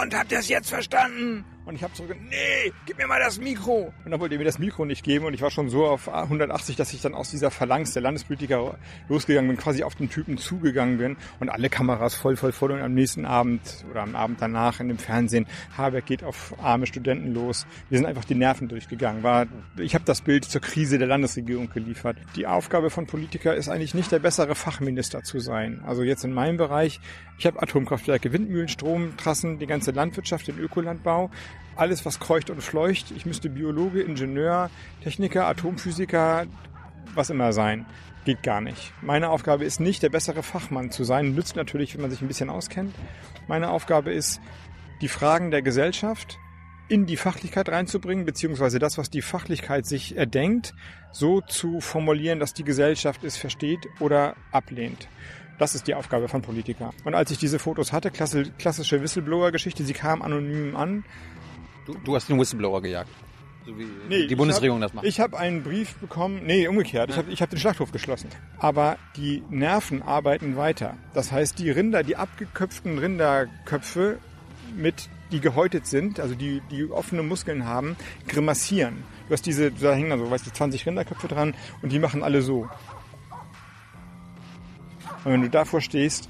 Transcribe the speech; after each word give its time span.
Und 0.00 0.14
habt 0.14 0.32
ihr 0.32 0.38
es 0.38 0.48
jetzt 0.48 0.70
verstanden? 0.70 1.44
Und 1.68 1.74
ich 1.74 1.82
habe 1.82 1.92
zurück, 1.92 2.16
nee, 2.30 2.72
gib 2.86 2.96
mir 2.96 3.06
mal 3.06 3.20
das 3.20 3.38
Mikro. 3.38 3.92
Und 4.02 4.10
dann 4.10 4.18
wollte 4.20 4.36
er 4.36 4.38
mir 4.38 4.44
das 4.44 4.58
Mikro 4.58 4.86
nicht 4.86 5.04
geben 5.04 5.26
und 5.26 5.34
ich 5.34 5.42
war 5.42 5.50
schon 5.50 5.68
so 5.68 5.84
auf 5.84 6.08
180, 6.08 6.76
dass 6.76 6.94
ich 6.94 7.02
dann 7.02 7.12
aus 7.12 7.30
dieser 7.30 7.50
Phalanx 7.50 7.92
der 7.92 8.00
Landespolitiker 8.00 8.78
losgegangen 9.10 9.50
bin, 9.50 9.58
quasi 9.58 9.82
auf 9.82 9.94
den 9.94 10.08
Typen 10.08 10.38
zugegangen 10.38 10.96
bin 10.96 11.18
und 11.40 11.50
alle 11.50 11.68
Kameras 11.68 12.14
voll, 12.14 12.36
voll, 12.36 12.52
voll 12.52 12.70
und 12.72 12.80
am 12.80 12.94
nächsten 12.94 13.26
Abend 13.26 13.84
oder 13.90 14.00
am 14.00 14.16
Abend 14.16 14.40
danach 14.40 14.80
in 14.80 14.88
dem 14.88 14.96
Fernsehen, 14.96 15.46
Habeck 15.76 16.06
geht 16.06 16.24
auf 16.24 16.54
arme 16.58 16.86
Studenten 16.86 17.34
los. 17.34 17.66
Wir 17.90 17.98
sind 17.98 18.06
einfach 18.06 18.24
die 18.24 18.34
Nerven 18.34 18.68
durchgegangen. 18.68 19.22
War, 19.22 19.46
ich 19.76 19.94
habe 19.94 20.06
das 20.06 20.22
Bild 20.22 20.46
zur 20.46 20.62
Krise 20.62 20.96
der 20.96 21.06
Landesregierung 21.06 21.68
geliefert. 21.68 22.16
Die 22.34 22.46
Aufgabe 22.46 22.88
von 22.88 23.06
Politiker 23.06 23.54
ist 23.54 23.68
eigentlich 23.68 23.92
nicht 23.92 24.10
der 24.10 24.20
bessere 24.20 24.54
Fachminister 24.54 25.22
zu 25.22 25.38
sein. 25.38 25.82
Also 25.86 26.02
jetzt 26.02 26.24
in 26.24 26.32
meinem 26.32 26.56
Bereich, 26.56 26.98
ich 27.38 27.44
habe 27.44 27.60
Atomkraftwerke, 27.60 28.32
Windmühlen, 28.32 28.68
Stromtrassen, 28.68 29.58
die 29.58 29.66
ganze 29.66 29.90
Landwirtschaft, 29.90 30.48
den 30.48 30.58
Ökolandbau 30.58 31.30
alles, 31.78 32.04
was 32.04 32.20
kreucht 32.20 32.50
und 32.50 32.62
fleucht. 32.62 33.12
Ich 33.16 33.26
müsste 33.26 33.48
Biologe, 33.48 34.02
Ingenieur, 34.02 34.70
Techniker, 35.02 35.46
Atomphysiker, 35.46 36.46
was 37.14 37.30
immer 37.30 37.52
sein. 37.52 37.86
Geht 38.24 38.42
gar 38.42 38.60
nicht. 38.60 38.92
Meine 39.00 39.30
Aufgabe 39.30 39.64
ist 39.64 39.80
nicht, 39.80 40.02
der 40.02 40.10
bessere 40.10 40.42
Fachmann 40.42 40.90
zu 40.90 41.04
sein. 41.04 41.34
Nützt 41.34 41.56
natürlich, 41.56 41.94
wenn 41.94 42.02
man 42.02 42.10
sich 42.10 42.20
ein 42.20 42.28
bisschen 42.28 42.50
auskennt. 42.50 42.94
Meine 43.46 43.70
Aufgabe 43.70 44.12
ist, 44.12 44.40
die 45.00 45.08
Fragen 45.08 45.50
der 45.50 45.62
Gesellschaft 45.62 46.38
in 46.88 47.06
die 47.06 47.16
Fachlichkeit 47.16 47.68
reinzubringen, 47.68 48.24
beziehungsweise 48.24 48.78
das, 48.78 48.98
was 48.98 49.10
die 49.10 49.22
Fachlichkeit 49.22 49.86
sich 49.86 50.16
erdenkt, 50.16 50.74
so 51.12 51.40
zu 51.40 51.80
formulieren, 51.80 52.40
dass 52.40 52.54
die 52.54 52.64
Gesellschaft 52.64 53.24
es 53.24 53.36
versteht 53.36 53.86
oder 54.00 54.34
ablehnt. 54.52 55.08
Das 55.58 55.74
ist 55.74 55.86
die 55.86 55.94
Aufgabe 55.94 56.28
von 56.28 56.40
Politikern. 56.40 56.92
Und 57.04 57.14
als 57.14 57.30
ich 57.30 57.38
diese 57.38 57.58
Fotos 57.58 57.92
hatte, 57.92 58.10
klassische 58.10 59.02
Whistleblower-Geschichte, 59.02 59.84
sie 59.84 59.92
kam 59.92 60.22
anonym 60.22 60.76
an, 60.76 61.04
Du, 61.88 61.94
du 62.04 62.14
hast 62.14 62.28
den 62.28 62.38
Whistleblower 62.38 62.82
gejagt. 62.82 63.08
So 63.64 63.78
wie 63.78 63.88
nee, 64.10 64.26
die 64.26 64.36
Bundesregierung 64.36 64.82
hab, 64.82 64.88
das 64.88 64.94
macht. 64.94 65.06
Ich 65.06 65.20
habe 65.20 65.38
einen 65.38 65.62
Brief 65.62 65.94
bekommen, 65.94 66.42
nee, 66.44 66.68
umgekehrt. 66.68 67.08
Ja. 67.08 67.14
Ich 67.14 67.18
habe 67.18 67.32
ich 67.32 67.42
hab 67.42 67.48
den 67.48 67.58
Schlachthof 67.58 67.92
geschlossen. 67.92 68.28
Aber 68.58 68.98
die 69.16 69.42
Nerven 69.48 70.02
arbeiten 70.02 70.56
weiter. 70.56 70.98
Das 71.14 71.32
heißt, 71.32 71.58
die 71.58 71.70
Rinder, 71.70 72.02
die 72.02 72.16
abgeköpften 72.16 72.98
Rinderköpfe 72.98 74.18
mit 74.76 75.08
die 75.32 75.40
gehäutet 75.40 75.86
sind, 75.86 76.20
also 76.20 76.34
die, 76.34 76.60
die 76.70 76.90
offene 76.90 77.22
Muskeln 77.22 77.64
haben, 77.64 77.96
grimassieren. 78.26 79.02
Du 79.28 79.32
hast 79.32 79.46
diese, 79.46 79.70
da 79.70 79.94
hängen 79.94 80.12
also, 80.12 80.30
weißt 80.30 80.46
du, 80.46 80.52
20 80.52 80.86
Rinderköpfe 80.86 81.28
dran 81.28 81.54
und 81.82 81.90
die 81.90 81.98
machen 81.98 82.22
alle 82.22 82.42
so. 82.42 82.68
Und 85.24 85.32
wenn 85.32 85.42
du 85.42 85.50
davor 85.50 85.80
stehst, 85.80 86.28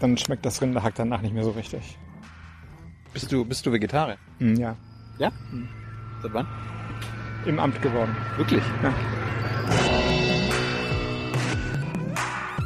dann 0.00 0.16
schmeckt 0.16 0.44
das 0.46 0.60
Rinderhack 0.62 0.94
danach 0.94 1.20
nicht 1.20 1.34
mehr 1.34 1.44
so 1.44 1.50
richtig. 1.50 1.98
Bist 3.12 3.32
du, 3.32 3.44
bist 3.44 3.66
du 3.66 3.72
Vegetarier? 3.72 4.18
Hm, 4.38 4.54
ja. 4.54 4.76
Ja? 5.18 5.32
Hm. 5.50 5.68
Seit 6.22 6.32
wann? 6.32 6.46
Im 7.44 7.58
Amt 7.58 7.82
geworden. 7.82 8.16
Wirklich? 8.36 8.62
Ja. 8.82 8.94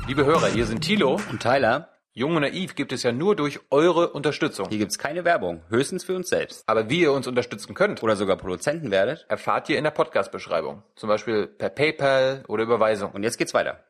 Liebe 0.07 0.27
Hörer, 0.27 0.49
hier 0.49 0.67
sind 0.67 0.83
Thilo 0.83 1.19
und 1.31 1.41
Tyler. 1.41 1.89
Jung 2.13 2.37
und 2.37 2.43
Naiv 2.43 2.75
gibt 2.75 2.93
es 2.93 3.03
ja 3.03 3.11
nur 3.11 3.35
durch 3.35 3.59
eure 3.71 4.11
Unterstützung. 4.11 4.69
Hier 4.69 4.79
gibt's 4.79 4.99
keine 4.99 5.25
Werbung, 5.25 5.63
höchstens 5.71 6.05
für 6.05 6.15
uns 6.15 6.29
selbst. 6.29 6.63
Aber 6.67 6.91
wie 6.91 7.01
ihr 7.01 7.13
uns 7.13 7.27
unterstützen 7.27 7.75
könnt 7.75 8.03
oder 8.03 8.15
sogar 8.15 8.37
Produzenten 8.37 8.91
werdet, 8.91 9.25
erfahrt 9.29 9.71
ihr 9.71 9.79
in 9.79 9.85
der 9.85 9.91
Podcast-Beschreibung. 9.93 10.83
Zum 10.95 11.09
Beispiel 11.09 11.47
per 11.47 11.71
PayPal 11.71 12.45
oder 12.49 12.65
Überweisung. 12.65 13.13
Und 13.13 13.23
jetzt 13.23 13.39
geht's 13.39 13.55
weiter. 13.55 13.83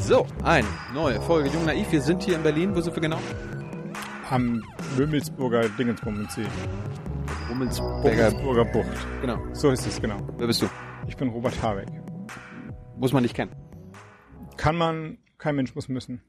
So, 0.00 0.26
eine 0.42 0.66
neue 0.92 1.22
Folge 1.22 1.48
Jung 1.48 1.64
Naiv. 1.64 1.92
Wir 1.92 2.02
sind 2.02 2.24
hier 2.24 2.34
in 2.34 2.42
Berlin. 2.42 2.74
Wo 2.74 2.80
sind 2.80 2.96
wir 2.96 3.00
genau? 3.00 3.20
Am 4.32 4.64
Mömelsburger 4.96 5.68
Dingensbummensee. 5.68 6.46
Rummelsburger 7.50 8.64
Bucht. 8.64 9.06
Genau. 9.20 9.38
So 9.52 9.70
ist 9.70 9.86
es, 9.86 10.00
genau. 10.00 10.26
Wer 10.38 10.46
bist 10.46 10.62
du? 10.62 10.70
Ich 11.06 11.18
bin 11.18 11.28
Robert 11.28 11.60
Habeck. 11.62 11.88
Muss 12.96 13.12
man 13.12 13.24
nicht 13.24 13.36
kennen. 13.36 13.54
Kann 14.56 14.76
man, 14.76 15.18
kein 15.36 15.54
Mensch 15.54 15.74
muss 15.74 15.90
müssen. 15.90 16.22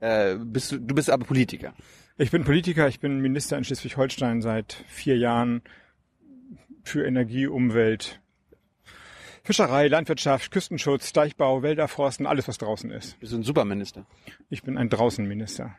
Äh, 0.00 0.34
bist 0.36 0.72
du, 0.72 0.78
du 0.78 0.96
bist 0.96 1.10
aber 1.10 1.24
Politiker. 1.24 1.74
Ich 2.18 2.32
bin 2.32 2.42
Politiker, 2.42 2.88
ich 2.88 2.98
bin 2.98 3.20
Minister 3.20 3.56
in 3.56 3.62
Schleswig-Holstein 3.62 4.42
seit 4.42 4.84
vier 4.88 5.16
Jahren 5.16 5.62
für 6.82 7.06
Energie, 7.06 7.46
Umwelt, 7.46 8.20
Fischerei, 9.44 9.86
Landwirtschaft, 9.86 10.50
Küstenschutz, 10.50 11.12
Deichbau, 11.12 11.62
Wälderforsten, 11.62 12.26
alles 12.26 12.48
was 12.48 12.58
draußen 12.58 12.90
ist. 12.90 13.20
Bist 13.20 13.32
du 13.32 13.36
ein 13.36 13.44
Superminister? 13.44 14.06
Ich 14.50 14.64
bin 14.64 14.76
ein 14.76 14.88
Draußenminister. 14.88 15.76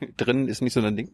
Drinnen 0.16 0.48
ist 0.48 0.62
nicht 0.62 0.72
so 0.72 0.80
dein 0.80 0.96
Ding? 0.96 1.10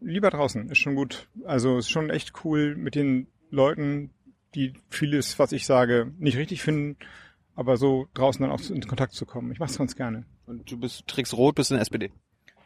Lieber 0.00 0.30
draußen, 0.30 0.68
ist 0.70 0.78
schon 0.78 0.94
gut. 0.94 1.28
Also 1.44 1.78
ist 1.78 1.90
schon 1.90 2.10
echt 2.10 2.44
cool 2.44 2.76
mit 2.76 2.94
den 2.94 3.26
Leuten, 3.50 4.10
die 4.54 4.74
vieles, 4.88 5.38
was 5.38 5.52
ich 5.52 5.66
sage, 5.66 6.12
nicht 6.18 6.36
richtig 6.36 6.62
finden, 6.62 6.96
aber 7.54 7.76
so 7.76 8.06
draußen 8.14 8.42
dann 8.42 8.50
auch 8.50 8.60
in 8.70 8.86
Kontakt 8.86 9.12
zu 9.12 9.26
kommen. 9.26 9.50
Ich 9.52 9.58
mach's 9.58 9.78
ganz 9.78 9.96
gerne. 9.96 10.24
Und 10.46 10.70
du 10.70 10.78
bist 10.78 11.06
trägst 11.06 11.34
rot, 11.34 11.54
bist 11.56 11.70
in 11.70 11.76
der 11.76 11.82
SPD? 11.82 12.12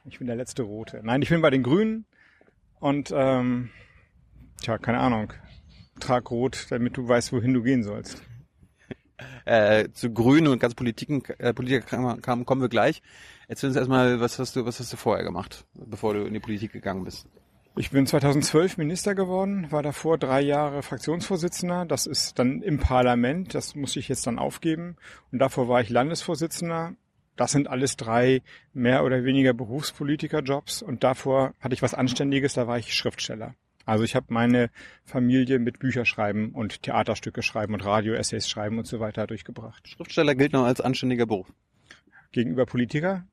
Ich 0.05 0.19
bin 0.19 0.27
der 0.27 0.37
letzte 0.37 0.63
Rote. 0.63 1.01
Nein, 1.03 1.23
ich 1.23 1.29
bin 1.29 1.43
bei 1.43 1.51
den 1.51 1.63
Grünen 1.63 2.07
und 2.79 3.13
ähm, 3.15 3.71
tja, 4.61 4.79
keine 4.79 4.99
Ahnung. 4.99 5.33
Trag 5.99 6.31
rot, 6.31 6.67
damit 6.71 6.97
du 6.97 7.07
weißt, 7.07 7.33
wohin 7.33 7.55
du 7.55 7.63
gehen 7.63 7.83
sollst. 7.83 8.23
Äh, 9.45 9.91
zu 9.93 10.15
Grünen 10.15 10.47
und 10.47 10.61
ganz 10.61 10.75
Politiken, 10.75 11.23
äh, 11.39 11.53
Politiker 11.53 11.85
kommen 12.27 12.61
wir 12.63 12.69
gleich. 12.71 13.03
Erzähl 13.51 13.71
uns 13.71 13.77
erstmal, 13.77 14.21
was 14.21 14.39
hast 14.39 14.55
du, 14.55 14.65
was 14.65 14.79
hast 14.79 14.93
du 14.93 14.97
vorher 14.97 15.25
gemacht, 15.25 15.65
bevor 15.75 16.15
du 16.15 16.25
in 16.25 16.33
die 16.33 16.39
Politik 16.39 16.71
gegangen 16.71 17.03
bist? 17.03 17.27
Ich 17.77 17.91
bin 17.91 18.07
2012 18.07 18.79
Minister 18.79 19.17
geworden, 19.17 19.73
war 19.73 19.83
davor 19.83 20.19
drei 20.19 20.41
Jahre 20.41 20.85
Fraktionsvorsitzender. 20.85 21.85
Das 21.85 22.07
ist 22.07 22.39
dann 22.39 22.63
im 22.63 22.79
Parlament, 22.79 23.57
das 23.57 23.75
muss 23.75 23.97
ich 23.97 24.07
jetzt 24.07 24.25
dann 24.29 24.39
aufgeben. 24.39 24.95
Und 25.33 25.41
davor 25.41 25.67
war 25.67 25.81
ich 25.81 25.91
Landesvorsitzender. 25.91 26.95
Das 27.35 27.51
sind 27.51 27.67
alles 27.67 27.97
drei 27.97 28.43
mehr 28.73 29.03
oder 29.03 29.25
weniger 29.25 29.53
Berufspolitiker-Jobs. 29.53 30.83
Und 30.83 31.03
davor 31.03 31.53
hatte 31.59 31.75
ich 31.75 31.83
was 31.83 31.95
Anständiges, 31.95 32.55
da 32.55 32.69
war 32.69 32.79
ich 32.79 32.95
Schriftsteller. 32.95 33.57
Also 33.85 34.05
ich 34.05 34.15
habe 34.15 34.27
meine 34.29 34.71
Familie 35.05 35.59
mit 35.59 35.81
Bücherschreiben 35.81 36.53
und 36.53 36.85
Theaterstücke 36.85 37.43
schreiben 37.43 37.75
und 37.75 37.85
Radio-Essays 37.85 38.49
schreiben 38.49 38.79
und 38.79 38.87
so 38.87 39.01
weiter 39.01 39.27
durchgebracht. 39.27 39.89
Schriftsteller 39.89 40.37
gilt 40.37 40.53
noch 40.53 40.67
als 40.67 40.81
anständiger 40.81 41.27
Beruf. 41.27 41.53
Gegenüber 42.31 42.65
Politiker 42.65 43.25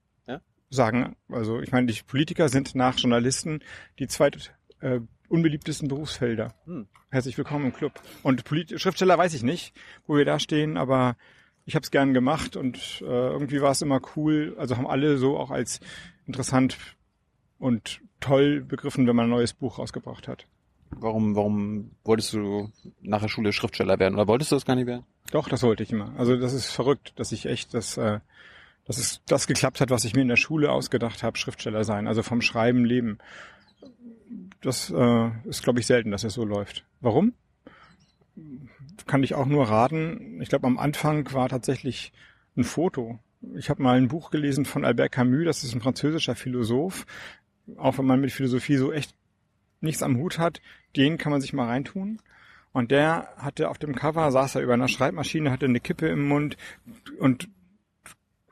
sagen. 0.70 1.16
Also 1.30 1.60
ich 1.62 1.72
meine, 1.72 1.88
die 1.88 2.00
Politiker 2.06 2.50
sind 2.50 2.76
nach 2.76 2.98
Journalisten 2.98 3.62
die 4.00 4.08
zweit 4.08 4.54
äh, 4.82 5.00
unbeliebtesten 5.30 5.88
Berufsfelder. 5.88 6.54
Hm. 6.66 6.88
Herzlich 7.10 7.38
willkommen 7.38 7.66
im 7.66 7.74
Club. 7.74 7.94
Und 8.24 8.44
Polit 8.44 8.80
Schriftsteller 8.80 9.18
weiß 9.18 9.34
ich 9.34 9.44
nicht, 9.44 9.74
wo 10.06 10.18
wir 10.18 10.26
da 10.26 10.40
stehen, 10.40 10.78
aber 10.78 11.16
ich 11.66 11.76
habe 11.76 11.84
es 11.84 11.92
gern 11.92 12.14
gemacht 12.14 12.56
und 12.56 13.02
äh, 13.02 13.06
irgendwie 13.06 13.62
war 13.62 13.72
es 13.72 13.82
immer 13.82 14.02
cool. 14.16 14.56
Also 14.58 14.78
haben 14.78 14.88
alle 14.88 15.18
so 15.18 15.38
auch 15.38 15.52
als 15.52 15.80
interessant 16.26 16.78
und 17.60 18.02
toll 18.20 18.62
begriffen, 18.62 19.08
wenn 19.08 19.16
man 19.16 19.26
ein 19.26 19.32
neues 19.32 19.54
Buch 19.54 19.80
rausgebracht 19.80 20.28
hat. 20.28 20.48
Warum, 20.92 21.36
warum 21.36 21.92
wolltest 22.04 22.34
du 22.34 22.72
nach 23.02 23.22
der 23.22 23.28
Schule 23.28 23.52
Schriftsteller 23.52 24.00
werden 24.00 24.16
oder 24.16 24.28
wolltest 24.28 24.52
du 24.52 24.56
das 24.56 24.66
gar 24.66 24.76
nicht 24.76 24.88
werden? 24.88 25.06
Doch, 25.32 25.50
das 25.50 25.64
wollte 25.64 25.84
ich 25.84 25.92
immer. 25.92 26.14
Also 26.18 26.38
das 26.38 26.54
ist 26.54 26.68
verrückt, 26.68 27.14
dass 27.18 27.34
ich 27.34 27.46
echt 27.46 27.74
das 27.74 27.98
äh, 27.98 28.20
dass 28.88 28.98
es 28.98 29.22
das 29.28 29.48
geklappt 29.48 29.82
hat, 29.82 29.90
was 29.90 30.06
ich 30.06 30.16
mir 30.16 30.22
in 30.22 30.30
der 30.30 30.38
Schule 30.38 30.72
ausgedacht 30.72 31.22
habe, 31.22 31.38
Schriftsteller 31.38 31.84
sein, 31.84 32.08
also 32.08 32.24
vom 32.24 32.42
Schreiben 32.42 32.86
leben. 32.86 33.18
Das 34.62 34.90
äh, 34.90 35.30
ist, 35.46 35.64
glaube 35.64 35.80
ich, 35.80 35.86
selten, 35.86 36.12
dass 36.12 36.24
es 36.24 36.34
so 36.34 36.46
läuft. 36.46 36.86
Warum? 37.02 37.34
Kann 39.06 39.24
ich 39.24 39.36
auch 39.36 39.46
nur 39.46 39.68
raten. 39.68 40.42
Ich 40.42 40.50
glaube, 40.50 40.68
am 40.68 40.78
Anfang 40.78 41.32
war 41.34 41.50
tatsächlich 41.50 42.14
ein 42.56 42.64
Foto. 42.64 43.20
Ich 43.56 43.70
habe 43.70 43.84
mal 43.84 43.98
ein 43.98 44.08
Buch 44.08 44.32
gelesen 44.32 44.66
von 44.66 44.86
Albert 44.86 45.12
Camus, 45.12 45.46
das 45.46 45.64
ist 45.64 45.76
ein 45.76 45.82
französischer 45.82 46.36
Philosoph. 46.36 47.06
Auch 47.76 47.98
wenn 47.98 48.06
man 48.06 48.22
mit 48.22 48.32
Philosophie 48.32 48.78
so 48.78 48.92
echt 48.92 49.14
nichts 49.82 50.02
am 50.02 50.18
Hut 50.18 50.40
hat, 50.40 50.62
den 50.96 51.18
kann 51.18 51.32
man 51.32 51.42
sich 51.42 51.54
mal 51.54 51.68
reintun. 51.68 52.20
Und 52.72 52.92
der 52.92 53.34
hatte 53.38 53.70
auf 53.70 53.78
dem 53.78 53.96
Cover, 53.96 54.32
saß 54.32 54.56
er 54.56 54.62
über 54.62 54.74
einer 54.74 54.88
Schreibmaschine, 54.88 55.52
hatte 55.52 55.66
eine 55.66 55.80
Kippe 55.80 56.08
im 56.08 56.28
Mund 56.28 56.58
und 57.20 57.50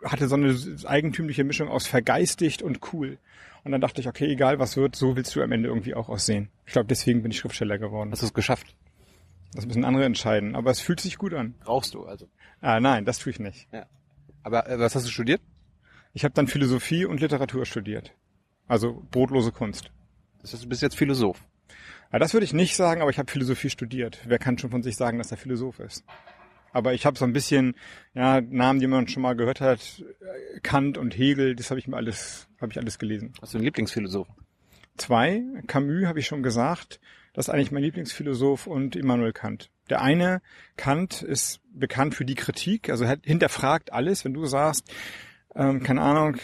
hatte 0.06 0.28
so 0.28 0.36
eine 0.36 0.56
eigentümliche 0.86 1.44
Mischung 1.44 1.68
aus 1.68 1.88
vergeistigt 1.88 2.62
und 2.62 2.94
cool. 2.94 3.18
Und 3.64 3.72
dann 3.72 3.82
dachte 3.82 4.00
ich, 4.00 4.08
okay, 4.08 4.28
egal 4.28 4.60
was 4.60 4.78
wird, 4.78 4.96
so 4.96 5.16
willst 5.16 5.36
du 5.36 5.42
am 5.42 5.52
Ende 5.52 5.70
irgendwie 5.70 5.96
auch 5.96 6.08
aussehen. 6.08 6.50
Ich 6.66 6.74
glaube, 6.74 6.88
deswegen 6.88 7.24
bin 7.24 7.32
ich 7.32 7.40
Schriftsteller 7.40 7.80
geworden. 7.80 8.12
Hast 8.12 8.22
du 8.22 8.28
es 8.28 8.34
geschafft? 8.34 8.76
Das 9.54 9.66
müssen 9.66 9.86
andere 9.86 10.06
entscheiden, 10.06 10.56
aber 10.56 10.70
es 10.70 10.82
fühlt 10.82 11.00
sich 11.00 11.18
gut 11.18 11.34
an. 11.34 11.56
Brauchst 11.64 11.94
du 11.94 12.06
also? 12.06 12.28
Ah, 12.62 12.80
nein, 12.80 13.06
das 13.06 13.20
tue 13.20 13.32
ich 13.32 13.40
nicht. 13.40 13.68
Ja. 13.72 13.86
Aber 14.44 14.70
äh, 14.70 14.78
was 14.80 14.96
hast 14.96 15.08
du 15.08 15.12
studiert? 15.12 15.42
Ich 16.14 16.24
habe 16.24 16.34
dann 16.34 16.48
Philosophie 16.48 17.06
und 17.06 17.22
Literatur 17.22 17.66
studiert. 17.66 18.14
Also 18.68 19.04
brotlose 19.12 19.52
Kunst. 19.52 19.92
Das 20.42 20.54
heißt, 20.54 20.64
du 20.64 20.70
bist 20.70 20.82
jetzt 20.82 20.96
Philosoph. 20.96 21.44
Ja, 22.12 22.20
das 22.20 22.34
würde 22.34 22.46
ich 22.46 22.54
nicht 22.54 22.76
sagen, 22.76 23.02
aber 23.02 23.10
ich 23.10 23.18
habe 23.18 23.32
Philosophie 23.32 23.70
studiert. 23.70 24.20
Wer 24.26 24.38
kann 24.38 24.58
schon 24.58 24.70
von 24.70 24.84
sich 24.84 24.96
sagen, 24.96 25.18
dass 25.18 25.32
er 25.32 25.38
Philosoph 25.38 25.80
ist? 25.80 26.06
Aber 26.76 26.94
ich 26.94 27.06
habe 27.06 27.18
so 27.18 27.26
ein 27.26 27.34
bisschen, 27.34 27.76
ja, 28.14 28.42
Namen, 28.42 28.80
die 28.80 28.88
man 28.88 29.08
schon 29.08 29.24
mal 29.24 29.36
gehört 29.36 29.62
hat, 29.62 30.04
Kant 30.62 30.98
und 30.98 31.18
Hegel, 31.18 31.56
das 31.56 31.70
habe 31.70 31.80
ich 31.80 31.88
mir 31.88 31.96
alles, 31.96 32.48
habe 32.60 32.72
ich 32.72 32.78
alles 32.78 33.00
gelesen. 33.00 33.34
Hast 33.42 33.54
du 33.54 33.58
einen 33.58 33.66
Lieblingsphilosophen? 33.66 34.36
zwei. 34.98 35.44
Camus 35.68 36.06
habe 36.06 36.20
ich 36.20 36.28
schon 36.28 36.44
gesagt. 36.44 37.00
Das 37.34 37.48
ist 37.48 37.54
eigentlich 37.54 37.72
mein 37.72 37.84
Lieblingsphilosoph 37.84 38.68
und 38.68 38.96
Immanuel 38.96 39.34
Kant. 39.34 39.70
Der 39.90 40.02
eine, 40.02 40.42
Kant, 40.78 41.22
ist 41.22 41.60
bekannt 41.74 42.16
für 42.16 42.26
die 42.26 42.36
Kritik, 42.36 42.90
also 42.90 43.04
er 43.04 43.18
hinterfragt 43.24 43.92
alles. 43.92 44.26
Wenn 44.26 44.34
du 44.34 44.46
sagst, 44.46 44.92
ähm, 45.54 45.84
keine 45.84 46.02
Ahnung, 46.02 46.38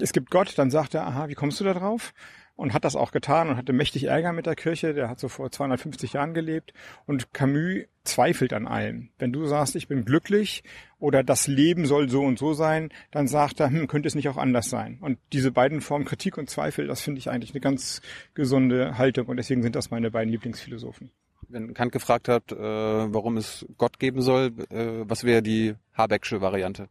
es 0.00 0.12
gibt 0.12 0.30
Gott, 0.30 0.58
dann 0.58 0.70
sagt 0.70 0.94
er, 0.94 1.06
aha, 1.06 1.28
wie 1.28 1.34
kommst 1.34 1.60
du 1.60 1.64
da 1.64 1.74
drauf? 1.74 2.12
Und 2.56 2.72
hat 2.72 2.84
das 2.84 2.94
auch 2.94 3.10
getan 3.10 3.48
und 3.48 3.56
hatte 3.56 3.72
mächtig 3.72 4.04
Ärger 4.04 4.32
mit 4.32 4.46
der 4.46 4.54
Kirche. 4.54 4.94
Der 4.94 5.08
hat 5.08 5.18
so 5.18 5.28
vor 5.28 5.50
250 5.50 6.12
Jahren 6.12 6.34
gelebt. 6.34 6.72
Und 7.04 7.32
Camus 7.32 7.86
zweifelt 8.04 8.52
an 8.52 8.68
allem. 8.68 9.10
Wenn 9.18 9.32
du 9.32 9.46
sagst, 9.46 9.74
ich 9.74 9.88
bin 9.88 10.04
glücklich 10.04 10.62
oder 10.98 11.24
das 11.24 11.48
Leben 11.48 11.84
soll 11.86 12.08
so 12.08 12.22
und 12.22 12.38
so 12.38 12.52
sein, 12.52 12.90
dann 13.10 13.26
sagt 13.26 13.58
er, 13.58 13.70
hm, 13.70 13.88
könnte 13.88 14.06
es 14.06 14.14
nicht 14.14 14.28
auch 14.28 14.36
anders 14.36 14.70
sein? 14.70 14.98
Und 15.00 15.18
diese 15.32 15.50
beiden 15.50 15.80
Formen 15.80 16.04
Kritik 16.04 16.38
und 16.38 16.48
Zweifel, 16.48 16.86
das 16.86 17.00
finde 17.00 17.18
ich 17.18 17.28
eigentlich 17.28 17.52
eine 17.52 17.60
ganz 17.60 18.02
gesunde 18.34 18.98
Haltung. 18.98 19.26
Und 19.26 19.36
deswegen 19.36 19.62
sind 19.62 19.74
das 19.74 19.90
meine 19.90 20.10
beiden 20.10 20.30
Lieblingsphilosophen. 20.30 21.10
Wenn 21.48 21.74
Kant 21.74 21.92
gefragt 21.92 22.28
hat, 22.28 22.52
äh, 22.52 22.56
warum 22.56 23.36
es 23.36 23.66
Gott 23.76 23.98
geben 23.98 24.22
soll, 24.22 24.52
äh, 24.70 25.04
was 25.08 25.24
wäre 25.24 25.42
die 25.42 25.74
Habecksche 25.92 26.40
Variante? 26.40 26.88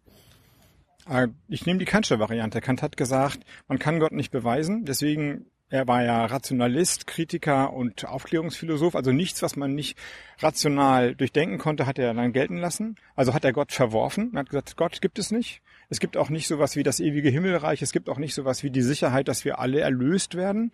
Äh, 1.10 1.30
ich 1.48 1.65
nehme 1.65 1.80
die 1.80 1.86
Kantsche 1.86 2.19
Variante. 2.19 2.62
Kant 2.62 2.81
hat 2.81 2.98
gesagt, 2.98 3.39
man 3.68 3.80
kann 3.80 4.00
Gott 4.00 4.12
nicht 4.12 4.31
beweisen, 4.31 4.86
deswegen 4.86 5.45
er 5.73 5.87
war 5.87 6.03
ja 6.03 6.27
Rationalist, 6.27 7.07
Kritiker 7.07 7.73
und 7.73 8.05
Aufklärungsphilosoph, 8.05 8.95
also 8.95 9.11
nichts, 9.11 9.41
was 9.41 9.55
man 9.55 9.73
nicht 9.73 9.97
rational 10.37 11.15
durchdenken 11.15 11.57
konnte, 11.57 11.87
hat 11.87 11.97
er 11.97 12.13
dann 12.13 12.31
gelten 12.31 12.57
lassen. 12.57 12.95
Also 13.15 13.33
hat 13.33 13.43
er 13.43 13.53
Gott 13.53 13.71
verworfen 13.71 14.29
und 14.29 14.37
hat 14.37 14.51
gesagt, 14.51 14.77
Gott 14.77 15.01
gibt 15.01 15.17
es 15.17 15.31
nicht. 15.31 15.63
Es 15.89 15.99
gibt 15.99 16.15
auch 16.15 16.29
nicht 16.29 16.47
sowas 16.47 16.75
wie 16.75 16.83
das 16.83 16.99
ewige 16.99 17.29
Himmelreich, 17.29 17.81
es 17.81 17.91
gibt 17.91 18.07
auch 18.07 18.19
nicht 18.19 18.35
sowas 18.35 18.61
wie 18.61 18.69
die 18.69 18.83
Sicherheit, 18.83 19.27
dass 19.27 19.45
wir 19.45 19.57
alle 19.57 19.79
erlöst 19.79 20.35
werden. 20.35 20.71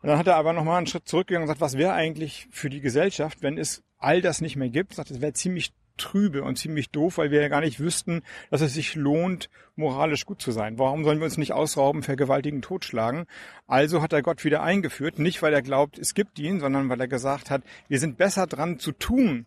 Und 0.00 0.08
dann 0.08 0.16
hat 0.16 0.28
er 0.28 0.36
aber 0.36 0.52
nochmal 0.52 0.78
einen 0.78 0.86
Schritt 0.86 1.08
zurückgegangen 1.08 1.42
und 1.42 1.48
gesagt, 1.48 1.60
was 1.60 1.76
wäre 1.76 1.94
eigentlich 1.94 2.46
für 2.52 2.70
die 2.70 2.80
Gesellschaft, 2.80 3.42
wenn 3.42 3.58
es 3.58 3.82
all 3.98 4.20
das 4.20 4.40
nicht 4.40 4.54
mehr 4.54 4.70
gibt? 4.70 4.94
Sagt, 4.94 5.10
es 5.10 5.20
wäre 5.20 5.32
ziemlich 5.32 5.72
trübe 6.00 6.42
und 6.42 6.56
ziemlich 6.56 6.90
doof, 6.90 7.18
weil 7.18 7.30
wir 7.30 7.40
ja 7.40 7.48
gar 7.48 7.60
nicht 7.60 7.78
wüssten, 7.78 8.22
dass 8.50 8.60
es 8.60 8.74
sich 8.74 8.94
lohnt, 8.94 9.50
moralisch 9.76 10.26
gut 10.26 10.42
zu 10.42 10.50
sein. 10.50 10.78
Warum 10.78 11.04
sollen 11.04 11.18
wir 11.18 11.26
uns 11.26 11.38
nicht 11.38 11.52
ausrauben, 11.52 12.02
vergewaltigen, 12.02 12.62
totschlagen? 12.62 13.26
Also 13.66 14.02
hat 14.02 14.12
er 14.12 14.22
Gott 14.22 14.44
wieder 14.44 14.62
eingeführt, 14.62 15.18
nicht 15.18 15.42
weil 15.42 15.54
er 15.54 15.62
glaubt, 15.62 15.98
es 15.98 16.14
gibt 16.14 16.38
ihn, 16.38 16.60
sondern 16.60 16.88
weil 16.88 17.00
er 17.00 17.08
gesagt 17.08 17.50
hat, 17.50 17.62
wir 17.88 17.98
sind 17.98 18.16
besser 18.16 18.46
dran 18.46 18.78
zu 18.78 18.92
tun, 18.92 19.46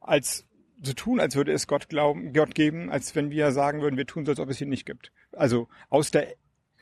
als 0.00 0.46
zu 0.82 0.94
tun, 0.94 1.20
als 1.20 1.34
würde 1.34 1.52
es 1.52 1.66
Gott 1.66 1.88
glauben, 1.88 2.32
Gott 2.32 2.54
geben, 2.54 2.90
als 2.90 3.14
wenn 3.14 3.30
wir 3.30 3.52
sagen 3.52 3.80
würden, 3.80 3.96
wir 3.96 4.06
tun 4.06 4.26
so, 4.26 4.32
als 4.32 4.40
ob 4.40 4.50
es 4.50 4.60
ihn 4.60 4.68
nicht 4.68 4.86
gibt. 4.86 5.12
Also 5.32 5.68
aus 5.88 6.10
der 6.10 6.34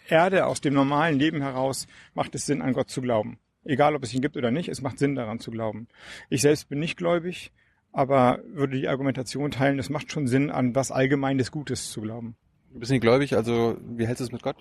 Erde, 0.08 0.46
aus 0.46 0.60
dem 0.60 0.74
normalen 0.74 1.18
Leben 1.18 1.40
heraus 1.40 1.86
macht 2.14 2.34
es 2.34 2.46
Sinn, 2.46 2.62
an 2.62 2.72
Gott 2.72 2.90
zu 2.90 3.00
glauben. 3.00 3.38
Egal, 3.64 3.94
ob 3.94 4.02
es 4.02 4.12
ihn 4.12 4.20
gibt 4.20 4.36
oder 4.36 4.50
nicht, 4.50 4.68
es 4.68 4.82
macht 4.82 4.98
Sinn, 4.98 5.14
daran 5.14 5.38
zu 5.38 5.50
glauben. 5.50 5.86
Ich 6.28 6.42
selbst 6.42 6.68
bin 6.68 6.80
nicht 6.80 6.96
gläubig, 6.96 7.52
aber 7.92 8.40
würde 8.46 8.78
die 8.78 8.88
Argumentation 8.88 9.50
teilen, 9.50 9.78
es 9.78 9.90
macht 9.90 10.10
schon 10.10 10.26
Sinn, 10.26 10.50
an 10.50 10.74
was 10.74 10.90
allgemeines 10.90 11.50
Gutes 11.50 11.90
zu 11.90 12.00
glauben. 12.00 12.36
Du 12.72 12.80
bist 12.80 12.90
nicht 12.90 13.02
gläubig, 13.02 13.36
also 13.36 13.76
wie 13.86 14.06
hältst 14.06 14.20
du 14.20 14.24
es 14.24 14.32
mit 14.32 14.42
Gott? 14.42 14.56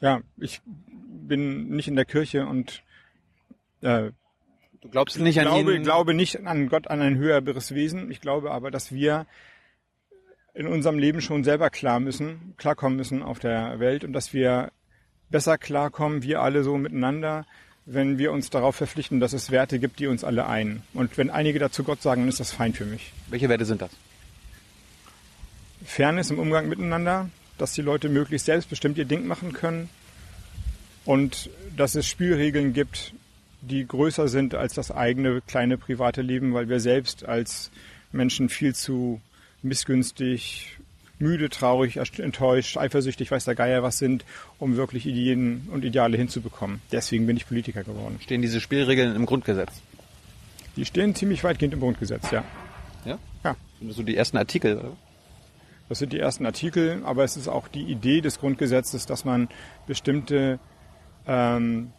Ja, 0.00 0.20
ich 0.38 0.60
bin 0.64 1.68
nicht 1.68 1.88
in 1.88 1.96
der 1.96 2.04
Kirche 2.06 2.46
und 2.46 2.82
äh, 3.82 4.10
du 4.80 4.88
glaubst 4.90 5.18
nicht 5.18 5.38
an 5.38 5.46
glaube, 5.46 5.74
ihn? 5.74 5.82
glaube 5.82 6.14
nicht 6.14 6.46
an 6.46 6.68
Gott, 6.68 6.88
an 6.88 7.02
ein 7.02 7.16
höheres 7.16 7.74
Wesen. 7.74 8.10
Ich 8.10 8.20
glaube 8.20 8.52
aber, 8.52 8.70
dass 8.70 8.92
wir 8.92 9.26
in 10.54 10.66
unserem 10.66 10.98
Leben 10.98 11.20
schon 11.20 11.44
selber 11.44 11.70
klar 11.70 12.00
müssen, 12.00 12.54
klarkommen 12.56 12.96
müssen 12.96 13.22
auf 13.22 13.38
der 13.38 13.78
Welt 13.80 14.04
und 14.04 14.12
dass 14.12 14.32
wir 14.32 14.72
besser 15.30 15.58
klarkommen, 15.58 16.22
wir 16.22 16.40
alle 16.40 16.64
so 16.64 16.78
miteinander, 16.78 17.44
wenn 17.90 18.18
wir 18.18 18.32
uns 18.32 18.50
darauf 18.50 18.76
verpflichten, 18.76 19.18
dass 19.18 19.32
es 19.32 19.50
Werte 19.50 19.78
gibt, 19.78 19.98
die 19.98 20.08
uns 20.08 20.22
alle 20.22 20.46
ein. 20.46 20.82
Und 20.92 21.16
wenn 21.16 21.30
einige 21.30 21.58
dazu 21.58 21.84
Gott 21.84 22.02
sagen, 22.02 22.22
dann 22.22 22.28
ist 22.28 22.38
das 22.38 22.52
fein 22.52 22.74
für 22.74 22.84
mich. 22.84 23.12
Welche 23.28 23.48
Werte 23.48 23.64
sind 23.64 23.80
das? 23.80 23.90
Fairness 25.86 26.30
im 26.30 26.38
Umgang 26.38 26.68
miteinander, 26.68 27.30
dass 27.56 27.72
die 27.72 27.80
Leute 27.80 28.10
möglichst 28.10 28.44
selbstbestimmt 28.44 28.98
ihr 28.98 29.06
Ding 29.06 29.26
machen 29.26 29.54
können 29.54 29.88
und 31.06 31.48
dass 31.76 31.94
es 31.94 32.06
Spielregeln 32.06 32.74
gibt, 32.74 33.14
die 33.62 33.86
größer 33.86 34.28
sind 34.28 34.54
als 34.54 34.74
das 34.74 34.90
eigene 34.90 35.40
kleine 35.40 35.78
private 35.78 36.20
Leben, 36.20 36.52
weil 36.52 36.68
wir 36.68 36.80
selbst 36.80 37.24
als 37.24 37.70
Menschen 38.12 38.50
viel 38.50 38.74
zu 38.74 39.22
missgünstig, 39.62 40.77
müde, 41.18 41.48
traurig, 41.48 41.96
enttäuscht, 41.96 42.76
eifersüchtig, 42.76 43.30
weiß 43.30 43.44
der 43.44 43.54
Geier 43.54 43.82
was 43.82 43.98
sind, 43.98 44.24
um 44.58 44.76
wirklich 44.76 45.06
Ideen 45.06 45.68
und 45.72 45.84
Ideale 45.84 46.16
hinzubekommen. 46.16 46.80
Deswegen 46.92 47.26
bin 47.26 47.36
ich 47.36 47.46
Politiker 47.46 47.84
geworden. 47.84 48.18
Stehen 48.20 48.42
diese 48.42 48.60
Spielregeln 48.60 49.14
im 49.16 49.26
Grundgesetz? 49.26 49.72
Die 50.76 50.84
stehen 50.84 51.14
ziemlich 51.14 51.42
weitgehend 51.42 51.74
im 51.74 51.80
Grundgesetz, 51.80 52.30
ja. 52.30 52.44
Ja? 53.04 53.18
Ja. 53.44 53.56
Sind 53.78 53.88
das 53.88 53.96
so 53.96 54.02
die 54.02 54.16
ersten 54.16 54.36
Artikel? 54.36 54.78
Oder? 54.78 54.96
Das 55.88 55.98
sind 55.98 56.12
die 56.12 56.18
ersten 56.18 56.44
Artikel, 56.46 57.02
aber 57.04 57.24
es 57.24 57.36
ist 57.36 57.48
auch 57.48 57.66
die 57.66 57.82
Idee 57.82 58.20
des 58.20 58.38
Grundgesetzes, 58.38 59.06
dass 59.06 59.24
man 59.24 59.48
bestimmte, 59.86 60.58
ähm, 61.26 61.92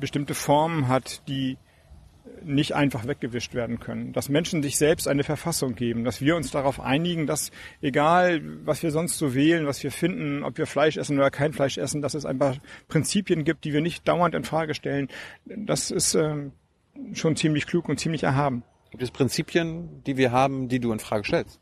bestimmte 0.00 0.34
Formen 0.34 0.88
hat, 0.88 1.22
die 1.28 1.58
nicht 2.44 2.74
einfach 2.74 3.06
weggewischt 3.06 3.54
werden 3.54 3.80
können. 3.80 4.12
Dass 4.12 4.28
Menschen 4.28 4.62
sich 4.62 4.76
selbst 4.76 5.08
eine 5.08 5.24
Verfassung 5.24 5.74
geben, 5.74 6.04
dass 6.04 6.20
wir 6.20 6.36
uns 6.36 6.50
darauf 6.50 6.80
einigen, 6.80 7.26
dass 7.26 7.50
egal, 7.80 8.40
was 8.64 8.82
wir 8.82 8.90
sonst 8.90 9.18
so 9.18 9.34
wählen, 9.34 9.66
was 9.66 9.82
wir 9.82 9.90
finden, 9.90 10.42
ob 10.42 10.58
wir 10.58 10.66
Fleisch 10.66 10.96
essen 10.96 11.18
oder 11.18 11.30
kein 11.30 11.52
Fleisch 11.52 11.78
essen, 11.78 12.02
dass 12.02 12.14
es 12.14 12.24
ein 12.24 12.38
paar 12.38 12.56
Prinzipien 12.88 13.44
gibt, 13.44 13.64
die 13.64 13.72
wir 13.72 13.80
nicht 13.80 14.06
dauernd 14.06 14.34
in 14.34 14.44
Frage 14.44 14.74
stellen. 14.74 15.08
Das 15.44 15.90
ist 15.90 16.14
äh, 16.14 16.50
schon 17.12 17.36
ziemlich 17.36 17.66
klug 17.66 17.88
und 17.88 17.98
ziemlich 17.98 18.22
erhaben. 18.22 18.64
Gibt 18.90 19.02
es 19.02 19.10
Prinzipien, 19.10 20.02
die 20.04 20.16
wir 20.16 20.32
haben, 20.32 20.68
die 20.68 20.80
du 20.80 20.92
in 20.92 20.98
Frage 20.98 21.24
stellst? 21.24 21.60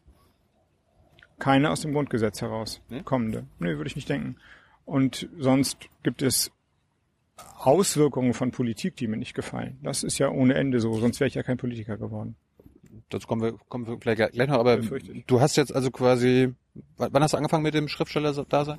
Keine 1.38 1.70
aus 1.70 1.80
dem 1.80 1.92
Grundgesetz 1.92 2.42
heraus 2.42 2.82
nee? 2.88 3.02
kommende. 3.02 3.46
Nee, 3.58 3.76
würde 3.76 3.86
ich 3.86 3.96
nicht 3.96 4.08
denken. 4.08 4.36
Und 4.84 5.28
sonst 5.38 5.88
gibt 6.02 6.22
es 6.22 6.50
Auswirkungen 7.58 8.34
von 8.34 8.50
Politik, 8.50 8.96
die 8.96 9.06
mir 9.06 9.16
nicht 9.16 9.34
gefallen. 9.34 9.78
Das 9.82 10.02
ist 10.02 10.18
ja 10.18 10.30
ohne 10.30 10.54
Ende 10.54 10.80
so, 10.80 10.94
sonst 10.94 11.20
wäre 11.20 11.28
ich 11.28 11.34
ja 11.34 11.42
kein 11.42 11.56
Politiker 11.58 11.96
geworden. 11.96 12.36
Dazu 13.10 13.26
kommen 13.26 13.42
wir, 13.42 13.52
kommen 13.68 13.86
wir 13.86 13.98
vielleicht 14.00 14.32
gleich 14.32 14.48
noch, 14.48 14.58
aber 14.58 14.78
du 14.78 15.40
hast 15.40 15.56
jetzt 15.56 15.74
also 15.74 15.90
quasi, 15.90 16.54
wann 16.96 17.22
hast 17.22 17.32
du 17.32 17.36
angefangen 17.36 17.64
mit 17.64 17.74
dem 17.74 17.88
Schriftsteller-Dasein? 17.88 18.78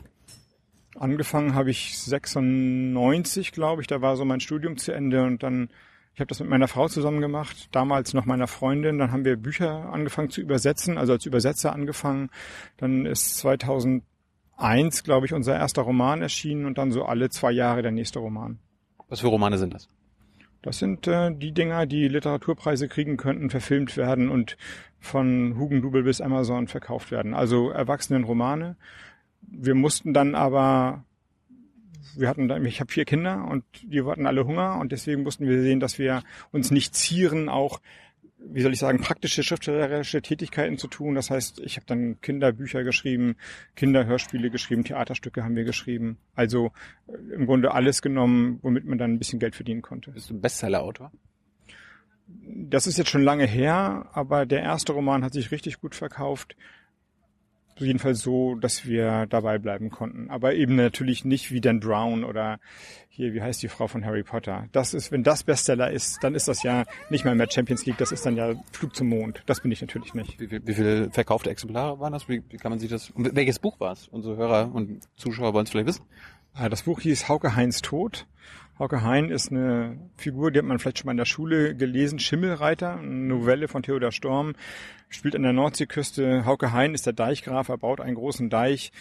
Angefangen 0.96 1.54
habe 1.54 1.70
ich 1.70 1.98
96, 2.00 3.52
glaube 3.52 3.82
ich, 3.82 3.88
da 3.88 4.02
war 4.02 4.16
so 4.16 4.26
mein 4.26 4.40
Studium 4.40 4.78
zu 4.78 4.92
Ende 4.94 5.24
und 5.24 5.44
dann, 5.44 5.70
ich 6.14 6.20
habe 6.20 6.28
das 6.28 6.40
mit 6.40 6.50
meiner 6.50 6.68
Frau 6.68 6.88
zusammen 6.88 7.22
gemacht, 7.22 7.70
damals 7.72 8.14
noch 8.14 8.26
meiner 8.26 8.48
Freundin, 8.48 9.00
dann 9.00 9.12
haben 9.12 9.26
wir 9.26 9.38
Bücher 9.38 9.92
angefangen 9.92 10.30
zu 10.30 10.42
übersetzen, 10.42 10.98
also 10.98 11.14
als 11.14 11.26
Übersetzer 11.26 11.74
angefangen, 11.74 12.30
dann 12.78 13.06
ist 13.06 13.38
2000 13.38 14.04
eins, 14.62 15.04
glaube 15.04 15.26
ich, 15.26 15.34
unser 15.34 15.56
erster 15.56 15.82
Roman 15.82 16.22
erschienen 16.22 16.66
und 16.66 16.78
dann 16.78 16.92
so 16.92 17.06
alle 17.06 17.30
zwei 17.30 17.52
Jahre 17.52 17.82
der 17.82 17.92
nächste 17.92 18.20
Roman. 18.20 18.60
Was 19.10 19.22
für 19.22 19.28
Romane 19.28 19.58
sind 19.58 19.74
das? 19.74 19.88
Das 20.62 20.78
sind 20.78 21.08
äh, 21.08 21.32
die 21.34 21.54
Dinger, 21.54 21.86
die 21.86 22.08
Literaturpreise 22.08 22.88
kriegen 22.88 23.18
könnten, 23.18 23.50
verfilmt 23.50 23.98
werden 23.98 24.30
und 24.30 24.58
von 25.00 25.58
Hugendubel 25.58 26.04
bis 26.04 26.22
Amazon 26.22 26.68
verkauft 26.68 27.12
werden. 27.12 27.34
Also 27.34 27.72
Erwachsenenromane. 27.72 28.76
Wir 29.42 29.74
mussten 29.74 30.14
dann 30.14 30.36
aber, 30.36 31.04
wir 32.16 32.30
hatten 32.30 32.48
dann, 32.48 32.64
ich 32.64 32.80
habe 32.80 32.92
vier 32.92 33.06
Kinder 33.06 33.48
und 33.50 33.64
die 33.82 34.04
hatten 34.04 34.28
alle 34.28 34.46
Hunger 34.46 34.78
und 34.80 34.92
deswegen 34.92 35.24
mussten 35.24 35.48
wir 35.48 35.62
sehen, 35.62 35.80
dass 35.80 35.98
wir 35.98 36.22
uns 36.52 36.70
nicht 36.70 36.94
zieren, 36.94 37.50
auch 37.50 37.82
wie 38.44 38.62
soll 38.62 38.74
ich 38.74 38.80
sagen, 38.80 39.00
praktische 39.00 39.44
schriftstellerische 39.44 40.22
Tätigkeiten 40.22 40.78
zu 40.78 40.88
tun. 40.88 41.16
Das 41.16 41.30
heißt, 41.30 41.60
ich 41.60 41.76
habe 41.76 41.86
dann 41.86 42.20
Kinderbücher 42.22 42.84
geschrieben, 42.84 43.36
Kinderhörspiele 43.76 44.50
geschrieben, 44.50 44.84
Theaterstücke 44.84 45.44
haben 45.44 45.56
wir 45.56 45.64
geschrieben. 45.64 46.18
Also 46.36 46.72
äh, 47.08 47.36
im 47.36 47.46
Grunde 47.46 47.74
alles 47.74 48.02
genommen, 48.02 48.60
womit 48.62 48.86
man 48.86 48.98
dann 48.98 49.14
ein 49.14 49.20
bisschen 49.20 49.40
Geld 49.40 49.56
verdienen 49.56 49.82
konnte. 49.82 50.12
Bist 50.12 50.30
du 50.30 50.34
ein 50.34 50.42
Bestseller-Autor? 50.42 51.12
Das 52.28 52.88
ist 52.88 52.98
jetzt 52.98 53.10
schon 53.10 53.24
lange 53.24 53.46
her, 53.46 54.10
aber 54.14 54.46
der 54.46 54.62
erste 54.62 54.94
Roman 54.94 55.24
hat 55.24 55.34
sich 55.34 55.52
richtig 55.52 55.80
gut 55.80 55.96
verkauft 55.96 56.56
jedenfalls 57.86 58.22
so, 58.22 58.56
dass 58.56 58.86
wir 58.86 59.26
dabei 59.28 59.58
bleiben 59.58 59.90
konnten. 59.90 60.30
Aber 60.30 60.54
eben 60.54 60.76
natürlich 60.76 61.26
nicht 61.26 61.52
wie 61.52 61.62
Dan 61.62 61.80
Brown 61.80 62.24
oder 62.24 62.60
hier, 63.10 63.34
wie 63.34 63.42
heißt 63.42 63.62
die 63.62 63.68
Frau 63.68 63.88
von 63.88 64.06
Harry 64.06 64.24
Potter. 64.24 64.68
Das 64.72 64.94
ist, 64.94 65.12
wenn 65.12 65.24
das 65.24 65.44
Bestseller 65.44 65.92
ist, 65.92 66.24
dann 66.24 66.34
ist 66.34 66.48
das 66.48 66.64
ja 66.64 66.86
nicht 67.10 67.26
mehr 67.26 67.36
mehr 67.36 67.50
Champions 67.50 67.86
League, 67.86 67.98
das 67.98 68.12
ist 68.12 68.26
dann 68.26 68.38
ja 68.38 68.54
Flug 68.72 68.96
zum 68.96 69.10
Mond. 69.10 69.44
Das 69.46 69.62
bin 69.62 69.72
ich 69.72 69.82
natürlich 69.82 70.14
nicht. 70.14 70.40
Wie, 70.40 70.50
wie, 70.50 70.66
wie 70.66 70.74
viele 70.74 71.12
verkaufte 71.12 71.50
Exemplare 71.50 72.00
waren 72.00 72.14
das? 72.14 72.30
Wie, 72.30 72.42
wie 72.50 72.58
kann 72.58 72.72
man 72.72 72.80
sich 72.80 72.90
das, 72.90 73.12
welches 73.16 73.60
Buch 73.60 73.80
war 73.80 73.92
es? 73.92 74.08
Unsere 74.08 74.38
Hörer 74.38 74.74
und 74.74 75.02
Zuschauer 75.18 75.54
wollen 75.54 75.66
es 75.66 75.72
vielleicht 75.72 75.88
wissen. 75.88 76.06
Ah, 76.54 76.70
das 76.70 76.84
Buch 76.84 77.00
hieß 77.00 77.30
Hauke 77.30 77.56
Heinz 77.56 77.82
Tod. 77.82 78.28
Hauke 78.82 79.04
Hein 79.04 79.30
ist 79.30 79.52
eine 79.52 79.96
Figur, 80.16 80.50
die 80.50 80.58
hat 80.58 80.66
man 80.66 80.80
vielleicht 80.80 80.98
schon 80.98 81.06
mal 81.06 81.12
in 81.12 81.18
der 81.18 81.26
Schule 81.26 81.76
gelesen. 81.76 82.18
Schimmelreiter, 82.18 82.98
eine 82.98 83.08
Novelle 83.08 83.68
von 83.68 83.84
Theodor 83.84 84.12
Storm, 84.12 84.56
spielt 85.08 85.36
an 85.36 85.44
der 85.44 85.54
Nordseeküste. 85.54 86.46
Hauke 86.46 86.74
Hein 86.74 86.96
ist 86.96 87.06
der 87.06 87.14
Deichgraf, 87.14 87.70
er 87.70 87.78
baut 87.78 88.02
einen 88.02 88.16
großen 88.16 88.50
Deich. 88.50 88.92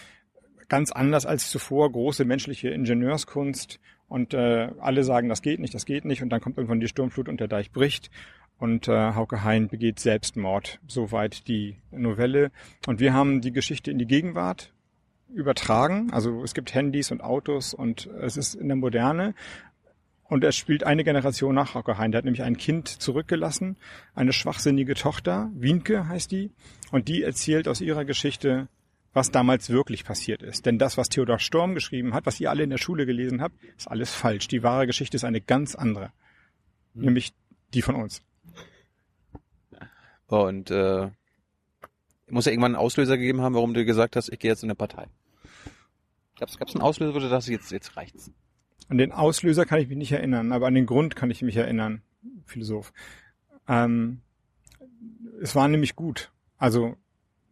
Ganz 0.69 0.93
anders 0.93 1.25
als 1.25 1.49
zuvor, 1.49 1.91
große 1.91 2.27
menschliche 2.27 2.69
Ingenieurskunst. 2.69 3.81
Und 4.07 4.35
äh, 4.35 4.69
alle 4.81 5.03
sagen, 5.03 5.31
das 5.31 5.41
geht 5.41 5.61
nicht, 5.61 5.73
das 5.73 5.87
geht 5.87 6.05
nicht. 6.05 6.23
Und 6.23 6.29
dann 6.29 6.43
kommt 6.43 6.59
irgendwann 6.59 6.81
die 6.81 6.89
Sturmflut 6.89 7.31
und 7.31 7.41
der 7.41 7.49
Deich 7.49 7.73
bricht. 7.73 8.11
Und 8.59 8.87
äh, 8.87 9.15
Hauke 9.15 9.45
Hein 9.45 9.69
begeht 9.69 9.99
Selbstmord. 9.99 10.79
Soweit 10.89 11.49
die 11.49 11.79
Novelle. 11.91 12.51
Und 12.87 13.01
wir 13.01 13.15
haben 13.15 13.41
die 13.41 13.53
Geschichte 13.53 13.91
in 13.91 13.99
die 13.99 14.07
Gegenwart 14.07 14.75
übertragen. 15.33 16.11
Also 16.13 16.43
es 16.43 16.55
gibt 16.55 16.75
Handys 16.75 17.11
und 17.11 17.23
Autos 17.23 17.75
und 17.75 18.07
es 18.21 18.37
ist 18.37 18.55
in 18.55 18.69
der 18.69 18.77
Moderne. 18.77 19.35
Und 20.31 20.45
er 20.45 20.53
spielt 20.53 20.85
eine 20.85 21.05
Generation 21.05 21.55
nach 21.55 21.75
Hauke 21.75 21.99
Hein. 21.99 22.13
Der 22.13 22.19
hat 22.19 22.25
nämlich 22.25 22.43
ein 22.43 22.57
Kind 22.57 22.89
zurückgelassen, 22.89 23.77
eine 24.15 24.33
schwachsinnige 24.33 24.95
Tochter, 24.95 25.51
Wienke 25.55 26.09
heißt 26.09 26.31
die. 26.31 26.53
Und 26.91 27.09
die 27.09 27.23
erzählt 27.23 27.69
aus 27.69 27.81
ihrer 27.81 28.05
Geschichte 28.05 28.69
was 29.13 29.31
damals 29.31 29.71
wirklich 29.71 30.05
passiert 30.05 30.43
ist. 30.43 30.67
Denn 30.67 30.79
das, 30.79 30.97
was 30.97 31.09
Theodor 31.09 31.39
Storm 31.39 31.75
geschrieben 31.75 32.15
hat, 32.15 32.27
was 32.27 32.39
ihr 32.41 32.51
alle 32.51 32.63
in 32.63 32.71
der 32.71 32.79
Schule 32.79 33.07
gelesen 33.07 33.43
habt, 33.43 33.57
ist 33.77 33.89
alles 33.89 34.13
falsch. 34.13 34.49
Die 34.49 34.63
wahre 34.63 34.87
Geschichte 34.87 35.17
ist 35.17 35.25
eine 35.25 35.41
ganz 35.41 35.75
andere. 35.75 36.13
Mhm. 36.95 37.07
Nämlich 37.07 37.33
die 37.75 37.83
von 37.83 37.97
uns. 37.97 38.23
Und 40.27 40.71
äh, 40.71 41.11
muss 42.29 42.45
ja 42.45 42.53
irgendwann 42.53 42.77
einen 42.77 42.85
Auslöser 42.85 43.17
gegeben 43.17 43.41
haben, 43.41 43.55
warum 43.55 43.75
du 43.75 43.85
gesagt 43.85 44.15
hast, 44.15 44.29
ich 44.29 44.39
gehe 44.39 44.51
jetzt 44.51 44.63
in 44.63 44.69
eine 44.69 44.77
Partei. 44.77 45.09
Gab 46.39 46.49
es 46.49 46.75
einen 46.75 46.83
Auslöser, 46.83 47.15
wo 47.15 47.19
du 47.19 47.29
dachtest, 47.29 47.49
jetzt, 47.49 47.73
jetzt 47.73 47.97
reicht's? 47.97 48.31
An 48.91 48.99
den 48.99 49.13
Auslöser 49.13 49.67
kann 49.67 49.79
ich 49.79 49.89
mich 49.89 49.97
nicht 49.97 50.11
erinnern, 50.11 50.51
aber 50.51 50.67
an 50.67 50.75
den 50.75 50.85
Grund 50.85 51.15
kann 51.15 51.31
ich 51.31 51.43
mich 51.43 51.57
erinnern, 51.57 52.03
Philosoph. 52.45 52.93
Ähm, 53.69 54.21
es 55.41 55.55
war 55.55 55.69
nämlich 55.69 55.95
gut. 55.95 56.33
Also 56.59 56.97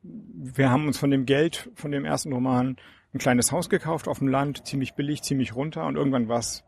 wir 0.02 0.68
haben 0.68 0.88
uns 0.88 0.98
von 0.98 1.12
dem 1.12 1.26
Geld 1.26 1.70
von 1.76 1.92
dem 1.92 2.04
ersten 2.04 2.32
Roman 2.32 2.76
ein 3.14 3.18
kleines 3.18 3.52
Haus 3.52 3.70
gekauft 3.70 4.08
auf 4.08 4.18
dem 4.18 4.26
Land, 4.26 4.66
ziemlich 4.66 4.94
billig, 4.94 5.22
ziemlich 5.22 5.54
runter 5.54 5.86
und 5.86 5.94
irgendwann 5.94 6.26
war 6.26 6.40
es 6.40 6.64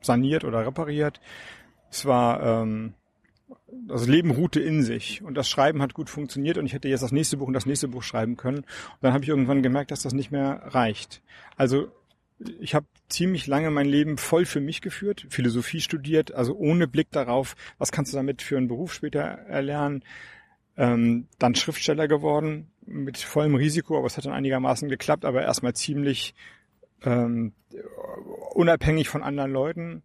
saniert 0.00 0.44
oder 0.44 0.66
repariert. 0.66 1.20
Es 1.90 2.06
war 2.06 2.42
ähm, 2.42 2.94
das 3.86 4.06
Leben 4.06 4.30
ruhte 4.30 4.60
in 4.60 4.82
sich 4.82 5.22
und 5.22 5.34
das 5.34 5.50
Schreiben 5.50 5.82
hat 5.82 5.92
gut 5.92 6.08
funktioniert 6.08 6.56
und 6.56 6.64
ich 6.64 6.72
hätte 6.72 6.88
jetzt 6.88 7.02
das 7.02 7.12
nächste 7.12 7.36
Buch 7.36 7.48
und 7.48 7.52
das 7.52 7.66
nächste 7.66 7.88
Buch 7.88 8.02
schreiben 8.02 8.38
können. 8.38 8.60
Und 8.60 9.02
dann 9.02 9.12
habe 9.12 9.22
ich 9.22 9.28
irgendwann 9.28 9.62
gemerkt, 9.62 9.90
dass 9.90 10.02
das 10.02 10.14
nicht 10.14 10.30
mehr 10.30 10.62
reicht. 10.68 11.22
Also 11.56 11.92
ich 12.60 12.74
habe 12.74 12.86
ziemlich 13.08 13.46
lange 13.46 13.70
mein 13.70 13.86
Leben 13.86 14.18
voll 14.18 14.44
für 14.44 14.60
mich 14.60 14.80
geführt, 14.80 15.26
Philosophie 15.28 15.80
studiert, 15.80 16.34
also 16.34 16.54
ohne 16.54 16.88
Blick 16.88 17.10
darauf, 17.10 17.54
was 17.78 17.92
kannst 17.92 18.12
du 18.12 18.16
damit 18.16 18.42
für 18.42 18.56
einen 18.56 18.68
Beruf 18.68 18.92
später 18.92 19.20
erlernen. 19.20 20.04
Ähm, 20.76 21.28
dann 21.38 21.54
Schriftsteller 21.54 22.08
geworden, 22.08 22.70
mit 22.84 23.18
vollem 23.18 23.54
Risiko, 23.54 23.96
aber 23.96 24.08
es 24.08 24.16
hat 24.16 24.26
dann 24.26 24.32
einigermaßen 24.32 24.88
geklappt, 24.88 25.24
aber 25.24 25.42
erstmal 25.42 25.74
ziemlich 25.74 26.34
ähm, 27.04 27.52
unabhängig 28.54 29.08
von 29.08 29.22
anderen 29.22 29.52
Leuten. 29.52 30.02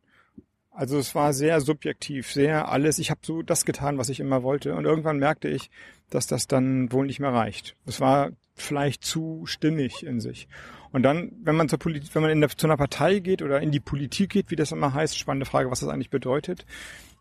Also 0.70 0.98
es 0.98 1.16
war 1.16 1.34
sehr 1.34 1.60
subjektiv, 1.60 2.32
sehr 2.32 2.70
alles. 2.70 3.00
Ich 3.00 3.10
habe 3.10 3.22
so 3.24 3.42
das 3.42 3.66
getan, 3.66 3.98
was 3.98 4.10
ich 4.10 4.20
immer 4.20 4.44
wollte. 4.44 4.76
Und 4.76 4.86
irgendwann 4.86 5.18
merkte 5.18 5.50
ich, 5.50 5.72
dass 6.10 6.28
das 6.28 6.48
dann 6.48 6.92
wohl 6.92 7.06
nicht 7.06 7.20
mehr 7.20 7.34
reicht. 7.34 7.76
Es 7.86 8.00
war 8.00 8.30
vielleicht 8.56 9.04
zu 9.04 9.44
stimmig 9.46 10.06
in 10.06 10.20
sich. 10.20 10.48
Und 10.92 11.04
dann, 11.04 11.32
wenn 11.44 11.56
man 11.56 11.70
zur 11.70 11.80
Politik, 11.80 12.14
wenn 12.16 12.24
man 12.24 12.32
in 12.32 12.42
der, 12.42 12.50
zu 12.50 12.68
einer 12.68 12.78
Partei 12.78 13.20
geht 13.20 13.42
oder 13.42 13.62
in 13.62 13.72
die 13.72 13.80
Politik 13.80 14.32
geht, 14.32 14.52
wie 14.52 14.56
das 14.56 14.72
immer 14.72 14.94
heißt, 14.94 15.18
spannende 15.18 15.46
Frage, 15.46 15.70
was 15.70 15.82
das 15.82 15.90
eigentlich 15.90 16.10
bedeutet, 16.10 16.66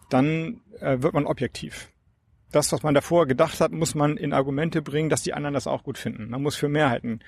dann 0.09 0.61
äh, 0.81 1.03
wird 1.03 1.15
man 1.15 1.27
objektiv 1.27 1.91
das, 2.51 2.73
was 2.73 2.83
man 2.83 2.95
davor 2.95 3.27
gedacht 3.27 3.61
hat, 3.61 3.73
muss 3.73 3.95
man 3.95 4.17
in 4.17 4.33
Argumente 4.33 4.83
bringen, 4.83 5.11
dass 5.11 5.23
die 5.23 5.35
anderen 5.35 5.55
das 5.55 5.67
auch 5.67 5.83
gut 5.83 5.99
finden. 5.99 6.31
Man 6.31 6.43
muss 6.43 6.57
für 6.57 6.69
Mehrheiten 6.69 7.21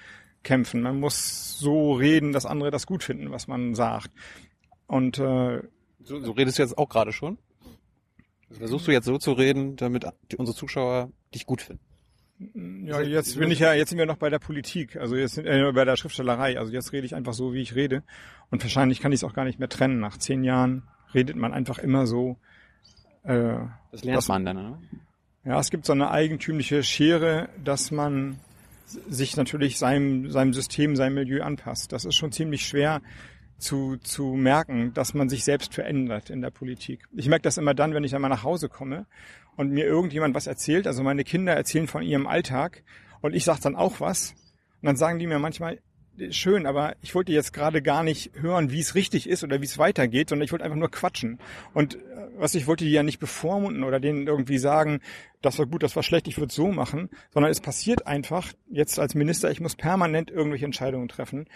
kämpfen. 0.42 0.82
Man 0.82 0.98
muss 0.98 1.58
so 1.58 1.92
reden, 1.92 2.32
dass 2.32 2.46
andere 2.46 2.70
das 2.70 2.86
gut 2.86 3.02
finden, 3.02 3.30
was 3.30 3.46
man 3.46 3.74
sagt. 3.74 4.10
Und 4.86 5.18
äh, 5.18 5.62
so, 6.02 6.20
so 6.20 6.32
redest 6.32 6.58
du 6.58 6.62
jetzt 6.62 6.78
auch 6.78 6.88
gerade 6.88 7.12
schon? 7.12 7.38
Versuchst 8.50 8.88
du 8.88 8.92
jetzt 8.92 9.04
so 9.04 9.18
zu 9.18 9.32
reden, 9.32 9.76
damit 9.76 10.06
unsere 10.36 10.56
Zuschauer 10.56 11.10
dich 11.34 11.46
gut 11.46 11.62
finden? 11.62 11.84
Ja, 12.84 13.02
jetzt 13.02 13.38
bin 13.38 13.50
ich 13.50 13.58
ja, 13.58 13.74
jetzt 13.74 13.90
sind 13.90 13.98
wir 13.98 14.06
noch 14.06 14.16
bei 14.16 14.30
der 14.30 14.38
Politik, 14.38 14.96
also 14.96 15.14
jetzt 15.14 15.36
äh, 15.36 15.72
bei 15.72 15.84
der 15.84 15.96
Schriftstellerei. 15.96 16.58
Also 16.58 16.72
jetzt 16.72 16.92
rede 16.92 17.04
ich 17.04 17.14
einfach 17.14 17.34
so, 17.34 17.52
wie 17.52 17.60
ich 17.60 17.74
rede. 17.74 18.02
Und 18.50 18.62
wahrscheinlich 18.62 19.00
kann 19.00 19.12
ich 19.12 19.20
es 19.20 19.24
auch 19.24 19.34
gar 19.34 19.44
nicht 19.44 19.58
mehr 19.58 19.68
trennen. 19.68 20.00
Nach 20.00 20.16
zehn 20.16 20.42
Jahren 20.42 20.84
redet 21.14 21.36
man 21.36 21.52
einfach 21.52 21.78
immer 21.78 22.06
so. 22.06 22.38
Äh, 23.24 23.56
das 23.92 24.04
lernt 24.04 24.28
man 24.28 24.44
dann, 24.46 24.56
ne? 24.56 24.78
Ja, 25.44 25.58
es 25.58 25.70
gibt 25.70 25.84
so 25.84 25.92
eine 25.92 26.10
eigentümliche 26.10 26.82
Schere, 26.82 27.48
dass 27.62 27.90
man 27.90 28.38
sich 28.86 29.36
natürlich 29.36 29.78
seinem, 29.78 30.30
seinem 30.30 30.52
System, 30.52 30.96
seinem 30.96 31.14
Milieu 31.14 31.42
anpasst. 31.42 31.92
Das 31.92 32.04
ist 32.04 32.16
schon 32.16 32.32
ziemlich 32.32 32.66
schwer 32.66 33.02
zu, 33.58 33.96
zu 33.98 34.34
merken, 34.34 34.92
dass 34.94 35.14
man 35.14 35.28
sich 35.28 35.44
selbst 35.44 35.74
verändert 35.74 36.30
in 36.30 36.40
der 36.40 36.50
Politik. 36.50 37.06
Ich 37.14 37.28
merke 37.28 37.42
das 37.42 37.58
immer 37.58 37.74
dann, 37.74 37.94
wenn 37.94 38.04
ich 38.04 38.14
einmal 38.14 38.30
nach 38.30 38.42
Hause 38.42 38.68
komme 38.68 39.06
und 39.56 39.70
mir 39.70 39.84
irgendjemand 39.84 40.34
was 40.34 40.46
erzählt. 40.46 40.86
Also 40.86 41.02
meine 41.02 41.24
Kinder 41.24 41.54
erzählen 41.54 41.86
von 41.86 42.02
ihrem 42.02 42.26
Alltag 42.26 42.82
und 43.20 43.34
ich 43.34 43.44
sage 43.44 43.60
dann 43.62 43.76
auch 43.76 44.00
was. 44.00 44.34
Und 44.80 44.86
dann 44.86 44.96
sagen 44.96 45.18
die 45.18 45.26
mir 45.26 45.38
manchmal, 45.38 45.80
schön, 46.30 46.66
aber 46.66 46.94
ich 47.02 47.14
wollte 47.14 47.32
jetzt 47.32 47.52
gerade 47.52 47.82
gar 47.82 48.02
nicht 48.02 48.32
hören, 48.34 48.70
wie 48.70 48.80
es 48.80 48.94
richtig 48.94 49.28
ist 49.28 49.44
oder 49.44 49.60
wie 49.60 49.64
es 49.64 49.78
weitergeht, 49.78 50.28
sondern 50.28 50.44
ich 50.44 50.52
wollte 50.52 50.64
einfach 50.64 50.78
nur 50.78 50.90
quatschen. 50.90 51.38
Und 51.74 51.96
äh, 51.96 51.98
was 52.36 52.54
ich 52.54 52.66
wollte 52.66 52.84
die 52.84 52.90
ja 52.90 53.02
nicht 53.02 53.18
bevormunden 53.18 53.84
oder 53.84 54.00
denen 54.00 54.26
irgendwie 54.26 54.58
sagen, 54.58 55.00
das 55.42 55.58
war 55.58 55.66
gut, 55.66 55.82
das 55.82 55.96
war 55.96 56.02
schlecht, 56.02 56.28
ich 56.28 56.38
würde 56.38 56.48
es 56.48 56.54
so 56.54 56.68
machen, 56.68 57.08
sondern 57.32 57.50
es 57.50 57.60
passiert 57.60 58.06
einfach 58.06 58.52
jetzt 58.70 58.98
als 58.98 59.14
Minister, 59.14 59.50
ich 59.50 59.60
muss 59.60 59.76
permanent 59.76 60.30
irgendwelche 60.30 60.66
Entscheidungen 60.66 61.08
treffen. 61.08 61.46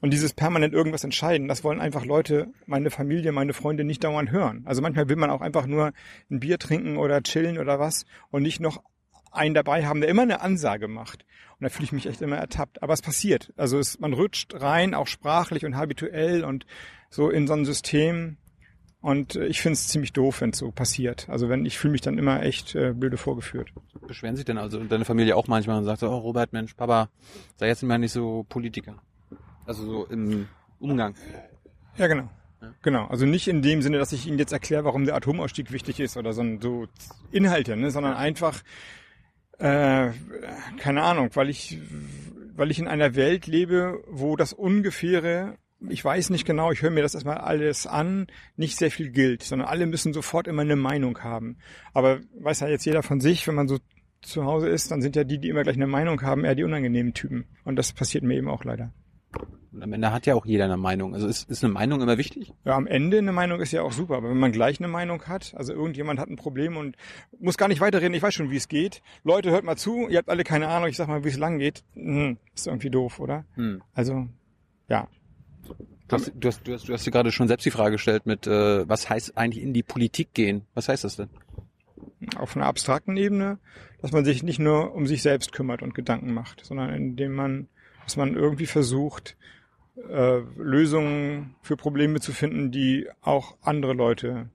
Und 0.00 0.12
dieses 0.12 0.34
permanent 0.34 0.74
irgendwas 0.74 1.04
entscheiden, 1.04 1.48
das 1.48 1.64
wollen 1.64 1.80
einfach 1.80 2.04
Leute, 2.04 2.48
meine 2.66 2.90
Familie, 2.90 3.32
meine 3.32 3.54
Freunde 3.54 3.84
nicht 3.84 4.04
dauernd 4.04 4.30
hören. 4.30 4.62
Also 4.66 4.82
manchmal 4.82 5.08
will 5.08 5.16
man 5.16 5.30
auch 5.30 5.40
einfach 5.40 5.66
nur 5.66 5.92
ein 6.30 6.40
Bier 6.40 6.58
trinken 6.58 6.98
oder 6.98 7.22
chillen 7.22 7.58
oder 7.58 7.78
was 7.78 8.04
und 8.30 8.42
nicht 8.42 8.60
noch 8.60 8.82
einen 9.34 9.54
dabei 9.54 9.86
haben, 9.86 10.00
der 10.00 10.10
immer 10.10 10.22
eine 10.22 10.40
Ansage 10.40 10.88
macht. 10.88 11.24
Und 11.58 11.64
da 11.64 11.68
fühle 11.68 11.84
ich 11.84 11.92
mich 11.92 12.06
echt 12.06 12.22
immer 12.22 12.36
ertappt. 12.36 12.82
Aber 12.82 12.92
es 12.92 13.02
passiert. 13.02 13.52
Also 13.56 13.78
es, 13.78 14.00
man 14.00 14.12
rutscht 14.12 14.54
rein, 14.54 14.94
auch 14.94 15.06
sprachlich 15.06 15.64
und 15.64 15.76
habituell 15.76 16.44
und 16.44 16.66
so 17.10 17.30
in 17.30 17.46
so 17.46 17.54
ein 17.54 17.64
System. 17.64 18.36
Und 19.00 19.36
ich 19.36 19.60
finde 19.60 19.74
es 19.74 19.88
ziemlich 19.88 20.12
doof, 20.12 20.40
wenn 20.40 20.50
es 20.50 20.58
so 20.58 20.70
passiert. 20.70 21.28
Also 21.28 21.48
wenn 21.48 21.66
ich 21.66 21.78
fühle 21.78 21.92
mich 21.92 22.00
dann 22.00 22.16
immer 22.18 22.42
echt 22.42 22.74
äh, 22.74 22.92
blöde 22.92 23.18
vorgeführt. 23.18 23.68
Beschweren 24.06 24.36
sich 24.36 24.46
denn 24.46 24.58
also 24.58 24.82
deine 24.82 25.04
Familie 25.04 25.36
auch 25.36 25.46
manchmal 25.46 25.78
und 25.78 25.84
sagt 25.84 26.00
so, 26.00 26.08
oh 26.08 26.18
Robert, 26.18 26.52
Mensch, 26.52 26.74
Papa, 26.74 27.10
sei 27.56 27.68
jetzt 27.68 27.82
immer 27.82 27.98
nicht 27.98 28.12
so 28.12 28.44
Politiker. 28.48 29.02
Also 29.66 29.84
so 29.84 30.06
im 30.06 30.48
Umgang. 30.78 31.14
Ja, 31.96 32.06
genau. 32.06 32.30
Genau, 32.82 33.06
also 33.06 33.26
nicht 33.26 33.48
in 33.48 33.62
dem 33.62 33.82
Sinne, 33.82 33.98
dass 33.98 34.12
ich 34.12 34.26
Ihnen 34.26 34.38
jetzt 34.38 34.52
erkläre, 34.52 34.84
warum 34.84 35.04
der 35.04 35.16
Atomausstieg 35.16 35.72
wichtig 35.72 36.00
ist 36.00 36.16
oder 36.16 36.32
so, 36.32 36.42
so 36.60 36.86
Inhalte, 37.30 37.76
ne, 37.76 37.90
sondern 37.90 38.14
einfach, 38.14 38.62
äh, 39.58 40.10
keine 40.78 41.02
Ahnung, 41.02 41.30
weil 41.34 41.48
ich, 41.48 41.78
weil 42.56 42.70
ich 42.70 42.78
in 42.78 42.88
einer 42.88 43.14
Welt 43.14 43.46
lebe, 43.46 44.02
wo 44.08 44.36
das 44.36 44.52
ungefähre, 44.52 45.56
ich 45.88 46.04
weiß 46.04 46.30
nicht 46.30 46.46
genau, 46.46 46.70
ich 46.70 46.82
höre 46.82 46.90
mir 46.90 47.02
das 47.02 47.14
erstmal 47.14 47.38
alles 47.38 47.86
an, 47.86 48.26
nicht 48.56 48.76
sehr 48.78 48.90
viel 48.90 49.10
gilt, 49.10 49.42
sondern 49.42 49.68
alle 49.68 49.86
müssen 49.86 50.12
sofort 50.12 50.48
immer 50.48 50.62
eine 50.62 50.76
Meinung 50.76 51.18
haben. 51.20 51.58
Aber 51.92 52.20
weiß 52.40 52.60
ja 52.60 52.68
jetzt 52.68 52.86
jeder 52.86 53.02
von 53.02 53.20
sich, 53.20 53.46
wenn 53.46 53.54
man 53.54 53.68
so 53.68 53.78
zu 54.22 54.44
Hause 54.44 54.68
ist, 54.68 54.90
dann 54.90 55.02
sind 55.02 55.16
ja 55.16 55.24
die, 55.24 55.38
die 55.38 55.48
immer 55.48 55.62
gleich 55.62 55.76
eine 55.76 55.86
Meinung 55.86 56.22
haben, 56.22 56.44
eher 56.44 56.54
die 56.54 56.64
unangenehmen 56.64 57.12
Typen. 57.12 57.44
Und 57.64 57.76
das 57.76 57.92
passiert 57.92 58.24
mir 58.24 58.36
eben 58.36 58.48
auch 58.48 58.64
leider. 58.64 58.92
Und 59.74 59.82
am 59.82 59.92
Ende 59.92 60.12
hat 60.12 60.24
ja 60.24 60.34
auch 60.34 60.46
jeder 60.46 60.66
eine 60.66 60.76
Meinung. 60.76 61.14
Also 61.14 61.26
ist, 61.26 61.50
ist 61.50 61.64
eine 61.64 61.72
Meinung 61.72 62.00
immer 62.00 62.16
wichtig? 62.16 62.52
Ja, 62.64 62.76
am 62.76 62.86
Ende 62.86 63.18
eine 63.18 63.32
Meinung 63.32 63.60
ist 63.60 63.72
ja 63.72 63.82
auch 63.82 63.90
super. 63.90 64.16
Aber 64.16 64.30
wenn 64.30 64.38
man 64.38 64.52
gleich 64.52 64.78
eine 64.78 64.86
Meinung 64.86 65.22
hat, 65.24 65.52
also 65.56 65.72
irgendjemand 65.72 66.20
hat 66.20 66.28
ein 66.28 66.36
Problem 66.36 66.76
und 66.76 66.96
muss 67.40 67.58
gar 67.58 67.66
nicht 67.66 67.80
weiterreden, 67.80 68.14
ich 68.14 68.22
weiß 68.22 68.32
schon, 68.32 68.52
wie 68.52 68.56
es 68.56 68.68
geht. 68.68 69.02
Leute, 69.24 69.50
hört 69.50 69.64
mal 69.64 69.76
zu, 69.76 70.08
ihr 70.08 70.18
habt 70.18 70.28
alle 70.28 70.44
keine 70.44 70.68
Ahnung, 70.68 70.88
ich 70.88 70.96
sag 70.96 71.08
mal, 71.08 71.24
wie 71.24 71.28
es 71.28 71.38
lang 71.38 71.58
geht. 71.58 71.82
Hm, 71.94 72.38
ist 72.54 72.68
irgendwie 72.68 72.90
doof, 72.90 73.18
oder? 73.18 73.44
Hm. 73.54 73.82
Also, 73.94 74.28
ja. 74.88 75.08
Du 76.06 76.16
hast, 76.16 76.32
du, 76.36 76.48
hast, 76.48 76.68
du, 76.68 76.72
hast, 76.72 76.88
du 76.88 76.92
hast 76.92 77.06
dir 77.06 77.10
gerade 77.10 77.32
schon 77.32 77.48
selbst 77.48 77.66
die 77.66 77.72
Frage 77.72 77.92
gestellt 77.92 78.26
mit, 78.26 78.46
äh, 78.46 78.88
was 78.88 79.10
heißt 79.10 79.36
eigentlich 79.36 79.64
in 79.64 79.72
die 79.72 79.82
Politik 79.82 80.34
gehen? 80.34 80.62
Was 80.74 80.88
heißt 80.88 81.02
das 81.02 81.16
denn? 81.16 81.30
Auf 82.36 82.56
einer 82.56 82.66
abstrakten 82.66 83.16
Ebene, 83.16 83.58
dass 84.00 84.12
man 84.12 84.24
sich 84.24 84.44
nicht 84.44 84.60
nur 84.60 84.94
um 84.94 85.08
sich 85.08 85.22
selbst 85.22 85.52
kümmert 85.52 85.82
und 85.82 85.94
Gedanken 85.94 86.32
macht, 86.32 86.64
sondern 86.64 86.90
indem 86.90 87.34
man, 87.34 87.68
dass 88.04 88.16
man 88.16 88.34
irgendwie 88.34 88.66
versucht, 88.66 89.36
äh, 89.96 90.40
Lösungen 90.56 91.54
für 91.62 91.76
Probleme 91.76 92.20
zu 92.20 92.32
finden, 92.32 92.70
die 92.70 93.06
auch 93.20 93.56
andere 93.62 93.92
Leute 93.92 94.50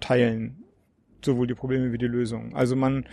teilen. 0.00 0.64
Sowohl 1.24 1.46
die 1.46 1.54
Probleme 1.54 1.92
wie 1.92 1.98
die 1.98 2.06
Lösungen. 2.06 2.54
Also 2.54 2.76
man 2.76 3.06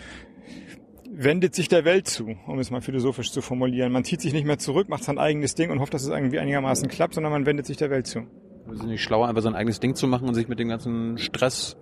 wendet 1.11 1.55
sich 1.55 1.67
der 1.67 1.85
Welt 1.85 2.07
zu, 2.07 2.35
um 2.47 2.59
es 2.59 2.71
mal 2.71 2.81
philosophisch 2.81 3.31
zu 3.31 3.41
formulieren. 3.41 3.91
Man 3.91 4.03
zieht 4.03 4.21
sich 4.21 4.33
nicht 4.33 4.45
mehr 4.45 4.57
zurück, 4.57 4.89
macht 4.89 5.03
sein 5.03 5.17
eigenes 5.17 5.55
Ding 5.55 5.71
und 5.71 5.79
hofft, 5.79 5.93
dass 5.93 6.03
es 6.03 6.09
irgendwie 6.09 6.39
einigermaßen 6.39 6.89
klappt, 6.89 7.13
sondern 7.13 7.31
man 7.31 7.45
wendet 7.45 7.65
sich 7.65 7.77
der 7.77 7.89
Welt 7.89 8.07
zu. 8.07 8.25
Also 8.67 8.85
nicht 8.85 9.03
schlauer, 9.03 9.27
einfach 9.27 9.41
sein 9.41 9.55
eigenes 9.55 9.79
Ding 9.79 9.95
zu 9.95 10.07
machen 10.07 10.27
und 10.27 10.35
sich 10.35 10.47
mit 10.47 10.59
dem 10.59 10.69
ganzen 10.69 11.17
Stress, 11.17 11.77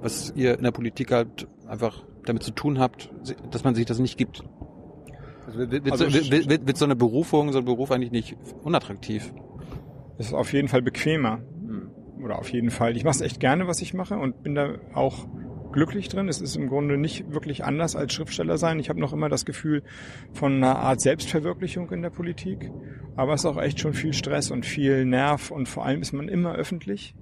was 0.00 0.32
ihr 0.34 0.56
in 0.56 0.64
der 0.64 0.72
Politik 0.72 1.12
halt 1.12 1.46
einfach 1.66 2.04
damit 2.24 2.42
zu 2.42 2.50
tun 2.50 2.78
habt, 2.78 3.10
dass 3.50 3.64
man 3.64 3.74
sich 3.74 3.86
das 3.86 3.98
nicht 3.98 4.18
gibt. 4.18 4.42
Also 5.50 5.58
wird, 5.58 5.84
wird, 5.84 5.92
also 5.92 6.12
wird, 6.12 6.48
wird, 6.48 6.66
wird 6.66 6.76
so 6.76 6.84
eine 6.84 6.96
Berufung, 6.96 7.50
so 7.52 7.58
ein 7.58 7.64
Beruf 7.64 7.90
eigentlich 7.90 8.12
nicht 8.12 8.36
unattraktiv? 8.62 9.32
Es 10.18 10.26
ist 10.26 10.34
auf 10.34 10.52
jeden 10.52 10.68
Fall 10.68 10.82
bequemer. 10.82 11.40
Oder 12.22 12.38
auf 12.38 12.52
jeden 12.52 12.70
Fall. 12.70 12.96
Ich 12.96 13.04
mache 13.04 13.16
es 13.16 13.20
echt 13.20 13.40
gerne, 13.40 13.66
was 13.66 13.80
ich 13.80 13.94
mache 13.94 14.16
und 14.16 14.42
bin 14.42 14.54
da 14.54 14.74
auch 14.94 15.26
glücklich 15.72 16.08
drin. 16.08 16.28
Es 16.28 16.40
ist 16.40 16.56
im 16.56 16.68
Grunde 16.68 16.98
nicht 16.98 17.32
wirklich 17.32 17.64
anders 17.64 17.96
als 17.96 18.12
Schriftsteller 18.12 18.58
sein. 18.58 18.78
Ich 18.78 18.88
habe 18.88 19.00
noch 19.00 19.12
immer 19.12 19.28
das 19.28 19.44
Gefühl 19.44 19.82
von 20.32 20.56
einer 20.56 20.78
Art 20.78 21.00
Selbstverwirklichung 21.00 21.90
in 21.90 22.02
der 22.02 22.10
Politik. 22.10 22.70
Aber 23.16 23.34
es 23.34 23.40
ist 23.40 23.46
auch 23.46 23.60
echt 23.60 23.80
schon 23.80 23.94
viel 23.94 24.12
Stress 24.12 24.50
und 24.50 24.66
viel 24.66 25.04
Nerv 25.04 25.50
und 25.50 25.68
vor 25.68 25.86
allem 25.86 26.02
ist 26.02 26.12
man 26.12 26.28
immer 26.28 26.54
öffentlich. 26.54 27.14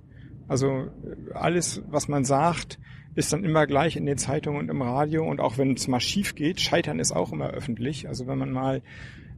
Also 0.49 0.89
alles, 1.33 1.83
was 1.89 2.09
man 2.09 2.25
sagt, 2.25 2.79
ist 3.19 3.33
dann 3.33 3.45
immer 3.45 3.67
gleich 3.67 3.97
in 3.97 4.07
den 4.07 4.17
Zeitungen 4.17 4.61
und 4.61 4.69
im 4.71 4.81
Radio 4.81 5.29
und 5.29 5.41
auch 5.41 5.59
wenn 5.59 5.73
es 5.73 5.89
mal 5.89 5.99
schief 5.99 6.37
geht, 6.37 6.61
Scheitern 6.61 7.01
ist 7.01 7.11
auch 7.11 7.33
immer 7.33 7.51
öffentlich. 7.51 8.07
Also 8.07 8.29
wenn 8.29 8.39
man 8.39 8.53
mal 8.53 8.81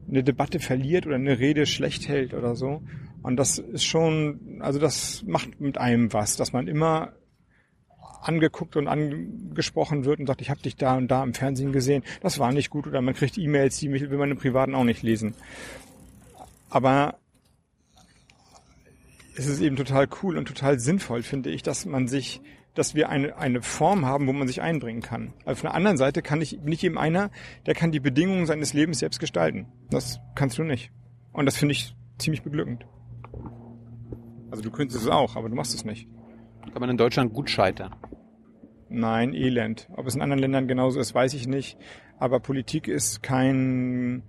eine 0.07 0.23
Debatte 0.23 0.59
verliert 0.59 1.07
oder 1.07 1.15
eine 1.15 1.39
Rede 1.39 1.65
schlecht 1.65 2.07
hält 2.07 2.35
oder 2.35 2.55
so. 2.55 2.83
Und 3.23 3.37
das 3.37 3.57
ist 3.57 3.83
schon, 3.83 4.59
also 4.59 4.77
das 4.77 5.23
macht 5.25 5.59
mit 5.59 5.79
einem 5.79 6.13
was, 6.13 6.35
dass 6.35 6.53
man 6.53 6.67
immer 6.67 7.13
angeguckt 8.21 8.75
und 8.75 8.87
angesprochen 8.87 10.05
wird 10.05 10.19
und 10.19 10.27
sagt, 10.27 10.41
ich 10.41 10.51
habe 10.51 10.61
dich 10.61 10.75
da 10.75 10.95
und 10.95 11.07
da 11.07 11.23
im 11.23 11.33
Fernsehen 11.33 11.71
gesehen, 11.71 12.03
das 12.21 12.37
war 12.37 12.51
nicht 12.51 12.69
gut 12.69 12.85
oder 12.85 13.01
man 13.01 13.15
kriegt 13.15 13.39
E-Mails, 13.39 13.79
die 13.79 13.91
will 13.91 14.17
man 14.17 14.29
im 14.29 14.37
Privaten 14.37 14.75
auch 14.75 14.83
nicht 14.83 15.01
lesen. 15.01 15.33
Aber 16.69 17.15
es 19.35 19.47
ist 19.47 19.59
eben 19.59 19.75
total 19.75 20.07
cool 20.21 20.37
und 20.37 20.47
total 20.47 20.79
sinnvoll, 20.79 21.23
finde 21.23 21.49
ich, 21.49 21.63
dass 21.63 21.87
man 21.87 22.07
sich, 22.07 22.41
dass 22.73 22.95
wir 22.95 23.09
eine, 23.09 23.37
eine 23.37 23.61
Form 23.61 24.05
haben, 24.05 24.27
wo 24.27 24.33
man 24.33 24.47
sich 24.47 24.61
einbringen 24.61 25.01
kann. 25.01 25.33
Auf 25.45 25.61
der 25.61 25.73
anderen 25.73 25.97
Seite 25.97 26.21
kann 26.21 26.41
ich 26.41 26.59
nicht 26.61 26.83
eben 26.83 26.97
einer, 26.97 27.29
der 27.65 27.73
kann 27.73 27.91
die 27.91 27.99
Bedingungen 27.99 28.45
seines 28.45 28.73
Lebens 28.73 28.99
selbst 28.99 29.19
gestalten. 29.19 29.67
Das 29.89 30.19
kannst 30.35 30.57
du 30.57 30.63
nicht. 30.63 30.91
Und 31.33 31.45
das 31.45 31.57
finde 31.57 31.73
ich 31.73 31.95
ziemlich 32.17 32.43
beglückend. 32.43 32.85
Also 34.49 34.63
du 34.63 34.71
könntest 34.71 35.01
es 35.01 35.07
auch, 35.07 35.35
aber 35.35 35.49
du 35.49 35.55
machst 35.55 35.73
es 35.73 35.85
nicht. 35.85 36.07
Kann 36.71 36.79
man 36.79 36.89
in 36.89 36.97
Deutschland 36.97 37.33
gut 37.33 37.49
scheitern? 37.49 37.95
Nein, 38.89 39.33
Elend. 39.33 39.89
Ob 39.95 40.05
es 40.07 40.15
in 40.15 40.21
anderen 40.21 40.41
Ländern 40.41 40.67
genauso 40.67 40.99
ist, 40.99 41.15
weiß 41.15 41.33
ich 41.33 41.47
nicht. 41.47 41.77
Aber 42.19 42.39
Politik 42.39 42.87
ist 42.87 43.23
kein 43.23 44.23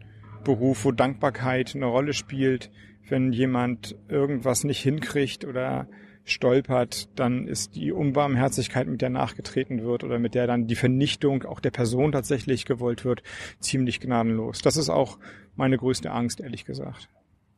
Beruf, 0.45 0.85
wo 0.85 0.93
Dankbarkeit 0.93 1.75
eine 1.75 1.87
Rolle 1.87 2.13
spielt. 2.13 2.71
Wenn 3.09 3.33
jemand 3.33 3.97
irgendwas 4.09 4.63
nicht 4.63 4.81
hinkriegt 4.81 5.45
oder 5.45 5.89
stolpert, 6.25 7.09
dann 7.19 7.49
ist 7.49 7.75
die 7.75 7.93
Unbarmherzigkeit, 7.93 8.87
mit 8.87 9.03
der 9.03 9.11
nachgetreten 9.11 9.83
wird 9.83 10.05
oder 10.05 10.19
mit 10.19 10.35
der 10.35 10.47
dann 10.47 10.67
die 10.67 10.77
Vernichtung 10.77 11.45
auch 11.45 11.61
der 11.61 11.71
Person 11.71 12.13
tatsächlich 12.13 12.65
gewollt 12.65 13.05
wird, 13.05 13.23
ziemlich 13.59 14.01
gnadenlos. 14.01 14.63
Das 14.63 14.77
ist 14.77 14.89
auch 14.89 15.19
meine 15.57 15.77
größte 15.77 16.11
Angst, 16.11 16.41
ehrlich 16.41 16.65
gesagt. 16.65 17.09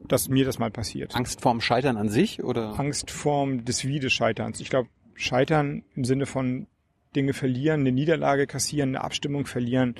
Dass 0.01 0.29
mir 0.29 0.45
das 0.45 0.59
mal 0.59 0.71
passiert. 0.71 1.15
Angst 1.15 1.41
vorm 1.41 1.61
Scheitern 1.61 1.97
an 1.97 2.09
sich 2.09 2.43
oder? 2.43 2.79
Angst 2.79 3.11
vorm 3.11 3.65
des 3.65 3.85
Wiederscheiterns. 3.85 4.61
Ich 4.61 4.71
glaube, 4.71 4.89
Scheitern 5.15 5.85
im 5.95 6.05
Sinne 6.05 6.27
von 6.27 6.67
Dinge 7.15 7.33
verlieren, 7.33 7.81
eine 7.81 7.93
Niederlage 7.93 8.47
kassieren, 8.47 8.91
eine 8.91 9.05
Abstimmung 9.05 9.47
verlieren, 9.47 9.95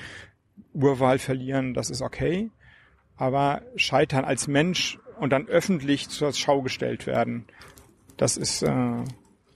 Urwahl 0.73 1.19
verlieren, 1.19 1.75
das 1.75 1.91
ist 1.91 2.03
okay. 2.03 2.51
Aber 3.17 3.63
Scheitern 3.77 4.25
als 4.25 4.49
Mensch 4.49 4.99
und 5.21 5.31
dann 5.31 5.47
öffentlich 5.47 6.09
zur 6.09 6.33
Schau 6.33 6.63
gestellt 6.63 7.07
werden, 7.07 7.47
das 8.17 8.37
ist, 8.37 8.63
äh, 8.63 9.05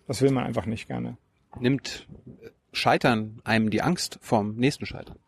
das 0.06 0.22
will 0.22 0.30
man 0.30 0.44
einfach 0.44 0.66
nicht 0.66 0.86
gerne. 0.86 1.16
Nimmt 1.58 2.06
Scheitern 2.72 3.40
einem 3.44 3.70
die 3.70 3.82
Angst 3.82 4.18
vorm 4.20 4.56
nächsten 4.56 4.86
Scheitern? 4.86 5.18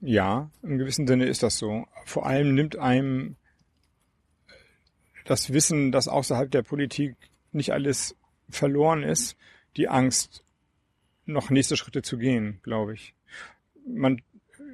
Ja, 0.00 0.50
im 0.62 0.78
gewissen 0.78 1.06
Sinne 1.06 1.26
ist 1.26 1.42
das 1.42 1.58
so. 1.58 1.86
Vor 2.04 2.26
allem 2.26 2.54
nimmt 2.54 2.76
einem 2.76 3.36
das 5.24 5.52
Wissen, 5.52 5.92
dass 5.92 6.08
außerhalb 6.08 6.50
der 6.50 6.62
Politik 6.62 7.16
nicht 7.52 7.72
alles 7.72 8.16
verloren 8.48 9.02
ist, 9.02 9.36
die 9.76 9.88
Angst, 9.88 10.44
noch 11.26 11.50
nächste 11.50 11.76
Schritte 11.76 12.02
zu 12.02 12.16
gehen, 12.16 12.60
glaube 12.62 12.94
ich. 12.94 13.14
Man 13.86 14.22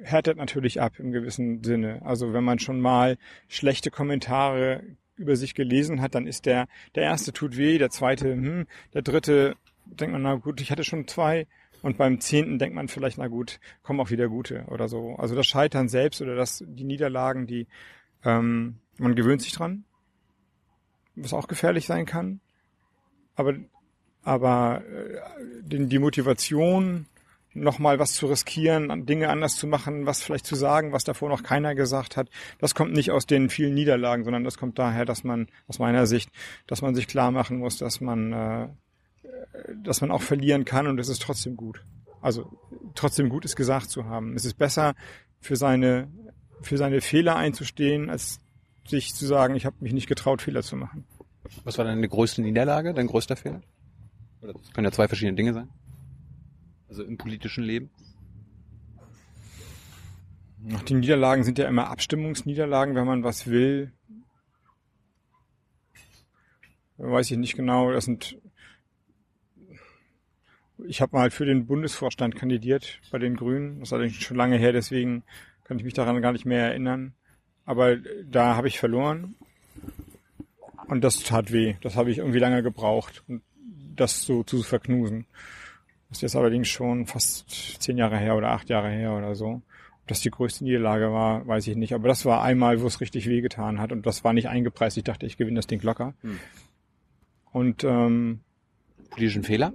härtet 0.05 0.37
natürlich 0.37 0.81
ab 0.81 0.99
im 0.99 1.11
gewissen 1.11 1.63
Sinne. 1.63 2.01
Also 2.03 2.33
wenn 2.33 2.43
man 2.43 2.59
schon 2.59 2.79
mal 2.79 3.17
schlechte 3.47 3.91
Kommentare 3.91 4.83
über 5.17 5.35
sich 5.35 5.55
gelesen 5.55 6.01
hat, 6.01 6.15
dann 6.15 6.27
ist 6.27 6.45
der, 6.45 6.67
der 6.95 7.03
erste 7.03 7.33
tut 7.33 7.57
weh, 7.57 7.77
der 7.77 7.89
zweite, 7.89 8.31
hm, 8.31 8.67
der 8.93 9.01
dritte 9.01 9.55
denkt 9.85 10.13
man, 10.13 10.21
na 10.21 10.35
gut, 10.35 10.61
ich 10.61 10.71
hatte 10.71 10.83
schon 10.83 11.07
zwei. 11.07 11.47
Und 11.81 11.97
beim 11.97 12.19
zehnten 12.19 12.57
denkt 12.57 12.75
man 12.75 12.87
vielleicht, 12.87 13.17
na 13.17 13.27
gut, 13.27 13.59
kommen 13.83 13.99
auch 13.99 14.09
wieder 14.09 14.27
gute 14.27 14.65
oder 14.67 14.87
so. 14.87 15.15
Also 15.17 15.35
das 15.35 15.45
Scheitern 15.45 15.87
selbst 15.87 16.21
oder 16.21 16.35
das, 16.35 16.63
die 16.65 16.83
Niederlagen, 16.83 17.45
die, 17.45 17.67
ähm, 18.23 18.79
man 18.97 19.15
gewöhnt 19.15 19.41
sich 19.41 19.53
dran, 19.53 19.83
was 21.15 21.33
auch 21.33 21.47
gefährlich 21.47 21.85
sein 21.85 22.05
kann. 22.05 22.39
Aber, 23.35 23.53
aber 24.23 24.83
äh, 24.85 25.19
die, 25.61 25.87
die 25.87 25.99
Motivation, 25.99 27.05
nochmal 27.55 27.99
was 27.99 28.13
zu 28.13 28.27
riskieren, 28.27 29.05
Dinge 29.05 29.29
anders 29.29 29.55
zu 29.55 29.65
machen, 29.65 30.05
was 30.05 30.21
vielleicht 30.21 30.45
zu 30.45 30.55
sagen, 30.55 30.91
was 30.91 31.03
davor 31.03 31.29
noch 31.29 31.41
keiner 31.41 31.73
gesagt 31.73 32.17
hat. 32.17 32.29
Das 32.59 32.75
kommt 32.75 32.93
nicht 32.93 33.11
aus 33.11 33.25
den 33.25 33.49
vielen 33.49 33.73
Niederlagen, 33.73 34.23
sondern 34.25 34.43
das 34.43 34.57
kommt 34.57 34.77
daher, 34.77 35.05
dass 35.05 35.23
man, 35.23 35.47
aus 35.67 35.79
meiner 35.79 36.05
Sicht, 36.05 36.29
dass 36.67 36.81
man 36.81 36.93
sich 36.93 37.07
klar 37.07 37.31
machen 37.31 37.57
muss, 37.57 37.77
dass 37.77 38.01
man, 38.01 38.33
äh, 38.33 38.67
dass 39.83 40.01
man 40.01 40.11
auch 40.11 40.21
verlieren 40.21 40.65
kann 40.65 40.85
und 40.87 40.99
es 40.99 41.07
ist 41.07 41.21
trotzdem 41.21 41.55
gut. 41.55 41.81
Also 42.21 42.51
trotzdem 42.93 43.29
gut 43.29 43.45
ist 43.45 43.55
gesagt 43.55 43.89
zu 43.89 44.05
haben. 44.05 44.35
Es 44.35 44.45
ist 44.45 44.57
besser 44.57 44.93
für 45.39 45.55
seine, 45.55 46.09
für 46.61 46.77
seine 46.77 47.01
Fehler 47.01 47.35
einzustehen, 47.37 48.09
als 48.09 48.39
sich 48.87 49.15
zu 49.15 49.25
sagen, 49.25 49.55
ich 49.55 49.65
habe 49.65 49.77
mich 49.79 49.93
nicht 49.93 50.07
getraut, 50.07 50.41
Fehler 50.41 50.61
zu 50.61 50.75
machen. 50.75 51.05
Was 51.63 51.77
war 51.77 51.85
deine 51.85 52.07
größte 52.07 52.41
Niederlage, 52.41 52.93
dein 52.93 53.07
größter 53.07 53.35
Fehler? 53.35 53.61
Oder 54.41 54.53
das 54.53 54.73
können 54.73 54.85
ja 54.85 54.91
zwei 54.91 55.07
verschiedene 55.07 55.35
Dinge 55.35 55.53
sein. 55.53 55.69
Also 56.95 57.03
im 57.03 57.17
politischen 57.17 57.65
Leben. 57.65 57.89
Ach, 60.73 60.81
die 60.83 60.93
Niederlagen 60.93 61.43
sind 61.43 61.57
ja 61.57 61.67
immer 61.67 61.89
Abstimmungsniederlagen, 61.89 62.95
wenn 62.95 63.05
man 63.05 63.21
was 63.21 63.47
will. 63.47 63.91
Weiß 66.95 67.29
ich 67.31 67.37
nicht 67.37 67.57
genau. 67.57 67.91
Das 67.91 68.05
sind. 68.05 68.37
Ich 70.87 71.01
habe 71.01 71.17
mal 71.17 71.31
für 71.31 71.43
den 71.43 71.65
Bundesvorstand 71.65 72.37
kandidiert 72.37 73.01
bei 73.11 73.19
den 73.19 73.35
Grünen. 73.35 73.79
Das 73.79 73.89
ist 73.89 73.93
allerdings 73.93 74.15
schon 74.15 74.37
lange 74.37 74.55
her, 74.55 74.71
deswegen 74.71 75.23
kann 75.65 75.77
ich 75.77 75.83
mich 75.83 75.95
daran 75.95 76.21
gar 76.21 76.31
nicht 76.31 76.45
mehr 76.45 76.67
erinnern. 76.67 77.13
Aber 77.65 77.97
da 77.97 78.55
habe 78.55 78.69
ich 78.69 78.79
verloren. 78.79 79.35
Und 80.87 81.03
das 81.03 81.19
tat 81.23 81.51
weh. 81.51 81.75
Das 81.81 81.97
habe 81.97 82.09
ich 82.09 82.19
irgendwie 82.19 82.39
lange 82.39 82.63
gebraucht, 82.63 83.25
das 83.97 84.21
so 84.21 84.43
zu 84.43 84.63
verknusen. 84.63 85.25
Das 86.09 86.19
ist 86.19 86.21
jetzt 86.21 86.35
allerdings 86.35 86.67
schon 86.67 87.05
fast 87.05 87.49
zehn 87.81 87.97
Jahre 87.97 88.17
her 88.17 88.35
oder 88.35 88.51
acht 88.51 88.69
Jahre 88.69 88.89
her 88.89 89.13
oder 89.13 89.35
so. 89.35 89.61
Ob 90.01 90.07
das 90.07 90.21
die 90.21 90.29
größte 90.29 90.63
Niederlage 90.63 91.11
war, 91.11 91.47
weiß 91.47 91.67
ich 91.67 91.75
nicht. 91.75 91.93
Aber 91.93 92.07
das 92.07 92.25
war 92.25 92.43
einmal, 92.43 92.81
wo 92.81 92.87
es 92.87 93.01
richtig 93.01 93.27
wehgetan 93.27 93.79
hat 93.79 93.91
und 93.91 94.05
das 94.05 94.23
war 94.23 94.33
nicht 94.33 94.49
eingepreist. 94.49 94.97
Ich 94.97 95.03
dachte, 95.03 95.25
ich 95.25 95.37
gewinne 95.37 95.57
das 95.57 95.67
Ding 95.67 95.81
locker. 95.81 96.13
Hm. 96.21 96.39
Und 97.51 97.83
ähm, 97.83 98.41
politischen 99.09 99.43
Fehler? 99.43 99.73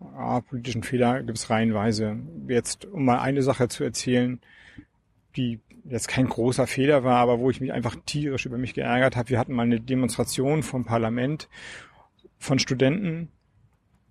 Ja, 0.00 0.40
politischen 0.40 0.82
Fehler 0.82 1.22
gibt 1.22 1.38
es 1.38 1.50
reihenweise. 1.50 2.16
Jetzt, 2.48 2.86
um 2.86 3.04
mal 3.04 3.18
eine 3.18 3.42
Sache 3.42 3.68
zu 3.68 3.84
erzählen, 3.84 4.40
die 5.36 5.60
jetzt 5.88 6.08
kein 6.08 6.28
großer 6.28 6.66
Fehler 6.66 7.04
war, 7.04 7.18
aber 7.18 7.38
wo 7.38 7.50
ich 7.50 7.60
mich 7.60 7.72
einfach 7.72 7.96
tierisch 8.06 8.46
über 8.46 8.58
mich 8.58 8.74
geärgert 8.74 9.16
habe. 9.16 9.28
Wir 9.28 9.38
hatten 9.38 9.54
mal 9.54 9.62
eine 9.62 9.80
Demonstration 9.80 10.62
vom 10.62 10.84
Parlament 10.84 11.48
von 12.38 12.58
Studenten 12.58 13.30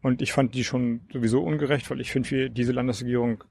und 0.05 0.21
ich 0.21 0.33
fand 0.33 0.53
die 0.53 0.63
schon 0.63 1.01
sowieso 1.11 1.41
ungerecht, 1.41 1.89
weil 1.89 1.99
ich 1.99 2.11
finde, 2.11 2.29
wir, 2.29 2.49
diese 2.49 2.71
Landesregierung, 2.73 3.43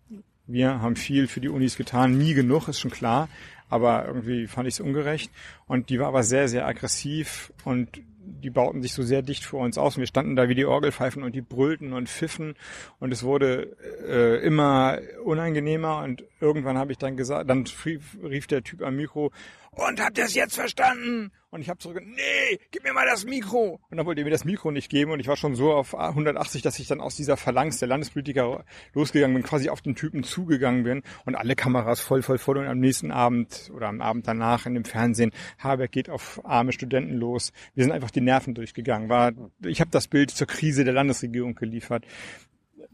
wir 0.47 0.81
haben 0.81 0.95
viel 0.95 1.27
für 1.27 1.41
die 1.41 1.49
Unis 1.49 1.77
getan, 1.77 2.17
nie 2.17 2.33
genug, 2.33 2.69
ist 2.69 2.79
schon 2.79 2.93
klar, 2.93 3.29
aber 3.69 4.07
irgendwie 4.07 4.47
fand 4.47 4.69
ich 4.69 4.75
es 4.75 4.81
ungerecht. 4.81 5.33
Und 5.67 5.91
die 5.91 5.99
war 5.99 6.07
aber 6.07 6.23
sehr, 6.23 6.47
sehr 6.47 6.65
aggressiv 6.65 7.53
und 7.65 8.01
die 8.25 8.51
bauten 8.51 8.83
sich 8.83 8.93
so 8.93 9.03
sehr 9.03 9.23
dicht 9.23 9.45
vor 9.45 9.65
uns 9.65 9.79
aus. 9.79 9.97
Und 9.97 10.03
wir 10.03 10.07
standen 10.07 10.37
da 10.37 10.49
wie 10.49 10.55
die 10.55 10.65
Orgelpfeifen 10.65 11.25
und 11.25 11.35
die 11.35 11.41
brüllten 11.41 11.93
und 11.93 12.09
pfiffen. 12.09 12.55
Und 13.01 13.13
es 13.13 13.25
wurde 13.25 13.77
äh, 14.07 14.47
immer 14.47 14.99
unangenehmer. 15.25 16.05
Und 16.05 16.23
irgendwann 16.41 16.79
habe 16.79 16.93
ich 16.93 16.99
dann 16.99 17.17
gesagt, 17.17 17.51
dann 17.51 17.65
rief, 17.85 18.17
rief 18.23 18.47
der 18.47 18.63
Typ 18.63 18.83
am 18.83 18.95
Mikro, 18.95 19.33
und 19.77 20.01
habt 20.01 20.19
ihr 20.19 20.25
es 20.25 20.35
jetzt 20.35 20.55
verstanden? 20.55 21.31
Und 21.51 21.61
ich 21.61 21.69
habe 21.69 21.79
zurück, 21.79 22.03
nee, 22.05 22.59
gib 22.73 22.83
mir 22.83 22.93
mal 22.93 23.07
das 23.07 23.25
Mikro. 23.25 23.79
Und 23.89 23.97
dann 23.97 24.07
wollte 24.07 24.23
er 24.23 24.25
mir 24.25 24.31
das 24.31 24.45
Mikro 24.45 24.73
nicht 24.73 24.91
geben 24.91 25.13
und 25.13 25.21
ich 25.21 25.29
war 25.29 25.37
schon 25.37 25.55
so 25.55 25.73
auf 25.73 25.95
180, 25.95 26.63
dass 26.63 26.81
ich 26.81 26.89
dann 26.89 27.01
aus 27.01 27.15
dieser 27.15 27.37
Phalanx 27.37 27.79
der 27.79 27.87
Landespolitiker 27.87 28.65
losgegangen 28.93 29.35
bin, 29.35 29.45
quasi 29.45 29.69
auf 29.69 29.81
den 29.81 29.95
Typen 29.95 30.25
zugegangen 30.25 30.83
bin 30.83 31.03
und 31.27 31.37
alle 31.37 31.55
Kameras 31.55 32.01
voll, 32.01 32.23
voll, 32.23 32.39
voll 32.39 32.59
und 32.59 32.67
am 32.67 32.81
nächsten 32.81 33.13
Abend 33.13 33.71
oder 33.73 33.87
am 33.87 34.01
Abend 34.01 34.27
danach 34.27 34.67
in 34.67 34.75
dem 34.75 34.85
Fernsehen, 34.85 35.31
Habeck 35.59 35.93
geht 35.93 36.11
auf 36.11 36.41
arme 36.45 36.73
Studenten 36.73 37.15
los. 37.15 37.53
Wir 37.75 37.85
sind 37.85 37.93
einfach 37.93 38.11
die 38.11 38.21
Nerven 38.21 38.55
durchgegangen. 38.55 39.09
War, 39.09 39.33
ich 39.65 39.81
habe 39.81 39.91
das 39.93 40.09
Bild 40.09 40.33
zur 40.33 40.49
Krise 40.49 40.83
der 40.83 40.95
Landesregierung 40.95 41.55
geliefert 41.55 42.05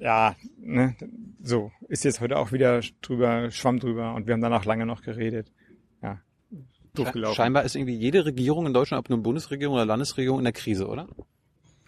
ja, 0.01 0.35
ne, 0.59 0.97
so, 1.43 1.73
ist 1.89 2.05
jetzt 2.05 2.21
heute 2.21 2.39
auch 2.39 2.53
wieder 2.53 2.81
drüber, 3.03 3.51
Schwamm 3.51 3.79
drüber 3.79 4.15
und 4.15 4.27
wir 4.27 4.33
haben 4.35 4.41
danach 4.41 4.65
lange 4.65 4.87
noch 4.87 5.03
geredet. 5.03 5.53
Doof 6.95 7.13
gelaufen. 7.13 7.37
Scheinbar 7.37 7.65
ist 7.65 7.77
irgendwie 7.77 7.95
jede 7.95 8.25
Regierung 8.25 8.67
in 8.67 8.75
Deutschland, 8.75 9.01
ob 9.01 9.11
nun 9.11 9.23
Bundesregierung 9.23 9.75
oder 9.75 9.85
Landesregierung, 9.85 10.39
in 10.39 10.45
der 10.45 10.53
Krise, 10.53 10.87
oder? 10.87 11.09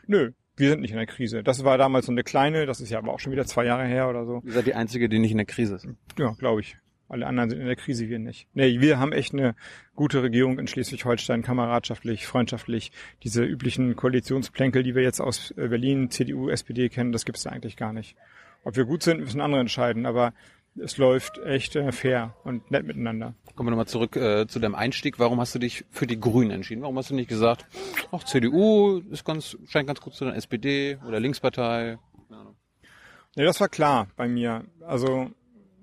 Nö, 0.07 0.33
wir 0.57 0.71
sind 0.71 0.81
nicht 0.81 0.91
in 0.91 0.97
der 0.97 1.07
Krise. 1.07 1.43
Das 1.43 1.65
war 1.65 1.79
damals 1.79 2.07
so 2.07 2.13
eine 2.13 2.25
kleine, 2.25 2.67
das 2.67 2.81
ist 2.81 2.91
ja 2.91 2.99
aber 2.99 3.13
auch 3.13 3.21
schon 3.21 3.33
wieder 3.33 3.47
zwei 3.47 3.65
Jahre 3.65 3.87
her 3.87 4.09
oder 4.09 4.27
so. 4.27 4.43
Ihr 4.45 4.53
seid 4.53 4.67
die 4.67 4.75
Einzige, 4.75 5.09
die 5.09 5.19
nicht 5.19 5.31
in 5.31 5.39
der 5.39 5.47
Krise 5.47 5.77
ist. 5.77 5.89
Ja, 6.19 6.33
glaube 6.39 6.61
ich. 6.61 6.77
Alle 7.09 7.27
anderen 7.27 7.51
sind 7.51 7.61
in 7.61 7.67
der 7.67 7.77
Krise, 7.77 8.09
wir 8.09 8.19
nicht. 8.19 8.49
Nee, 8.55 8.81
wir 8.81 8.99
haben 8.99 9.13
echt 9.13 9.35
eine 9.35 9.55
gute 9.95 10.23
Regierung 10.23 10.59
in 10.59 10.67
Schleswig-Holstein, 10.67 11.43
kameradschaftlich, 11.43 12.27
freundschaftlich. 12.27 12.91
Diese 13.23 13.45
üblichen 13.45 13.97
Koalitionsplänkel, 13.97 14.83
die 14.83 14.95
wir 14.95 15.03
jetzt 15.03 15.21
aus 15.21 15.51
äh, 15.59 15.69
Berlin, 15.69 16.11
CDU, 16.11 16.49
SPD 16.49 16.89
kennen, 16.89 17.13
das 17.13 17.27
gibt's 17.27 17.43
da 17.43 17.51
eigentlich 17.51 17.77
gar 17.77 17.93
nicht. 17.93 18.17
Ob 18.65 18.77
wir 18.77 18.87
gut 18.87 19.03
sind, 19.03 19.21
müssen 19.21 19.43
andere 19.43 19.61
entscheiden, 19.61 20.07
aber 20.07 20.33
es 20.77 20.97
läuft 20.97 21.39
echt 21.39 21.77
äh, 21.77 21.93
fair 21.93 22.35
und 22.45 22.71
nett 22.71 22.87
miteinander. 22.87 23.35
Kommen 23.55 23.69
wir 23.69 23.73
nochmal 23.73 23.87
zurück 23.87 24.17
äh, 24.17 24.47
zu 24.47 24.59
deinem 24.59 24.75
Einstieg. 24.75 25.19
Warum 25.19 25.41
hast 25.41 25.55
du 25.55 25.59
dich 25.59 25.85
für 25.91 26.07
die 26.07 26.19
Grünen 26.19 26.51
entschieden? 26.51 26.83
Warum 26.83 26.97
hast 26.97 27.11
du 27.11 27.15
nicht 27.15 27.29
gesagt, 27.29 27.67
ach, 28.11 28.25
CDU 28.25 29.03
ist 29.11 29.25
ganz, 29.25 29.57
scheint 29.69 29.87
ganz 29.87 30.01
gut 30.01 30.15
zu 30.15 30.25
sein, 30.25 30.35
SPD 30.35 30.99
oder 31.07 31.21
Linkspartei? 31.21 31.99
Nee, 33.35 33.45
das 33.45 33.61
war 33.61 33.69
klar 33.69 34.09
bei 34.17 34.29
mir. 34.29 34.65
Also 34.87 35.31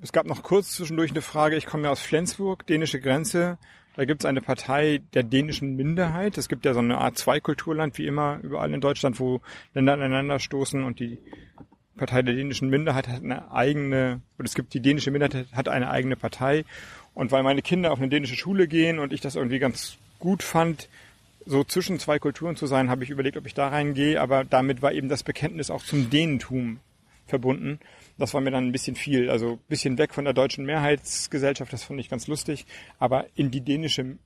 es 0.01 0.11
gab 0.11 0.27
noch 0.27 0.43
kurz 0.43 0.71
zwischendurch 0.71 1.11
eine 1.11 1.21
Frage, 1.21 1.55
ich 1.55 1.65
komme 1.65 1.83
ja 1.85 1.89
aus 1.89 2.01
Flensburg, 2.01 2.65
dänische 2.67 2.99
Grenze. 2.99 3.57
Da 3.95 4.05
gibt 4.05 4.21
es 4.21 4.25
eine 4.25 4.41
Partei 4.41 5.01
der 5.13 5.23
dänischen 5.23 5.75
Minderheit. 5.75 6.37
Es 6.37 6.47
gibt 6.47 6.63
ja 6.63 6.73
so 6.73 6.79
eine 6.79 6.99
Art 6.99 7.17
Zweikulturland, 7.17 7.97
wie 7.97 8.05
immer 8.05 8.39
überall 8.43 8.73
in 8.73 8.81
Deutschland, 8.81 9.19
wo 9.19 9.41
Länder 9.73 9.93
aneinander 9.93 10.39
stoßen 10.39 10.83
und 10.83 10.99
die 10.99 11.17
Partei 11.99 12.21
der 12.23 12.33
dänischen 12.33 12.69
Minderheit 12.69 13.07
hat 13.07 13.23
eine 13.23 13.51
eigene, 13.51 14.21
oder 14.37 14.45
es 14.45 14.55
gibt 14.55 14.73
die 14.73 14.81
dänische 14.81 15.11
Minderheit 15.11 15.47
hat 15.53 15.67
eine 15.67 15.89
eigene 15.89 16.15
Partei. 16.15 16.65
Und 17.13 17.31
weil 17.31 17.43
meine 17.43 17.61
Kinder 17.61 17.91
auf 17.91 17.99
eine 17.99 18.09
dänische 18.09 18.35
Schule 18.35 18.67
gehen 18.67 18.97
und 18.97 19.13
ich 19.13 19.21
das 19.21 19.35
irgendwie 19.35 19.59
ganz 19.59 19.97
gut 20.17 20.41
fand, 20.41 20.89
so 21.45 21.63
zwischen 21.63 21.99
zwei 21.99 22.19
Kulturen 22.19 22.55
zu 22.55 22.67
sein, 22.67 22.89
habe 22.89 23.03
ich 23.03 23.09
überlegt, 23.09 23.37
ob 23.37 23.45
ich 23.45 23.53
da 23.53 23.69
reingehe, 23.69 24.21
aber 24.21 24.43
damit 24.43 24.81
war 24.81 24.93
eben 24.93 25.09
das 25.09 25.23
Bekenntnis 25.23 25.69
auch 25.69 25.83
zum 25.83 26.09
Dänentum 26.09 26.79
verbunden. 27.27 27.79
Das 28.17 28.33
war 28.33 28.41
mir 28.41 28.51
dann 28.51 28.67
ein 28.67 28.71
bisschen 28.71 28.95
viel. 28.95 29.29
Also 29.29 29.53
ein 29.53 29.59
bisschen 29.69 29.97
weg 29.97 30.13
von 30.13 30.25
der 30.25 30.33
deutschen 30.33 30.65
Mehrheitsgesellschaft, 30.65 31.71
das 31.71 31.83
fand 31.83 31.99
ich 31.99 32.09
ganz 32.09 32.27
lustig. 32.27 32.65
Aber 32.99 33.25
in 33.35 33.51
die 33.51 33.61
dänische 33.61 34.17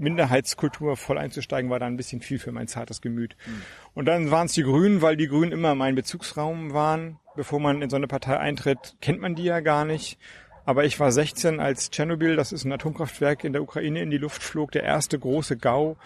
Minderheitskultur 0.00 0.96
voll 0.96 1.18
einzusteigen, 1.18 1.70
war 1.70 1.78
dann 1.78 1.94
ein 1.94 1.96
bisschen 1.96 2.20
viel 2.20 2.38
für 2.38 2.52
mein 2.52 2.68
zartes 2.68 3.00
Gemüt. 3.00 3.36
Mhm. 3.46 3.62
Und 3.94 4.06
dann 4.06 4.30
waren 4.30 4.46
es 4.46 4.54
die 4.54 4.62
Grünen, 4.62 5.02
weil 5.02 5.16
die 5.16 5.28
Grünen 5.28 5.52
immer 5.52 5.74
mein 5.74 5.94
Bezugsraum 5.94 6.72
waren. 6.72 7.18
Bevor 7.36 7.60
man 7.60 7.80
in 7.80 7.90
so 7.90 7.96
eine 7.96 8.08
Partei 8.08 8.38
eintritt, 8.38 8.96
kennt 9.00 9.20
man 9.20 9.34
die 9.34 9.44
ja 9.44 9.60
gar 9.60 9.84
nicht. 9.84 10.18
Aber 10.64 10.84
ich 10.84 11.00
war 11.00 11.10
16, 11.10 11.60
als 11.60 11.90
Tschernobyl, 11.90 12.36
das 12.36 12.52
ist 12.52 12.64
ein 12.64 12.72
Atomkraftwerk 12.72 13.44
in 13.44 13.52
der 13.52 13.62
Ukraine, 13.62 14.02
in 14.02 14.10
die 14.10 14.18
Luft 14.18 14.42
flog, 14.42 14.72
der 14.72 14.82
erste 14.82 15.18
große 15.18 15.56
GAU. 15.56 15.96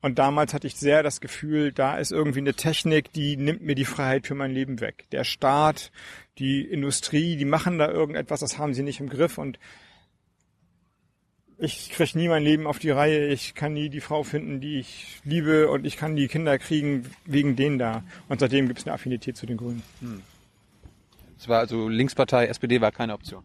Und 0.00 0.18
damals 0.18 0.52
hatte 0.52 0.66
ich 0.66 0.76
sehr 0.76 1.02
das 1.02 1.22
Gefühl, 1.22 1.72
da 1.72 1.96
ist 1.96 2.12
irgendwie 2.12 2.40
eine 2.40 2.52
Technik, 2.52 3.10
die 3.12 3.38
nimmt 3.38 3.62
mir 3.62 3.74
die 3.74 3.86
Freiheit 3.86 4.26
für 4.26 4.34
mein 4.34 4.50
Leben 4.50 4.80
weg. 4.80 5.06
Der 5.12 5.24
Staat, 5.24 5.92
die 6.38 6.60
Industrie, 6.60 7.36
die 7.36 7.46
machen 7.46 7.78
da 7.78 7.90
irgendetwas, 7.90 8.40
das 8.40 8.58
haben 8.58 8.74
sie 8.74 8.82
nicht 8.82 9.00
im 9.00 9.08
Griff 9.08 9.38
und 9.38 9.58
ich 11.58 11.90
kriege 11.90 12.18
nie 12.18 12.28
mein 12.28 12.42
Leben 12.42 12.66
auf 12.66 12.78
die 12.78 12.90
Reihe, 12.90 13.28
ich 13.28 13.54
kann 13.54 13.74
nie 13.74 13.88
die 13.88 14.00
Frau 14.00 14.22
finden, 14.22 14.60
die 14.60 14.78
ich 14.80 15.20
liebe 15.24 15.70
und 15.70 15.86
ich 15.86 15.96
kann 15.96 16.16
die 16.16 16.28
Kinder 16.28 16.58
kriegen 16.58 17.10
wegen 17.24 17.56
denen 17.56 17.78
da. 17.78 18.02
Und 18.28 18.40
seitdem 18.40 18.66
gibt 18.66 18.80
es 18.80 18.86
eine 18.86 18.94
Affinität 18.94 19.36
zu 19.36 19.46
den 19.46 19.56
Grünen. 19.56 19.82
Hm. 20.00 20.22
Es 21.38 21.48
war 21.48 21.60
also 21.60 21.88
Linkspartei, 21.88 22.46
SPD 22.46 22.80
war 22.80 22.92
keine 22.92 23.14
Option. 23.14 23.44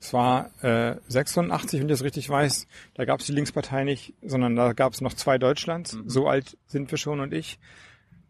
Es 0.00 0.12
war 0.12 0.50
äh, 0.64 0.96
86, 1.08 1.80
wenn 1.80 1.86
ich 1.86 1.92
das 1.92 2.02
richtig 2.02 2.28
weiß, 2.28 2.66
da 2.94 3.04
gab 3.04 3.20
es 3.20 3.26
die 3.26 3.32
Linkspartei 3.32 3.84
nicht, 3.84 4.14
sondern 4.22 4.56
da 4.56 4.72
gab 4.72 4.92
es 4.92 5.00
noch 5.00 5.14
zwei 5.14 5.38
Deutschlands. 5.38 5.94
Mhm. 5.94 6.08
So 6.08 6.26
alt 6.26 6.56
sind 6.66 6.90
wir 6.90 6.98
schon 6.98 7.20
und 7.20 7.32
ich. 7.32 7.58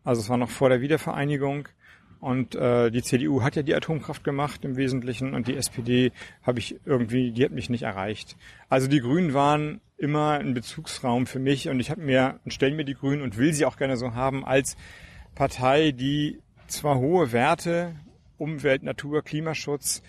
Also 0.04 0.20
es 0.20 0.28
war 0.28 0.36
noch 0.36 0.50
vor 0.50 0.68
der 0.68 0.80
Wiedervereinigung. 0.80 1.68
Und 2.20 2.54
äh, 2.54 2.90
die 2.90 3.02
CDU 3.02 3.42
hat 3.42 3.56
ja 3.56 3.62
die 3.62 3.74
Atomkraft 3.74 4.24
gemacht 4.24 4.64
im 4.64 4.76
Wesentlichen 4.76 5.32
und 5.32 5.48
die 5.48 5.56
SPD 5.56 6.12
habe 6.42 6.58
ich 6.58 6.76
irgendwie, 6.84 7.32
die 7.32 7.44
hat 7.44 7.50
mich 7.50 7.70
nicht 7.70 7.82
erreicht. 7.82 8.36
Also 8.68 8.88
die 8.88 9.00
Grünen 9.00 9.32
waren 9.32 9.80
immer 9.96 10.32
ein 10.32 10.52
Bezugsraum 10.52 11.26
für 11.26 11.38
mich 11.38 11.68
und 11.68 11.80
ich 11.80 11.90
habe 11.90 12.02
mir 12.02 12.38
stelle 12.46 12.74
mir 12.74 12.84
die 12.84 12.94
Grünen 12.94 13.22
und 13.22 13.38
will 13.38 13.54
sie 13.54 13.64
auch 13.64 13.78
gerne 13.78 13.96
so 13.96 14.14
haben 14.14 14.44
als 14.44 14.76
Partei, 15.34 15.92
die 15.92 16.40
zwar 16.66 16.98
hohe 16.98 17.32
Werte, 17.32 17.94
Umwelt, 18.36 18.82
Natur, 18.82 19.22
Klimaschutz, 19.22 20.02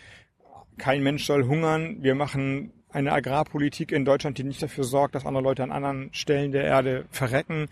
kein 0.77 1.03
Mensch 1.03 1.25
soll 1.25 1.45
hungern, 1.47 2.03
wir 2.03 2.15
machen 2.15 2.73
eine 2.89 3.13
Agrarpolitik 3.13 3.93
in 3.93 4.03
Deutschland, 4.03 4.37
die 4.37 4.43
nicht 4.43 4.61
dafür 4.61 4.83
sorgt, 4.83 5.15
dass 5.15 5.25
andere 5.25 5.43
Leute 5.43 5.63
an 5.63 5.71
anderen 5.71 6.09
Stellen 6.13 6.51
der 6.51 6.65
Erde 6.65 7.05
verrecken 7.09 7.69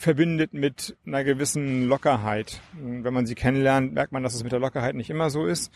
verbindet 0.00 0.54
mit 0.54 0.96
einer 1.04 1.24
gewissen 1.24 1.86
Lockerheit. 1.86 2.60
Wenn 2.72 3.12
man 3.12 3.26
sie 3.26 3.34
kennenlernt, 3.34 3.92
merkt 3.92 4.12
man, 4.12 4.22
dass 4.22 4.34
es 4.34 4.42
mit 4.42 4.50
der 4.50 4.58
Lockerheit 4.58 4.94
nicht 4.94 5.10
immer 5.10 5.28
so 5.28 5.44
ist. 5.44 5.70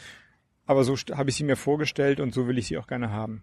Aber 0.65 0.83
so 0.83 0.97
habe 0.97 1.29
ich 1.29 1.37
sie 1.37 1.45
mir 1.45 1.57
vorgestellt 1.57 2.21
und 2.21 2.33
so 2.33 2.49
will 2.49 2.57
ich 2.57 2.67
sie 2.67 2.79
auch 2.79 2.87
gerne 2.87 3.11
haben. 3.11 3.43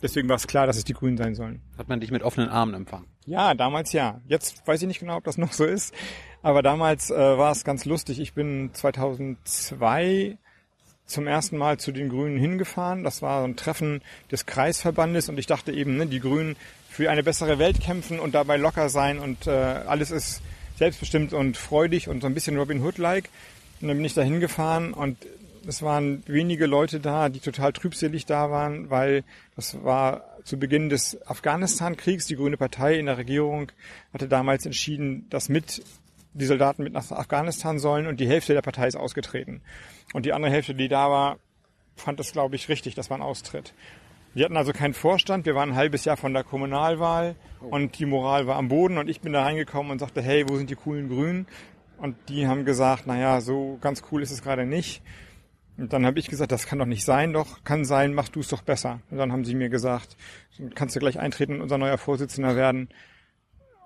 Deswegen 0.00 0.28
war 0.28 0.36
es 0.36 0.46
klar, 0.46 0.68
dass 0.68 0.76
es 0.76 0.84
die 0.84 0.92
Grünen 0.92 1.16
sein 1.16 1.34
sollen. 1.34 1.60
Hat 1.76 1.88
man 1.88 1.98
dich 1.98 2.12
mit 2.12 2.22
offenen 2.22 2.48
Armen 2.48 2.74
empfangen? 2.74 3.06
Ja, 3.26 3.54
damals 3.54 3.92
ja. 3.92 4.20
Jetzt 4.28 4.66
weiß 4.68 4.80
ich 4.82 4.86
nicht 4.88 5.00
genau, 5.00 5.16
ob 5.16 5.24
das 5.24 5.36
noch 5.38 5.52
so 5.52 5.64
ist. 5.64 5.92
Aber 6.42 6.62
damals 6.62 7.10
äh, 7.10 7.16
war 7.16 7.50
es 7.50 7.64
ganz 7.64 7.84
lustig. 7.84 8.20
Ich 8.20 8.32
bin 8.32 8.70
2002 8.72 10.38
zum 11.06 11.26
ersten 11.26 11.58
Mal 11.58 11.78
zu 11.78 11.90
den 11.90 12.08
Grünen 12.08 12.38
hingefahren. 12.38 13.02
Das 13.02 13.20
war 13.20 13.40
so 13.40 13.48
ein 13.48 13.56
Treffen 13.56 14.00
des 14.30 14.46
Kreisverbandes 14.46 15.28
und 15.28 15.38
ich 15.38 15.46
dachte 15.46 15.72
eben, 15.72 15.96
ne, 15.96 16.06
die 16.06 16.20
Grünen 16.20 16.54
für 16.90 17.10
eine 17.10 17.22
bessere 17.22 17.58
Welt 17.58 17.80
kämpfen 17.80 18.18
und 18.18 18.34
dabei 18.34 18.56
locker 18.56 18.88
sein 18.88 19.20
und 19.20 19.46
äh, 19.46 19.50
alles 19.50 20.10
ist 20.10 20.42
selbstbestimmt 20.76 21.32
und 21.32 21.56
freudig 21.56 22.08
und 22.08 22.20
so 22.20 22.26
ein 22.26 22.34
bisschen 22.34 22.58
Robin 22.58 22.82
Hood-like. 22.82 23.30
Und 23.80 23.88
dann 23.88 23.96
bin 23.96 24.04
ich 24.04 24.14
da 24.14 24.22
hingefahren 24.22 24.92
und 24.92 25.16
es 25.66 25.82
waren 25.82 26.22
wenige 26.26 26.66
Leute 26.66 26.98
da, 26.98 27.28
die 27.28 27.38
total 27.38 27.72
trübselig 27.72 28.26
da 28.26 28.50
waren, 28.50 28.90
weil 28.90 29.24
das 29.56 29.84
war 29.84 30.24
zu 30.44 30.58
Beginn 30.58 30.88
des 30.88 31.24
Afghanistan-Kriegs. 31.26 32.26
Die 32.26 32.36
Grüne 32.36 32.56
Partei 32.56 32.98
in 32.98 33.06
der 33.06 33.18
Regierung 33.18 33.70
hatte 34.12 34.26
damals 34.26 34.66
entschieden, 34.66 35.26
dass 35.30 35.48
mit 35.48 35.82
die 36.32 36.46
Soldaten 36.46 36.82
mit 36.82 36.92
nach 36.92 37.10
Afghanistan 37.10 37.78
sollen 37.78 38.06
und 38.06 38.20
die 38.20 38.28
Hälfte 38.28 38.52
der 38.52 38.62
Partei 38.62 38.88
ist 38.88 38.96
ausgetreten. 38.96 39.62
Und 40.12 40.26
die 40.26 40.32
andere 40.32 40.52
Hälfte, 40.52 40.74
die 40.74 40.88
da 40.88 41.08
war, 41.08 41.38
fand 41.96 42.18
das, 42.18 42.32
glaube 42.32 42.56
ich, 42.56 42.68
richtig, 42.68 42.94
das 42.94 43.10
war 43.10 43.18
ein 43.18 43.22
Austritt. 43.22 43.74
Wir 44.32 44.44
hatten 44.44 44.56
also 44.56 44.72
keinen 44.72 44.94
Vorstand, 44.94 45.44
wir 45.44 45.56
waren 45.56 45.70
ein 45.70 45.76
halbes 45.76 46.04
Jahr 46.04 46.16
von 46.16 46.32
der 46.32 46.44
Kommunalwahl 46.44 47.34
und 47.60 47.98
die 47.98 48.06
Moral 48.06 48.46
war 48.46 48.56
am 48.56 48.68
Boden 48.68 48.96
und 48.96 49.08
ich 49.08 49.20
bin 49.20 49.32
da 49.32 49.42
reingekommen 49.42 49.90
und 49.90 49.98
sagte, 49.98 50.22
hey, 50.22 50.48
wo 50.48 50.56
sind 50.56 50.70
die 50.70 50.76
coolen 50.76 51.08
Grünen? 51.08 51.46
Und 51.98 52.16
die 52.28 52.46
haben 52.46 52.64
gesagt, 52.64 53.06
naja, 53.06 53.40
so 53.40 53.78
ganz 53.80 54.04
cool 54.10 54.22
ist 54.22 54.30
es 54.30 54.42
gerade 54.42 54.66
nicht. 54.66 55.02
Und 55.76 55.92
dann 55.92 56.06
habe 56.06 56.18
ich 56.20 56.28
gesagt, 56.28 56.52
das 56.52 56.66
kann 56.66 56.78
doch 56.78 56.86
nicht 56.86 57.04
sein, 57.04 57.32
doch, 57.32 57.64
kann 57.64 57.84
sein, 57.84 58.14
mach 58.14 58.28
du 58.28 58.40
es 58.40 58.48
doch 58.48 58.62
besser. 58.62 59.00
Und 59.10 59.18
dann 59.18 59.32
haben 59.32 59.44
sie 59.44 59.54
mir 59.54 59.68
gesagt, 59.68 60.16
kannst 60.74 60.94
du 60.94 61.00
gleich 61.00 61.18
eintreten 61.18 61.54
und 61.54 61.62
unser 61.62 61.78
neuer 61.78 61.98
Vorsitzender 61.98 62.54
werden 62.54 62.88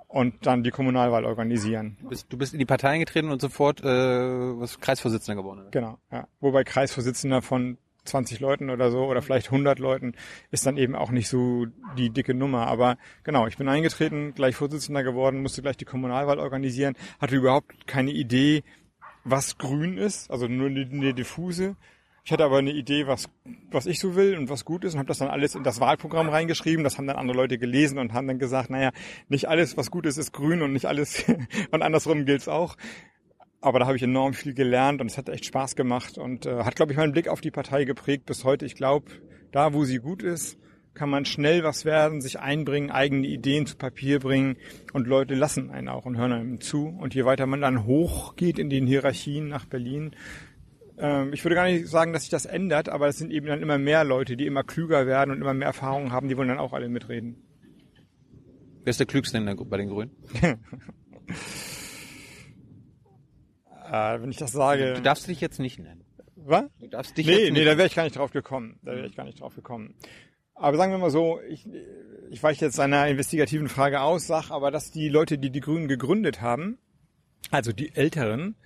und 0.08 0.46
dann 0.46 0.62
die 0.62 0.70
Kommunalwahl 0.70 1.24
organisieren. 1.24 1.96
Du 2.02 2.08
bist, 2.08 2.32
du 2.32 2.36
bist 2.36 2.52
in 2.52 2.58
die 2.58 2.66
Partei 2.66 2.90
eingetreten 2.90 3.30
und 3.30 3.40
sofort 3.40 3.80
äh, 3.80 3.86
was 3.86 4.78
Kreisvorsitzender 4.78 5.40
geworden. 5.40 5.60
Oder? 5.60 5.70
Genau, 5.70 5.98
ja. 6.12 6.28
Wobei 6.40 6.64
Kreisvorsitzender 6.64 7.42
von 7.42 7.78
20 8.04 8.40
Leuten 8.40 8.70
oder 8.70 8.90
so 8.90 9.04
oder 9.04 9.22
vielleicht 9.22 9.46
100 9.46 9.78
Leuten 9.78 10.14
ist 10.50 10.66
dann 10.66 10.76
eben 10.76 10.94
auch 10.94 11.10
nicht 11.10 11.28
so 11.28 11.66
die 11.96 12.10
dicke 12.10 12.34
Nummer. 12.34 12.66
Aber 12.66 12.96
genau, 13.22 13.46
ich 13.46 13.56
bin 13.56 13.68
eingetreten, 13.68 14.34
gleich 14.34 14.56
Vorsitzender 14.56 15.02
geworden, 15.02 15.42
musste 15.42 15.62
gleich 15.62 15.76
die 15.76 15.84
Kommunalwahl 15.84 16.38
organisieren, 16.38 16.94
hatte 17.20 17.36
überhaupt 17.36 17.86
keine 17.86 18.10
Idee, 18.10 18.62
was 19.24 19.58
grün 19.58 19.96
ist, 19.96 20.30
also 20.30 20.48
nur 20.48 20.68
eine, 20.68 21.14
diffuse. 21.14 21.76
Ich 22.26 22.32
hatte 22.32 22.44
aber 22.44 22.58
eine 22.58 22.72
Idee, 22.72 23.06
was, 23.06 23.28
was 23.70 23.86
ich 23.86 23.98
so 24.00 24.16
will 24.16 24.36
und 24.36 24.48
was 24.48 24.64
gut 24.64 24.84
ist 24.84 24.94
und 24.94 24.98
habe 24.98 25.08
das 25.08 25.18
dann 25.18 25.28
alles 25.28 25.54
in 25.54 25.62
das 25.62 25.80
Wahlprogramm 25.80 26.30
reingeschrieben. 26.30 26.82
Das 26.82 26.96
haben 26.96 27.06
dann 27.06 27.16
andere 27.16 27.36
Leute 27.36 27.58
gelesen 27.58 27.98
und 27.98 28.14
haben 28.14 28.26
dann 28.26 28.38
gesagt, 28.38 28.70
naja, 28.70 28.92
nicht 29.28 29.48
alles, 29.48 29.76
was 29.76 29.90
gut 29.90 30.06
ist, 30.06 30.16
ist 30.16 30.32
grün 30.32 30.62
und 30.62 30.72
nicht 30.72 30.86
alles 30.86 31.24
und 31.70 31.82
andersrum 31.82 32.24
gilt's 32.24 32.48
auch. 32.48 32.76
Aber 33.64 33.78
da 33.78 33.86
habe 33.86 33.96
ich 33.96 34.02
enorm 34.02 34.34
viel 34.34 34.52
gelernt 34.52 35.00
und 35.00 35.06
es 35.06 35.16
hat 35.16 35.30
echt 35.30 35.46
Spaß 35.46 35.74
gemacht 35.74 36.18
und 36.18 36.44
äh, 36.44 36.64
hat, 36.64 36.76
glaube 36.76 36.92
ich, 36.92 36.98
meinen 36.98 37.12
Blick 37.12 37.28
auf 37.28 37.40
die 37.40 37.50
Partei 37.50 37.84
geprägt 37.84 38.26
bis 38.26 38.44
heute. 38.44 38.66
Ich 38.66 38.74
glaube, 38.74 39.06
da, 39.52 39.72
wo 39.72 39.86
sie 39.86 40.00
gut 40.00 40.22
ist, 40.22 40.58
kann 40.92 41.08
man 41.08 41.24
schnell 41.24 41.64
was 41.64 41.86
werden, 41.86 42.20
sich 42.20 42.38
einbringen, 42.38 42.90
eigene 42.90 43.26
Ideen 43.26 43.64
zu 43.64 43.78
Papier 43.78 44.20
bringen 44.20 44.58
und 44.92 45.06
Leute 45.06 45.34
lassen 45.34 45.70
einen 45.70 45.88
auch 45.88 46.04
und 46.04 46.18
hören 46.18 46.32
einem 46.32 46.60
zu. 46.60 46.88
Und 46.88 47.14
je 47.14 47.24
weiter 47.24 47.46
man 47.46 47.62
dann 47.62 47.86
hochgeht 47.86 48.58
in 48.58 48.68
den 48.68 48.86
Hierarchien 48.86 49.48
nach 49.48 49.64
Berlin, 49.64 50.14
ähm, 50.98 51.32
ich 51.32 51.42
würde 51.42 51.54
gar 51.54 51.64
nicht 51.64 51.88
sagen, 51.88 52.12
dass 52.12 52.24
sich 52.24 52.30
das 52.30 52.44
ändert, 52.44 52.90
aber 52.90 53.08
es 53.08 53.16
sind 53.16 53.32
eben 53.32 53.46
dann 53.46 53.62
immer 53.62 53.78
mehr 53.78 54.04
Leute, 54.04 54.36
die 54.36 54.44
immer 54.44 54.62
klüger 54.62 55.06
werden 55.06 55.30
und 55.30 55.40
immer 55.40 55.54
mehr 55.54 55.68
Erfahrungen 55.68 56.12
haben, 56.12 56.28
die 56.28 56.36
wollen 56.36 56.48
dann 56.48 56.58
auch 56.58 56.74
alle 56.74 56.90
mitreden. 56.90 57.36
Wer 58.82 58.90
ist 58.90 59.00
der 59.00 59.06
Klügste 59.06 59.38
in 59.38 59.46
der, 59.46 59.54
bei 59.54 59.78
den 59.78 59.88
Grünen? 59.88 60.10
äh, 63.94 64.22
wenn 64.22 64.30
ich 64.30 64.36
das 64.36 64.52
sage. 64.52 64.94
Du 64.94 65.02
darfst 65.02 65.28
dich 65.28 65.40
jetzt 65.40 65.58
nicht 65.58 65.78
nennen. 65.78 66.04
Was? 66.36 66.64
Du 66.80 66.88
darfst 66.88 67.16
dich 67.16 67.26
nee, 67.26 67.32
jetzt 67.32 67.52
nee, 67.52 67.64
da 67.64 67.76
wäre 67.76 67.86
ich 67.86 67.94
gar 67.94 68.04
nicht 68.04 68.16
drauf 68.16 68.32
gekommen. 68.32 68.78
Da 68.82 68.92
wäre 68.92 69.06
ich 69.06 69.16
gar 69.16 69.24
nicht 69.24 69.40
drauf 69.40 69.54
gekommen. 69.54 69.94
Aber 70.54 70.76
sagen 70.76 70.92
wir 70.92 70.98
mal 70.98 71.10
so, 71.10 71.40
ich, 71.48 71.66
ich 72.30 72.42
weiche 72.42 72.64
jetzt 72.64 72.78
einer 72.78 73.08
investigativen 73.08 73.68
Frage 73.68 74.00
aus, 74.00 74.26
sag 74.26 74.50
aber, 74.50 74.70
dass 74.70 74.90
die 74.90 75.08
Leute, 75.08 75.38
die 75.38 75.50
die 75.50 75.60
Grünen 75.60 75.88
gegründet 75.88 76.40
haben, 76.40 76.78
also 77.50 77.72
die 77.72 77.94
Älteren, 77.94 78.56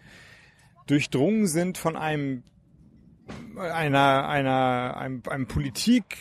durchdrungen 0.87 1.47
sind 1.47 1.79
von 1.79 1.97
einem 1.97 2.43
einer 3.57 4.27
einer 4.29 4.97
einem, 4.97 5.23
einem 5.29 5.47
Politik 5.47 6.17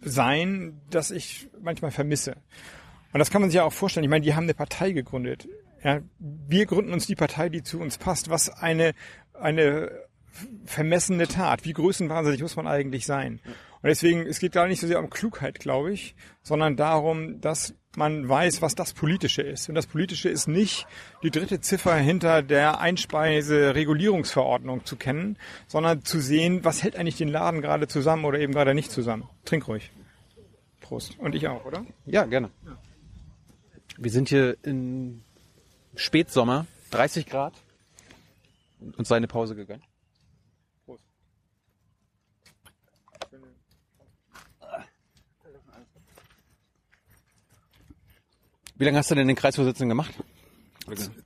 sein, 0.00 0.80
das 0.90 1.10
ich 1.10 1.48
manchmal 1.60 1.90
vermisse. 1.90 2.36
Und 3.12 3.18
das 3.18 3.30
kann 3.30 3.40
man 3.40 3.50
sich 3.50 3.56
ja 3.56 3.64
auch 3.64 3.72
vorstellen. 3.72 4.04
Ich 4.04 4.10
meine, 4.10 4.24
die 4.24 4.34
haben 4.34 4.44
eine 4.44 4.54
Partei 4.54 4.92
gegründet. 4.92 5.48
Ja, 5.82 6.00
wir 6.18 6.66
gründen 6.66 6.92
uns 6.92 7.06
die 7.06 7.16
Partei, 7.16 7.48
die 7.48 7.62
zu 7.62 7.80
uns 7.80 7.98
passt. 7.98 8.30
Was 8.30 8.50
eine 8.50 8.94
eine 9.34 9.90
vermessene 10.64 11.28
Tat. 11.28 11.64
Wie 11.64 11.72
größenwahnsinnig 11.72 12.40
muss 12.40 12.56
man 12.56 12.66
eigentlich 12.66 13.06
sein? 13.06 13.40
Und 13.44 13.88
deswegen, 13.88 14.26
es 14.26 14.38
geht 14.38 14.52
gar 14.52 14.68
nicht 14.68 14.80
so 14.80 14.86
sehr 14.86 15.00
um 15.00 15.10
Klugheit, 15.10 15.58
glaube 15.58 15.92
ich, 15.92 16.14
sondern 16.42 16.76
darum, 16.76 17.40
dass 17.40 17.74
man 17.96 18.28
weiß, 18.28 18.62
was 18.62 18.74
das 18.74 18.94
Politische 18.94 19.42
ist. 19.42 19.68
Und 19.68 19.74
das 19.74 19.86
Politische 19.86 20.30
ist 20.30 20.46
nicht 20.46 20.86
die 21.22 21.30
dritte 21.30 21.60
Ziffer 21.60 21.94
hinter 21.96 22.42
der 22.42 22.80
Einspeise-Regulierungsverordnung 22.80 24.86
zu 24.86 24.96
kennen, 24.96 25.36
sondern 25.66 26.04
zu 26.04 26.20
sehen, 26.20 26.64
was 26.64 26.82
hält 26.82 26.96
eigentlich 26.96 27.18
den 27.18 27.28
Laden 27.28 27.60
gerade 27.60 27.88
zusammen 27.88 28.24
oder 28.24 28.38
eben 28.38 28.54
gerade 28.54 28.74
nicht 28.74 28.90
zusammen. 28.90 29.28
Trink 29.44 29.68
ruhig. 29.68 29.90
Prost. 30.80 31.18
Und 31.18 31.34
ich 31.34 31.48
auch, 31.48 31.66
oder? 31.66 31.84
Ja, 32.06 32.24
gerne. 32.24 32.50
Wir 33.98 34.10
sind 34.10 34.30
hier 34.30 34.56
im 34.62 35.22
Spätsommer, 35.94 36.66
30 36.90 37.26
Grad, 37.26 37.54
und 38.96 39.06
seine 39.06 39.28
Pause 39.28 39.54
gegönnt. 39.54 39.84
Prost. 40.84 41.04
Wie 48.76 48.84
lange 48.84 48.98
hast 48.98 49.10
du 49.10 49.14
denn 49.14 49.28
den 49.28 49.36
Kreisvorsitzenden 49.36 49.88
gemacht? 49.88 50.14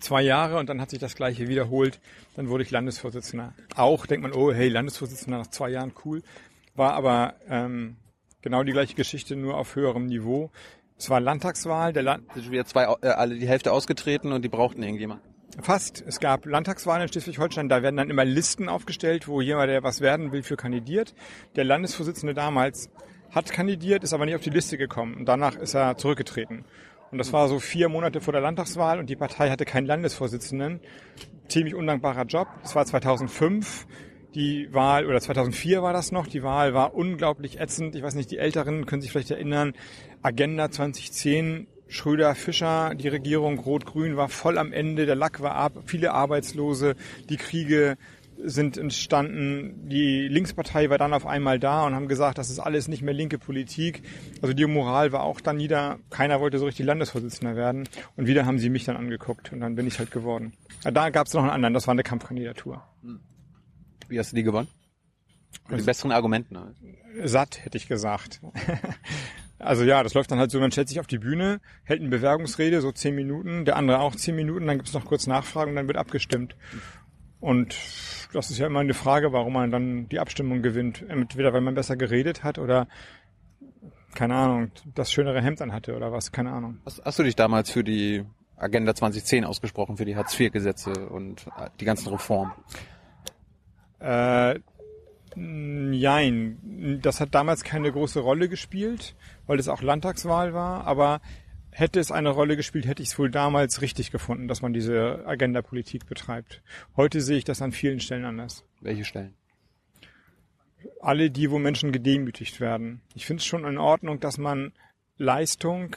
Zwei 0.00 0.20
Jahre 0.22 0.58
und 0.58 0.68
dann 0.68 0.80
hat 0.80 0.90
sich 0.90 0.98
das 0.98 1.14
Gleiche 1.14 1.48
wiederholt. 1.48 1.98
Dann 2.34 2.50
wurde 2.50 2.62
ich 2.62 2.70
Landesvorsitzender. 2.70 3.54
Auch 3.74 4.04
denkt 4.04 4.22
man, 4.22 4.32
oh 4.34 4.52
hey, 4.52 4.68
Landesvorsitzender 4.68 5.38
nach 5.38 5.46
zwei 5.46 5.70
Jahren, 5.70 5.92
cool. 6.04 6.22
War 6.74 6.92
aber 6.92 7.36
ähm, 7.48 7.96
genau 8.42 8.62
die 8.62 8.72
gleiche 8.72 8.94
Geschichte, 8.94 9.34
nur 9.34 9.56
auf 9.56 9.74
höherem 9.74 10.06
Niveau. 10.06 10.50
Es 10.98 11.10
war 11.10 11.20
Landtagswahl, 11.20 11.92
der 11.92 12.02
Land 12.02 12.32
Sind 12.32 12.44
schon 12.44 12.52
wieder 12.52 12.64
zwei, 12.64 12.84
äh, 13.02 13.08
alle 13.08 13.36
die 13.36 13.46
Hälfte 13.46 13.72
ausgetreten 13.72 14.32
und 14.32 14.42
die 14.42 14.48
brauchten 14.48 14.82
irgendjemand. 14.82 15.20
Fast. 15.60 16.04
Es 16.06 16.20
gab 16.20 16.44
Landtagswahlen 16.44 17.02
in 17.02 17.08
Schleswig-Holstein, 17.08 17.68
da 17.68 17.82
werden 17.82 17.96
dann 17.96 18.10
immer 18.10 18.24
Listen 18.24 18.68
aufgestellt, 18.68 19.28
wo 19.28 19.40
jemand, 19.40 19.70
der 19.70 19.82
was 19.82 20.00
werden 20.00 20.32
will, 20.32 20.42
für 20.42 20.56
kandidiert. 20.56 21.14
Der 21.54 21.64
Landesvorsitzende 21.64 22.34
damals 22.34 22.90
hat 23.30 23.50
kandidiert, 23.52 24.04
ist 24.04 24.12
aber 24.12 24.26
nicht 24.26 24.34
auf 24.34 24.42
die 24.42 24.50
Liste 24.50 24.78
gekommen. 24.78 25.14
Und 25.14 25.26
danach 25.26 25.56
ist 25.56 25.74
er 25.74 25.96
zurückgetreten. 25.96 26.64
Und 27.10 27.18
das 27.18 27.32
war 27.32 27.48
so 27.48 27.58
vier 27.58 27.88
Monate 27.88 28.20
vor 28.20 28.32
der 28.32 28.42
Landtagswahl 28.42 28.98
und 28.98 29.08
die 29.08 29.16
Partei 29.16 29.50
hatte 29.50 29.64
keinen 29.64 29.86
Landesvorsitzenden. 29.86 30.80
Ziemlich 31.48 31.74
undankbarer 31.74 32.24
Job. 32.24 32.48
Das 32.62 32.74
war 32.74 32.84
2005. 32.84 33.86
Die 34.34 34.68
Wahl, 34.74 35.06
oder 35.06 35.18
2004 35.18 35.82
war 35.82 35.94
das 35.94 36.12
noch, 36.12 36.26
die 36.26 36.42
Wahl 36.42 36.74
war 36.74 36.94
unglaublich 36.94 37.58
ätzend. 37.58 37.94
Ich 37.96 38.02
weiß 38.02 38.14
nicht, 38.16 38.30
die 38.30 38.36
Älteren 38.36 38.84
können 38.84 39.00
sich 39.00 39.10
vielleicht 39.10 39.30
erinnern. 39.30 39.72
Agenda 40.22 40.70
2010, 40.70 41.66
Schröder, 41.88 42.34
Fischer, 42.34 42.94
die 42.94 43.08
Regierung 43.08 43.58
Rot-Grün 43.58 44.16
war 44.16 44.28
voll 44.28 44.58
am 44.58 44.72
Ende, 44.72 45.06
der 45.06 45.14
Lack 45.14 45.40
war 45.40 45.54
ab, 45.54 45.84
viele 45.86 46.12
Arbeitslose, 46.12 46.96
die 47.28 47.36
Kriege 47.36 47.96
sind 48.38 48.76
entstanden, 48.76 49.88
die 49.88 50.28
Linkspartei 50.28 50.90
war 50.90 50.98
dann 50.98 51.14
auf 51.14 51.26
einmal 51.26 51.58
da 51.58 51.86
und 51.86 51.94
haben 51.94 52.08
gesagt, 52.08 52.38
das 52.38 52.50
ist 52.50 52.58
alles 52.58 52.86
nicht 52.88 53.02
mehr 53.02 53.14
linke 53.14 53.38
Politik. 53.38 54.02
Also 54.42 54.52
die 54.52 54.66
Moral 54.66 55.12
war 55.12 55.22
auch 55.22 55.40
dann 55.40 55.56
nieder, 55.56 55.98
keiner 56.10 56.40
wollte 56.40 56.58
so 56.58 56.66
richtig 56.66 56.84
Landesvorsitzender 56.86 57.56
werden 57.56 57.88
und 58.16 58.26
wieder 58.26 58.44
haben 58.44 58.58
sie 58.58 58.68
mich 58.68 58.84
dann 58.84 58.96
angeguckt 58.96 59.52
und 59.52 59.60
dann 59.60 59.74
bin 59.74 59.86
ich 59.86 59.98
halt 59.98 60.10
geworden. 60.10 60.52
Ja, 60.84 60.90
da 60.90 61.10
gab 61.10 61.26
es 61.26 61.34
noch 61.34 61.42
einen 61.42 61.50
anderen, 61.50 61.74
das 61.74 61.86
war 61.86 61.92
eine 61.92 62.02
Kampfkandidatur. 62.02 62.82
Wie 64.08 64.18
hast 64.18 64.32
du 64.32 64.36
die 64.36 64.42
gewonnen? 64.42 64.68
Mit 65.68 65.80
den 65.80 65.86
besseren 65.86 66.12
Argumenten. 66.12 66.58
halt. 66.58 66.76
satt, 67.24 67.64
hätte 67.64 67.78
ich 67.78 67.88
gesagt. 67.88 68.40
Also 69.58 69.84
ja, 69.84 70.02
das 70.02 70.14
läuft 70.14 70.30
dann 70.30 70.38
halt 70.38 70.50
so, 70.50 70.60
man 70.60 70.70
stellt 70.70 70.88
sich 70.88 71.00
auf 71.00 71.06
die 71.06 71.18
Bühne, 71.18 71.60
hält 71.84 72.00
eine 72.00 72.10
Bewerbungsrede, 72.10 72.80
so 72.80 72.92
zehn 72.92 73.14
Minuten, 73.14 73.64
der 73.64 73.76
andere 73.76 74.00
auch 74.00 74.14
zehn 74.14 74.36
Minuten, 74.36 74.66
dann 74.66 74.76
gibt's 74.76 74.92
noch 74.92 75.06
kurz 75.06 75.26
Nachfragen 75.26 75.70
und 75.70 75.76
dann 75.76 75.86
wird 75.86 75.96
abgestimmt. 75.96 76.56
Und 77.40 77.76
das 78.32 78.50
ist 78.50 78.58
ja 78.58 78.66
immer 78.66 78.80
eine 78.80 78.94
Frage, 78.94 79.32
warum 79.32 79.54
man 79.54 79.70
dann 79.70 80.08
die 80.08 80.18
Abstimmung 80.18 80.62
gewinnt. 80.62 81.04
Entweder 81.08 81.52
weil 81.52 81.60
man 81.60 81.74
besser 81.74 81.96
geredet 81.96 82.44
hat 82.44 82.58
oder 82.58 82.88
keine 84.14 84.34
Ahnung, 84.34 84.70
das 84.94 85.12
schönere 85.12 85.42
Hemd 85.42 85.60
anhatte 85.60 85.94
oder 85.94 86.12
was, 86.12 86.32
keine 86.32 86.50
Ahnung. 86.50 86.78
Hast, 86.84 87.02
hast 87.04 87.18
du 87.18 87.22
dich 87.22 87.36
damals 87.36 87.70
für 87.70 87.84
die 87.84 88.24
Agenda 88.56 88.94
2010 88.94 89.44
ausgesprochen, 89.44 89.98
für 89.98 90.06
die 90.06 90.16
Hartz-IV-Gesetze 90.16 91.08
und 91.08 91.46
die 91.78 91.84
ganzen 91.84 92.08
Reformen? 92.08 92.52
Äh, 94.00 94.58
Nein, 95.38 96.98
das 97.02 97.20
hat 97.20 97.34
damals 97.34 97.62
keine 97.62 97.92
große 97.92 98.20
Rolle 98.20 98.48
gespielt, 98.48 99.14
weil 99.46 99.58
es 99.58 99.68
auch 99.68 99.82
Landtagswahl 99.82 100.54
war, 100.54 100.86
aber 100.86 101.20
hätte 101.70 102.00
es 102.00 102.10
eine 102.10 102.30
Rolle 102.30 102.56
gespielt, 102.56 102.86
hätte 102.86 103.02
ich 103.02 103.10
es 103.10 103.18
wohl 103.18 103.30
damals 103.30 103.82
richtig 103.82 104.10
gefunden, 104.10 104.48
dass 104.48 104.62
man 104.62 104.72
diese 104.72 105.26
Agenda-Politik 105.26 106.06
betreibt. 106.06 106.62
Heute 106.96 107.20
sehe 107.20 107.38
ich 107.38 107.44
das 107.44 107.60
an 107.60 107.72
vielen 107.72 108.00
Stellen 108.00 108.24
anders. 108.24 108.64
Welche 108.80 109.04
Stellen? 109.04 109.34
Alle 111.00 111.30
die, 111.30 111.50
wo 111.50 111.58
Menschen 111.58 111.92
gedemütigt 111.92 112.60
werden. 112.60 113.02
Ich 113.14 113.26
finde 113.26 113.40
es 113.40 113.46
schon 113.46 113.64
in 113.64 113.78
Ordnung, 113.78 114.20
dass 114.20 114.38
man 114.38 114.72
Leistung 115.18 115.96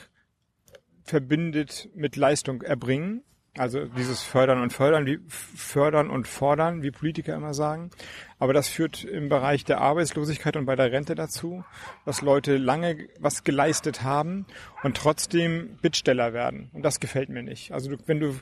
verbindet 1.03 1.89
mit 1.95 2.15
Leistung 2.15 2.61
erbringen. 2.61 3.23
Also 3.57 3.85
dieses 3.85 4.21
Fördern 4.21 4.61
und 4.61 4.71
Fördern, 4.71 5.05
wie 5.05 5.19
Fördern 5.27 6.09
und 6.09 6.27
Fordern, 6.27 6.83
wie 6.83 6.91
Politiker 6.91 7.35
immer 7.35 7.53
sagen. 7.53 7.89
Aber 8.37 8.53
das 8.53 8.69
führt 8.69 9.03
im 9.03 9.27
Bereich 9.27 9.65
der 9.65 9.81
Arbeitslosigkeit 9.81 10.55
und 10.55 10.65
bei 10.65 10.75
der 10.75 10.91
Rente 10.91 11.15
dazu, 11.15 11.63
dass 12.05 12.21
Leute 12.21 12.57
lange 12.57 13.07
was 13.19 13.43
geleistet 13.43 14.03
haben 14.03 14.45
und 14.83 14.95
trotzdem 14.95 15.77
Bittsteller 15.81 16.31
werden. 16.31 16.69
Und 16.73 16.83
das 16.83 16.99
gefällt 16.99 17.29
mir 17.29 17.43
nicht. 17.43 17.71
Also 17.73 17.91
wenn 18.05 18.19
du 18.19 18.35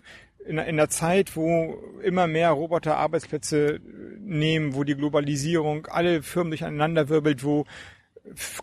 in, 0.46 0.58
in 0.58 0.78
der 0.78 0.90
Zeit, 0.90 1.36
wo 1.36 1.82
immer 2.04 2.28
mehr 2.28 2.52
Roboter 2.52 2.98
Arbeitsplätze 2.98 3.80
nehmen, 4.20 4.76
wo 4.76 4.84
die 4.84 4.96
Globalisierung 4.96 5.88
alle 5.88 6.22
Firmen 6.22 6.52
durcheinander 6.52 7.10
wirbelt, 7.10 7.44
wo 7.44 7.66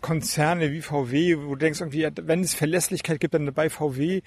Konzerne 0.01 0.71
wie 0.71 0.81
VW, 0.81 1.37
wo 1.37 1.49
du 1.49 1.55
denkst 1.55 1.81
irgendwie, 1.81 2.07
wenn 2.21 2.41
es 2.41 2.53
Verlässlichkeit 2.53 3.19
gibt, 3.19 3.33
dann 3.33 3.53
bei 3.53 3.69
VW 3.69 4.21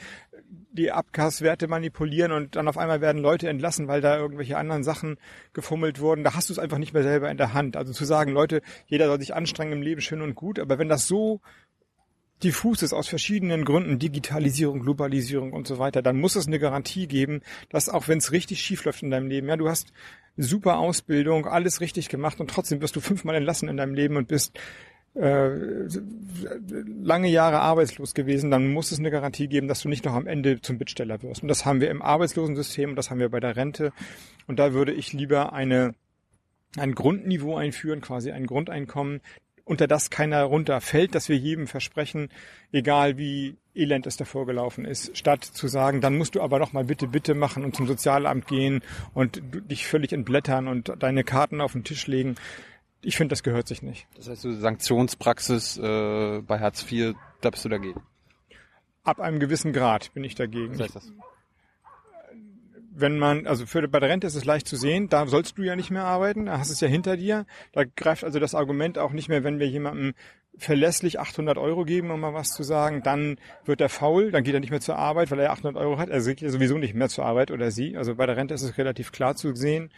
die 0.73 0.93
Abgaswerte 0.93 1.69
manipulieren 1.69 2.33
und 2.33 2.57
dann 2.57 2.69
auf 2.69 2.79
einmal 2.79 3.01
werden 3.01 3.21
Leute 3.21 3.49
entlassen, 3.49 3.89
weil 3.89 4.01
da 4.01 4.17
irgendwelche 4.17 4.57
anderen 4.57 4.85
Sachen 4.85 5.19
gefummelt 5.53 6.01
wurden. 6.01 6.25
Da 6.25 6.35
hast 6.35 6.49
du 6.49 6.53
es 6.53 6.59
einfach 6.59 6.79
nicht 6.79 6.95
mehr 6.95 7.03
selber 7.03 7.31
in 7.31 7.37
der 7.37 7.53
Hand. 7.53 7.77
Also 7.77 7.93
zu 7.93 8.05
sagen, 8.05 8.33
Leute, 8.33 8.63
jeder 8.87 9.07
soll 9.07 9.21
sich 9.21 9.35
anstrengen 9.35 9.73
im 9.73 9.83
Leben, 9.83 10.01
schön 10.01 10.23
und 10.23 10.35
gut, 10.35 10.59
aber 10.59 10.79
wenn 10.79 10.89
das 10.89 11.07
so 11.07 11.41
diffus 12.43 12.83
ist 12.83 12.93
aus 12.93 13.09
verschiedenen 13.09 13.65
Gründen, 13.65 13.99
Digitalisierung, 13.99 14.81
Globalisierung 14.81 15.53
und 15.53 15.67
so 15.67 15.79
weiter, 15.79 16.03
dann 16.03 16.21
muss 16.21 16.37
es 16.37 16.47
eine 16.47 16.59
Garantie 16.59 17.09
geben, 17.09 17.41
dass 17.69 17.89
auch 17.89 18.07
wenn 18.09 18.19
es 18.19 18.33
richtig 18.33 18.61
schief 18.61 18.85
läuft 18.85 19.03
in 19.03 19.11
deinem 19.11 19.27
Leben, 19.27 19.49
ja, 19.49 19.57
du 19.57 19.69
hast 19.69 19.93
super 20.37 20.79
Ausbildung, 20.79 21.47
alles 21.47 21.81
richtig 21.81 22.09
gemacht 22.09 22.41
und 22.41 22.49
trotzdem 22.49 22.81
wirst 22.81 22.95
du 22.95 23.01
fünfmal 23.01 23.35
entlassen 23.35 23.69
in 23.69 23.77
deinem 23.77 23.95
Leben 23.95 24.17
und 24.17 24.29
bist 24.29 24.59
äh, 25.15 25.51
lange 27.03 27.29
Jahre 27.29 27.61
arbeitslos 27.61 28.15
gewesen, 28.15 28.51
dann 28.51 28.73
muss 28.73 28.93
es 28.93 28.99
eine 28.99 29.11
Garantie 29.11 29.49
geben, 29.49 29.69
dass 29.69 29.83
du 29.83 29.89
nicht 29.89 30.05
noch 30.05 30.15
am 30.15 30.27
Ende 30.27 30.61
zum 30.61 30.79
Bittsteller 30.79 31.23
wirst. 31.23 31.43
Und 31.43 31.49
das 31.49 31.65
haben 31.65 31.81
wir 31.81 31.91
im 31.91 32.03
Arbeitslosensystem 32.03 32.91
und 32.91 32.97
das 32.97 33.11
haben 33.11 33.19
wir 33.19 33.29
bei 33.29 33.41
der 33.41 33.57
Rente. 33.57 33.93
Und 34.47 34.59
da 34.59 34.73
würde 34.73 34.93
ich 34.93 35.13
lieber 35.13 35.53
eine, 35.53 35.95
ein 36.77 36.95
Grundniveau 36.95 37.57
einführen, 37.57 38.01
quasi 38.01 38.31
ein 38.31 38.47
Grundeinkommen, 38.47 39.21
unter 39.65 39.87
das 39.87 40.09
keiner 40.11 40.45
runterfällt, 40.45 41.15
dass 41.15 41.29
wir 41.29 41.37
jedem 41.37 41.67
versprechen, 41.67 42.31
egal 42.73 43.19
wie 43.19 43.57
elend 43.75 44.07
es 44.07 44.17
davor 44.17 44.47
gelaufen 44.47 44.85
ist, 44.85 45.17
statt 45.17 45.45
zu 45.45 45.69
sagen, 45.69 46.01
dann 46.01 46.17
musst 46.17 46.35
du 46.35 46.41
aber 46.41 46.59
noch 46.59 46.73
mal 46.73 46.85
bitte, 46.85 47.07
bitte 47.07 47.35
machen 47.35 47.65
und 47.65 47.77
zum 47.77 47.87
Sozialamt 47.87 48.47
gehen 48.47 48.83
und 49.15 49.43
dich 49.71 49.87
völlig 49.87 50.13
entblättern 50.13 50.69
und 50.69 50.93
deine 50.99 51.23
Karten 51.23 51.61
auf 51.61 51.73
den 51.73 51.85
Tisch 51.85 52.07
legen 52.07 52.37
ich 53.03 53.17
finde, 53.17 53.33
das 53.33 53.43
gehört 53.43 53.69
sich 53.69 53.83
nicht. 53.83 54.07
Das 54.17 54.29
heißt, 54.29 54.43
so 54.43 54.53
Sanktionspraxis 54.53 55.79
äh, 55.79 56.41
bei 56.43 56.59
Hartz 56.59 56.91
IV, 56.91 57.15
da 57.41 57.51
bist 57.51 57.65
du 57.65 57.69
dagegen. 57.69 58.01
Ab 59.05 59.21
einem 59.21 59.39
gewissen 59.39 59.73
Grad 59.73 60.13
bin 60.15 60.25
ich 60.25 60.35
dagegen. 60.35 60.75
Was 60.75 60.81
heißt 60.81 60.97
das? 60.97 61.13
Wenn 62.91 63.19
man, 63.19 63.47
also 63.47 63.65
für, 63.65 63.87
bei 63.87 64.01
der 64.01 64.09
Rente 64.09 64.27
ist 64.27 64.35
es 64.35 64.45
leicht 64.45 64.67
zu 64.67 64.77
sehen, 64.77 65.09
da 65.09 65.27
sollst 65.29 65.57
du 65.57 65.63
ja 65.63 65.77
nicht 65.77 65.91
mehr 65.91 66.05
arbeiten, 66.05 66.47
da 66.47 66.59
hast 66.59 66.71
es 66.71 66.81
ja 66.81 66.89
hinter 66.89 67.17
dir. 67.17 67.47
Da 67.73 67.85
greift 67.85 68.25
also 68.25 68.41
das 68.41 68.57
Argument 68.57 68.99
auch 68.99 69.13
nicht 69.13 69.29
mehr, 69.29 69.45
wenn 69.45 69.61
wir 69.61 69.69
jemandem 69.69 70.15
verlässlich 70.57 71.21
800 71.21 71.57
Euro 71.57 71.85
geben, 71.85 72.11
um 72.11 72.21
mal 72.21 72.35
was 72.35 72.51
zu 72.51 72.65
sagen, 72.65 73.03
dann 73.05 73.39
wird 73.65 73.81
er 73.81 73.89
faul, 73.89 74.33
dann 74.33 74.43
geht 74.43 74.55
er 74.55 74.61
nicht 74.61 74.71
mehr 74.71 74.81
zur 74.81 74.97
Arbeit, 74.97 75.31
weil 75.31 75.39
er 75.39 75.53
800 75.53 75.81
Euro 75.81 75.99
hat. 75.99 76.09
Er 76.09 76.21
geht 76.21 76.41
ja 76.41 76.51
sowieso 76.51 76.77
nicht 76.77 76.95
mehr 76.95 77.09
zur 77.09 77.25
Arbeit 77.25 77.53
oder 77.53 77.71
sie. 77.71 77.97
Also 77.97 78.17
bei 78.17 78.27
der 78.27 78.37
Rente 78.37 78.55
ist 78.55 78.63
es 78.63 78.77
relativ 78.77 79.13
klar 79.13 79.37
zu 79.37 79.55
sehen. 79.55 79.91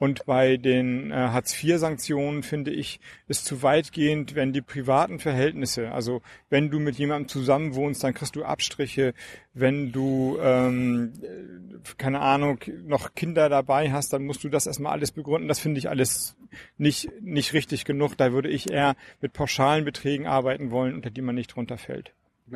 Und 0.00 0.24
bei 0.24 0.56
den 0.56 1.10
äh, 1.10 1.14
Hartz-IV-Sanktionen 1.14 2.42
finde 2.42 2.70
ich 2.70 3.00
es 3.28 3.44
zu 3.44 3.62
weitgehend, 3.62 4.34
wenn 4.34 4.54
die 4.54 4.62
privaten 4.62 5.18
Verhältnisse, 5.18 5.92
also 5.92 6.22
wenn 6.48 6.70
du 6.70 6.80
mit 6.80 6.96
jemandem 6.96 7.28
zusammenwohnst, 7.28 8.02
dann 8.02 8.14
kriegst 8.14 8.34
du 8.34 8.42
Abstriche. 8.42 9.12
Wenn 9.52 9.92
du, 9.92 10.38
ähm, 10.40 11.12
keine 11.98 12.20
Ahnung, 12.20 12.60
noch 12.86 13.14
Kinder 13.14 13.50
dabei 13.50 13.92
hast, 13.92 14.14
dann 14.14 14.24
musst 14.24 14.42
du 14.42 14.48
das 14.48 14.66
erstmal 14.66 14.92
alles 14.92 15.12
begründen. 15.12 15.48
Das 15.48 15.60
finde 15.60 15.78
ich 15.78 15.90
alles 15.90 16.34
nicht, 16.78 17.10
nicht 17.20 17.52
richtig 17.52 17.84
genug. 17.84 18.16
Da 18.16 18.32
würde 18.32 18.48
ich 18.48 18.70
eher 18.70 18.96
mit 19.20 19.34
pauschalen 19.34 19.84
Beträgen 19.84 20.26
arbeiten 20.26 20.70
wollen, 20.70 20.94
unter 20.94 21.10
die 21.10 21.20
man 21.20 21.34
nicht 21.34 21.54
drunter 21.54 21.76
fällt. 21.76 22.14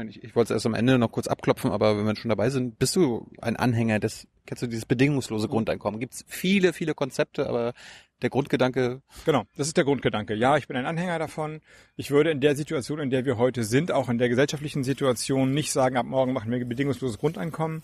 Ich, 0.08 0.22
ich 0.22 0.34
wollte 0.34 0.52
es 0.52 0.56
erst 0.56 0.66
am 0.66 0.74
Ende 0.74 0.98
noch 0.98 1.12
kurz 1.12 1.26
abklopfen, 1.26 1.70
aber 1.70 1.96
wenn 1.96 2.06
wir 2.06 2.16
schon 2.16 2.28
dabei 2.28 2.50
sind, 2.50 2.78
bist 2.78 2.96
du 2.96 3.30
ein 3.40 3.56
Anhänger 3.56 4.00
des, 4.00 4.26
kennst 4.46 4.62
du 4.62 4.66
dieses 4.66 4.86
bedingungslose 4.86 5.48
Grundeinkommen? 5.48 6.00
Gibt 6.00 6.14
es 6.14 6.24
viele, 6.26 6.72
viele 6.72 6.94
Konzepte, 6.94 7.48
aber 7.48 7.74
der 8.22 8.30
Grundgedanke. 8.30 9.02
Genau, 9.26 9.44
das 9.56 9.66
ist 9.66 9.76
der 9.76 9.84
Grundgedanke. 9.84 10.34
Ja, 10.34 10.56
ich 10.56 10.66
bin 10.66 10.76
ein 10.76 10.86
Anhänger 10.86 11.18
davon. 11.18 11.60
Ich 11.96 12.10
würde 12.10 12.30
in 12.30 12.40
der 12.40 12.56
Situation, 12.56 12.98
in 12.98 13.10
der 13.10 13.24
wir 13.24 13.36
heute 13.36 13.64
sind, 13.64 13.92
auch 13.92 14.08
in 14.08 14.18
der 14.18 14.28
gesellschaftlichen 14.28 14.82
Situation, 14.82 15.52
nicht 15.52 15.72
sagen, 15.72 15.96
ab 15.96 16.06
morgen 16.06 16.32
machen 16.32 16.50
wir 16.50 16.64
bedingungsloses 16.64 17.18
Grundeinkommen. 17.18 17.82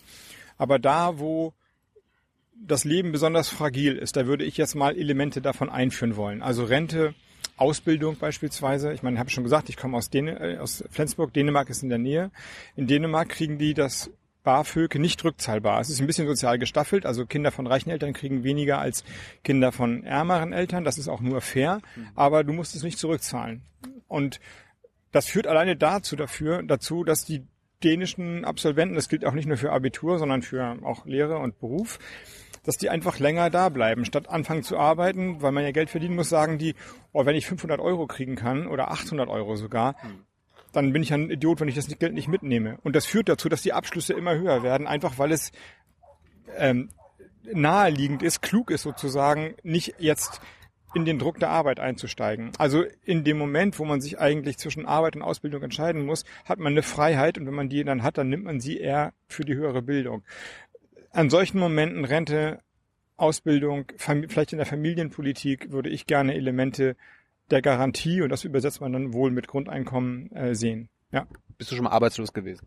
Aber 0.57 0.79
da, 0.79 1.19
wo 1.19 1.53
das 2.55 2.85
Leben 2.85 3.13
besonders 3.13 3.49
fragil 3.49 3.97
ist, 3.97 4.17
da 4.17 4.27
würde 4.27 4.45
ich 4.45 4.57
jetzt 4.57 4.75
mal 4.75 4.97
Elemente 4.97 5.41
davon 5.41 5.71
einführen 5.71 6.17
wollen. 6.17 6.43
Also 6.43 6.65
Rente, 6.65 7.15
Ausbildung 7.57 8.17
beispielsweise. 8.19 8.93
Ich 8.93 9.03
meine, 9.03 9.15
ich 9.15 9.21
habe 9.21 9.31
schon 9.31 9.45
gesagt, 9.45 9.69
ich 9.69 9.77
komme 9.77 9.97
aus, 9.97 10.11
Dän 10.11 10.29
äh, 10.29 10.59
aus 10.59 10.85
Flensburg, 10.91 11.33
Dänemark 11.33 11.69
ist 11.71 11.83
in 11.83 11.89
der 11.89 11.99
Nähe. 11.99 12.31
In 12.77 12.87
Dänemark 12.87 13.29
kriegen 13.29 13.59
die 13.59 13.75
das 13.75 14.11
BAföG 14.43 14.95
nicht 14.99 15.23
rückzahlbar. 15.25 15.81
Es 15.81 15.91
ist 15.91 16.01
ein 16.01 16.07
bisschen 16.07 16.27
sozial 16.27 16.59
gestaffelt, 16.59 17.05
also 17.05 17.27
Kinder 17.27 17.51
von 17.51 17.67
reichen 17.67 17.91
Eltern 17.91 18.15
kriegen 18.15 18.43
weniger 18.43 18.79
als 18.79 19.05
Kinder 19.45 19.73
von 19.73 20.03
ärmeren 20.05 20.53
Eltern. 20.53 20.85
Das 20.85 20.99
ist 20.99 21.09
auch 21.09 21.21
nur 21.21 21.41
fair, 21.41 21.83
aber 22.15 22.43
du 22.43 22.53
musst 22.53 22.75
es 22.75 22.83
nicht 22.83 22.99
zurückzahlen. 22.99 23.63
Und 24.09 24.41
das 25.13 25.27
führt 25.27 25.47
alleine 25.47 25.77
dazu 25.77 26.17
dafür, 26.17 26.63
dazu, 26.63 27.05
dass 27.05 27.25
die 27.25 27.47
dänischen 27.83 28.45
Absolventen, 28.45 28.95
das 28.95 29.09
gilt 29.09 29.25
auch 29.25 29.33
nicht 29.33 29.47
nur 29.47 29.57
für 29.57 29.73
Abitur, 29.73 30.19
sondern 30.19 30.43
für 30.43 30.79
auch 30.83 31.07
Lehre 31.07 31.39
und 31.39 31.59
Beruf, 31.59 31.99
dass 32.65 32.77
die 32.77 32.91
einfach 32.91 33.19
länger 33.19 33.51
da 33.51 33.69
bleiben. 33.69 34.05
Statt 34.05 34.29
anfangen 34.29 34.63
zu 34.63 34.79
arbeiten, 34.79 35.43
weil 35.43 35.53
man 35.53 35.65
ja 35.65 35.71
Geld 35.71 35.91
verdienen 35.91 36.17
muss, 36.17 36.29
sagen 36.29 36.59
die, 36.59 36.75
oh, 37.13 37.27
wenn 37.27 37.37
ich 37.37 37.47
500 37.47 37.81
Euro 37.81 38.07
kriegen 38.07 38.37
kann 38.37 38.67
oder 38.67 38.91
800 38.91 39.29
Euro 39.29 39.57
sogar, 39.57 39.97
dann 40.73 40.93
bin 40.93 41.03
ich 41.03 41.13
ein 41.13 41.31
Idiot, 41.31 41.61
wenn 41.61 41.69
ich 41.69 41.75
das 41.75 41.87
Geld 41.87 42.15
nicht 42.15 42.29
mitnehme. 42.29 42.79
Und 42.83 42.95
das 42.95 43.07
führt 43.07 43.29
dazu, 43.29 43.49
dass 43.49 43.63
die 43.63 43.73
Abschlüsse 43.73 44.13
immer 44.13 44.37
höher 44.37 44.63
werden, 44.63 44.87
einfach 44.87 45.19
weil 45.19 45.33
es 45.33 45.53
ähm, 46.57 46.91
naheliegend 47.45 48.23
ist, 48.23 48.43
klug 48.43 48.71
ist 48.71 48.83
sozusagen, 48.83 49.55
nicht 49.63 49.95
jetzt 49.99 50.41
in 50.95 51.05
den 51.05 51.19
Druck 51.19 51.39
der 51.39 51.51
Arbeit 51.51 51.79
einzusteigen. 51.79 52.51
Also 52.59 52.85
in 53.05 53.23
dem 53.23 53.39
Moment, 53.39 53.79
wo 53.79 53.85
man 53.85 54.01
sich 54.01 54.19
eigentlich 54.19 54.59
zwischen 54.59 54.87
Arbeit 54.87 55.15
und 55.15 55.23
Ausbildung 55.23 55.63
entscheiden 55.63 56.05
muss, 56.05 56.25
hat 56.45 56.59
man 56.59 56.73
eine 56.73 56.83
Freiheit 56.83 57.39
und 57.39 57.47
wenn 57.47 57.55
man 57.55 57.69
die 57.69 57.85
dann 57.85 58.03
hat, 58.03 58.19
dann 58.19 58.29
nimmt 58.29 58.45
man 58.45 58.61
sie 58.61 58.79
eher 58.79 59.13
für 59.29 59.45
die 59.45 59.55
höhere 59.55 59.83
Bildung 59.83 60.25
an 61.11 61.31
solchen 61.31 61.59
Momenten 61.59 62.05
Rente, 62.05 62.61
Ausbildung, 63.17 63.85
vielleicht 63.99 64.53
in 64.53 64.59
der 64.59 64.67
Familienpolitik 64.67 65.71
würde 65.71 65.91
ich 65.91 66.07
gerne 66.07 66.35
Elemente 66.35 66.97
der 67.51 67.63
Garantie, 67.63 68.23
und 68.23 68.31
das 68.31 68.45
übersetzt 68.45 68.81
man 68.81 68.93
dann 68.93 69.13
wohl 69.13 69.31
mit 69.31 69.49
Grundeinkommen, 69.49 70.31
äh, 70.33 70.55
sehen. 70.55 70.89
Ja. 71.13 71.27
Bist 71.59 71.71
du 71.71 71.75
schon 71.75 71.85
mal 71.85 71.91
arbeitslos 71.91 72.33
gewesen? 72.33 72.67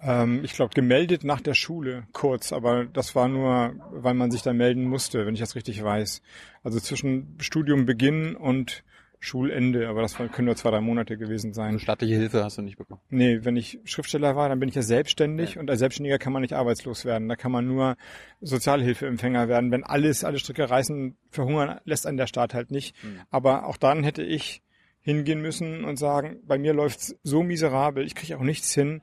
Ähm, 0.00 0.44
ich 0.44 0.52
glaube, 0.52 0.74
gemeldet 0.74 1.24
nach 1.24 1.40
der 1.40 1.54
Schule, 1.54 2.06
kurz, 2.12 2.52
aber 2.52 2.84
das 2.84 3.14
war 3.14 3.28
nur, 3.28 3.74
weil 3.90 4.14
man 4.14 4.30
sich 4.30 4.42
da 4.42 4.52
melden 4.52 4.84
musste, 4.84 5.26
wenn 5.26 5.34
ich 5.34 5.40
das 5.40 5.56
richtig 5.56 5.82
weiß. 5.82 6.22
Also 6.62 6.80
zwischen 6.80 7.36
Studiumbeginn 7.40 8.36
und 8.36 8.84
Schulende, 9.18 9.88
aber 9.88 10.02
das 10.02 10.14
können 10.16 10.46
nur 10.46 10.56
zwei, 10.56 10.70
drei 10.70 10.80
Monate 10.80 11.16
gewesen 11.16 11.52
sein. 11.52 11.68
Also 11.68 11.78
staatliche 11.80 12.14
Hilfe 12.14 12.44
hast 12.44 12.58
du 12.58 12.62
nicht 12.62 12.76
bekommen? 12.76 13.00
Nee, 13.08 13.40
wenn 13.42 13.56
ich 13.56 13.80
Schriftsteller 13.84 14.36
war, 14.36 14.48
dann 14.48 14.60
bin 14.60 14.68
ich 14.68 14.74
ja 14.74 14.82
selbstständig 14.82 15.54
ja. 15.54 15.60
und 15.60 15.70
als 15.70 15.78
Selbstständiger 15.78 16.18
kann 16.18 16.32
man 16.32 16.42
nicht 16.42 16.54
arbeitslos 16.54 17.04
werden. 17.04 17.28
Da 17.28 17.36
kann 17.36 17.52
man 17.52 17.66
nur 17.66 17.96
Sozialhilfeempfänger 18.40 19.48
werden. 19.48 19.70
Wenn 19.70 19.84
alles, 19.84 20.24
alle 20.24 20.38
Stricke 20.38 20.68
reißen, 20.68 21.16
verhungern 21.30 21.80
lässt 21.84 22.06
einen 22.06 22.18
der 22.18 22.26
Staat 22.26 22.54
halt 22.54 22.70
nicht. 22.70 23.02
Mhm. 23.02 23.20
Aber 23.30 23.66
auch 23.66 23.76
dann 23.76 24.04
hätte 24.04 24.22
ich 24.22 24.62
hingehen 25.00 25.40
müssen 25.40 25.84
und 25.84 25.96
sagen, 25.96 26.40
bei 26.44 26.58
mir 26.58 26.74
läuft's 26.74 27.16
so 27.22 27.42
miserabel, 27.42 28.04
ich 28.04 28.14
kriege 28.14 28.36
auch 28.36 28.42
nichts 28.42 28.74
hin. 28.74 29.02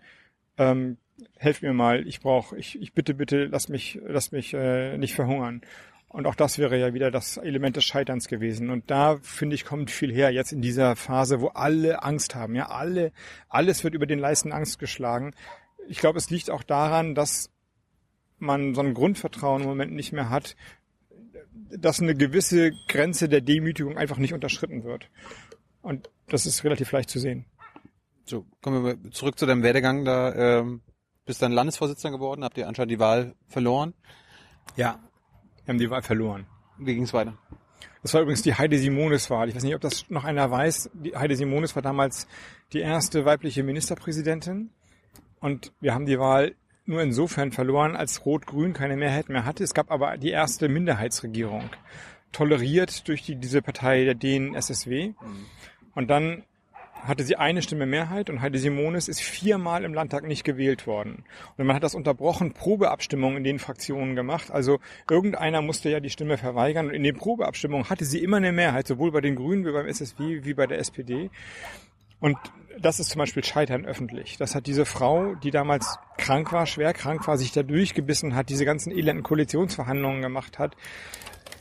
Ähm, 0.57 0.97
helft 1.37 1.63
mir 1.63 1.73
mal, 1.73 2.05
ich 2.07 2.19
brauche, 2.19 2.57
ich, 2.57 2.81
ich 2.81 2.93
bitte, 2.93 3.13
bitte, 3.13 3.45
lass 3.45 3.69
mich, 3.69 3.99
lass 4.05 4.31
mich 4.31 4.53
äh, 4.53 4.97
nicht 4.97 5.15
verhungern. 5.15 5.61
Und 6.13 6.27
auch 6.27 6.35
das 6.35 6.59
wäre 6.59 6.79
ja 6.79 6.93
wieder 6.93 7.09
das 7.09 7.37
Element 7.37 7.75
des 7.75 7.85
Scheiterns 7.85 8.27
gewesen. 8.27 8.69
Und 8.69 8.91
da, 8.91 9.17
finde 9.23 9.55
ich, 9.55 9.65
kommt 9.65 9.89
viel 9.89 10.13
her 10.13 10.29
jetzt 10.29 10.53
in 10.53 10.61
dieser 10.61 10.95
Phase, 10.95 11.41
wo 11.41 11.47
alle 11.47 12.03
Angst 12.03 12.35
haben. 12.35 12.53
Ja, 12.53 12.69
alle, 12.69 13.11
alles 13.49 13.83
wird 13.83 13.95
über 13.95 14.05
den 14.05 14.19
Leisten 14.19 14.51
Angst 14.51 14.77
geschlagen. 14.77 15.33
Ich 15.87 15.97
glaube, 15.97 16.19
es 16.19 16.29
liegt 16.29 16.51
auch 16.51 16.61
daran, 16.61 17.15
dass 17.15 17.49
man 18.37 18.75
so 18.75 18.81
ein 18.81 18.93
Grundvertrauen 18.93 19.63
im 19.63 19.67
Moment 19.67 19.91
nicht 19.91 20.13
mehr 20.13 20.29
hat, 20.29 20.55
dass 21.71 21.99
eine 21.99 22.13
gewisse 22.13 22.73
Grenze 22.87 23.27
der 23.27 23.41
Demütigung 23.41 23.97
einfach 23.97 24.17
nicht 24.17 24.35
unterschritten 24.35 24.83
wird. 24.83 25.09
Und 25.81 26.11
das 26.27 26.45
ist 26.45 26.63
relativ 26.63 26.91
leicht 26.91 27.09
zu 27.09 27.17
sehen. 27.17 27.45
So, 28.23 28.45
kommen 28.61 28.85
wir 28.85 29.11
zurück 29.11 29.39
zu 29.39 29.47
deinem 29.47 29.63
Werdegang. 29.63 30.05
Da 30.05 30.59
ähm, 30.59 30.81
bist 31.25 31.41
dann 31.41 31.51
Landesvorsitzender 31.51 32.15
geworden, 32.15 32.43
habt 32.43 32.59
ihr 32.59 32.67
anscheinend 32.67 32.91
die 32.91 32.99
Wahl 32.99 33.33
verloren. 33.47 33.95
Ja, 34.75 34.99
wir 35.65 35.73
haben 35.73 35.79
die 35.79 35.89
Wahl 35.89 36.01
verloren. 36.01 36.45
Wie 36.77 36.95
ging's 36.95 37.13
weiter? 37.13 37.37
Das 38.01 38.13
war 38.13 38.21
übrigens 38.21 38.41
die 38.41 38.53
Heide 38.53 38.77
Simones 38.77 39.29
Wahl. 39.29 39.47
Ich 39.47 39.55
weiß 39.55 39.63
nicht, 39.63 39.75
ob 39.75 39.81
das 39.81 40.09
noch 40.09 40.25
einer 40.25 40.51
weiß. 40.51 40.89
Die 40.93 41.15
Heide 41.15 41.35
Simones 41.35 41.75
war 41.75 41.81
damals 41.81 42.27
die 42.73 42.79
erste 42.79 43.23
weibliche 43.25 43.63
Ministerpräsidentin. 43.63 44.71
Und 45.39 45.71
wir 45.79 45.93
haben 45.93 46.05
die 46.05 46.19
Wahl 46.19 46.55
nur 46.85 47.01
insofern 47.01 47.51
verloren, 47.51 47.95
als 47.95 48.25
Rot-Grün 48.25 48.73
keine 48.73 48.97
Mehrheit 48.97 49.29
mehr 49.29 49.45
hatte. 49.45 49.63
Es 49.63 49.73
gab 49.73 49.89
aber 49.89 50.17
die 50.17 50.31
erste 50.31 50.67
Minderheitsregierung, 50.67 51.69
toleriert 52.33 53.07
durch 53.07 53.23
die, 53.23 53.37
diese 53.37 53.61
Partei 53.61 54.03
der 54.03 54.15
DNSSW. 54.15 55.09
Mhm. 55.09 55.15
Und 55.95 56.09
dann 56.09 56.43
hatte 57.03 57.23
sie 57.23 57.35
eine 57.35 57.61
Stimme 57.61 57.85
Mehrheit 57.85 58.29
und 58.29 58.41
Heide 58.41 58.57
Simonis 58.57 59.07
ist 59.07 59.21
viermal 59.21 59.83
im 59.83 59.93
Landtag 59.93 60.23
nicht 60.23 60.43
gewählt 60.43 60.87
worden. 60.87 61.25
Und 61.57 61.65
man 61.65 61.75
hat 61.75 61.83
das 61.83 61.95
unterbrochen, 61.95 62.53
Probeabstimmungen 62.53 63.37
in 63.37 63.43
den 63.43 63.59
Fraktionen 63.59 64.15
gemacht. 64.15 64.51
Also 64.51 64.79
irgendeiner 65.09 65.61
musste 65.61 65.89
ja 65.89 65.99
die 65.99 66.09
Stimme 66.09 66.37
verweigern. 66.37 66.87
Und 66.87 66.93
in 66.93 67.03
den 67.03 67.15
Probeabstimmungen 67.15 67.89
hatte 67.89 68.05
sie 68.05 68.19
immer 68.19 68.37
eine 68.37 68.51
Mehrheit, 68.51 68.87
sowohl 68.87 69.11
bei 69.11 69.21
den 69.21 69.35
Grünen 69.35 69.65
wie 69.65 69.71
beim 69.71 69.87
SSW 69.87 70.43
wie 70.43 70.53
bei 70.53 70.67
der 70.67 70.79
SPD. 70.79 71.29
Und 72.19 72.37
das 72.79 72.99
ist 72.99 73.09
zum 73.09 73.19
Beispiel 73.19 73.43
Scheitern 73.43 73.85
öffentlich. 73.85 74.37
Das 74.37 74.55
hat 74.55 74.65
diese 74.65 74.85
Frau, 74.85 75.35
die 75.35 75.51
damals 75.51 75.99
krank 76.17 76.53
war, 76.53 76.65
schwer 76.65 76.93
krank 76.93 77.27
war, 77.27 77.37
sich 77.37 77.51
da 77.51 77.63
durchgebissen 77.63 78.33
hat, 78.33 78.49
diese 78.49 78.65
ganzen 78.65 78.91
elenden 78.91 79.23
Koalitionsverhandlungen 79.23 80.21
gemacht 80.21 80.57
hat, 80.57 80.75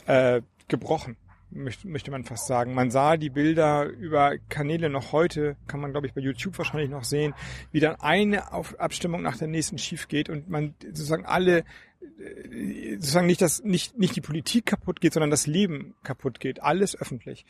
äh, 0.06 0.40
gebrochen 0.68 1.16
möchte, 1.54 2.10
man 2.10 2.24
fast 2.24 2.46
sagen. 2.46 2.74
Man 2.74 2.90
sah 2.90 3.16
die 3.16 3.30
Bilder 3.30 3.86
über 3.86 4.36
Kanäle 4.48 4.88
noch 4.88 5.12
heute, 5.12 5.56
kann 5.66 5.80
man 5.80 5.92
glaube 5.92 6.06
ich 6.06 6.14
bei 6.14 6.20
YouTube 6.20 6.56
wahrscheinlich 6.58 6.90
noch 6.90 7.04
sehen, 7.04 7.34
wie 7.70 7.80
dann 7.80 7.96
eine 7.96 8.52
Abstimmung 8.52 9.22
nach 9.22 9.36
der 9.36 9.48
nächsten 9.48 9.78
schief 9.78 10.08
geht 10.08 10.28
und 10.28 10.48
man 10.48 10.74
sozusagen 10.82 11.26
alle 11.26 11.64
äh, 12.00 12.94
sozusagen 12.94 13.26
nicht 13.26 13.42
das 13.42 13.62
nicht 13.62 13.98
nicht 13.98 14.16
die 14.16 14.20
Politik 14.20 14.66
kaputt 14.66 15.00
geht, 15.00 15.12
sondern 15.12 15.30
das 15.30 15.46
Leben 15.46 15.94
kaputt 16.02 16.40
geht, 16.40 16.62
alles 16.62 16.98
öffentlich. 16.98 17.44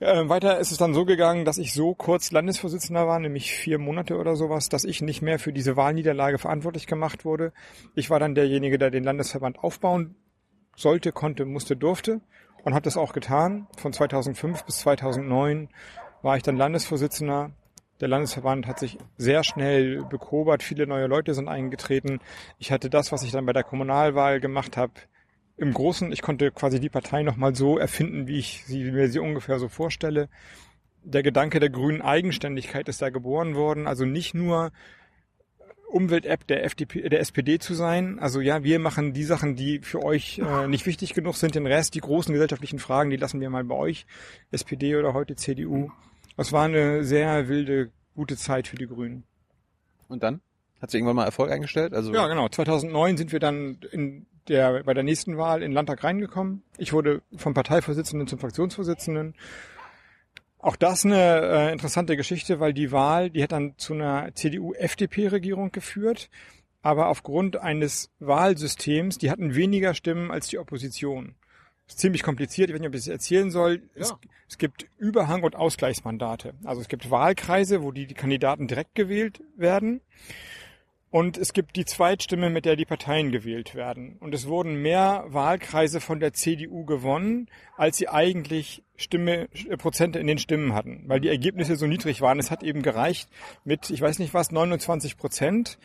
Äh, 0.00 0.28
weiter 0.28 0.58
ist 0.58 0.72
es 0.72 0.78
dann 0.78 0.94
so 0.94 1.04
gegangen, 1.04 1.44
dass 1.44 1.58
ich 1.58 1.72
so 1.72 1.94
kurz 1.94 2.32
Landesvorsitzender 2.32 3.06
war, 3.06 3.20
nämlich 3.20 3.52
vier 3.52 3.78
Monate 3.78 4.16
oder 4.16 4.34
sowas, 4.34 4.68
dass 4.68 4.84
ich 4.84 5.00
nicht 5.00 5.22
mehr 5.22 5.38
für 5.38 5.52
diese 5.52 5.76
Wahlniederlage 5.76 6.38
verantwortlich 6.38 6.88
gemacht 6.88 7.24
wurde. 7.24 7.52
Ich 7.94 8.10
war 8.10 8.18
dann 8.18 8.34
derjenige, 8.34 8.78
der 8.78 8.90
den 8.90 9.04
Landesverband 9.04 9.60
aufbauen 9.60 10.16
sollte, 10.74 11.12
konnte, 11.12 11.44
musste, 11.44 11.76
durfte 11.76 12.20
und 12.64 12.74
habe 12.74 12.84
das 12.84 12.96
auch 12.96 13.12
getan. 13.12 13.66
Von 13.76 13.92
2005 13.92 14.64
bis 14.64 14.78
2009 14.78 15.68
war 16.22 16.36
ich 16.36 16.42
dann 16.42 16.56
Landesvorsitzender. 16.56 17.50
Der 18.00 18.08
Landesverband 18.08 18.66
hat 18.66 18.80
sich 18.80 18.98
sehr 19.16 19.44
schnell 19.44 20.04
bekobert, 20.04 20.62
viele 20.62 20.86
neue 20.86 21.06
Leute 21.06 21.34
sind 21.34 21.48
eingetreten. 21.48 22.20
Ich 22.58 22.72
hatte 22.72 22.90
das, 22.90 23.12
was 23.12 23.22
ich 23.22 23.30
dann 23.30 23.46
bei 23.46 23.52
der 23.52 23.62
Kommunalwahl 23.62 24.40
gemacht 24.40 24.76
habe, 24.76 24.94
im 25.56 25.72
Großen. 25.72 26.10
Ich 26.12 26.22
konnte 26.22 26.50
quasi 26.50 26.80
die 26.80 26.88
Partei 26.88 27.22
nochmal 27.22 27.54
so 27.54 27.78
erfinden, 27.78 28.26
wie 28.26 28.38
ich 28.38 28.64
sie, 28.66 28.90
mir 28.90 29.08
sie 29.08 29.20
ungefähr 29.20 29.58
so 29.58 29.68
vorstelle. 29.68 30.28
Der 31.04 31.22
Gedanke 31.22 31.60
der 31.60 31.70
grünen 31.70 32.02
Eigenständigkeit 32.02 32.88
ist 32.88 33.02
da 33.02 33.10
geboren 33.10 33.54
worden. 33.54 33.86
Also 33.86 34.04
nicht 34.04 34.34
nur 34.34 34.72
Umwelt-App 35.92 36.46
der 36.46 36.64
FDP, 36.64 37.08
der 37.08 37.20
SPD 37.20 37.58
zu 37.58 37.74
sein. 37.74 38.18
Also 38.18 38.40
ja, 38.40 38.64
wir 38.64 38.78
machen 38.78 39.12
die 39.12 39.24
Sachen, 39.24 39.56
die 39.56 39.80
für 39.80 40.02
euch 40.02 40.38
äh, 40.38 40.66
nicht 40.66 40.86
wichtig 40.86 41.14
genug 41.14 41.36
sind. 41.36 41.54
Den 41.54 41.66
Rest, 41.66 41.94
die 41.94 42.00
großen 42.00 42.32
gesellschaftlichen 42.32 42.78
Fragen, 42.78 43.10
die 43.10 43.16
lassen 43.16 43.40
wir 43.40 43.50
mal 43.50 43.64
bei 43.64 43.74
euch, 43.74 44.06
SPD 44.50 44.96
oder 44.96 45.14
heute 45.14 45.36
CDU. 45.36 45.90
Es 46.36 46.52
war 46.52 46.64
eine 46.64 47.04
sehr 47.04 47.48
wilde, 47.48 47.90
gute 48.14 48.36
Zeit 48.36 48.68
für 48.68 48.76
die 48.76 48.86
Grünen. 48.86 49.24
Und 50.08 50.22
dann? 50.22 50.40
Hat 50.80 50.90
sie 50.90 50.98
irgendwann 50.98 51.16
mal 51.16 51.24
Erfolg 51.24 51.50
eingestellt? 51.50 51.94
Also 51.94 52.12
Ja, 52.12 52.26
genau. 52.26 52.48
2009 52.48 53.16
sind 53.16 53.32
wir 53.32 53.38
dann 53.38 53.78
in 53.92 54.26
der, 54.48 54.82
bei 54.82 54.94
der 54.94 55.04
nächsten 55.04 55.38
Wahl 55.38 55.62
in 55.62 55.70
den 55.70 55.72
Landtag 55.72 56.02
reingekommen. 56.02 56.62
Ich 56.76 56.92
wurde 56.92 57.22
vom 57.36 57.54
Parteivorsitzenden 57.54 58.26
zum 58.26 58.38
Fraktionsvorsitzenden. 58.38 59.34
Auch 60.62 60.76
das 60.76 61.04
eine 61.04 61.40
äh, 61.40 61.72
interessante 61.72 62.16
Geschichte, 62.16 62.60
weil 62.60 62.72
die 62.72 62.92
Wahl, 62.92 63.30
die 63.30 63.42
hat 63.42 63.50
dann 63.50 63.74
zu 63.78 63.94
einer 63.94 64.32
CDU-FDP-Regierung 64.32 65.72
geführt. 65.72 66.30
Aber 66.82 67.08
aufgrund 67.08 67.56
eines 67.56 68.10
Wahlsystems, 68.20 69.18
die 69.18 69.30
hatten 69.30 69.56
weniger 69.56 69.92
Stimmen 69.94 70.30
als 70.30 70.46
die 70.46 70.58
Opposition. 70.58 71.34
Das 71.86 71.96
ist 71.96 72.00
ziemlich 72.00 72.22
kompliziert, 72.22 72.70
ich 72.70 72.74
weiß 72.74 72.80
nicht, 72.80 72.88
ob 72.88 72.94
ich 72.94 73.00
das 73.00 73.08
erzählen 73.08 73.50
soll. 73.50 73.82
Es, 73.96 74.14
es 74.48 74.56
gibt 74.56 74.86
Überhang- 74.98 75.42
und 75.42 75.56
Ausgleichsmandate. 75.56 76.54
Also 76.62 76.80
es 76.80 76.88
gibt 76.88 77.10
Wahlkreise, 77.10 77.82
wo 77.82 77.90
die, 77.90 78.06
die 78.06 78.14
Kandidaten 78.14 78.68
direkt 78.68 78.94
gewählt 78.94 79.42
werden. 79.56 80.00
Und 81.12 81.36
es 81.36 81.52
gibt 81.52 81.76
die 81.76 81.84
Zweitstimme, 81.84 82.48
mit 82.48 82.64
der 82.64 82.74
die 82.74 82.86
Parteien 82.86 83.32
gewählt 83.32 83.74
werden. 83.74 84.16
Und 84.20 84.32
es 84.32 84.46
wurden 84.46 84.80
mehr 84.80 85.26
Wahlkreise 85.28 86.00
von 86.00 86.20
der 86.20 86.32
CDU 86.32 86.86
gewonnen, 86.86 87.50
als 87.76 87.98
sie 87.98 88.08
eigentlich 88.08 88.82
Stimme, 88.96 89.50
äh, 89.68 89.76
Prozente 89.76 90.18
in 90.18 90.26
den 90.26 90.38
Stimmen 90.38 90.72
hatten, 90.72 91.04
weil 91.08 91.20
die 91.20 91.28
Ergebnisse 91.28 91.76
so 91.76 91.86
niedrig 91.86 92.22
waren. 92.22 92.38
Es 92.38 92.50
hat 92.50 92.62
eben 92.62 92.80
gereicht 92.80 93.28
mit, 93.62 93.90
ich 93.90 94.00
weiß 94.00 94.20
nicht 94.20 94.32
was, 94.32 94.52
29 94.52 95.18
Prozent 95.18 95.78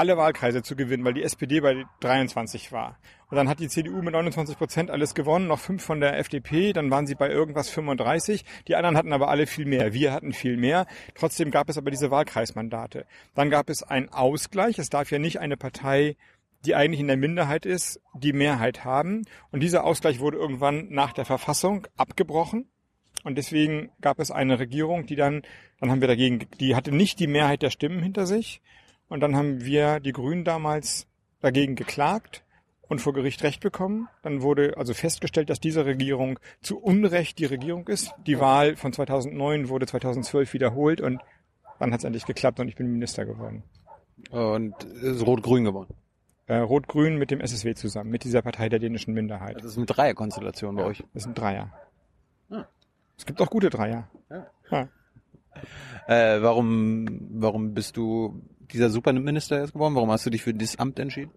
alle 0.00 0.16
Wahlkreise 0.16 0.62
zu 0.62 0.74
gewinnen, 0.74 1.04
weil 1.04 1.14
die 1.14 1.22
SPD 1.22 1.60
bei 1.60 1.84
23 2.00 2.72
war. 2.72 2.98
Und 3.28 3.36
dann 3.36 3.48
hat 3.48 3.60
die 3.60 3.68
CDU 3.68 4.02
mit 4.02 4.12
29 4.12 4.58
Prozent 4.58 4.90
alles 4.90 5.14
gewonnen, 5.14 5.46
noch 5.46 5.60
fünf 5.60 5.84
von 5.84 6.00
der 6.00 6.18
FDP, 6.18 6.72
dann 6.72 6.90
waren 6.90 7.06
sie 7.06 7.14
bei 7.14 7.30
irgendwas 7.30 7.70
35. 7.70 8.44
Die 8.66 8.74
anderen 8.74 8.96
hatten 8.96 9.12
aber 9.12 9.28
alle 9.28 9.46
viel 9.46 9.66
mehr. 9.66 9.92
Wir 9.92 10.12
hatten 10.12 10.32
viel 10.32 10.56
mehr. 10.56 10.86
Trotzdem 11.14 11.52
gab 11.52 11.68
es 11.68 11.78
aber 11.78 11.92
diese 11.92 12.10
Wahlkreismandate. 12.10 13.06
Dann 13.36 13.50
gab 13.50 13.70
es 13.70 13.84
einen 13.84 14.08
Ausgleich. 14.08 14.78
Es 14.78 14.88
darf 14.88 15.10
ja 15.12 15.20
nicht 15.20 15.38
eine 15.38 15.56
Partei 15.56 16.16
die 16.64 16.74
eigentlich 16.74 17.00
in 17.00 17.06
der 17.06 17.16
Minderheit 17.16 17.64
ist, 17.64 18.00
die 18.14 18.32
Mehrheit 18.32 18.84
haben. 18.84 19.24
Und 19.50 19.62
dieser 19.62 19.84
Ausgleich 19.84 20.20
wurde 20.20 20.36
irgendwann 20.36 20.88
nach 20.90 21.12
der 21.12 21.24
Verfassung 21.24 21.86
abgebrochen. 21.96 22.68
Und 23.24 23.36
deswegen 23.36 23.90
gab 24.00 24.18
es 24.18 24.30
eine 24.30 24.58
Regierung, 24.58 25.06
die 25.06 25.16
dann, 25.16 25.42
dann 25.78 25.90
haben 25.90 26.00
wir 26.00 26.08
dagegen, 26.08 26.46
die 26.58 26.74
hatte 26.74 26.92
nicht 26.92 27.20
die 27.20 27.26
Mehrheit 27.26 27.62
der 27.62 27.70
Stimmen 27.70 28.02
hinter 28.02 28.26
sich. 28.26 28.60
Und 29.10 29.20
dann 29.20 29.36
haben 29.36 29.64
wir, 29.64 30.00
die 30.00 30.12
Grünen 30.12 30.44
damals, 30.44 31.06
dagegen 31.40 31.74
geklagt 31.74 32.44
und 32.88 33.00
vor 33.00 33.12
Gericht 33.12 33.42
Recht 33.42 33.60
bekommen. 33.60 34.08
Dann 34.22 34.40
wurde 34.40 34.76
also 34.76 34.94
festgestellt, 34.94 35.50
dass 35.50 35.60
diese 35.60 35.84
Regierung 35.84 36.38
zu 36.62 36.78
Unrecht 36.78 37.38
die 37.38 37.44
Regierung 37.44 37.88
ist. 37.88 38.14
Die 38.26 38.38
Wahl 38.38 38.76
von 38.76 38.92
2009 38.92 39.68
wurde 39.68 39.86
2012 39.86 40.52
wiederholt 40.52 41.00
und 41.00 41.20
dann 41.78 41.92
hat 41.92 42.00
es 42.00 42.04
endlich 42.04 42.24
geklappt 42.24 42.60
und 42.60 42.68
ich 42.68 42.76
bin 42.76 42.90
Minister 42.90 43.26
geworden. 43.26 43.64
und 44.30 44.74
ist 44.84 45.26
Rot-Grün 45.26 45.64
gewonnen. 45.64 45.94
Äh, 46.46 46.58
Rot-Grün 46.58 47.16
mit 47.16 47.30
dem 47.30 47.40
SSW 47.40 47.74
zusammen, 47.74 48.10
mit 48.10 48.22
dieser 48.24 48.42
Partei 48.42 48.68
der 48.68 48.78
dänischen 48.78 49.14
Minderheit. 49.14 49.56
Das 49.56 49.64
ist 49.64 49.76
eine 49.76 49.86
Dreierkonstellation 49.86 50.76
bei 50.76 50.84
euch. 50.84 51.02
Das 51.14 51.24
sind 51.24 51.38
Dreier. 51.38 51.72
Ah. 52.50 52.66
Es 53.16 53.26
gibt 53.26 53.40
auch 53.40 53.50
gute 53.50 53.70
Dreier. 53.70 54.08
Ja. 54.30 54.46
Ja. 54.70 54.88
Äh, 56.06 56.42
warum, 56.42 57.06
warum 57.32 57.74
bist 57.74 57.96
du 57.96 58.42
dieser 58.72 58.90
Superminister 58.90 59.60
jetzt 59.60 59.72
geworden? 59.72 59.94
Warum 59.94 60.10
hast 60.10 60.26
du 60.26 60.30
dich 60.30 60.42
für 60.42 60.54
dieses 60.54 60.78
Amt 60.78 60.98
entschieden? 60.98 61.32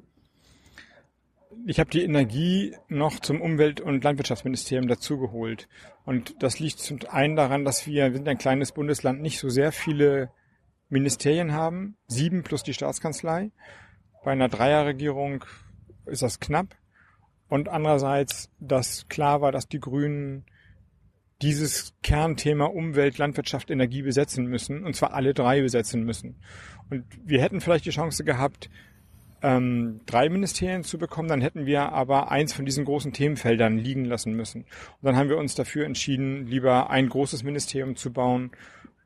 Ich 1.66 1.80
habe 1.80 1.90
die 1.90 2.04
Energie 2.04 2.76
noch 2.90 3.20
zum 3.20 3.40
Umwelt- 3.40 3.80
und 3.80 4.04
Landwirtschaftsministerium 4.04 4.88
dazugeholt. 4.88 5.70
Und 6.06 6.42
das 6.44 6.60
liegt 6.60 6.80
zum 6.80 7.00
einen 7.10 7.36
daran, 7.36 7.64
dass 7.64 7.88
wir, 7.88 8.12
wir 8.12 8.18
sind 8.18 8.28
ein 8.28 8.38
kleines 8.38 8.74
Bundesland, 8.74 9.22
nicht 9.22 9.40
so 9.40 9.50
sehr 9.50 9.72
viele 9.72 10.32
Ministerien 10.90 11.54
haben. 11.54 11.96
Sieben 12.08 12.44
plus 12.44 12.64
die 12.64 12.74
Staatskanzlei. 12.74 13.52
Bei 14.24 14.32
einer 14.32 14.50
Dreierregierung 14.50 15.46
ist 16.06 16.22
das 16.22 16.40
knapp. 16.40 16.76
Und 17.48 17.70
andererseits, 17.70 18.50
dass 18.60 19.08
klar 19.08 19.42
war, 19.42 19.52
dass 19.52 19.68
die 19.68 19.80
Grünen 19.80 20.46
dieses 21.44 21.94
Kernthema 22.02 22.66
Umwelt, 22.66 23.18
Landwirtschaft, 23.18 23.70
Energie 23.70 24.02
besetzen 24.02 24.46
müssen. 24.48 24.84
Und 24.84 24.96
zwar 24.96 25.14
alle 25.14 25.34
drei 25.34 25.62
besetzen 25.62 26.04
müssen. 26.04 26.36
Und 26.90 27.04
wir 27.24 27.42
hätten 27.42 27.62
vielleicht 27.62 27.86
die 27.86 27.90
Chance 27.92 28.24
gehabt, 28.24 28.70
ähm, 29.42 30.00
drei 30.06 30.30
Ministerien 30.30 30.84
zu 30.84 30.98
bekommen, 30.98 31.28
dann 31.28 31.42
hätten 31.42 31.66
wir 31.66 31.92
aber 31.92 32.32
eins 32.32 32.54
von 32.54 32.66
diesen 32.66 32.86
großen 32.86 33.12
Themenfeldern 33.12 33.78
liegen 33.78 34.06
lassen 34.06 34.34
müssen. 34.34 34.62
Und 34.62 35.04
dann 35.04 35.18
haben 35.18 35.28
wir 35.28 35.38
uns 35.38 35.54
dafür 35.54 35.86
entschieden, 35.86 36.48
lieber 36.48 36.90
ein 36.90 37.10
großes 37.10 37.44
Ministerium 37.44 37.98
zu 37.98 38.14
bauen. 38.14 38.52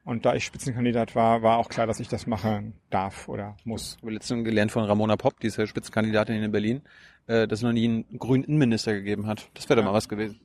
Und 0.03 0.25
da 0.25 0.35
ich 0.35 0.45
Spitzenkandidat 0.45 1.15
war, 1.15 1.41
war 1.41 1.57
auch 1.57 1.69
klar, 1.69 1.87
dass 1.87 1.99
ich 1.99 2.07
das 2.07 2.27
machen 2.27 2.73
darf 2.91 3.27
oder 3.27 3.57
muss. 3.65 3.95
Ich 3.97 4.03
habe 4.03 4.13
letztens 4.13 4.45
gelernt 4.45 4.71
von 4.71 4.83
Ramona 4.85 5.15
Popp, 5.17 5.39
die 5.39 5.47
ist 5.47 5.57
ja 5.57 5.65
Spitzenkandidatin 5.65 6.41
in 6.41 6.51
Berlin, 6.51 6.81
äh, 7.25 7.47
dass 7.47 7.59
es 7.59 7.63
noch 7.63 7.73
nie 7.73 7.85
einen 7.85 8.19
grünen 8.19 8.43
Innenminister 8.43 8.93
gegeben 8.93 9.25
hat. 9.25 9.49
Das 9.55 9.67
wäre 9.67 9.77
doch 9.77 9.83
Ja. 9.85 9.91
mal 9.91 9.97
was 9.97 10.07
gewesen. 10.07 10.39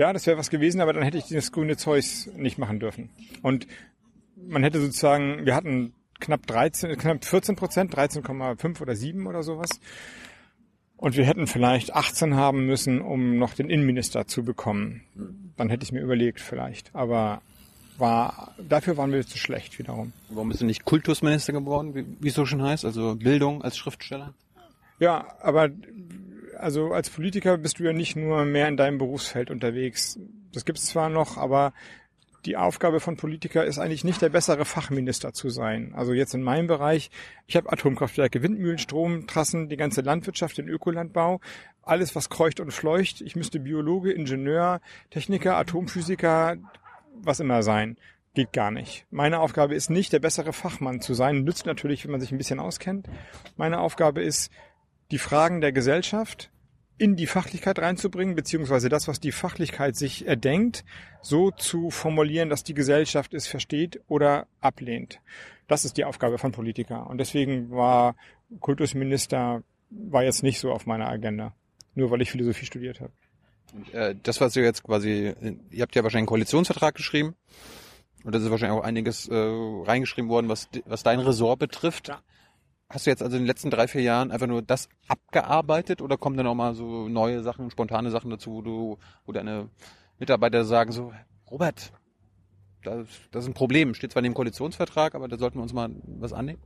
Ja, 0.00 0.14
das 0.14 0.26
wäre 0.26 0.38
was 0.38 0.48
gewesen, 0.48 0.80
aber 0.80 0.94
dann 0.94 1.02
hätte 1.02 1.18
ich 1.18 1.24
dieses 1.24 1.52
grüne 1.52 1.76
Zeus 1.76 2.26
nicht 2.34 2.56
machen 2.56 2.80
dürfen. 2.80 3.10
Und 3.42 3.66
man 4.34 4.62
hätte 4.62 4.80
sozusagen, 4.80 5.44
wir 5.44 5.54
hatten 5.54 5.92
knapp 6.20 6.46
13, 6.46 6.96
knapp 6.96 7.22
14 7.22 7.54
Prozent, 7.54 7.94
13,5 7.94 8.80
oder 8.80 8.96
7 8.96 9.26
oder 9.26 9.42
sowas. 9.42 9.68
Und 10.96 11.18
wir 11.18 11.26
hätten 11.26 11.46
vielleicht 11.46 11.94
18 11.94 12.34
haben 12.34 12.64
müssen, 12.64 13.02
um 13.02 13.36
noch 13.36 13.52
den 13.52 13.68
Innenminister 13.68 14.26
zu 14.26 14.42
bekommen. 14.42 15.02
Dann 15.58 15.68
hätte 15.68 15.84
ich 15.84 15.92
mir 15.92 16.00
überlegt 16.00 16.40
vielleicht. 16.40 16.94
Aber 16.94 17.42
war, 17.98 18.54
dafür 18.66 18.96
waren 18.96 19.12
wir 19.12 19.26
zu 19.26 19.36
schlecht 19.36 19.78
wiederum. 19.78 20.14
Warum 20.30 20.48
bist 20.48 20.62
du 20.62 20.64
nicht 20.64 20.86
Kultusminister 20.86 21.52
geworden, 21.52 21.94
wie 21.94 22.06
wie 22.20 22.28
es 22.28 22.34
so 22.34 22.46
schon 22.46 22.62
heißt? 22.62 22.86
Also 22.86 23.16
Bildung 23.16 23.60
als 23.60 23.76
Schriftsteller? 23.76 24.32
Ja, 24.98 25.26
aber 25.42 25.68
also 26.60 26.92
als 26.92 27.10
Politiker 27.10 27.58
bist 27.58 27.78
du 27.78 27.84
ja 27.84 27.92
nicht 27.92 28.16
nur 28.16 28.44
mehr 28.44 28.68
in 28.68 28.76
deinem 28.76 28.98
Berufsfeld 28.98 29.50
unterwegs. 29.50 30.18
Das 30.52 30.64
gibt's 30.64 30.86
zwar 30.86 31.08
noch, 31.08 31.36
aber 31.36 31.72
die 32.46 32.56
Aufgabe 32.56 33.00
von 33.00 33.16
Politiker 33.16 33.64
ist 33.64 33.78
eigentlich 33.78 34.04
nicht 34.04 34.22
der 34.22 34.30
bessere 34.30 34.64
Fachminister 34.64 35.32
zu 35.32 35.50
sein. 35.50 35.92
Also 35.94 36.12
jetzt 36.12 36.34
in 36.34 36.42
meinem 36.42 36.66
Bereich, 36.66 37.10
ich 37.46 37.56
habe 37.56 37.70
Atomkraftwerke, 37.70 38.42
Windmühlen, 38.42 38.78
Stromtrassen, 38.78 39.68
die 39.68 39.76
ganze 39.76 40.00
Landwirtschaft, 40.00 40.56
den 40.56 40.68
Ökolandbau, 40.68 41.40
alles 41.82 42.14
was 42.16 42.30
kreucht 42.30 42.60
und 42.60 42.72
fleucht. 42.72 43.20
Ich 43.20 43.36
müsste 43.36 43.60
Biologe, 43.60 44.12
Ingenieur, 44.12 44.80
Techniker, 45.10 45.56
Atomphysiker, 45.56 46.56
was 47.14 47.40
immer 47.40 47.62
sein. 47.62 47.98
Geht 48.32 48.52
gar 48.52 48.70
nicht. 48.70 49.06
Meine 49.10 49.40
Aufgabe 49.40 49.74
ist 49.74 49.90
nicht, 49.90 50.12
der 50.12 50.20
bessere 50.20 50.52
Fachmann 50.52 51.00
zu 51.00 51.14
sein. 51.14 51.42
Nützt 51.42 51.66
natürlich, 51.66 52.04
wenn 52.04 52.12
man 52.12 52.20
sich 52.20 52.30
ein 52.30 52.38
bisschen 52.38 52.60
auskennt. 52.60 53.08
Meine 53.56 53.80
Aufgabe 53.80 54.22
ist, 54.22 54.50
die 55.10 55.18
Fragen 55.18 55.60
der 55.60 55.72
Gesellschaft 55.72 56.50
in 56.98 57.16
die 57.16 57.26
Fachlichkeit 57.26 57.78
reinzubringen, 57.78 58.34
beziehungsweise 58.34 58.90
das, 58.90 59.08
was 59.08 59.20
die 59.20 59.32
Fachlichkeit 59.32 59.96
sich 59.96 60.26
erdenkt, 60.26 60.84
so 61.22 61.50
zu 61.50 61.90
formulieren, 61.90 62.50
dass 62.50 62.62
die 62.62 62.74
Gesellschaft 62.74 63.32
es 63.32 63.46
versteht 63.46 64.00
oder 64.06 64.46
ablehnt. 64.60 65.20
Das 65.66 65.84
ist 65.84 65.96
die 65.96 66.04
Aufgabe 66.04 66.36
von 66.36 66.52
Politiker. 66.52 67.08
Und 67.08 67.18
deswegen 67.18 67.70
war 67.70 68.16
Kultusminister 68.60 69.62
war 69.90 70.24
jetzt 70.24 70.42
nicht 70.42 70.60
so 70.60 70.72
auf 70.72 70.86
meiner 70.86 71.08
Agenda. 71.08 71.54
Nur 71.94 72.10
weil 72.10 72.22
ich 72.22 72.30
Philosophie 72.30 72.66
studiert 72.66 73.00
habe. 73.00 73.12
Und, 73.72 73.94
äh, 73.94 74.14
das, 74.22 74.40
was 74.40 74.54
ihr 74.56 74.62
jetzt 74.62 74.82
quasi, 74.82 75.34
ihr 75.70 75.82
habt 75.82 75.94
ja 75.94 76.02
wahrscheinlich 76.02 76.22
einen 76.22 76.26
Koalitionsvertrag 76.26 76.94
geschrieben. 76.94 77.34
Und 78.24 78.34
das 78.34 78.42
ist 78.42 78.50
wahrscheinlich 78.50 78.78
auch 78.78 78.84
einiges 78.84 79.28
äh, 79.28 79.34
reingeschrieben 79.34 80.28
worden, 80.28 80.48
was, 80.48 80.68
was 80.84 81.02
dein 81.02 81.20
Ressort 81.20 81.58
betrifft. 81.58 82.08
Ja. 82.08 82.20
Hast 82.90 83.06
du 83.06 83.10
jetzt 83.10 83.22
also 83.22 83.36
in 83.36 83.44
den 83.44 83.46
letzten 83.46 83.70
drei, 83.70 83.86
vier 83.86 84.02
Jahren 84.02 84.32
einfach 84.32 84.48
nur 84.48 84.62
das 84.62 84.88
abgearbeitet 85.06 86.02
oder 86.02 86.16
kommen 86.16 86.36
dann 86.36 86.48
auch 86.48 86.56
mal 86.56 86.74
so 86.74 87.08
neue 87.08 87.42
Sachen, 87.42 87.70
spontane 87.70 88.10
Sachen 88.10 88.30
dazu, 88.30 88.50
wo 88.50 88.62
du, 88.62 88.98
wo 89.26 89.32
deine 89.32 89.68
Mitarbeiter 90.18 90.64
sagen 90.64 90.90
so, 90.90 91.12
Robert, 91.48 91.92
das, 92.82 93.06
das 93.30 93.44
ist 93.44 93.50
ein 93.50 93.54
Problem. 93.54 93.94
Steht 93.94 94.10
zwar 94.10 94.20
in 94.20 94.30
dem 94.30 94.34
Koalitionsvertrag, 94.34 95.14
aber 95.14 95.28
da 95.28 95.38
sollten 95.38 95.58
wir 95.58 95.62
uns 95.62 95.72
mal 95.72 95.90
was 96.04 96.32
annehmen. 96.32 96.60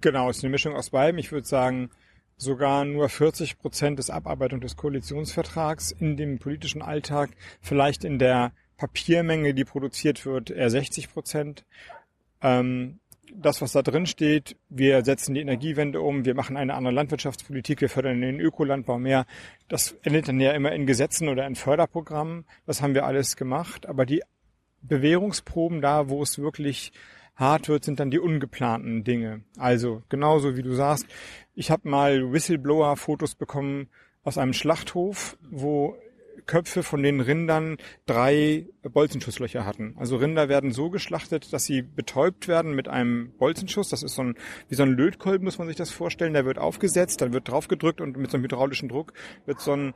Genau, 0.00 0.30
es 0.30 0.38
ist 0.38 0.44
eine 0.44 0.50
Mischung 0.50 0.74
aus 0.74 0.90
beidem. 0.90 1.18
Ich 1.18 1.30
würde 1.30 1.46
sagen, 1.46 1.90
sogar 2.38 2.86
nur 2.86 3.10
40 3.10 3.58
Prozent 3.58 3.98
des 3.98 4.08
Abarbeitung 4.08 4.60
des 4.60 4.76
Koalitionsvertrags 4.76 5.92
in 5.92 6.16
dem 6.16 6.38
politischen 6.38 6.80
Alltag, 6.80 7.30
vielleicht 7.60 8.04
in 8.04 8.18
der 8.18 8.52
Papiermenge, 8.78 9.52
die 9.52 9.64
produziert 9.64 10.24
wird, 10.24 10.50
eher 10.50 10.70
60 10.70 11.12
Prozent. 11.12 11.66
Ähm, 12.40 12.99
das, 13.34 13.62
was 13.62 13.72
da 13.72 13.82
drin 13.82 14.06
steht, 14.06 14.56
wir 14.68 15.04
setzen 15.04 15.34
die 15.34 15.40
Energiewende 15.40 16.00
um, 16.00 16.24
wir 16.24 16.34
machen 16.34 16.56
eine 16.56 16.74
andere 16.74 16.94
Landwirtschaftspolitik, 16.94 17.80
wir 17.80 17.88
fördern 17.88 18.20
den 18.20 18.40
Ökolandbau 18.40 18.98
mehr. 18.98 19.26
Das 19.68 19.96
endet 20.02 20.28
dann 20.28 20.40
ja 20.40 20.52
immer 20.52 20.72
in 20.72 20.86
Gesetzen 20.86 21.28
oder 21.28 21.46
in 21.46 21.56
Förderprogrammen. 21.56 22.44
Das 22.66 22.82
haben 22.82 22.94
wir 22.94 23.06
alles 23.06 23.36
gemacht. 23.36 23.86
Aber 23.86 24.06
die 24.06 24.22
Bewährungsproben 24.82 25.80
da, 25.80 26.08
wo 26.08 26.22
es 26.22 26.38
wirklich 26.38 26.92
hart 27.36 27.68
wird, 27.68 27.84
sind 27.84 28.00
dann 28.00 28.10
die 28.10 28.18
ungeplanten 28.18 29.04
Dinge. 29.04 29.42
Also 29.56 30.02
genauso 30.08 30.56
wie 30.56 30.62
du 30.62 30.74
sagst, 30.74 31.06
ich 31.54 31.70
habe 31.70 31.88
mal 31.88 32.32
Whistleblower-Fotos 32.32 33.34
bekommen 33.34 33.88
aus 34.22 34.38
einem 34.38 34.52
Schlachthof, 34.52 35.38
wo 35.50 35.96
Köpfe 36.46 36.82
von 36.82 37.02
den 37.02 37.20
Rindern 37.20 37.76
drei 38.06 38.66
Bolzenschusslöcher 38.82 39.64
hatten. 39.64 39.94
Also 39.98 40.16
Rinder 40.16 40.48
werden 40.48 40.72
so 40.72 40.90
geschlachtet, 40.90 41.52
dass 41.52 41.64
sie 41.64 41.82
betäubt 41.82 42.48
werden 42.48 42.74
mit 42.74 42.88
einem 42.88 43.32
Bolzenschuss. 43.38 43.88
Das 43.88 44.02
ist 44.02 44.14
so 44.14 44.22
ein, 44.22 44.34
wie 44.68 44.74
so 44.74 44.82
ein 44.82 44.90
Lötkolben, 44.90 45.44
muss 45.44 45.58
man 45.58 45.68
sich 45.68 45.76
das 45.76 45.90
vorstellen. 45.90 46.32
Der 46.32 46.44
wird 46.44 46.58
aufgesetzt, 46.58 47.20
dann 47.20 47.32
wird 47.32 47.48
draufgedrückt 47.48 48.00
und 48.00 48.16
mit 48.16 48.30
so 48.30 48.36
einem 48.36 48.44
hydraulischen 48.44 48.88
Druck 48.88 49.12
wird 49.46 49.60
so 49.60 49.72
ein 49.72 49.94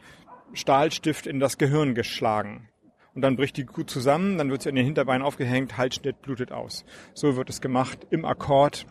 Stahlstift 0.53 1.27
in 1.27 1.41
das 1.41 1.59
Gehirn 1.59 1.95
geschlagen. 1.95 2.69
Und 3.15 3.23
dann 3.23 3.37
bricht 3.37 3.57
die 3.57 3.65
Kuh 3.65 3.85
zusammen, 3.85 4.39
dann 4.39 4.51
wird 4.51 4.63
sie 4.63 4.69
an 4.69 4.75
den 4.75 4.85
Hinterbeinen 4.85 5.23
aufgehängt, 5.23 5.77
Halsschnitt, 5.77 6.21
blutet 6.23 6.51
aus. 6.51 6.85
So 7.15 7.37
wird 7.37 7.49
es 7.49 7.61
gemacht 7.61 8.07
im 8.11 8.25
Akkord 8.25 8.87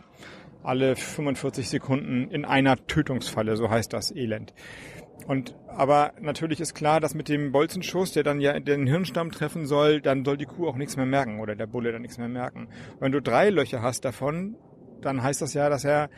alle 0.62 0.96
45 0.96 1.68
Sekunden 1.68 2.30
in 2.30 2.46
einer 2.46 2.86
Tötungsfalle, 2.86 3.56
so 3.56 3.68
heißt 3.68 3.92
das 3.92 4.10
Elend. 4.14 4.54
Und 5.26 5.54
aber 5.68 6.12
natürlich 6.20 6.60
ist 6.60 6.74
klar, 6.74 7.00
dass 7.00 7.14
mit 7.14 7.28
dem 7.28 7.50
Bolzenschuss, 7.50 8.12
der 8.12 8.22
dann 8.22 8.40
ja 8.40 8.58
den 8.60 8.86
Hirnstamm 8.86 9.30
treffen 9.32 9.66
soll, 9.66 10.00
dann 10.00 10.24
soll 10.24 10.36
die 10.36 10.44
Kuh 10.44 10.68
auch 10.68 10.76
nichts 10.76 10.96
mehr 10.96 11.06
merken 11.06 11.40
oder 11.40 11.56
der 11.56 11.66
Bulle 11.66 11.92
dann 11.92 12.02
nichts 12.02 12.18
mehr 12.18 12.28
merken. 12.28 12.66
Und 12.94 13.00
wenn 13.00 13.12
du 13.12 13.20
drei 13.22 13.50
Löcher 13.50 13.80
hast 13.82 14.04
davon, 14.04 14.56
dann 15.00 15.22
heißt 15.22 15.40
das 15.42 15.54
ja, 15.54 15.68
dass 15.68 15.84
er 15.84 16.10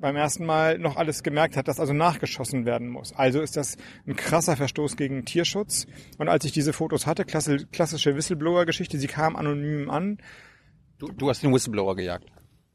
beim 0.00 0.16
ersten 0.16 0.44
Mal 0.44 0.78
noch 0.78 0.96
alles 0.96 1.22
gemerkt 1.22 1.56
hat, 1.56 1.66
dass 1.68 1.80
also 1.80 1.94
nachgeschossen 1.94 2.66
werden 2.66 2.88
muss. 2.88 3.14
Also 3.14 3.40
ist 3.40 3.56
das 3.56 3.76
ein 4.06 4.16
krasser 4.16 4.56
Verstoß 4.56 4.96
gegen 4.96 5.24
Tierschutz. 5.24 5.86
Und 6.18 6.28
als 6.28 6.44
ich 6.44 6.52
diese 6.52 6.72
Fotos 6.74 7.06
hatte, 7.06 7.24
klassische 7.24 8.14
Whistleblower-Geschichte, 8.14 8.98
sie 8.98 9.06
kam 9.06 9.36
anonym 9.36 9.88
an. 9.88 10.18
Du, 10.98 11.08
du 11.08 11.30
hast 11.30 11.42
den 11.42 11.52
Whistleblower 11.54 11.96
gejagt. 11.96 12.26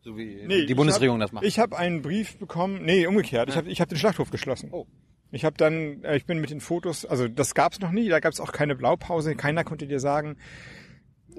So 0.01 0.17
wie 0.17 0.43
Nee, 0.47 0.65
die 0.65 0.71
ich 0.71 0.75
Bundesregierung 0.75 1.17
hab, 1.21 1.27
das 1.27 1.31
macht. 1.33 1.45
Ich 1.45 1.59
habe 1.59 1.77
einen 1.77 2.01
Brief 2.01 2.37
bekommen, 2.39 2.83
nee, 2.83 3.05
umgekehrt. 3.05 3.49
Ich 3.49 3.55
Ja. 3.55 3.61
habe 3.61 3.69
ich 3.69 3.79
hab 3.81 3.89
den 3.89 3.97
Schlachthof 3.97 4.31
geschlossen. 4.31 4.69
Oh. 4.71 4.87
Ich 5.31 5.45
habe 5.45 5.57
dann, 5.57 6.03
äh, 6.03 6.17
ich 6.17 6.25
bin 6.25 6.39
mit 6.39 6.49
den 6.49 6.61
Fotos, 6.61 7.05
also 7.05 7.27
das 7.27 7.53
gab's 7.53 7.79
noch 7.79 7.91
nie, 7.91 8.09
da 8.09 8.19
gab's 8.19 8.39
auch 8.39 8.51
keine 8.51 8.75
Blaupause, 8.75 9.35
keiner 9.35 9.63
konnte 9.63 9.87
dir 9.87 9.99
sagen, 9.99 10.37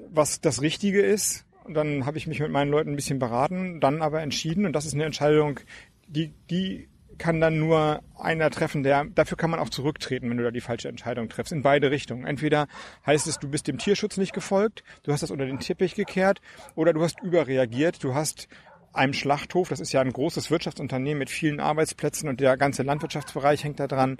was 0.09 0.41
das 0.41 0.61
Richtige 0.61 1.01
ist. 1.01 1.45
Und 1.63 1.75
dann 1.75 2.05
habe 2.05 2.17
ich 2.17 2.25
mich 2.25 2.39
mit 2.39 2.51
meinen 2.51 2.71
Leuten 2.71 2.91
ein 2.91 2.95
bisschen 2.95 3.19
beraten, 3.19 3.79
dann 3.79 4.01
aber 4.01 4.21
entschieden, 4.21 4.65
und 4.65 4.73
das 4.73 4.85
ist 4.85 4.95
eine 4.95 5.05
Entscheidung, 5.05 5.59
die, 6.07 6.33
die 6.49 6.89
kann 7.21 7.39
dann 7.39 7.59
nur 7.59 8.01
einer 8.19 8.49
treffen, 8.49 8.81
der, 8.81 9.05
dafür 9.05 9.37
kann 9.37 9.51
man 9.51 9.59
auch 9.59 9.69
zurücktreten, 9.69 10.27
wenn 10.29 10.37
du 10.37 10.43
da 10.43 10.49
die 10.49 10.59
falsche 10.59 10.89
Entscheidung 10.89 11.29
triffst, 11.29 11.53
in 11.53 11.61
beide 11.61 11.91
Richtungen. 11.91 12.25
Entweder 12.25 12.67
heißt 13.05 13.27
es, 13.27 13.37
du 13.37 13.47
bist 13.47 13.67
dem 13.67 13.77
Tierschutz 13.77 14.17
nicht 14.17 14.33
gefolgt, 14.33 14.83
du 15.03 15.11
hast 15.11 15.21
das 15.21 15.29
unter 15.29 15.45
den 15.45 15.59
Teppich 15.59 15.93
gekehrt, 15.93 16.41
oder 16.73 16.93
du 16.93 17.03
hast 17.03 17.21
überreagiert, 17.21 18.03
du 18.03 18.15
hast 18.15 18.47
einem 18.93 19.13
Schlachthof, 19.13 19.69
das 19.69 19.79
ist 19.79 19.91
ja 19.91 20.01
ein 20.01 20.13
großes 20.13 20.51
Wirtschaftsunternehmen 20.51 21.19
mit 21.19 21.29
vielen 21.29 21.59
Arbeitsplätzen 21.59 22.29
und 22.29 22.39
der 22.39 22.57
ganze 22.57 22.83
Landwirtschaftsbereich 22.83 23.63
hängt 23.63 23.79
da 23.79 23.87
dran, 23.87 24.17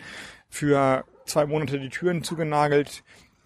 für 0.50 1.06
zwei 1.26 1.46
Monate 1.46 1.80
die 1.80 1.90
Türen 1.90 2.24
zugenagelt. 2.24 3.04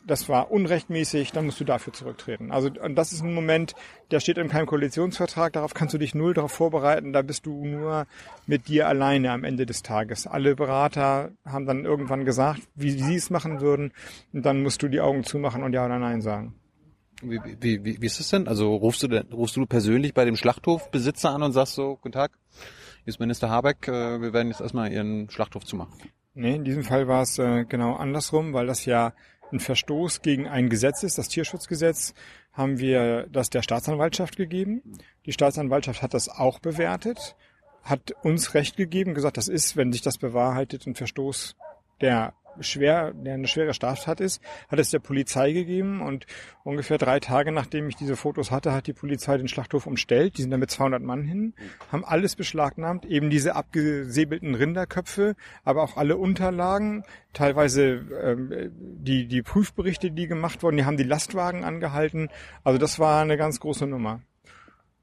Das 0.08 0.30
war 0.30 0.52
unrechtmäßig, 0.52 1.32
dann 1.32 1.46
musst 1.48 1.60
du 1.60 1.64
dafür 1.64 1.92
zurücktreten. 1.92 2.52
Also 2.52 2.70
das 2.70 3.12
ist 3.12 3.24
ein 3.24 3.34
Moment, 3.34 3.74
der 4.12 4.20
steht 4.20 4.38
in 4.38 4.50
keinem 4.50 4.68
Koalitionsvertrag, 4.68 5.54
darauf 5.54 5.74
kannst 5.74 5.96
du 5.96 5.98
dich 5.98 6.14
null 6.14 6.36
darauf 6.36 6.52
vorbereiten, 6.52 7.12
da 7.12 7.24
bist 7.24 7.48
du 7.48 7.66
nur 7.66 8.06
mit 8.46 8.68
dir 8.68 8.88
alleine 8.88 9.32
am 9.32 9.44
Ende 9.44 9.66
des 9.66 9.82
Tages. 9.82 10.28
Alle 10.28 10.56
Berater 10.56 11.32
haben 11.44 11.66
dann 11.66 11.86
irgendwann 11.86 12.24
gesagt, 12.24 12.62
wie 12.76 12.92
sie 12.92 13.16
es 13.16 13.32
machen 13.32 13.62
würden 13.62 13.94
und 14.32 14.46
dann 14.46 14.62
musst 14.62 14.84
du 14.84 14.90
die 14.90 15.02
Augen 15.02 15.24
zumachen 15.24 15.64
und 15.64 15.74
ja 15.74 15.84
oder 15.84 15.98
nein 15.98 16.22
sagen. 16.22 16.54
Wie, 17.22 17.40
wie, 17.60 17.86
wie, 17.86 18.02
wie 18.02 18.06
ist 18.06 18.20
das 18.20 18.30
denn? 18.30 18.48
Also 18.48 18.76
rufst 18.76 19.04
du 19.04 19.08
denn, 19.08 19.32
rufst 19.32 19.56
du 19.56 19.66
persönlich 19.66 20.14
bei 20.14 20.26
dem 20.26 20.36
Schlachthofbesitzer 20.36 21.30
an 21.30 21.44
und 21.44 21.54
sagst 21.54 21.76
so, 21.76 21.96
guten 21.96 22.12
Tag, 22.12 22.32
hier 23.04 23.12
ist 23.12 23.20
Minister 23.20 23.50
Habeck, 23.50 23.88
äh, 23.88 24.22
wir 24.22 24.34
werden 24.34 24.50
jetzt 24.50 24.62
erstmal 24.62 24.92
Ihren 24.92 25.30
Schlachthof 25.30 25.64
zumachen. 25.64 25.94
Nee, 26.34 26.56
in 26.56 26.66
diesem 26.66 26.84
Fall 26.84 27.08
war 27.08 27.22
es 27.22 27.40
äh, 27.40 27.64
genau 27.64 27.96
andersrum, 27.96 28.54
weil 28.54 28.68
das 28.68 28.86
ja 28.86 29.14
ein 29.52 29.60
Verstoß 29.60 30.22
gegen 30.22 30.48
ein 30.48 30.70
Gesetz 30.70 31.04
ist, 31.04 31.18
das 31.18 31.30
Tierschutzgesetz, 31.30 32.14
haben 32.52 32.80
wir 32.80 33.28
das 33.28 33.50
der 33.50 33.62
Staatsanwaltschaft 33.62 34.36
gegeben. 34.36 34.82
Die 35.26 35.32
Staatsanwaltschaft 35.32 36.02
hat 36.02 36.14
das 36.14 36.30
auch 36.30 36.60
bewertet, 36.60 37.36
hat 37.84 38.14
uns 38.24 38.54
Recht 38.54 38.76
gegeben, 38.76 39.14
gesagt, 39.14 39.38
das 39.38 39.48
ist, 39.48 39.78
wenn 39.78 39.92
sich 39.92 40.02
das 40.02 40.18
bewahrheitet, 40.18 40.88
ein 40.88 40.96
Verstoß, 40.96 41.56
der 42.02 42.34
schwer, 42.60 43.14
der 43.14 43.36
eine 43.36 43.48
schwere 43.48 43.74
Straftat 43.74 44.20
ist, 44.20 44.42
hat 44.70 44.80
es 44.80 44.92
der 44.92 45.00
Polizei 45.00 45.52
gegeben 45.52 46.02
und 46.02 46.26
ungefähr 46.64 46.98
drei 46.98 47.20
Tage 47.20 47.52
nachdem 47.52 47.90
ich 47.90 47.96
diese 47.96 48.16
Fotos 48.16 48.52
hatte, 48.52 48.74
hat 48.74 48.88
die 48.88 48.94
Polizei 48.94 49.38
den 49.38 49.48
Schlachthof 49.48 49.88
umstellt. 49.88 50.38
Die 50.38 50.42
sind 50.42 50.52
da 50.52 50.58
mit 50.58 50.72
200 50.72 51.02
Mann 51.02 51.24
hin, 51.24 51.54
haben 51.92 52.06
alles 52.06 52.36
beschlagnahmt, 52.36 53.06
eben 53.06 53.30
diese 53.30 53.56
abgesäbelten 53.56 54.56
Rinderköpfe, 54.56 55.36
aber 55.64 55.84
auch 55.84 55.98
alle 55.98 56.18
Unterlagen, 56.18 57.04
teilweise 57.34 58.06
ähm, 58.22 58.72
die, 58.72 59.28
die 59.28 59.42
Prüfberichte, 59.42 60.12
die 60.12 60.28
gemacht 60.28 60.64
wurden, 60.64 60.78
die 60.78 60.86
haben 60.86 60.98
die 60.98 61.04
Lastwagen 61.04 61.64
angehalten. 61.64 62.30
Also 62.64 62.80
das 62.80 63.00
war 63.00 63.22
eine 63.22 63.38
ganz 63.38 63.60
große 63.60 63.88
Nummer. 63.88 64.22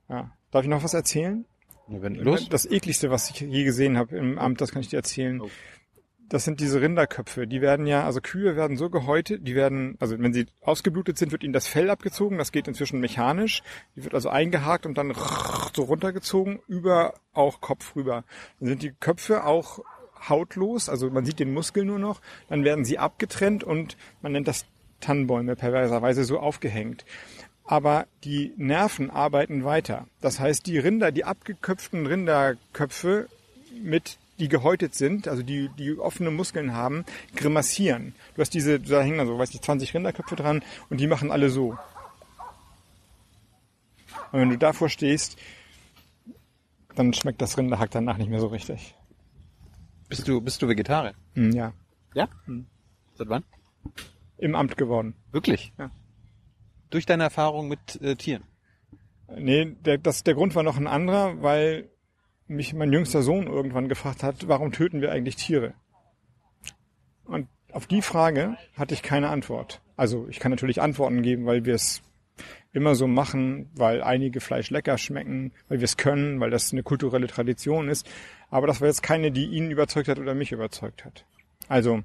Ja. 0.09 0.32
Darf 0.50 0.64
ich 0.64 0.68
noch 0.68 0.84
was 0.84 0.94
erzählen? 0.94 1.46
Wenn, 1.88 2.14
los. 2.14 2.48
Das 2.48 2.64
ekligste, 2.64 3.11
was 3.11 3.30
ich 3.30 3.40
je 3.40 3.64
gesehen 3.64 3.98
habe 3.98 4.16
im 4.16 4.38
Amt, 4.38 4.61
das 4.61 4.72
kann 4.72 4.82
ich 4.82 4.88
dir 4.88 4.96
erzählen. 4.96 5.40
Oh. 5.40 5.48
Das 6.33 6.45
sind 6.45 6.61
diese 6.61 6.80
Rinderköpfe. 6.80 7.47
Die 7.47 7.61
werden 7.61 7.87
ja, 7.87 8.07
also 8.07 8.22
Kühe 8.22 8.57
werden 8.57 8.78
so 8.78 8.89
gehäutet, 8.89 9.47
die 9.47 9.55
werden, 9.55 9.99
also 10.01 10.18
wenn 10.18 10.33
sie 10.33 10.47
ausgeblutet 10.62 11.18
sind, 11.18 11.30
wird 11.30 11.45
ihnen 11.45 11.53
das 11.53 11.66
Fell 11.66 11.91
abgezogen. 11.91 12.39
Das 12.39 12.53
geht 12.53 12.66
inzwischen 12.66 13.01
mechanisch. 13.01 13.62
Die 13.97 14.05
wird 14.05 14.14
also 14.14 14.30
eingehakt 14.30 14.87
und 14.87 14.97
dann 14.97 15.12
so 15.76 15.83
runtergezogen, 15.83 16.61
über 16.68 17.12
auch 17.35 17.61
Kopf 17.61 17.97
rüber. 17.97 18.24
Dann 18.59 18.70
sind 18.70 18.83
die 18.83 18.93
Köpfe 18.93 19.45
auch 19.45 19.80
hautlos, 20.26 20.89
also 20.89 21.11
man 21.11 21.26
sieht 21.26 21.39
den 21.39 21.53
Muskel 21.53 21.85
nur 21.85 21.99
noch. 21.99 22.22
Dann 22.49 22.64
werden 22.64 22.87
sie 22.87 22.99
abgetrennt 22.99 23.62
und 23.62 23.99
man 24.22 24.33
nennt 24.33 24.49
das 24.49 24.64
Tannenbäume 25.01 25.55
perverserweise 25.55 26.24
so 26.24 26.39
aufgehängt. 26.39 27.05
Aber 27.66 28.07
die 28.24 28.55
Nerven 28.57 29.11
arbeiten 29.11 29.64
weiter. 29.64 30.07
Das 30.22 30.41
heißt, 30.41 30.64
die 30.64 30.78
Rinder, 30.78 31.12
die 31.12 31.26
abgeköpften 31.26 32.07
Rinderköpfe 32.07 33.28
mit 33.83 34.16
die 34.39 34.49
gehäutet 34.49 34.95
sind, 34.95 35.28
also 35.28 35.43
die, 35.43 35.68
die 35.78 35.99
offene 35.99 36.30
Muskeln 36.30 36.72
haben, 36.74 37.05
grimassieren. 37.37 38.14
Du 38.35 38.41
hast 38.41 38.55
diese, 38.55 38.80
da 38.80 39.03
hängen 39.03 39.18
dann 39.18 39.26
so, 39.26 39.39
weiß 39.39 39.55
ich, 39.55 39.61
20 39.61 39.95
Rinderköpfe 39.95 40.37
dran 40.37 40.62
und 40.91 41.01
die 41.01 41.07
machen 41.07 41.30
alle 41.30 41.51
so. 41.51 41.76
Und 44.33 44.41
wenn 44.41 44.51
du 44.51 44.59
davor 44.59 44.89
stehst, 44.89 45.37
dann 46.95 47.12
schmeckt 47.12 47.41
das 47.41 47.57
Rinderhack 47.57 47.91
danach 47.91 48.18
nicht 48.18 48.30
mehr 48.30 48.41
so 48.41 48.49
richtig. 48.49 48.95
Bist 50.09 50.28
du, 50.28 50.41
bist 50.41 50.61
du 50.61 50.68
Vegetarier? 50.68 51.14
Hm, 51.35 51.53
ja. 51.53 51.72
Ja? 52.14 52.28
Seit 53.14 53.28
wann? 53.28 53.45
Im 54.39 54.55
Amt 54.55 54.76
geworden. 54.76 55.14
Wirklich? 55.30 55.72
Ja. 55.78 55.91
Durch 56.91 57.07
deine 57.07 57.22
Erfahrung 57.22 57.68
mit 57.68 58.01
äh, 58.03 58.16
Tieren? 58.16 58.45
Nee, 59.35 59.76
der, 59.85 59.99
das, 59.99 60.24
der 60.24 60.35
Grund 60.35 60.55
war 60.55 60.62
noch 60.62 60.76
ein 60.76 60.87
anderer, 60.87 61.41
weil 61.41 61.89
mich 62.53 62.74
mein 62.74 62.92
jüngster 62.92 63.22
Sohn 63.22 63.46
irgendwann 63.46 63.88
gefragt 63.88 64.22
hat, 64.22 64.48
warum 64.48 64.72
töten 64.72 65.00
wir 65.00 65.12
eigentlich 65.12 65.36
Tiere? 65.36 65.74
Und 67.24 67.48
auf 67.72 67.86
die 67.86 68.03
Frage 68.03 68.57
hatte 68.76 68.94
ich 68.94 69.03
keine 69.03 69.28
Antwort. 69.28 69.80
Also 69.96 70.26
ich 70.28 70.38
kann 70.40 70.50
natürlich 70.50 70.80
Antworten 70.80 71.22
geben, 71.22 71.46
weil 71.46 71.64
wir 71.64 71.74
es 71.74 72.03
immer 72.72 72.94
so 72.94 73.07
machen, 73.07 73.70
weil 73.74 74.03
einige 74.03 74.40
Fleisch 74.40 74.70
lecker 74.70 74.98
schmecken, 74.98 75.53
weil 75.68 75.80
wir 75.80 75.84
es 75.84 75.96
können, 75.96 76.40
weil 76.40 76.50
das 76.50 76.72
eine 76.72 76.82
kulturelle 76.82 77.26
Tradition 77.26 77.88
ist. 77.88 78.09
Aber 78.50 78.66
das 78.66 78.80
war 78.80 78.88
jetzt 78.88 79.03
keine, 79.03 79.30
die 79.30 79.46
ihn 79.46 79.70
überzeugt 79.70 80.09
hat 80.09 80.18
oder 80.18 80.34
mich 80.34 80.53
überzeugt 80.53 81.05
hat. 81.05 81.26
Also 81.68 82.03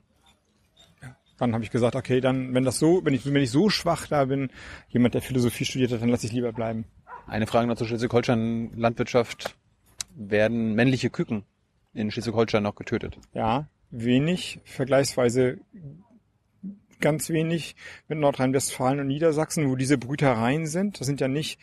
dann 1.37 1.53
habe 1.53 1.63
ich 1.63 1.71
gesagt, 1.71 1.95
okay, 1.95 2.19
dann, 2.19 2.53
wenn 2.53 2.63
das 2.63 2.79
so, 2.79 3.05
wenn 3.05 3.13
ich, 3.13 3.25
wenn 3.25 3.41
ich 3.41 3.51
so 3.51 3.69
schwach 3.69 4.07
da 4.07 4.25
bin, 4.25 4.49
jemand, 4.89 5.13
der 5.13 5.21
Philosophie 5.21 5.65
studiert 5.65 5.91
hat, 5.91 6.01
dann 6.01 6.09
lasse 6.09 6.25
ich 6.25 6.33
lieber 6.33 6.51
bleiben. 6.51 6.85
Eine 7.27 7.47
Frage 7.47 7.67
noch 7.67 7.75
zur 7.75 7.87
Schleswig-Holstein 7.87 8.71
Landwirtschaft. 8.75 9.55
Werden 10.19 10.73
männliche 10.73 11.11
Küken 11.11 11.43
in 11.93 12.09
Schleswig-Holstein 12.09 12.63
noch 12.63 12.75
getötet? 12.75 13.19
Ja, 13.33 13.67
wenig, 13.91 14.59
vergleichsweise 14.65 15.59
ganz 16.99 17.29
wenig 17.29 17.75
mit 18.07 18.17
Nordrhein-Westfalen 18.17 18.99
und 18.99 19.07
Niedersachsen, 19.07 19.69
wo 19.69 19.75
diese 19.75 19.99
Brütereien 19.99 20.65
sind. 20.65 20.99
Das 20.99 21.05
sind 21.05 21.21
ja 21.21 21.27
nicht 21.27 21.59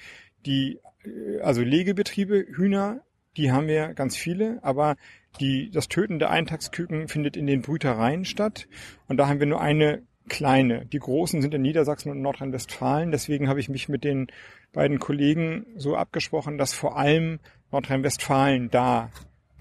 die, 0.46 0.78
äh, 1.04 1.40
also 1.40 1.62
Legebetriebe, 1.62 2.46
Hühner, 2.48 3.00
die 3.36 3.50
haben 3.50 3.66
wir 3.66 3.94
ganz 3.94 4.16
viele, 4.16 4.62
aber 4.62 4.96
die, 5.40 5.70
das 5.70 5.88
Töten 5.88 6.20
der 6.20 6.30
Eintagsküken 6.30 7.08
findet 7.08 7.36
in 7.36 7.48
den 7.48 7.62
Brütereien 7.62 8.24
statt. 8.24 8.68
Und 9.08 9.16
da 9.16 9.26
haben 9.26 9.40
wir 9.40 9.48
nur 9.48 9.60
eine 9.60 10.02
kleine. 10.28 10.86
Die 10.86 11.00
großen 11.00 11.42
sind 11.42 11.52
in 11.52 11.62
Niedersachsen 11.62 12.10
und 12.10 12.22
Nordrhein-Westfalen. 12.22 13.10
Deswegen 13.10 13.48
habe 13.48 13.60
ich 13.60 13.68
mich 13.68 13.88
mit 13.88 14.04
den 14.04 14.28
beiden 14.72 14.98
Kollegen 14.98 15.66
so 15.76 15.96
abgesprochen, 15.96 16.58
dass 16.58 16.72
vor 16.72 16.96
allem 16.96 17.40
Nordrhein-Westfalen 17.70 18.70
da 18.70 19.10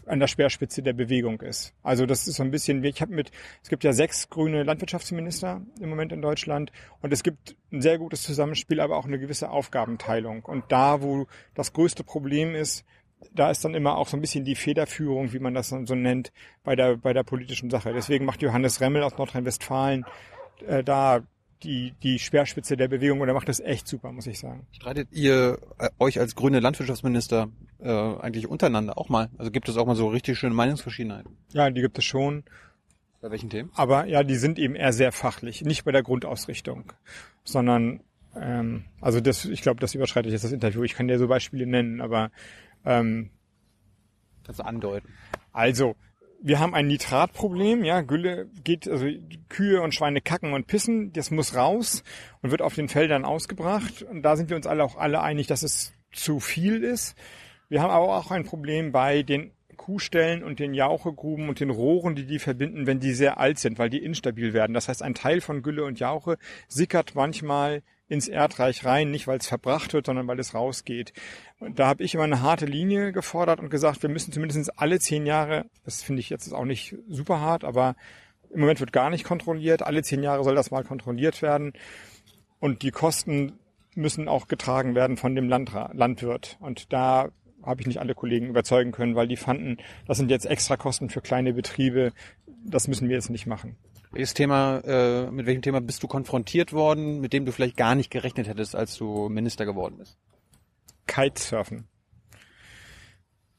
an 0.05 0.19
der 0.19 0.27
Speerspitze 0.27 0.83
der 0.83 0.93
Bewegung 0.93 1.41
ist. 1.41 1.73
Also 1.81 2.05
das 2.05 2.27
ist 2.27 2.35
so 2.35 2.43
ein 2.43 2.51
bisschen, 2.51 2.83
ich 2.83 3.01
habe 3.01 3.13
mit, 3.13 3.31
es 3.61 3.69
gibt 3.69 3.83
ja 3.83 3.93
sechs 3.93 4.29
grüne 4.29 4.63
Landwirtschaftsminister 4.63 5.61
im 5.79 5.89
Moment 5.89 6.11
in 6.11 6.21
Deutschland 6.21 6.71
und 7.01 7.13
es 7.13 7.23
gibt 7.23 7.55
ein 7.71 7.81
sehr 7.81 7.97
gutes 7.97 8.23
Zusammenspiel, 8.23 8.79
aber 8.79 8.97
auch 8.97 9.05
eine 9.05 9.19
gewisse 9.19 9.49
Aufgabenteilung. 9.49 10.43
Und 10.43 10.65
da, 10.69 11.01
wo 11.01 11.27
das 11.55 11.73
größte 11.73 12.03
Problem 12.03 12.55
ist, 12.55 12.85
da 13.33 13.49
ist 13.49 13.63
dann 13.63 13.73
immer 13.73 13.97
auch 13.97 14.07
so 14.07 14.17
ein 14.17 14.21
bisschen 14.21 14.43
die 14.43 14.55
Federführung, 14.55 15.31
wie 15.31 15.39
man 15.39 15.53
das 15.53 15.69
so 15.69 15.95
nennt, 15.95 16.33
bei 16.63 16.75
der, 16.75 16.97
bei 16.97 17.13
der 17.13 17.23
politischen 17.23 17.69
Sache. 17.69 17.93
Deswegen 17.93 18.25
macht 18.25 18.41
Johannes 18.41 18.81
Remmel 18.81 19.03
aus 19.03 19.17
Nordrhein-Westfalen 19.17 20.05
äh, 20.67 20.83
da 20.83 21.21
die, 21.63 21.93
die 22.03 22.19
Speerspitze 22.19 22.77
der 22.77 22.87
Bewegung 22.87 23.21
und 23.21 23.27
er 23.27 23.33
macht 23.33 23.49
das 23.49 23.59
echt 23.59 23.87
super, 23.87 24.11
muss 24.11 24.27
ich 24.27 24.39
sagen. 24.39 24.67
Streitet 24.71 25.09
ihr 25.11 25.59
äh, 25.79 25.89
euch 25.99 26.19
als 26.19 26.35
grüne 26.35 26.59
Landwirtschaftsminister 26.59 27.49
äh, 27.79 27.89
eigentlich 27.89 28.47
untereinander 28.47 28.97
auch 28.97 29.09
mal? 29.09 29.29
Also 29.37 29.51
gibt 29.51 29.69
es 29.69 29.77
auch 29.77 29.85
mal 29.85 29.95
so 29.95 30.07
richtig 30.07 30.37
schöne 30.37 30.53
Meinungsverschiedenheiten? 30.53 31.37
Ja, 31.51 31.69
die 31.69 31.81
gibt 31.81 31.97
es 31.97 32.05
schon. 32.05 32.43
Bei 33.21 33.31
welchen 33.31 33.49
Themen? 33.49 33.71
Aber 33.75 34.05
ja, 34.05 34.23
die 34.23 34.35
sind 34.35 34.59
eben 34.59 34.75
eher 34.75 34.91
sehr 34.91 35.11
fachlich, 35.13 35.61
nicht 35.61 35.85
bei 35.85 35.91
der 35.91 36.03
Grundausrichtung, 36.03 36.91
sondern 37.45 38.01
ähm, 38.35 38.83
also 38.99 39.21
das, 39.21 39.45
ich 39.45 39.61
glaube, 39.61 39.79
das 39.79 39.95
überschreitet 39.95 40.31
jetzt 40.31 40.43
das 40.43 40.51
Interview. 40.51 40.83
Ich 40.83 40.95
kann 40.95 41.07
dir 41.07 41.17
so 41.17 41.27
Beispiele 41.27 41.65
nennen, 41.65 42.01
aber 42.01 42.31
ähm, 42.85 43.29
du 44.45 44.63
andeuten. 44.63 45.07
also 45.51 45.95
wir 46.45 46.59
haben 46.59 46.75
ein 46.75 46.87
Nitratproblem, 46.87 47.85
ja, 47.85 48.01
Gülle 48.01 48.49
geht, 48.65 48.89
also 48.89 49.07
Kühe 49.47 49.81
und 49.81 49.95
Schweine 49.95 50.19
kacken 50.19 50.51
und 50.51 50.67
pissen, 50.67 51.13
das 51.13 51.31
muss 51.31 51.55
raus 51.55 52.03
und 52.41 52.51
wird 52.51 52.61
auf 52.61 52.75
den 52.75 52.89
Feldern 52.89 53.23
ausgebracht. 53.23 54.03
Und 54.03 54.23
da 54.23 54.35
sind 54.35 54.49
wir 54.49 54.57
uns 54.57 54.67
alle 54.67 54.83
auch 54.83 54.97
alle 54.97 55.21
einig, 55.21 55.47
dass 55.47 55.63
es 55.63 55.93
zu 56.11 56.41
viel 56.41 56.83
ist. 56.83 57.15
Wir 57.69 57.81
haben 57.81 57.91
aber 57.91 58.17
auch 58.17 58.29
ein 58.29 58.43
Problem 58.43 58.91
bei 58.91 59.23
den 59.23 59.52
Kuhstellen 59.73 60.43
und 60.43 60.59
den 60.59 60.73
Jauchegruben 60.73 61.49
und 61.49 61.59
den 61.59 61.69
Rohren, 61.69 62.15
die 62.15 62.25
die 62.25 62.39
verbinden, 62.39 62.87
wenn 62.87 62.99
die 62.99 63.13
sehr 63.13 63.37
alt 63.37 63.59
sind, 63.59 63.79
weil 63.79 63.89
die 63.89 64.03
instabil 64.03 64.53
werden. 64.53 64.73
Das 64.73 64.87
heißt, 64.87 65.03
ein 65.03 65.15
Teil 65.15 65.41
von 65.41 65.61
Gülle 65.61 65.83
und 65.83 65.99
Jauche 65.99 66.37
sickert 66.67 67.15
manchmal 67.15 67.83
ins 68.07 68.27
Erdreich 68.27 68.85
rein, 68.85 69.11
nicht 69.11 69.27
weil 69.27 69.39
es 69.39 69.47
verbracht 69.47 69.93
wird, 69.93 70.05
sondern 70.05 70.27
weil 70.27 70.39
es 70.39 70.53
rausgeht. 70.53 71.13
Und 71.59 71.79
da 71.79 71.87
habe 71.87 72.03
ich 72.03 72.13
immer 72.13 72.25
eine 72.25 72.41
harte 72.41 72.65
Linie 72.65 73.11
gefordert 73.11 73.59
und 73.59 73.69
gesagt, 73.69 74.03
wir 74.03 74.09
müssen 74.09 74.31
zumindest 74.31 74.79
alle 74.79 74.99
zehn 74.99 75.25
Jahre, 75.25 75.65
das 75.83 76.03
finde 76.03 76.19
ich 76.19 76.29
jetzt 76.29 76.53
auch 76.53 76.65
nicht 76.65 76.95
super 77.07 77.39
hart, 77.39 77.63
aber 77.63 77.95
im 78.53 78.59
Moment 78.59 78.79
wird 78.79 78.93
gar 78.93 79.09
nicht 79.09 79.23
kontrolliert. 79.23 79.81
Alle 79.81 80.03
zehn 80.03 80.21
Jahre 80.21 80.43
soll 80.43 80.55
das 80.55 80.71
mal 80.71 80.83
kontrolliert 80.83 81.41
werden. 81.41 81.73
Und 82.59 82.83
die 82.83 82.91
Kosten 82.91 83.59
müssen 83.95 84.27
auch 84.27 84.47
getragen 84.47 84.95
werden 84.95 85.17
von 85.17 85.35
dem 85.35 85.49
Landra 85.49 85.91
Landwirt. 85.93 86.57
Und 86.59 86.93
da 86.93 87.29
habe 87.65 87.81
ich 87.81 87.87
nicht 87.87 87.99
alle 87.99 88.15
Kollegen 88.15 88.47
überzeugen 88.47 88.91
können, 88.91 89.15
weil 89.15 89.27
die 89.27 89.37
fanden, 89.37 89.77
das 90.07 90.17
sind 90.17 90.31
jetzt 90.31 90.45
extra 90.45 90.77
Kosten 90.77 91.09
für 91.09 91.21
kleine 91.21 91.53
Betriebe. 91.53 92.11
Das 92.65 92.87
müssen 92.87 93.09
wir 93.09 93.15
jetzt 93.15 93.29
nicht 93.29 93.47
machen. 93.47 93.75
Welches 94.11 94.35
Thema, 94.35 94.79
äh, 94.85 95.31
mit 95.31 95.47
welchem 95.47 95.63
Thema 95.63 95.81
bist 95.81 96.03
du 96.03 96.07
konfrontiert 96.07 96.71
worden, 96.71 97.19
mit 97.19 97.33
dem 97.33 97.45
du 97.45 97.51
vielleicht 97.51 97.77
gar 97.77 97.95
nicht 97.95 98.11
gerechnet 98.11 98.47
hättest, 98.47 98.75
als 98.75 98.95
du 98.95 99.27
Minister 99.27 99.65
geworden 99.65 99.97
bist? 99.97 100.17
Kitesurfen. 101.07 101.87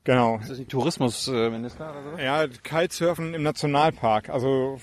Genau. 0.05 0.37
Ist 0.37 0.51
das 0.51 0.59
nicht 0.59 0.71
Tourismusminister 0.71 1.91
oder 1.91 2.03
so? 2.17 2.23
Ja, 2.23 2.47
Kitesurfen 2.47 3.33
im 3.33 3.43
Nationalpark. 3.43 4.29
Also 4.29 4.79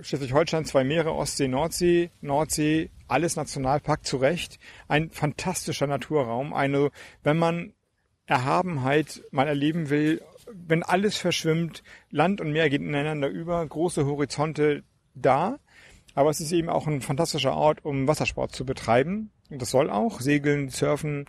Schleswig-Holstein, 0.00 0.64
zwei 0.64 0.84
Meere, 0.84 1.12
Ostsee, 1.12 1.48
Nordsee, 1.48 2.10
Nordsee, 2.22 2.90
alles 3.06 3.36
Nationalpark 3.36 4.06
zu 4.06 4.16
Recht. 4.16 4.58
Ein 4.88 5.10
fantastischer 5.10 5.86
Naturraum. 5.86 6.54
Eine, 6.54 6.90
wenn 7.22 7.38
man 7.38 7.74
Erhabenheit 8.26 9.22
mal 9.30 9.46
erleben 9.46 9.90
will, 9.90 10.22
wenn 10.52 10.82
alles 10.82 11.16
verschwimmt, 11.16 11.82
Land 12.10 12.40
und 12.40 12.52
Meer 12.52 12.70
gehen 12.70 12.86
ineinander 12.86 13.28
über, 13.28 13.66
große 13.66 14.06
Horizonte 14.06 14.82
da. 15.14 15.58
Aber 16.14 16.30
es 16.30 16.40
ist 16.40 16.52
eben 16.52 16.68
auch 16.68 16.86
ein 16.86 17.00
fantastischer 17.00 17.54
Ort, 17.54 17.84
um 17.84 18.06
Wassersport 18.06 18.52
zu 18.52 18.64
betreiben. 18.64 19.30
Und 19.50 19.60
das 19.60 19.70
soll 19.70 19.90
auch. 19.90 20.20
Segeln, 20.20 20.68
Surfen, 20.68 21.26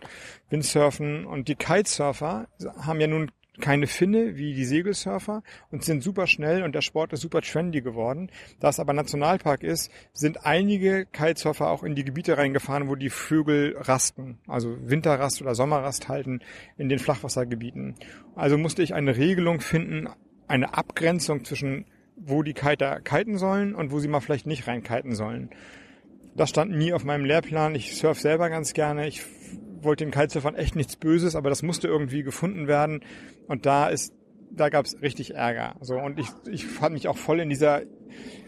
Windsurfen. 0.48 1.26
Und 1.26 1.48
die 1.48 1.56
Kitesurfer 1.56 2.48
haben 2.78 3.00
ja 3.00 3.08
nun 3.08 3.30
keine 3.60 3.86
Finne 3.86 4.36
wie 4.36 4.54
die 4.54 4.64
Segelsurfer 4.64 5.42
und 5.70 5.84
sind 5.84 6.02
super 6.02 6.26
schnell 6.26 6.62
und 6.62 6.74
der 6.74 6.80
Sport 6.80 7.12
ist 7.12 7.20
super 7.20 7.42
trendy 7.42 7.80
geworden. 7.80 8.30
Da 8.60 8.68
es 8.68 8.80
aber 8.80 8.92
Nationalpark 8.92 9.62
ist, 9.62 9.90
sind 10.12 10.44
einige 10.44 11.06
Kitesurfer 11.06 11.70
auch 11.70 11.82
in 11.82 11.94
die 11.94 12.04
Gebiete 12.04 12.36
reingefahren, 12.36 12.88
wo 12.88 12.94
die 12.94 13.10
Vögel 13.10 13.76
rasten, 13.78 14.38
also 14.46 14.76
Winterrast 14.80 15.42
oder 15.42 15.54
Sommerrast 15.54 16.08
halten 16.08 16.40
in 16.76 16.88
den 16.88 16.98
Flachwassergebieten. 16.98 17.94
Also 18.34 18.58
musste 18.58 18.82
ich 18.82 18.94
eine 18.94 19.16
Regelung 19.16 19.60
finden, 19.60 20.08
eine 20.48 20.74
Abgrenzung 20.74 21.44
zwischen 21.44 21.86
wo 22.16 22.42
die 22.42 22.54
Kiter 22.54 23.00
kiten 23.00 23.38
sollen 23.38 23.74
und 23.74 23.92
wo 23.92 23.98
sie 23.98 24.08
mal 24.08 24.20
vielleicht 24.20 24.46
nicht 24.46 24.66
reinkiten 24.66 25.14
sollen. 25.14 25.50
Das 26.34 26.50
stand 26.50 26.72
nie 26.72 26.92
auf 26.92 27.04
meinem 27.04 27.24
Lehrplan. 27.24 27.74
Ich 27.74 27.96
surf 27.96 28.20
selber 28.20 28.50
ganz 28.50 28.72
gerne. 28.72 29.06
Ich 29.06 29.22
wollte 29.82 30.04
den 30.04 30.10
Kitesurfern 30.10 30.54
echt 30.54 30.76
nichts 30.76 30.96
Böses, 30.96 31.36
aber 31.36 31.50
das 31.50 31.62
musste 31.62 31.88
irgendwie 31.88 32.22
gefunden 32.22 32.66
werden. 32.66 33.00
Und 33.46 33.66
da 33.66 33.88
ist, 33.88 34.12
da 34.50 34.68
gab 34.68 34.86
es 34.86 35.00
richtig 35.02 35.34
Ärger. 35.34 35.76
So 35.80 35.96
und 35.96 36.18
ich, 36.18 36.28
ich 36.50 36.66
fand 36.66 36.94
mich 36.94 37.08
auch 37.08 37.16
voll 37.16 37.40
in 37.40 37.48
dieser 37.48 37.82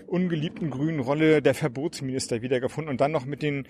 ungeliebten 0.06 0.70
grünen 0.70 1.00
Rolle 1.00 1.42
der 1.42 1.54
Verbotsminister 1.54 2.40
wiedergefunden 2.42 2.90
und 2.90 3.00
dann 3.00 3.12
noch 3.12 3.26
mit 3.26 3.42
den 3.42 3.66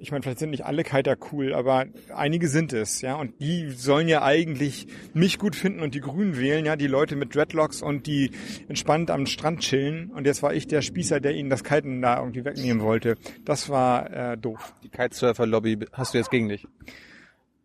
ich 0.00 0.10
meine, 0.10 0.22
vielleicht 0.22 0.38
sind 0.38 0.50
nicht 0.50 0.64
alle 0.64 0.82
Kiter 0.82 1.16
cool, 1.30 1.52
aber 1.52 1.86
einige 2.14 2.48
sind 2.48 2.72
es, 2.72 3.02
ja. 3.02 3.16
Und 3.16 3.40
die 3.40 3.70
sollen 3.70 4.08
ja 4.08 4.22
eigentlich 4.22 4.86
mich 5.12 5.38
gut 5.38 5.54
finden 5.54 5.80
und 5.80 5.94
die 5.94 6.00
Grünen 6.00 6.38
wählen, 6.38 6.64
ja, 6.64 6.76
die 6.76 6.86
Leute 6.86 7.16
mit 7.16 7.34
Dreadlocks 7.34 7.82
und 7.82 8.06
die 8.06 8.30
entspannt 8.68 9.10
am 9.10 9.26
Strand 9.26 9.60
chillen. 9.60 10.10
Und 10.10 10.26
jetzt 10.26 10.42
war 10.42 10.54
ich 10.54 10.66
der 10.66 10.82
Spießer, 10.82 11.20
der 11.20 11.34
ihnen 11.34 11.50
das 11.50 11.64
Kiten 11.64 12.00
da 12.00 12.18
irgendwie 12.18 12.44
wegnehmen 12.44 12.82
wollte. 12.82 13.16
Das 13.44 13.68
war 13.68 14.10
äh, 14.10 14.38
doof. 14.38 14.74
Die 14.82 14.88
Kitesurfer-Lobby 14.88 15.78
hast 15.92 16.14
du 16.14 16.18
jetzt 16.18 16.30
gegen 16.30 16.48
dich. 16.48 16.66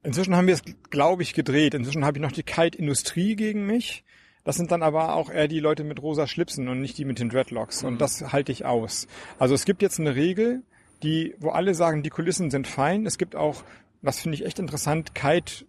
Inzwischen 0.04 0.36
haben 0.36 0.48
wir 0.48 0.54
es, 0.56 0.62
glaube 0.90 1.24
ich, 1.24 1.34
gedreht. 1.34 1.74
Inzwischen 1.74 2.06
habe 2.06 2.18
ich 2.18 2.22
noch 2.22 2.34
die 2.34 2.44
Kite-Industrie 2.44 3.36
gegen 3.36 3.66
mich. 3.66 4.04
Das 4.44 4.58
sind 4.58 4.72
dann 4.72 4.84
aber 4.84 5.16
auch 5.16 5.32
eher 5.32 5.48
die 5.48 5.60
Leute 5.60 5.84
mit 5.84 6.02
rosa 6.02 6.28
Schlipsen 6.28 6.68
und 6.68 6.80
nicht 6.80 6.98
die 6.98 7.06
mit 7.06 7.20
den 7.20 7.30
Dreadlocks. 7.30 7.84
Und 7.84 8.00
das 8.00 8.32
halte 8.32 8.52
ich 8.52 8.66
aus. 8.66 9.08
Also 9.40 9.56
es 9.56 9.66
gibt 9.66 9.82
jetzt 9.82 10.00
eine 10.00 10.16
Regel, 10.16 10.62
die, 11.04 11.36
wo 11.40 11.50
alle 11.50 11.74
sagen, 11.74 12.04
die 12.04 12.10
Kulissen 12.10 12.52
sind 12.52 12.68
fein. 12.68 13.06
Es 13.06 13.18
gibt 13.18 13.36
auch, 13.36 13.64
das 14.02 14.20
finde 14.20 14.36
ich 14.36 14.46
echt 14.46 14.60
interessant, 14.60 15.16
Kite 15.16 15.66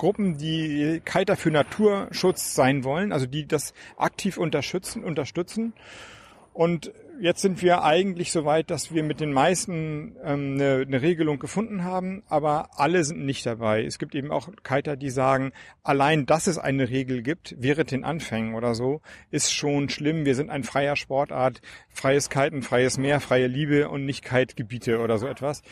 Gruppen, 0.00 0.38
die 0.38 1.02
Kiter 1.04 1.36
für 1.36 1.50
Naturschutz 1.50 2.54
sein 2.54 2.84
wollen, 2.84 3.12
also 3.12 3.26
die 3.26 3.46
das 3.46 3.74
aktiv 3.98 4.38
unterstützen, 4.38 5.04
unterstützen. 5.04 5.74
Und 6.54 6.90
jetzt 7.20 7.42
sind 7.42 7.62
wir 7.62 7.82
eigentlich 7.84 8.32
so 8.32 8.44
weit, 8.44 8.70
dass 8.70 8.92
wir 8.92 9.02
mit 9.02 9.20
den 9.20 9.32
meisten 9.32 10.16
ähm, 10.24 10.54
eine, 10.54 10.84
eine 10.86 11.02
Regelung 11.02 11.38
gefunden 11.38 11.84
haben, 11.84 12.22
aber 12.28 12.70
alle 12.78 13.04
sind 13.04 13.24
nicht 13.24 13.46
dabei. 13.46 13.84
Es 13.84 13.98
gibt 13.98 14.14
eben 14.14 14.30
auch 14.30 14.48
Kiter, 14.64 14.96
die 14.96 15.10
sagen, 15.10 15.52
allein, 15.82 16.26
dass 16.26 16.46
es 16.46 16.58
eine 16.58 16.88
Regel 16.88 17.22
gibt, 17.22 17.54
während 17.58 17.90
den 17.90 18.04
Anfängen 18.04 18.54
oder 18.54 18.74
so, 18.74 19.00
ist 19.30 19.52
schon 19.52 19.88
schlimm. 19.88 20.24
Wir 20.24 20.34
sind 20.34 20.50
ein 20.50 20.64
freier 20.64 20.96
Sportart, 20.96 21.60
freies 21.88 22.30
Kiten, 22.30 22.62
freies 22.62 22.98
Meer, 22.98 23.20
freie 23.20 23.46
Liebe 23.46 23.88
und 23.88 24.04
nicht 24.04 24.24
Kite-Gebiete 24.24 24.98
oder 25.00 25.18
so 25.18 25.26
etwas. 25.26 25.62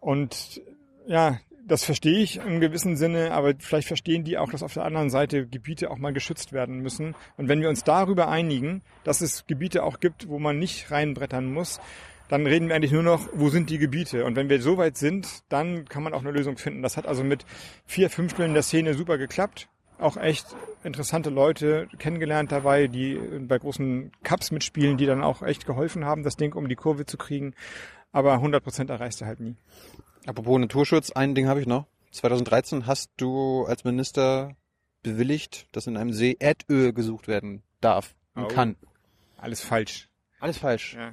Und 0.00 0.60
ja, 1.06 1.38
das 1.66 1.84
verstehe 1.84 2.20
ich 2.20 2.36
im 2.38 2.60
gewissen 2.60 2.96
Sinne, 2.96 3.32
aber 3.32 3.54
vielleicht 3.58 3.88
verstehen 3.88 4.24
die 4.24 4.38
auch, 4.38 4.50
dass 4.50 4.62
auf 4.62 4.74
der 4.74 4.84
anderen 4.84 5.10
Seite 5.10 5.46
Gebiete 5.46 5.90
auch 5.90 5.98
mal 5.98 6.12
geschützt 6.12 6.52
werden 6.52 6.80
müssen. 6.80 7.14
Und 7.36 7.48
wenn 7.48 7.60
wir 7.60 7.68
uns 7.68 7.82
darüber 7.82 8.28
einigen, 8.28 8.82
dass 9.04 9.20
es 9.20 9.46
Gebiete 9.46 9.82
auch 9.82 9.98
gibt, 9.98 10.28
wo 10.28 10.38
man 10.38 10.58
nicht 10.58 10.90
reinbrettern 10.90 11.52
muss, 11.52 11.80
dann 12.28 12.46
reden 12.46 12.68
wir 12.68 12.76
eigentlich 12.76 12.92
nur 12.92 13.02
noch, 13.02 13.28
wo 13.34 13.50
sind 13.50 13.70
die 13.70 13.78
Gebiete? 13.78 14.24
Und 14.24 14.36
wenn 14.36 14.48
wir 14.48 14.60
so 14.62 14.78
weit 14.78 14.96
sind, 14.96 15.42
dann 15.48 15.84
kann 15.86 16.02
man 16.02 16.14
auch 16.14 16.20
eine 16.20 16.30
Lösung 16.30 16.56
finden. 16.56 16.82
Das 16.82 16.96
hat 16.96 17.06
also 17.06 17.24
mit 17.24 17.44
vier 17.84 18.10
Fünfteln 18.10 18.54
der 18.54 18.62
Szene 18.62 18.94
super 18.94 19.18
geklappt. 19.18 19.68
Auch 19.98 20.16
echt 20.16 20.46
interessante 20.84 21.30
Leute 21.30 21.88
kennengelernt 21.98 22.52
dabei, 22.52 22.86
die 22.86 23.18
bei 23.40 23.58
großen 23.58 24.12
Cups 24.22 24.50
mitspielen, 24.50 24.98
die 24.98 25.06
dann 25.06 25.22
auch 25.22 25.42
echt 25.42 25.66
geholfen 25.66 26.04
haben, 26.04 26.22
das 26.22 26.36
Ding 26.36 26.54
um 26.54 26.68
die 26.68 26.76
Kurve 26.76 27.06
zu 27.06 27.16
kriegen. 27.16 27.54
Aber 28.12 28.34
100 28.34 28.62
Prozent 28.62 28.90
erreichst 28.90 29.20
du 29.20 29.26
halt 29.26 29.40
nie. 29.40 29.56
Apropos 30.26 30.58
Naturschutz, 30.58 31.10
ein 31.12 31.34
Ding 31.34 31.46
habe 31.48 31.60
ich 31.60 31.66
noch. 31.66 31.86
2013 32.12 32.86
hast 32.86 33.10
du 33.16 33.64
als 33.66 33.84
Minister 33.84 34.56
bewilligt, 35.02 35.68
dass 35.72 35.86
in 35.86 35.96
einem 35.96 36.12
See 36.12 36.36
Erdöl 36.38 36.92
gesucht 36.92 37.28
werden 37.28 37.62
darf 37.80 38.14
und 38.34 38.44
Oh. 38.44 38.48
kann. 38.48 38.76
Alles 39.36 39.60
falsch. 39.62 40.08
Alles 40.40 40.58
falsch. 40.58 40.94
Ja. 40.94 41.10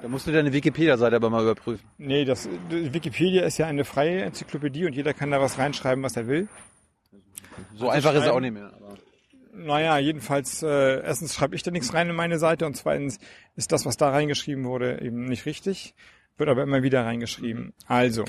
Da 0.00 0.08
musst 0.08 0.26
du 0.26 0.32
deine 0.32 0.52
Wikipedia-Seite 0.52 1.14
aber 1.14 1.30
mal 1.30 1.42
überprüfen. 1.42 1.86
Nee, 1.98 2.24
das 2.24 2.48
Wikipedia 2.70 3.44
ist 3.44 3.58
ja 3.58 3.66
eine 3.66 3.84
freie 3.84 4.22
Enzyklopädie 4.22 4.86
und 4.86 4.94
jeder 4.94 5.14
kann 5.14 5.30
da 5.30 5.40
was 5.40 5.58
reinschreiben, 5.58 6.02
was 6.02 6.16
er 6.16 6.26
will. 6.26 6.48
So 7.74 7.88
Also 7.88 7.88
einfach 7.90 8.14
ist 8.14 8.24
es 8.24 8.28
auch 8.30 8.40
nicht 8.40 8.52
mehr. 8.54 8.72
Aber 8.74 8.96
Naja, 9.54 9.98
jedenfalls, 9.98 10.62
äh, 10.64 11.02
erstens 11.02 11.34
schreibe 11.34 11.54
ich 11.54 11.62
da 11.62 11.70
nichts 11.70 11.94
rein 11.94 12.08
in 12.10 12.16
meine 12.16 12.38
Seite 12.40 12.66
und 12.66 12.76
zweitens 12.76 13.20
ist 13.54 13.70
das, 13.70 13.86
was 13.86 13.96
da 13.96 14.10
reingeschrieben 14.10 14.64
wurde, 14.64 15.00
eben 15.02 15.26
nicht 15.26 15.46
richtig, 15.46 15.94
wird 16.36 16.48
aber 16.48 16.62
immer 16.62 16.82
wieder 16.82 17.04
reingeschrieben. 17.04 17.72
Also, 17.86 18.24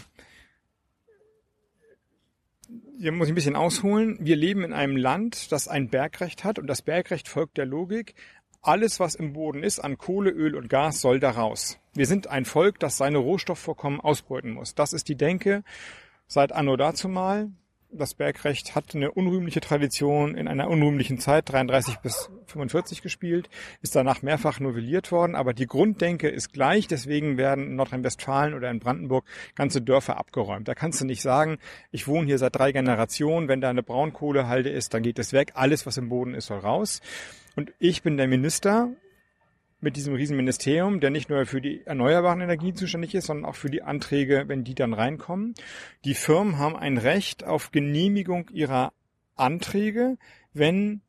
hier 2.98 3.12
muss 3.12 3.28
ich 3.28 3.34
ein 3.34 3.36
bisschen 3.36 3.56
ausholen. 3.56 4.18
Wir 4.22 4.36
leben 4.36 4.64
in 4.64 4.74
einem 4.74 4.96
Land, 4.96 5.52
das 5.52 5.68
ein 5.68 5.90
Bergrecht 5.90 6.44
hat 6.44 6.60
und 6.60 6.68
das 6.68 6.82
Bergrecht 6.82 7.28
folgt 7.28 7.58
der 7.58 7.66
Logik, 7.66 8.16
alles, 8.62 9.00
was 9.02 9.16
im 9.16 9.34
Boden 9.34 9.62
ist 9.62 9.80
an 9.80 9.98
Kohle, 9.98 10.32
Öl 10.32 10.56
und 10.56 10.70
Gas, 10.70 11.02
soll 11.02 11.20
da 11.20 11.32
raus. 11.32 11.80
Wir 11.94 12.06
sind 12.06 12.28
ein 12.28 12.46
Volk, 12.46 12.80
das 12.80 12.98
seine 12.98 13.18
Rohstoffvorkommen 13.18 14.00
ausbeuten 14.00 14.52
muss. 14.52 14.74
Das 14.74 14.94
ist 14.94 15.10
die 15.10 15.18
Denke 15.18 15.64
seit 16.28 16.54
anno 16.54 16.78
dazumal 16.78 17.52
Das 17.96 18.16
Bergrecht 18.16 18.74
hat 18.74 18.96
eine 18.96 19.12
unrühmliche 19.12 19.62
Tradition 19.62 20.34
in 20.34 20.48
einer 20.48 20.68
unrühmlichen 20.68 21.20
Zeit, 21.20 21.52
33 21.52 21.98
bis 21.98 22.32
45 22.48 23.04
gespielt, 23.04 23.50
ist 23.84 23.96
danach 23.96 24.24
mehrfach 24.24 24.60
novelliert 24.60 25.12
worden, 25.12 25.36
aber 25.36 25.54
die 25.54 25.68
Grunddenke 25.68 26.28
ist 26.28 26.54
gleich, 26.54 26.88
deswegen 26.88 27.38
werden 27.38 27.68
in 27.68 27.76
Nordrhein-Westfalen 27.76 28.56
oder 28.56 28.72
in 28.72 28.80
Brandenburg 28.80 29.26
ganze 29.54 29.80
Dörfer 29.80 30.18
abgeräumt. 30.18 30.68
Da 30.68 30.74
kannst 30.74 31.02
du 31.02 31.06
nicht 31.06 31.22
sagen, 31.22 31.60
ich 31.92 32.08
wohne 32.08 32.26
hier 32.26 32.40
seit 32.40 32.56
drei 32.56 32.72
Generationen, 32.72 33.48
wenn 33.48 33.62
da 33.62 33.70
eine 33.70 33.84
Braunkohlehalde 33.84 34.72
ist, 34.72 34.96
dann 34.96 35.04
geht 35.04 35.20
es 35.20 35.32
weg, 35.32 35.52
alles 35.54 35.86
was 35.86 35.98
im 35.98 36.10
Boden 36.10 36.34
ist 36.34 36.48
soll 36.48 36.60
raus. 36.60 37.00
Und 37.56 37.74
ich 37.78 38.02
bin 38.02 38.18
der 38.18 38.28
Minister 38.28 38.90
mit 39.84 39.96
diesem 39.96 40.16
Riesenministerium, 40.16 41.00
der 41.00 41.10
nicht 41.10 41.30
nur 41.30 41.46
für 41.46 41.62
die 41.62 41.86
erneuerbaren 41.86 42.42
Energien 42.42 42.76
zuständig 42.76 43.14
ist, 43.14 43.28
sondern 43.28 43.46
auch 43.46 43.56
für 43.56 43.70
die 43.70 43.84
Anträge, 43.84 44.46
wenn 44.48 44.64
die 44.64 44.76
dann 44.76 44.94
reinkommen. 44.94 45.54
Die 46.06 46.14
Firmen 46.14 46.58
haben 46.58 46.76
ein 46.76 46.98
Recht 46.98 47.44
auf 47.44 47.72
Genehmigung 47.72 48.50
ihrer 48.52 48.94
Anträge, 49.36 50.18
wenn 50.54 51.02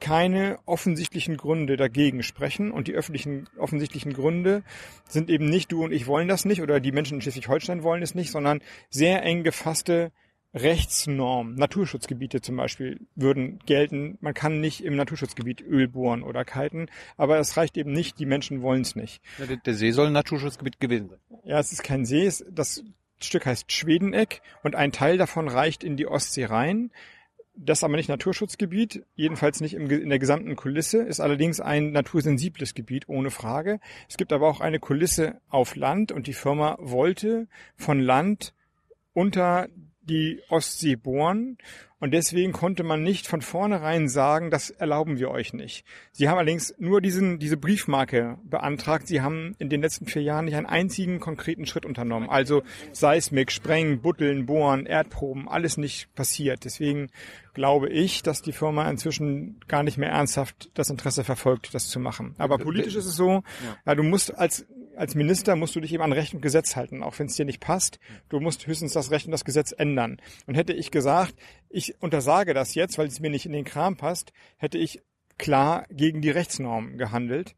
keine 0.00 0.58
offensichtlichen 0.64 1.36
Gründe 1.36 1.76
dagegen 1.76 2.22
sprechen. 2.22 2.70
Und 2.70 2.86
die 2.86 2.94
öffentlichen 2.94 3.48
offensichtlichen 3.58 4.12
Gründe 4.12 4.62
sind 5.08 5.28
eben 5.28 5.48
nicht 5.48 5.72
du 5.72 5.82
und 5.82 5.92
ich 5.92 6.06
wollen 6.06 6.28
das 6.28 6.44
nicht 6.44 6.62
oder 6.62 6.80
die 6.80 6.92
Menschen 6.92 7.14
in 7.14 7.20
Schleswig-Holstein 7.20 7.82
wollen 7.82 8.02
es 8.02 8.14
nicht, 8.14 8.30
sondern 8.30 8.60
sehr 8.90 9.22
eng 9.24 9.42
gefasste 9.42 10.12
Rechtsnormen, 10.54 11.56
Naturschutzgebiete 11.56 12.40
zum 12.40 12.56
Beispiel, 12.56 13.00
würden 13.14 13.58
gelten. 13.66 14.16
Man 14.20 14.32
kann 14.32 14.60
nicht 14.60 14.82
im 14.82 14.96
Naturschutzgebiet 14.96 15.60
Öl 15.60 15.88
bohren 15.88 16.22
oder 16.22 16.44
kiten, 16.44 16.86
aber 17.16 17.38
es 17.38 17.56
reicht 17.56 17.76
eben 17.76 17.92
nicht, 17.92 18.18
die 18.18 18.26
Menschen 18.26 18.62
wollen 18.62 18.82
es 18.82 18.96
nicht. 18.96 19.22
Ja, 19.38 19.46
der, 19.46 19.58
der 19.58 19.74
See 19.74 19.90
soll 19.90 20.06
ein 20.06 20.14
Naturschutzgebiet 20.14 20.80
gewesen 20.80 21.10
sein. 21.10 21.18
Ja, 21.44 21.58
es 21.58 21.72
ist 21.72 21.82
kein 21.82 22.06
See, 22.06 22.24
es, 22.24 22.44
das 22.50 22.82
Stück 23.20 23.44
heißt 23.44 23.70
Schwedeneck 23.72 24.40
und 24.62 24.74
ein 24.74 24.92
Teil 24.92 25.18
davon 25.18 25.48
reicht 25.48 25.84
in 25.84 25.96
die 25.96 26.06
Ostsee 26.06 26.46
rein. 26.46 26.92
Das 27.54 27.80
ist 27.80 27.84
aber 27.84 27.96
nicht 27.96 28.08
Naturschutzgebiet, 28.08 29.04
jedenfalls 29.16 29.60
nicht 29.60 29.74
im, 29.74 29.90
in 29.90 30.08
der 30.08 30.20
gesamten 30.20 30.54
Kulisse, 30.54 31.02
ist 31.02 31.18
allerdings 31.18 31.60
ein 31.60 31.90
natursensibles 31.90 32.74
Gebiet, 32.74 33.08
ohne 33.08 33.30
Frage. 33.30 33.80
Es 34.08 34.16
gibt 34.16 34.32
aber 34.32 34.48
auch 34.48 34.60
eine 34.60 34.78
Kulisse 34.78 35.40
auf 35.48 35.74
Land 35.74 36.12
und 36.12 36.28
die 36.28 36.34
Firma 36.34 36.76
wollte 36.80 37.48
von 37.76 37.98
Land 38.00 38.54
unter 39.12 39.68
die 40.08 40.40
Ostsee 40.48 40.96
bohren 40.96 41.58
und 42.00 42.12
deswegen 42.14 42.52
konnte 42.52 42.84
man 42.84 43.02
nicht 43.02 43.26
von 43.26 43.42
vornherein 43.42 44.08
sagen, 44.08 44.50
das 44.50 44.70
erlauben 44.70 45.18
wir 45.18 45.30
euch 45.30 45.52
nicht. 45.52 45.84
Sie 46.12 46.28
haben 46.28 46.38
allerdings 46.38 46.72
nur 46.78 47.00
diesen, 47.00 47.40
diese 47.40 47.56
Briefmarke 47.56 48.38
beantragt. 48.44 49.08
Sie 49.08 49.20
haben 49.20 49.56
in 49.58 49.68
den 49.68 49.80
letzten 49.80 50.06
vier 50.06 50.22
Jahren 50.22 50.44
nicht 50.44 50.54
einen 50.54 50.66
einzigen 50.66 51.18
konkreten 51.18 51.66
Schritt 51.66 51.84
unternommen. 51.84 52.30
Also 52.30 52.62
Seismik, 52.92 53.50
Sprengen, 53.50 54.00
Butteln, 54.00 54.46
Bohren, 54.46 54.86
Erdproben, 54.86 55.48
alles 55.48 55.76
nicht 55.76 56.14
passiert. 56.14 56.64
Deswegen 56.64 57.08
glaube 57.54 57.88
ich, 57.88 58.22
dass 58.22 58.42
die 58.42 58.52
Firma 58.52 58.88
inzwischen 58.90 59.60
gar 59.68 59.82
nicht 59.82 59.98
mehr 59.98 60.10
ernsthaft 60.10 60.70
das 60.74 60.90
Interesse 60.90 61.24
verfolgt, 61.24 61.74
das 61.74 61.88
zu 61.88 62.00
machen. 62.00 62.34
Aber 62.38 62.58
politisch 62.58 62.94
ist 62.94 63.06
es 63.06 63.16
so, 63.16 63.42
ja, 63.86 63.94
du 63.94 64.02
musst 64.02 64.36
als 64.36 64.66
als 64.98 65.14
Minister 65.14 65.54
musst 65.54 65.76
du 65.76 65.80
dich 65.80 65.92
eben 65.92 66.02
an 66.02 66.12
Recht 66.12 66.34
und 66.34 66.42
Gesetz 66.42 66.74
halten, 66.74 67.04
auch 67.04 67.16
wenn 67.18 67.26
es 67.26 67.36
dir 67.36 67.44
nicht 67.44 67.60
passt. 67.60 68.00
Du 68.28 68.40
musst 68.40 68.66
höchstens 68.66 68.94
das 68.94 69.12
Recht 69.12 69.26
und 69.26 69.32
das 69.32 69.44
Gesetz 69.44 69.70
ändern. 69.70 70.20
Und 70.46 70.56
hätte 70.56 70.72
ich 70.72 70.90
gesagt, 70.90 71.36
ich 71.68 72.02
untersage 72.02 72.52
das 72.52 72.74
jetzt, 72.74 72.98
weil 72.98 73.06
es 73.06 73.20
mir 73.20 73.30
nicht 73.30 73.46
in 73.46 73.52
den 73.52 73.64
Kram 73.64 73.96
passt, 73.96 74.32
hätte 74.56 74.76
ich 74.76 75.00
klar 75.38 75.86
gegen 75.90 76.20
die 76.20 76.30
Rechtsnormen 76.30 76.98
gehandelt. 76.98 77.54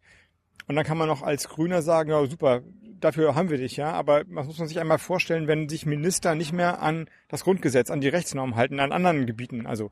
Und 0.68 0.76
dann 0.76 0.84
kann 0.84 0.98
man 0.98 1.08
noch 1.08 1.22
als 1.22 1.48
Grüner 1.48 1.80
sagen, 1.80 2.10
ja 2.10 2.24
super, 2.26 2.62
dafür 3.00 3.34
haben 3.34 3.50
wir 3.50 3.58
dich, 3.58 3.76
ja. 3.76 3.92
Aber 3.92 4.22
was 4.28 4.46
muss 4.46 4.58
man 4.58 4.68
sich 4.68 4.78
einmal 4.78 4.98
vorstellen, 4.98 5.46
wenn 5.48 5.68
sich 5.68 5.86
Minister 5.86 6.34
nicht 6.34 6.52
mehr 6.52 6.82
an 6.82 7.08
das 7.28 7.44
Grundgesetz, 7.44 7.90
an 7.90 8.00
die 8.00 8.08
Rechtsnormen 8.08 8.56
halten, 8.56 8.80
an 8.80 8.92
anderen 8.92 9.26
Gebieten, 9.26 9.66
also 9.66 9.90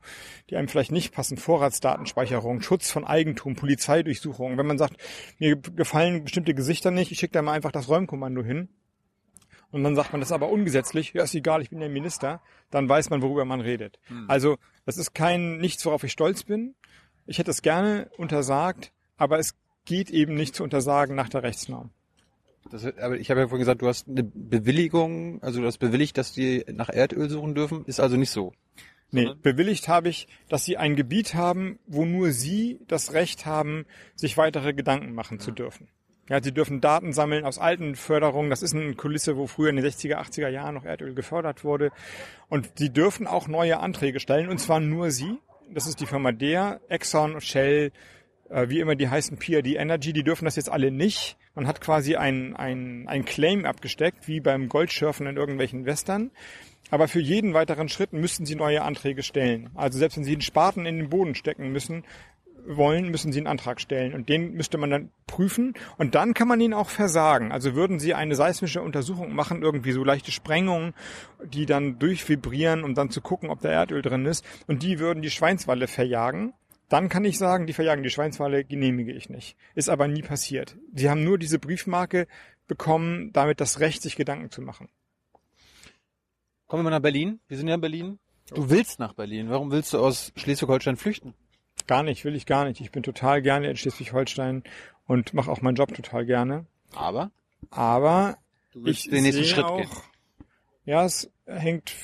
die 0.49 0.55
einem 0.55 0.67
vielleicht 0.67 0.91
nicht 0.91 1.13
passen, 1.13 1.37
Vorratsdatenspeicherung, 1.37 2.61
Schutz 2.61 2.91
von 2.91 3.05
Eigentum, 3.05 3.55
Polizeidurchsuchung. 3.55 4.57
Wenn 4.57 4.67
man 4.67 4.77
sagt, 4.77 4.95
mir 5.37 5.55
gefallen 5.55 6.23
bestimmte 6.23 6.53
Gesichter 6.53 6.91
nicht, 6.91 7.11
ich 7.11 7.19
schicke 7.19 7.33
da 7.33 7.41
mal 7.41 7.53
einfach 7.53 7.71
das 7.71 7.89
Räumkommando 7.89 8.43
hin. 8.43 8.69
Und 9.71 9.83
dann 9.83 9.95
sagt 9.95 10.11
man, 10.11 10.19
das 10.19 10.29
ist 10.29 10.33
aber 10.33 10.49
ungesetzlich, 10.49 11.13
ja 11.13 11.23
ist 11.23 11.35
egal, 11.35 11.61
ich 11.61 11.69
bin 11.69 11.79
der 11.79 11.89
Minister, 11.89 12.41
dann 12.71 12.89
weiß 12.89 13.11
man, 13.11 13.21
worüber 13.21 13.45
man 13.45 13.61
redet. 13.61 13.99
Hm. 14.07 14.25
Also 14.27 14.57
das 14.85 14.97
ist 14.97 15.13
kein 15.13 15.57
nichts, 15.57 15.85
worauf 15.85 16.03
ich 16.03 16.11
stolz 16.11 16.43
bin. 16.43 16.75
Ich 17.27 17.37
hätte 17.37 17.51
es 17.51 17.61
gerne 17.61 18.09
untersagt, 18.17 18.91
aber 19.17 19.37
es 19.37 19.55
geht 19.85 20.09
eben 20.09 20.33
nicht 20.33 20.55
zu 20.55 20.63
untersagen 20.63 21.15
nach 21.15 21.29
der 21.29 21.43
Rechtsnorm. 21.43 21.91
Das, 22.71 22.85
aber 22.85 23.17
ich 23.17 23.31
habe 23.31 23.41
ja 23.41 23.47
vorhin 23.47 23.59
gesagt, 23.59 23.81
du 23.81 23.87
hast 23.87 24.07
eine 24.07 24.23
Bewilligung, 24.23 25.41
also 25.41 25.61
du 25.61 25.67
hast 25.67 25.77
bewilligt, 25.77 26.17
dass 26.17 26.33
die 26.33 26.65
nach 26.71 26.89
Erdöl 26.89 27.29
suchen 27.29 27.55
dürfen, 27.55 27.85
ist 27.85 27.99
also 27.99 28.15
nicht 28.15 28.31
so. 28.31 28.53
Nee, 29.11 29.27
bewilligt 29.41 29.87
habe 29.87 30.09
ich, 30.09 30.27
dass 30.49 30.65
sie 30.65 30.77
ein 30.77 30.95
Gebiet 30.95 31.33
haben, 31.33 31.79
wo 31.87 32.05
nur 32.05 32.31
sie 32.31 32.79
das 32.87 33.13
Recht 33.13 33.47
haben, 33.47 33.85
sich 34.15 34.37
weitere 34.37 34.73
Gedanken 34.73 35.15
machen 35.15 35.39
zu 35.39 35.51
dürfen. 35.51 35.87
Ja, 36.29 36.43
sie 36.43 36.53
dürfen 36.53 36.79
Daten 36.79 37.11
sammeln 37.11 37.43
aus 37.43 37.57
alten 37.57 37.95
Förderungen. 37.95 38.51
Das 38.51 38.61
ist 38.61 38.75
eine 38.75 38.93
Kulisse, 38.93 39.35
wo 39.35 39.47
früher 39.47 39.71
in 39.71 39.77
den 39.77 39.85
60er, 39.85 40.17
80er 40.17 40.49
Jahren 40.49 40.75
noch 40.75 40.85
Erdöl 40.85 41.15
gefördert 41.15 41.63
wurde. 41.63 41.91
Und 42.49 42.71
sie 42.75 42.93
dürfen 42.93 43.25
auch 43.25 43.47
neue 43.47 43.79
Anträge 43.79 44.19
stellen, 44.19 44.47
und 44.47 44.59
zwar 44.59 44.79
nur 44.79 45.09
sie. 45.09 45.39
Das 45.73 45.87
ist 45.87 45.99
die 45.99 46.05
Firma 46.05 46.31
DER, 46.31 46.81
Exxon, 46.87 47.41
Shell, 47.41 47.91
äh, 48.49 48.69
wie 48.69 48.79
immer 48.79 48.95
die 48.95 49.09
heißen 49.09 49.37
PRD 49.37 49.75
Energy, 49.75 50.13
die 50.13 50.23
dürfen 50.23 50.45
das 50.45 50.55
jetzt 50.55 50.69
alle 50.69 50.91
nicht. 50.91 51.37
Man 51.55 51.67
hat 51.67 51.81
quasi 51.81 52.15
ein, 52.15 52.55
ein, 52.55 53.07
ein 53.07 53.25
Claim 53.25 53.65
abgesteckt, 53.65 54.27
wie 54.27 54.39
beim 54.39 54.69
Goldschürfen 54.69 55.27
in 55.27 55.37
irgendwelchen 55.37 55.85
Western. 55.85 56.31
Aber 56.91 57.07
für 57.07 57.19
jeden 57.19 57.53
weiteren 57.53 57.89
Schritt 57.89 58.13
müssten 58.13 58.45
sie 58.45 58.55
neue 58.55 58.81
Anträge 58.81 59.23
stellen. 59.23 59.69
Also 59.75 59.99
selbst 59.99 60.17
wenn 60.17 60.23
sie 60.23 60.33
einen 60.33 60.41
Spaten 60.41 60.85
in 60.85 60.97
den 60.97 61.09
Boden 61.09 61.35
stecken 61.35 61.71
müssen, 61.71 62.03
wollen, 62.65 63.09
müssen 63.09 63.31
sie 63.31 63.39
einen 63.39 63.47
Antrag 63.47 63.79
stellen. 63.81 64.13
Und 64.13 64.29
den 64.29 64.53
müsste 64.53 64.77
man 64.77 64.89
dann 64.89 65.11
prüfen. 65.27 65.73
Und 65.97 66.15
dann 66.15 66.33
kann 66.33 66.47
man 66.47 66.61
ihn 66.61 66.73
auch 66.73 66.89
versagen. 66.89 67.51
Also 67.51 67.75
würden 67.75 67.99
sie 67.99 68.13
eine 68.13 68.35
seismische 68.35 68.81
Untersuchung 68.81 69.33
machen, 69.33 69.61
irgendwie 69.61 69.91
so 69.91 70.03
leichte 70.03 70.31
Sprengungen, 70.31 70.93
die 71.43 71.65
dann 71.65 71.99
durchvibrieren, 71.99 72.83
um 72.83 72.95
dann 72.95 73.09
zu 73.09 73.21
gucken, 73.21 73.49
ob 73.49 73.61
da 73.61 73.69
Erdöl 73.69 74.01
drin 74.01 74.25
ist. 74.25 74.45
Und 74.67 74.83
die 74.83 74.99
würden 74.99 75.21
die 75.21 75.31
Schweinswalle 75.31 75.87
verjagen 75.87 76.53
dann 76.89 77.07
kann 77.07 77.23
ich 77.23 77.37
sagen, 77.37 77.67
die 77.67 77.73
verjagen 77.73 78.03
die 78.03 78.09
Schweinswale 78.09 78.65
genehmige 78.65 79.13
ich 79.13 79.29
nicht. 79.29 79.55
Ist 79.75 79.89
aber 79.89 80.07
nie 80.07 80.23
passiert. 80.23 80.75
Sie 80.93 81.09
haben 81.09 81.23
nur 81.23 81.37
diese 81.37 81.59
Briefmarke 81.59 82.27
bekommen, 82.67 83.31
damit 83.31 83.61
das 83.61 83.79
Recht, 83.79 84.01
sich 84.01 84.15
Gedanken 84.15 84.49
zu 84.49 84.61
machen. 84.61 84.89
Kommen 86.67 86.81
wir 86.81 86.89
mal 86.89 86.97
nach 86.97 87.01
Berlin. 87.01 87.39
Wir 87.47 87.57
sind 87.57 87.67
ja 87.67 87.75
in 87.75 87.81
Berlin. 87.81 88.19
Du 88.53 88.69
willst 88.69 88.99
nach 88.99 89.13
Berlin. 89.13 89.49
Warum 89.49 89.71
willst 89.71 89.93
du 89.93 89.99
aus 89.99 90.31
Schleswig-Holstein 90.35 90.97
flüchten? 90.97 91.33
Gar 91.87 92.03
nicht, 92.03 92.25
will 92.25 92.35
ich 92.35 92.45
gar 92.45 92.65
nicht. 92.65 92.81
Ich 92.81 92.91
bin 92.91 93.03
total 93.03 93.41
gerne 93.41 93.69
in 93.69 93.77
Schleswig-Holstein 93.77 94.63
und 95.05 95.33
mache 95.33 95.51
auch 95.51 95.61
meinen 95.61 95.75
Job 95.75 95.93
total 95.93 96.25
gerne. 96.25 96.65
Aber? 96.95 97.31
Aber 97.69 98.37
du 98.71 98.83
willst 98.83 99.05
ich 99.05 99.11
den 99.11 99.23
nächsten 99.23 99.45
Schritt 99.45 99.65
auch, 99.65 99.77
gehen. 99.77 99.89
Ja, 100.85 101.05
es 101.05 101.31
hängt 101.45 101.95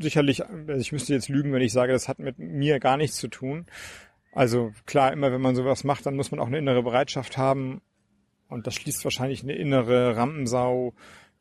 sicherlich, 0.00 0.44
also 0.44 0.80
ich 0.80 0.92
müsste 0.92 1.14
jetzt 1.14 1.28
lügen, 1.28 1.52
wenn 1.52 1.62
ich 1.62 1.72
sage, 1.72 1.92
das 1.92 2.08
hat 2.08 2.18
mit 2.18 2.38
mir 2.38 2.80
gar 2.80 2.96
nichts 2.96 3.16
zu 3.16 3.28
tun. 3.28 3.66
Also 4.32 4.72
klar, 4.86 5.12
immer 5.12 5.30
wenn 5.30 5.42
man 5.42 5.54
sowas 5.54 5.84
macht, 5.84 6.06
dann 6.06 6.16
muss 6.16 6.30
man 6.30 6.40
auch 6.40 6.46
eine 6.46 6.58
innere 6.58 6.82
Bereitschaft 6.82 7.36
haben. 7.36 7.82
Und 8.48 8.66
das 8.66 8.74
schließt 8.74 9.04
wahrscheinlich 9.04 9.42
eine 9.42 9.54
innere 9.54 10.16
Rampensau, 10.16 10.94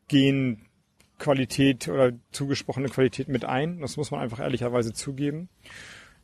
Genqualität 0.08 1.88
oder 1.88 2.12
zugesprochene 2.32 2.90
Qualität 2.90 3.30
mit 3.30 3.46
ein. 3.46 3.80
Das 3.80 3.98
muss 3.98 4.12
man 4.12 4.20
einfach 4.20 4.40
ehrlicherweise 4.40 4.94
zugeben. 4.94 5.50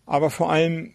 Aber 0.05 0.29
vor 0.29 0.51
allem, 0.51 0.93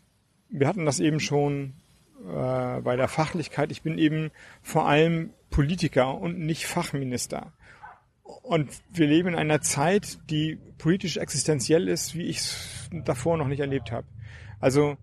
wir 0.50 0.68
hatten 0.68 0.84
das 0.84 1.00
eben 1.00 1.20
schon 1.20 1.74
äh, 2.20 2.80
bei 2.80 2.96
der 2.96 3.08
Fachlichkeit. 3.08 3.72
Ich 3.72 3.82
bin 3.82 3.96
eben 3.96 4.30
vor 4.60 4.86
allem 4.86 5.30
Politiker 5.50 6.18
und 6.18 6.38
nicht 6.38 6.66
Fachminister. 6.66 7.52
Und 8.22 8.70
wir 8.90 9.06
leben 9.06 9.30
in 9.30 9.34
einer 9.36 9.60
Zeit, 9.60 10.18
die 10.30 10.58
politisch 10.78 11.16
existenziell 11.16 11.88
ist, 11.88 12.14
wie 12.14 12.24
ich 12.24 12.38
es 12.38 12.90
davor 13.04 13.36
noch 13.36 13.48
nicht 13.48 13.60
erlebt 13.60 13.90
habe. 13.90 14.06
Also 14.60 14.96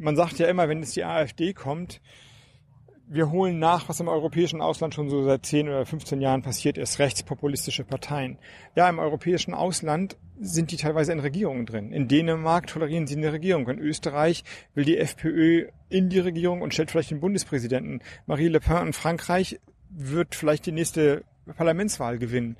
man 0.00 0.16
sagt 0.16 0.38
ja 0.38 0.48
immer, 0.48 0.68
wenn 0.68 0.82
es 0.82 0.92
die 0.92 1.04
AfD 1.04 1.52
kommt, 1.52 2.00
wir 3.12 3.30
holen 3.32 3.58
nach, 3.58 3.88
was 3.88 3.98
im 3.98 4.06
europäischen 4.06 4.60
Ausland 4.60 4.94
schon 4.94 5.10
so 5.10 5.24
seit 5.24 5.44
10 5.44 5.68
oder 5.68 5.84
15 5.84 6.20
Jahren 6.20 6.42
passiert 6.42 6.78
ist, 6.78 7.00
rechtspopulistische 7.00 7.82
Parteien. 7.82 8.38
Ja, 8.76 8.88
im 8.88 9.00
europäischen 9.00 9.52
Ausland 9.52 10.16
sind 10.40 10.70
die 10.70 10.76
teilweise 10.76 11.12
in 11.12 11.18
Regierungen 11.18 11.66
drin. 11.66 11.92
In 11.92 12.06
Dänemark 12.06 12.68
tolerieren 12.68 13.08
sie 13.08 13.16
eine 13.16 13.32
Regierung. 13.32 13.68
In 13.68 13.80
Österreich 13.80 14.44
will 14.74 14.84
die 14.84 14.96
FPÖ 14.96 15.66
in 15.88 16.08
die 16.08 16.20
Regierung 16.20 16.62
und 16.62 16.72
stellt 16.72 16.92
vielleicht 16.92 17.10
den 17.10 17.18
Bundespräsidenten. 17.18 18.00
Marie 18.26 18.46
Le 18.46 18.60
Pen 18.60 18.86
in 18.86 18.92
Frankreich 18.92 19.58
wird 19.90 20.36
vielleicht 20.36 20.66
die 20.66 20.72
nächste 20.72 21.24
Parlamentswahl 21.56 22.18
gewinnen. 22.18 22.56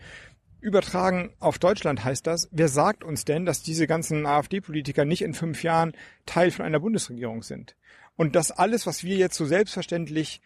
Übertragen 0.60 1.32
auf 1.38 1.58
Deutschland 1.58 2.04
heißt 2.04 2.26
das, 2.26 2.48
wer 2.52 2.68
sagt 2.68 3.04
uns 3.04 3.24
denn, 3.24 3.46
dass 3.46 3.62
diese 3.62 3.86
ganzen 3.86 4.26
AfD-Politiker 4.26 5.04
nicht 5.04 5.22
in 5.22 5.34
fünf 5.34 5.62
Jahren 5.62 5.92
Teil 6.26 6.50
von 6.50 6.64
einer 6.64 6.80
Bundesregierung 6.80 7.42
sind? 7.42 7.76
Und 8.16 8.36
dass 8.36 8.50
alles, 8.50 8.86
was 8.86 9.02
wir 9.02 9.16
jetzt 9.16 9.36
so 9.36 9.46
selbstverständlich 9.46 10.40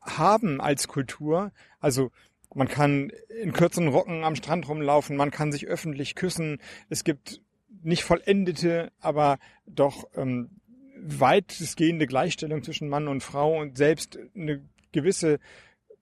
haben 0.00 0.60
als 0.60 0.88
Kultur, 0.88 1.52
also 1.78 2.10
man 2.54 2.68
kann 2.68 3.10
in 3.42 3.52
kürzeren 3.52 3.88
Rocken 3.88 4.24
am 4.24 4.36
Strand 4.36 4.68
rumlaufen, 4.68 5.16
man 5.16 5.30
kann 5.30 5.52
sich 5.52 5.66
öffentlich 5.66 6.14
küssen, 6.14 6.58
es 6.88 7.04
gibt 7.04 7.40
nicht 7.82 8.04
vollendete, 8.04 8.92
aber 9.00 9.38
doch 9.66 10.08
ähm, 10.16 10.50
weitestgehende 10.96 12.06
Gleichstellung 12.06 12.62
zwischen 12.62 12.88
Mann 12.88 13.08
und 13.08 13.22
Frau 13.22 13.58
und 13.58 13.76
selbst 13.76 14.18
eine 14.34 14.62
gewisse 14.92 15.38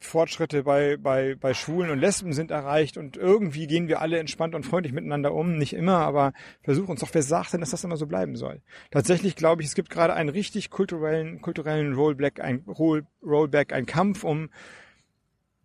Fortschritte 0.01 0.63
bei, 0.65 0.97
bei, 0.97 1.35
bei 1.35 1.55
Schwulen 1.55 1.91
und 1.91 1.99
Lesben 1.99 2.33
sind 2.33 2.51
erreicht 2.51 2.97
und 2.97 3.17
irgendwie 3.17 3.67
gehen 3.67 3.87
wir 3.87 4.01
alle 4.01 4.19
entspannt 4.19 4.55
und 4.55 4.65
freundlich 4.65 4.93
miteinander 4.93 5.35
um. 5.35 5.57
Nicht 5.57 5.75
immer, 5.75 5.99
aber 5.99 6.33
versuchen 6.63 6.91
uns 6.91 7.01
doch, 7.01 7.11
wer 7.13 7.23
sagt 7.23 7.53
denn, 7.53 7.61
dass 7.61 7.71
das 7.71 7.85
immer 7.85 7.97
so 7.97 8.07
bleiben 8.07 8.37
soll? 8.37 8.63
Tatsächlich 8.91 9.37
glaube 9.37 9.63
ich, 9.63 9.69
es 9.69 9.75
gibt 9.75 9.91
gerade 9.91 10.15
einen 10.15 10.31
richtig 10.31 10.71
kulturellen, 10.71 11.41
kulturellen 11.43 11.95
Rollback, 11.95 12.41
ein 12.41 12.65
Roll, 12.67 13.05
Rollback, 13.23 13.73
ein 13.73 13.87
Kampf 13.87 14.25
um 14.25 14.51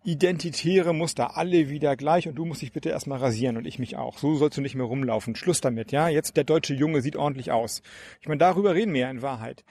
identitäre 0.05 0.93
Muster, 0.93 1.35
alle 1.35 1.69
wieder 1.69 1.95
gleich 1.95 2.27
und 2.27 2.35
du 2.35 2.45
musst 2.45 2.61
dich 2.61 2.71
bitte 2.71 2.89
erstmal 2.89 3.17
rasieren 3.17 3.57
und 3.57 3.65
ich 3.65 3.79
mich 3.79 3.97
auch. 3.97 4.19
So 4.19 4.35
sollst 4.35 4.57
du 4.57 4.61
nicht 4.61 4.75
mehr 4.75 4.85
rumlaufen. 4.85 5.35
Schluss 5.35 5.61
damit, 5.61 5.91
ja? 5.91 6.09
Jetzt 6.09 6.37
der 6.37 6.43
deutsche 6.43 6.75
Junge 6.75 7.01
sieht 7.01 7.15
ordentlich 7.15 7.51
aus. 7.51 7.81
Ich 8.21 8.27
meine, 8.27 8.37
darüber 8.37 8.75
reden 8.75 8.93
wir 8.93 9.01
ja 9.01 9.09
in 9.09 9.23
Wahrheit. 9.23 9.63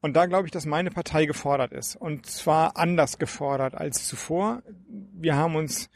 Und 0.00 0.14
da 0.14 0.26
glaube 0.26 0.46
ich, 0.46 0.52
dass 0.52 0.64
meine 0.64 0.90
Partei 0.90 1.26
gefordert 1.26 1.72
ist. 1.72 1.96
Und 1.96 2.26
zwar 2.26 2.76
anders 2.76 3.18
gefordert 3.18 3.74
als 3.74 4.06
zuvor. 4.06 4.62
Wir 4.86 5.34
haben 5.34 5.56
uns, 5.56 5.90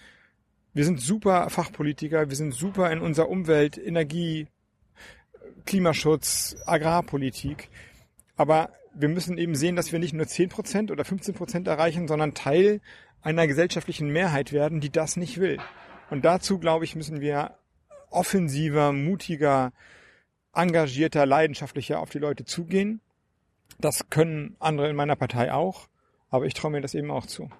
wir 0.75 0.85
sind 0.85 1.01
super 1.01 1.49
Fachpolitiker, 1.51 2.29
wir 2.29 2.37
sind 2.37 2.53
super 2.53 2.91
in 2.91 3.01
unserer 3.01 3.29
Umwelt, 3.29 3.79
Energie, 3.79 4.49
Klimaschutz, 5.67 6.57
Agrarpolitik. 6.67 7.69
Aber 8.37 8.71
wir 8.93 9.09
müssen 9.09 9.39
eben 9.39 9.55
sehen, 9.55 9.77
dass 9.77 9.93
wir 9.93 10.01
nicht 10.01 10.15
nur 10.15 10.27
10% 10.27 10.91
oder 10.91 11.05
15% 11.05 11.69
erreichen, 11.69 12.09
sondern 12.09 12.35
Teil 12.35 12.81
einer 13.23 13.47
gesellschaftlichen 13.47 14.09
Mehrheit 14.09 14.53
werden, 14.53 14.81
die 14.81 14.91
das 14.91 15.17
nicht 15.17 15.39
will. 15.39 15.59
Und 16.11 16.25
dazu, 16.25 16.59
glaube 16.59 16.85
ich, 16.85 16.97
müssen 16.97 17.21
wir 17.21 17.57
offensiver, 18.11 18.93
mutiger, 18.93 19.73
engagierter, 20.53 21.25
leidenschaftlicher 21.25 22.01
auf 22.01 22.11
die 22.11 22.19
Leute 22.19 22.45
zugehen 22.45 23.01
das 23.85 24.09
können 24.11 24.57
andere 24.59 24.89
in 24.89 24.97
meiner 24.97 25.17
Partei 25.17 25.53
auch, 25.53 25.89
aber 26.31 26.47
ich 26.47 26.55
traue 26.55 26.71
mir 26.71 26.81
das 26.81 26.95
eben 26.95 27.11
auch 27.11 27.27
zu. 27.27 27.51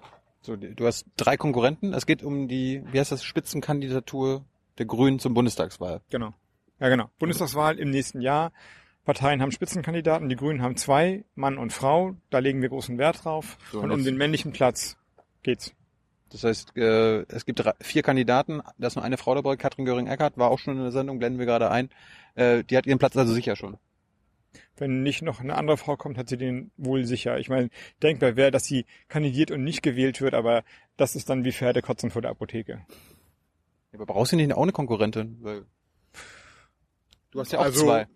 So, 0.41 0.55
du 0.55 0.85
hast 0.85 1.05
drei 1.15 1.37
Konkurrenten. 1.37 1.93
Es 1.93 2.05
geht 2.05 2.23
um 2.23 2.47
die, 2.47 2.83
wie 2.91 2.99
heißt 2.99 3.11
das, 3.11 3.23
Spitzenkandidatur 3.23 4.43
der 4.77 4.85
Grünen 4.85 5.19
zum 5.19 5.33
Bundestagswahl. 5.33 6.01
Genau. 6.09 6.33
Ja, 6.79 6.89
genau. 6.89 7.09
Bundestagswahl 7.19 7.79
im 7.79 7.91
nächsten 7.91 8.19
Jahr. 8.19 8.51
Parteien 9.05 9.41
haben 9.41 9.51
Spitzenkandidaten, 9.51 10.29
die 10.29 10.35
Grünen 10.35 10.61
haben 10.61 10.75
zwei, 10.75 11.25
Mann 11.35 11.57
und 11.57 11.71
Frau. 11.71 12.15
Da 12.29 12.39
legen 12.39 12.61
wir 12.61 12.69
großen 12.69 12.97
Wert 12.97 13.23
drauf. 13.23 13.57
So, 13.71 13.81
und 13.81 13.91
um 13.91 14.03
den 14.03 14.17
männlichen 14.17 14.53
Platz 14.53 14.97
geht's. 15.43 15.73
Das 16.29 16.43
heißt, 16.43 16.75
äh, 16.77 17.21
es 17.23 17.45
gibt 17.45 17.59
drei, 17.59 17.73
vier 17.79 18.01
Kandidaten, 18.01 18.61
da 18.77 18.87
ist 18.87 18.95
nur 18.95 19.05
eine 19.05 19.17
Frau 19.17 19.35
dabei, 19.35 19.55
Katrin 19.55 19.85
Göring-Eckardt, 19.85 20.37
war 20.37 20.49
auch 20.49 20.57
schon 20.57 20.77
in 20.77 20.83
der 20.83 20.91
Sendung, 20.91 21.19
blenden 21.19 21.37
wir 21.37 21.45
gerade 21.45 21.69
ein. 21.69 21.89
Äh, 22.33 22.63
die 22.63 22.75
hat 22.75 22.87
ihren 22.87 22.97
Platz 22.97 23.15
also 23.15 23.33
sicher 23.33 23.55
schon 23.55 23.77
wenn 24.77 25.03
nicht 25.03 25.21
noch 25.21 25.39
eine 25.39 25.55
andere 25.55 25.77
Frau 25.77 25.95
kommt, 25.95 26.17
hat 26.17 26.29
sie 26.29 26.37
den 26.37 26.71
wohl 26.77 27.05
sicher. 27.05 27.39
Ich 27.39 27.49
meine, 27.49 27.69
denkbar 28.01 28.35
wäre, 28.35 28.51
dass 28.51 28.65
sie 28.65 28.85
kandidiert 29.07 29.51
und 29.51 29.63
nicht 29.63 29.83
gewählt 29.83 30.21
wird, 30.21 30.33
aber 30.33 30.63
das 30.97 31.15
ist 31.15 31.29
dann 31.29 31.43
wie 31.43 31.51
Pferdekotzen 31.51 32.11
vor 32.11 32.21
der 32.21 32.31
Apotheke. 32.31 32.85
Aber 33.93 34.05
brauchst 34.05 34.31
du 34.31 34.35
nicht 34.35 34.53
auch 34.53 34.63
eine 34.63 34.71
Konkurrentin? 34.71 35.37
Weil 35.41 35.65
du 37.31 37.39
hast 37.39 37.51
ja 37.51 37.59
auch 37.59 37.65
also, 37.65 37.85
zwei. 37.85 38.07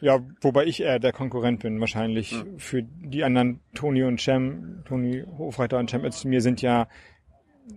Ja, 0.00 0.20
wobei 0.40 0.66
ich 0.66 0.80
eher 0.80 1.00
der 1.00 1.12
Konkurrent 1.12 1.60
bin, 1.60 1.80
wahrscheinlich. 1.80 2.30
Ja. 2.30 2.44
Für 2.56 2.82
die 2.82 3.24
anderen, 3.24 3.60
Toni 3.74 4.04
und 4.04 4.20
Cem, 4.20 4.84
Toni 4.84 5.24
Hofreiter 5.38 5.78
und 5.78 5.90
Cem 5.90 6.02
mir 6.24 6.40
sind 6.40 6.62
ja, 6.62 6.88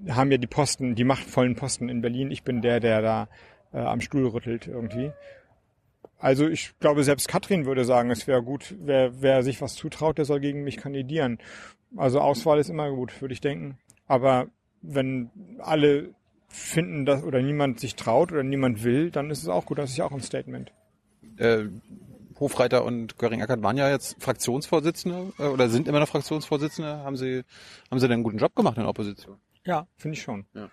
haben 0.08 0.32
ja 0.32 0.38
die 0.38 0.48
Posten, 0.48 0.94
die 0.94 1.04
machtvollen 1.04 1.56
Posten 1.56 1.90
in 1.90 2.02
Berlin. 2.02 2.30
Ich 2.30 2.44
bin 2.44 2.62
der, 2.62 2.80
der 2.80 3.02
da 3.02 3.30
äh, 3.74 3.80
am 3.80 4.02
Stuhl 4.02 4.28
rüttelt 4.28 4.68
irgendwie. 4.68 5.12
Also 6.22 6.48
ich 6.48 6.78
glaube, 6.80 7.04
selbst 7.04 7.28
Katrin 7.28 7.66
würde 7.66 7.84
sagen, 7.84 8.12
es 8.12 8.28
wäre 8.28 8.44
gut, 8.44 8.76
wer, 8.80 9.24
wer 9.24 9.42
sich 9.42 9.60
was 9.60 9.74
zutraut, 9.74 10.20
der 10.20 10.26
soll 10.26 10.40
gegen 10.40 10.64
mich 10.64 10.78
kandidieren. 10.78 11.40
Also 11.98 12.22
Auswahl 12.22 12.60
ist 12.60 12.70
immer 12.70 12.92
gut, 12.92 13.22
würde 13.22 13.34
ich 13.34 13.42
denken. 13.42 13.80
Aber 14.06 14.48
wenn 14.84 15.32
alle 15.58 16.14
finden, 16.48 17.08
dass 17.08 17.24
oder 17.24 17.42
niemand 17.42 17.80
sich 17.80 17.96
traut 17.96 18.32
oder 18.32 18.44
niemand 18.44 18.84
will, 18.84 19.10
dann 19.10 19.32
ist 19.32 19.42
es 19.42 19.48
auch 19.48 19.66
gut. 19.66 19.80
Das 19.80 19.90
ist 19.90 19.98
ja 19.98 20.06
auch 20.06 20.12
ein 20.12 20.22
Statement. 20.22 20.72
Äh, 21.38 21.66
Hofreiter 22.40 22.86
und 22.86 23.18
Göring-Eckert 23.18 23.64
waren 23.64 23.78
ja 23.78 23.90
jetzt 23.90 24.22
Fraktionsvorsitzende 24.22 25.34
äh, 25.40 25.48
oder 25.48 25.70
sind 25.70 25.88
immer 25.88 26.00
noch 26.00 26.08
Fraktionsvorsitzende. 26.08 27.00
Haben 27.00 27.18
sie, 27.18 27.42
haben 27.90 28.00
sie 28.00 28.08
denn 28.08 28.16
einen 28.16 28.24
guten 28.24 28.38
Job 28.38 28.56
gemacht 28.56 28.78
in 28.78 28.84
der 28.84 28.90
Opposition? 28.90 29.38
Ja, 29.66 29.88
finde 29.98 30.18
ich 30.18 30.22
schon. 30.22 30.46
Ja. 30.54 30.70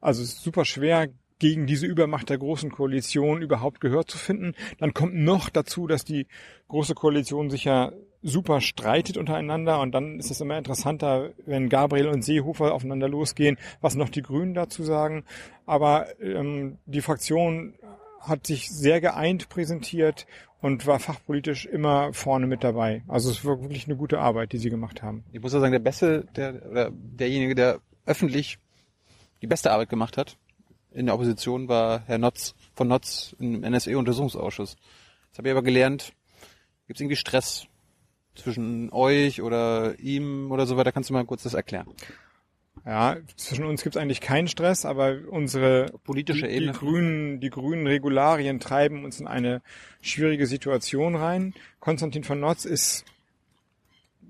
Also 0.00 0.22
es 0.22 0.30
ist 0.30 0.42
super 0.42 0.64
schwer, 0.64 1.08
gegen 1.38 1.66
diese 1.66 1.86
Übermacht 1.86 2.30
der 2.30 2.38
großen 2.38 2.70
Koalition 2.70 3.42
überhaupt 3.42 3.80
Gehör 3.80 4.06
zu 4.06 4.18
finden. 4.18 4.54
Dann 4.78 4.94
kommt 4.94 5.14
noch 5.14 5.50
dazu, 5.50 5.86
dass 5.86 6.04
die 6.04 6.26
große 6.68 6.94
Koalition 6.94 7.50
sich 7.50 7.64
ja 7.64 7.92
super 8.22 8.60
streitet 8.60 9.16
untereinander 9.16 9.80
und 9.80 9.92
dann 9.92 10.18
ist 10.18 10.30
es 10.30 10.40
immer 10.40 10.58
interessanter, 10.58 11.30
wenn 11.44 11.68
Gabriel 11.68 12.08
und 12.08 12.22
Seehofer 12.22 12.74
aufeinander 12.74 13.08
losgehen, 13.08 13.56
was 13.80 13.94
noch 13.94 14.08
die 14.08 14.22
Grünen 14.22 14.54
dazu 14.54 14.82
sagen. 14.82 15.24
Aber 15.64 16.06
ähm, 16.20 16.78
die 16.86 17.02
Fraktion 17.02 17.74
hat 18.20 18.46
sich 18.46 18.68
sehr 18.68 19.00
geeint 19.00 19.48
präsentiert 19.48 20.26
und 20.60 20.86
war 20.86 20.98
fachpolitisch 20.98 21.66
immer 21.66 22.12
vorne 22.12 22.46
mit 22.46 22.64
dabei. 22.64 23.02
Also 23.06 23.30
es 23.30 23.44
war 23.44 23.60
wirklich 23.60 23.86
eine 23.86 23.96
gute 23.96 24.18
Arbeit, 24.18 24.52
die 24.52 24.58
sie 24.58 24.70
gemacht 24.70 25.02
haben. 25.02 25.24
Ich 25.32 25.40
muss 25.40 25.52
ja 25.52 25.60
sagen, 25.60 25.72
der 25.72 25.78
beste, 25.78 26.26
der, 26.34 26.68
oder 26.68 26.90
derjenige, 26.92 27.54
der 27.54 27.80
öffentlich 28.06 28.58
die 29.42 29.46
beste 29.46 29.70
Arbeit 29.70 29.90
gemacht 29.90 30.16
hat, 30.16 30.36
in 30.90 31.06
der 31.06 31.14
Opposition 31.14 31.68
war 31.68 32.02
Herr 32.06 32.18
Notz 32.18 32.54
von 32.74 32.88
Notz 32.88 33.34
im 33.38 33.60
NSE-Untersuchungsausschuss. 33.60 34.76
Jetzt 35.28 35.38
habe 35.38 35.48
ich 35.48 35.52
aber 35.52 35.62
gelernt, 35.62 36.12
gibt 36.86 36.98
es 36.98 37.00
irgendwie 37.00 37.16
Stress 37.16 37.66
zwischen 38.34 38.92
euch 38.92 39.42
oder 39.42 39.98
ihm 39.98 40.50
oder 40.50 40.66
so 40.66 40.76
weiter? 40.76 40.92
Kannst 40.92 41.10
du 41.10 41.14
mal 41.14 41.24
kurz 41.24 41.42
das 41.42 41.54
erklären? 41.54 41.88
Ja, 42.84 43.16
zwischen 43.36 43.64
uns 43.64 43.82
gibt 43.82 43.96
es 43.96 44.02
eigentlich 44.02 44.20
keinen 44.20 44.48
Stress, 44.48 44.84
aber 44.84 45.18
unsere 45.30 45.86
politische 46.04 46.46
die, 46.46 46.54
Ebene. 46.54 46.72
Die 46.72 46.78
grünen, 46.78 47.40
die 47.40 47.50
grünen 47.50 47.86
Regularien 47.86 48.60
treiben 48.60 49.04
uns 49.04 49.18
in 49.18 49.26
eine 49.26 49.62
schwierige 50.02 50.46
Situation 50.46 51.16
rein. 51.16 51.54
Konstantin 51.80 52.22
von 52.22 52.38
Notz 52.38 52.64
ist 52.64 53.04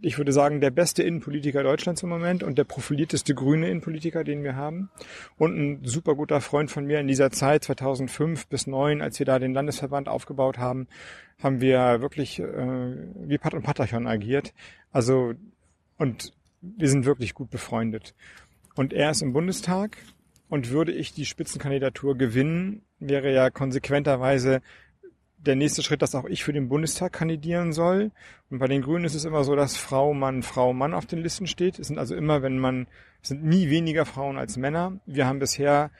ich 0.00 0.18
würde 0.18 0.32
sagen, 0.32 0.60
der 0.60 0.70
beste 0.70 1.02
Innenpolitiker 1.02 1.62
Deutschlands 1.62 2.02
im 2.02 2.08
Moment 2.08 2.42
und 2.42 2.58
der 2.58 2.64
profilierteste 2.64 3.34
grüne 3.34 3.68
Innenpolitiker, 3.68 4.24
den 4.24 4.42
wir 4.42 4.56
haben. 4.56 4.90
Und 5.36 5.56
ein 5.56 5.84
super 5.84 6.14
guter 6.14 6.40
Freund 6.40 6.70
von 6.70 6.84
mir 6.84 7.00
in 7.00 7.06
dieser 7.06 7.30
Zeit, 7.30 7.64
2005 7.64 8.46
bis 8.48 8.62
2009, 8.62 9.02
als 9.02 9.18
wir 9.18 9.26
da 9.26 9.38
den 9.38 9.54
Landesverband 9.54 10.08
aufgebaut 10.08 10.58
haben, 10.58 10.86
haben 11.42 11.60
wir 11.60 12.00
wirklich 12.00 12.40
äh, 12.40 12.96
wie 13.26 13.38
Pat 13.38 13.54
und 13.54 13.62
Patachon 13.62 14.06
agiert. 14.06 14.52
Also, 14.92 15.34
und 15.98 16.32
wir 16.60 16.88
sind 16.88 17.04
wirklich 17.04 17.34
gut 17.34 17.50
befreundet. 17.50 18.14
Und 18.74 18.92
er 18.92 19.10
ist 19.10 19.22
im 19.22 19.32
Bundestag 19.32 19.96
und 20.48 20.70
würde 20.70 20.92
ich 20.92 21.12
die 21.12 21.24
Spitzenkandidatur 21.24 22.16
gewinnen, 22.16 22.82
wäre 22.98 23.32
ja 23.32 23.50
konsequenterweise 23.50 24.62
der 25.38 25.56
nächste 25.56 25.82
Schritt, 25.82 26.02
dass 26.02 26.14
auch 26.14 26.24
ich 26.24 26.44
für 26.44 26.52
den 26.52 26.68
Bundestag 26.68 27.12
kandidieren 27.12 27.72
soll. 27.72 28.10
Und 28.50 28.58
bei 28.58 28.66
den 28.66 28.82
Grünen 28.82 29.04
ist 29.04 29.14
es 29.14 29.24
immer 29.24 29.44
so, 29.44 29.54
dass 29.54 29.76
Frau, 29.76 30.14
Mann, 30.14 30.42
Frau, 30.42 30.72
Mann 30.72 30.94
auf 30.94 31.06
den 31.06 31.20
Listen 31.20 31.46
steht. 31.46 31.78
Es 31.78 31.88
sind 31.88 31.98
also 31.98 32.14
immer, 32.14 32.42
wenn 32.42 32.58
man, 32.58 32.86
es 33.22 33.28
sind 33.28 33.44
nie 33.44 33.70
weniger 33.70 34.06
Frauen 34.06 34.38
als 34.38 34.56
Männer. 34.56 34.98
Wir 35.06 35.26
haben 35.26 35.38
bisher 35.38 35.90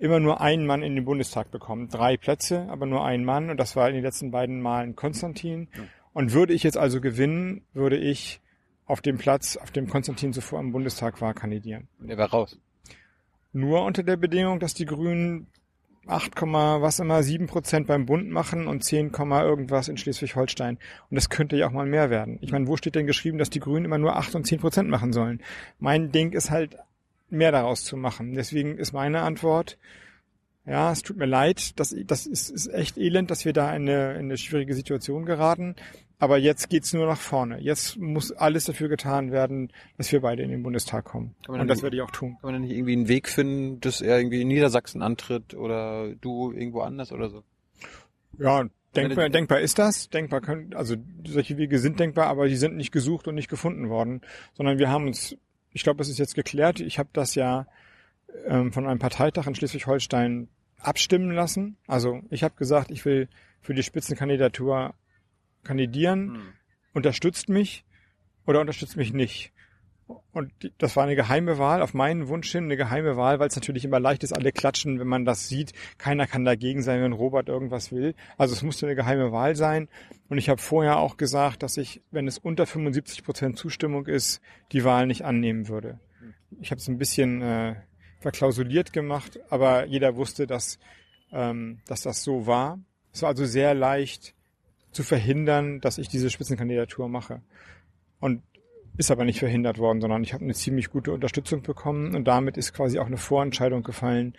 immer 0.00 0.20
nur 0.20 0.40
einen 0.40 0.66
Mann 0.66 0.82
in 0.82 0.94
den 0.94 1.04
Bundestag 1.04 1.50
bekommen. 1.50 1.88
Drei 1.88 2.16
Plätze, 2.16 2.66
aber 2.68 2.86
nur 2.86 3.04
ein 3.04 3.24
Mann. 3.24 3.50
Und 3.50 3.58
das 3.58 3.76
war 3.76 3.88
in 3.88 3.94
den 3.94 4.04
letzten 4.04 4.30
beiden 4.30 4.60
Malen 4.60 4.96
Konstantin. 4.96 5.68
Und 6.12 6.32
würde 6.32 6.52
ich 6.52 6.62
jetzt 6.62 6.76
also 6.76 7.00
gewinnen, 7.00 7.64
würde 7.72 7.96
ich 7.96 8.40
auf 8.84 9.00
dem 9.00 9.16
Platz, 9.16 9.56
auf 9.56 9.70
dem 9.70 9.88
Konstantin 9.88 10.32
zuvor 10.32 10.60
im 10.60 10.72
Bundestag 10.72 11.20
war, 11.20 11.34
kandidieren. 11.34 11.88
Und 12.00 12.10
er 12.10 12.18
war 12.18 12.30
raus. 12.30 12.58
Nur 13.52 13.84
unter 13.84 14.02
der 14.02 14.16
Bedingung, 14.16 14.60
dass 14.60 14.74
die 14.74 14.86
Grünen 14.86 15.46
8, 16.06 16.40
was 16.42 16.98
immer 16.98 17.22
7 17.22 17.46
Prozent 17.46 17.86
beim 17.86 18.06
Bund 18.06 18.30
machen 18.30 18.66
und 18.66 18.82
10, 18.82 19.12
irgendwas 19.12 19.88
in 19.88 19.96
Schleswig-Holstein. 19.96 20.78
Und 21.10 21.14
das 21.14 21.30
könnte 21.30 21.56
ja 21.56 21.68
auch 21.68 21.72
mal 21.72 21.86
mehr 21.86 22.10
werden. 22.10 22.38
Ich 22.40 22.52
meine, 22.52 22.66
wo 22.66 22.76
steht 22.76 22.94
denn 22.94 23.06
geschrieben, 23.06 23.38
dass 23.38 23.50
die 23.50 23.60
Grünen 23.60 23.84
immer 23.84 23.98
nur 23.98 24.16
8 24.16 24.34
und 24.34 24.46
10 24.46 24.60
Prozent 24.60 24.88
machen 24.88 25.12
sollen? 25.12 25.42
Mein 25.78 26.10
Ding 26.10 26.32
ist 26.32 26.50
halt, 26.50 26.76
mehr 27.32 27.50
daraus 27.50 27.84
zu 27.84 27.96
machen. 27.96 28.34
Deswegen 28.34 28.78
ist 28.78 28.92
meine 28.92 29.22
Antwort, 29.22 29.78
ja, 30.64 30.92
es 30.92 31.02
tut 31.02 31.16
mir 31.16 31.26
leid, 31.26 31.80
das, 31.80 31.94
das 32.06 32.26
ist, 32.26 32.50
ist 32.50 32.68
echt 32.68 32.96
elend, 32.96 33.30
dass 33.30 33.44
wir 33.44 33.52
da 33.52 33.74
in 33.74 33.88
eine, 33.88 34.12
in 34.12 34.26
eine 34.26 34.36
schwierige 34.36 34.74
Situation 34.74 35.24
geraten. 35.24 35.74
Aber 36.22 36.38
jetzt 36.38 36.70
geht's 36.70 36.92
nur 36.92 37.04
nach 37.06 37.18
vorne. 37.18 37.58
Jetzt 37.58 37.98
muss 37.98 38.30
alles 38.30 38.66
dafür 38.66 38.88
getan 38.88 39.32
werden, 39.32 39.72
dass 39.96 40.12
wir 40.12 40.20
beide 40.20 40.44
in 40.44 40.50
den 40.50 40.62
Bundestag 40.62 41.04
kommen. 41.04 41.34
Und 41.48 41.66
das 41.66 41.82
werde 41.82 41.96
ich 41.96 42.02
auch 42.02 42.12
tun. 42.12 42.34
Kann 42.34 42.42
man 42.42 42.52
dann 42.52 42.62
nicht 42.62 42.76
irgendwie 42.76 42.92
einen 42.92 43.08
Weg 43.08 43.28
finden, 43.28 43.80
dass 43.80 44.00
er 44.00 44.18
irgendwie 44.18 44.40
in 44.40 44.46
Niedersachsen 44.46 45.02
antritt 45.02 45.52
oder 45.54 46.14
du 46.14 46.52
irgendwo 46.52 46.82
anders 46.82 47.10
oder 47.10 47.28
so? 47.28 47.42
Ja, 48.38 48.66
denkbar, 48.94 49.30
denkbar 49.30 49.58
ist 49.58 49.80
das. 49.80 50.10
Denkbar 50.10 50.42
können, 50.42 50.74
also 50.74 50.94
solche 51.26 51.56
Wege 51.56 51.80
sind 51.80 51.98
denkbar, 51.98 52.28
aber 52.28 52.46
die 52.46 52.54
sind 52.54 52.76
nicht 52.76 52.92
gesucht 52.92 53.26
und 53.26 53.34
nicht 53.34 53.50
gefunden 53.50 53.88
worden, 53.88 54.20
sondern 54.52 54.78
wir 54.78 54.90
haben 54.90 55.08
uns, 55.08 55.36
ich 55.72 55.82
glaube, 55.82 56.02
es 56.02 56.08
ist 56.08 56.18
jetzt 56.18 56.36
geklärt. 56.36 56.78
Ich 56.78 57.00
habe 57.00 57.08
das 57.12 57.34
ja 57.34 57.66
ähm, 58.46 58.72
von 58.72 58.86
einem 58.86 59.00
Parteitag 59.00 59.48
in 59.48 59.56
Schleswig-Holstein 59.56 60.46
abstimmen 60.78 61.32
lassen. 61.32 61.78
Also 61.88 62.20
ich 62.30 62.44
habe 62.44 62.54
gesagt, 62.54 62.92
ich 62.92 63.04
will 63.04 63.28
für 63.60 63.74
die 63.74 63.82
Spitzenkandidatur 63.82 64.94
kandidieren, 65.64 66.34
Hm. 66.34 66.42
unterstützt 66.94 67.48
mich 67.48 67.84
oder 68.46 68.60
unterstützt 68.60 68.96
mich 68.96 69.12
nicht. 69.12 69.52
Und 70.32 70.52
das 70.78 70.96
war 70.96 71.04
eine 71.04 71.16
geheime 71.16 71.58
Wahl, 71.58 71.80
auf 71.80 71.94
meinen 71.94 72.28
Wunsch 72.28 72.50
hin 72.52 72.64
eine 72.64 72.76
geheime 72.76 73.16
Wahl, 73.16 73.38
weil 73.38 73.48
es 73.48 73.56
natürlich 73.56 73.84
immer 73.84 74.00
leicht 74.00 74.24
ist, 74.24 74.32
alle 74.32 74.52
klatschen, 74.52 74.98
wenn 74.98 75.06
man 75.06 75.24
das 75.24 75.48
sieht. 75.48 75.72
Keiner 75.96 76.26
kann 76.26 76.44
dagegen 76.44 76.82
sein, 76.82 77.02
wenn 77.02 77.12
Robert 77.12 77.48
irgendwas 77.48 77.92
will. 77.92 78.14
Also 78.36 78.54
es 78.54 78.62
musste 78.62 78.86
eine 78.86 78.94
geheime 78.94 79.32
Wahl 79.32 79.56
sein. 79.56 79.88
Und 80.28 80.38
ich 80.38 80.48
habe 80.48 80.60
vorher 80.60 80.98
auch 80.98 81.16
gesagt, 81.16 81.62
dass 81.62 81.76
ich, 81.76 82.02
wenn 82.10 82.26
es 82.26 82.38
unter 82.38 82.66
75 82.66 83.24
Prozent 83.24 83.56
Zustimmung 83.56 84.06
ist, 84.06 84.40
die 84.72 84.84
Wahl 84.84 85.06
nicht 85.06 85.24
annehmen 85.24 85.68
würde. 85.68 85.98
Ich 86.60 86.70
habe 86.70 86.80
es 86.80 86.88
ein 86.88 86.98
bisschen 86.98 87.40
äh, 87.40 87.76
verklausuliert 88.20 88.92
gemacht, 88.92 89.38
aber 89.50 89.86
jeder 89.86 90.16
wusste, 90.16 90.46
dass, 90.46 90.78
ähm, 91.32 91.80
dass 91.86 92.02
das 92.02 92.22
so 92.22 92.46
war. 92.46 92.78
Es 93.12 93.22
war 93.22 93.30
also 93.30 93.44
sehr 93.46 93.74
leicht 93.74 94.34
zu 94.92 95.02
verhindern, 95.02 95.80
dass 95.80 95.98
ich 95.98 96.08
diese 96.08 96.30
Spitzenkandidatur 96.30 97.08
mache. 97.08 97.40
Und 98.20 98.42
ist 98.96 99.10
aber 99.10 99.24
nicht 99.24 99.38
verhindert 99.38 99.78
worden, 99.78 100.00
sondern 100.00 100.22
ich 100.22 100.34
habe 100.34 100.44
eine 100.44 100.54
ziemlich 100.54 100.90
gute 100.90 101.12
Unterstützung 101.12 101.62
bekommen 101.62 102.14
und 102.14 102.24
damit 102.24 102.56
ist 102.56 102.74
quasi 102.74 102.98
auch 102.98 103.06
eine 103.06 103.16
Vorentscheidung 103.16 103.82
gefallen, 103.82 104.34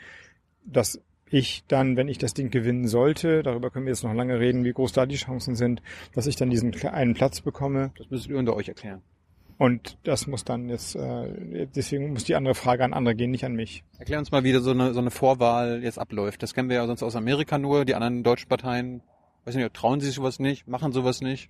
dass 0.64 1.02
ich 1.30 1.64
dann, 1.68 1.98
wenn 1.98 2.08
ich 2.08 2.20
das 2.20 2.36
Ding 2.36 2.52
gewinnen 2.52 2.88
sollte, 2.88 3.42
darüber 3.42 3.72
können 3.72 3.86
wir 3.86 3.92
jetzt 3.92 4.04
noch 4.04 4.14
lange 4.14 4.40
reden, 4.40 4.64
wie 4.64 4.74
groß 4.74 4.92
da 4.92 5.08
die 5.08 5.16
Chancen 5.16 5.56
sind, 5.56 5.82
dass 6.14 6.28
ich 6.28 6.36
dann 6.36 6.52
diesen 6.52 6.74
einen 6.86 7.16
Platz 7.16 7.42
bekomme. 7.42 7.92
Das 7.98 8.12
müsstet 8.12 8.32
ihr 8.32 8.38
unter 8.38 8.56
euch 8.56 8.68
erklären. 8.68 9.02
Und 9.58 9.98
das 10.04 10.28
muss 10.28 10.44
dann 10.44 10.70
jetzt, 10.70 10.96
äh, 10.96 11.68
deswegen 11.76 12.14
muss 12.14 12.24
die 12.24 12.36
andere 12.36 12.54
Frage 12.54 12.84
an 12.84 12.94
andere 12.94 13.16
gehen, 13.16 13.32
nicht 13.32 13.46
an 13.46 13.56
mich. 13.56 13.84
Erklär 13.98 14.20
uns 14.20 14.32
mal, 14.32 14.44
wie 14.44 14.54
so 14.54 14.72
eine, 14.72 14.94
so 14.94 15.00
eine 15.00 15.12
Vorwahl 15.12 15.84
jetzt 15.84 15.98
abläuft. 15.98 16.44
Das 16.44 16.54
kennen 16.54 16.70
wir 16.70 16.76
ja 16.78 16.86
sonst 16.86 17.02
aus 17.02 17.16
Amerika 17.16 17.58
nur. 17.58 17.86
Die 17.86 17.96
anderen 17.96 18.24
deutschen 18.24 18.50
Parteien, 18.50 19.02
weiß 19.46 19.56
nicht, 19.56 19.74
trauen 19.74 20.00
sie 20.00 20.08
sich 20.08 20.16
sowas 20.16 20.40
nicht, 20.40 20.68
machen 20.68 20.92
sowas 20.92 21.22
nicht. 21.22 21.50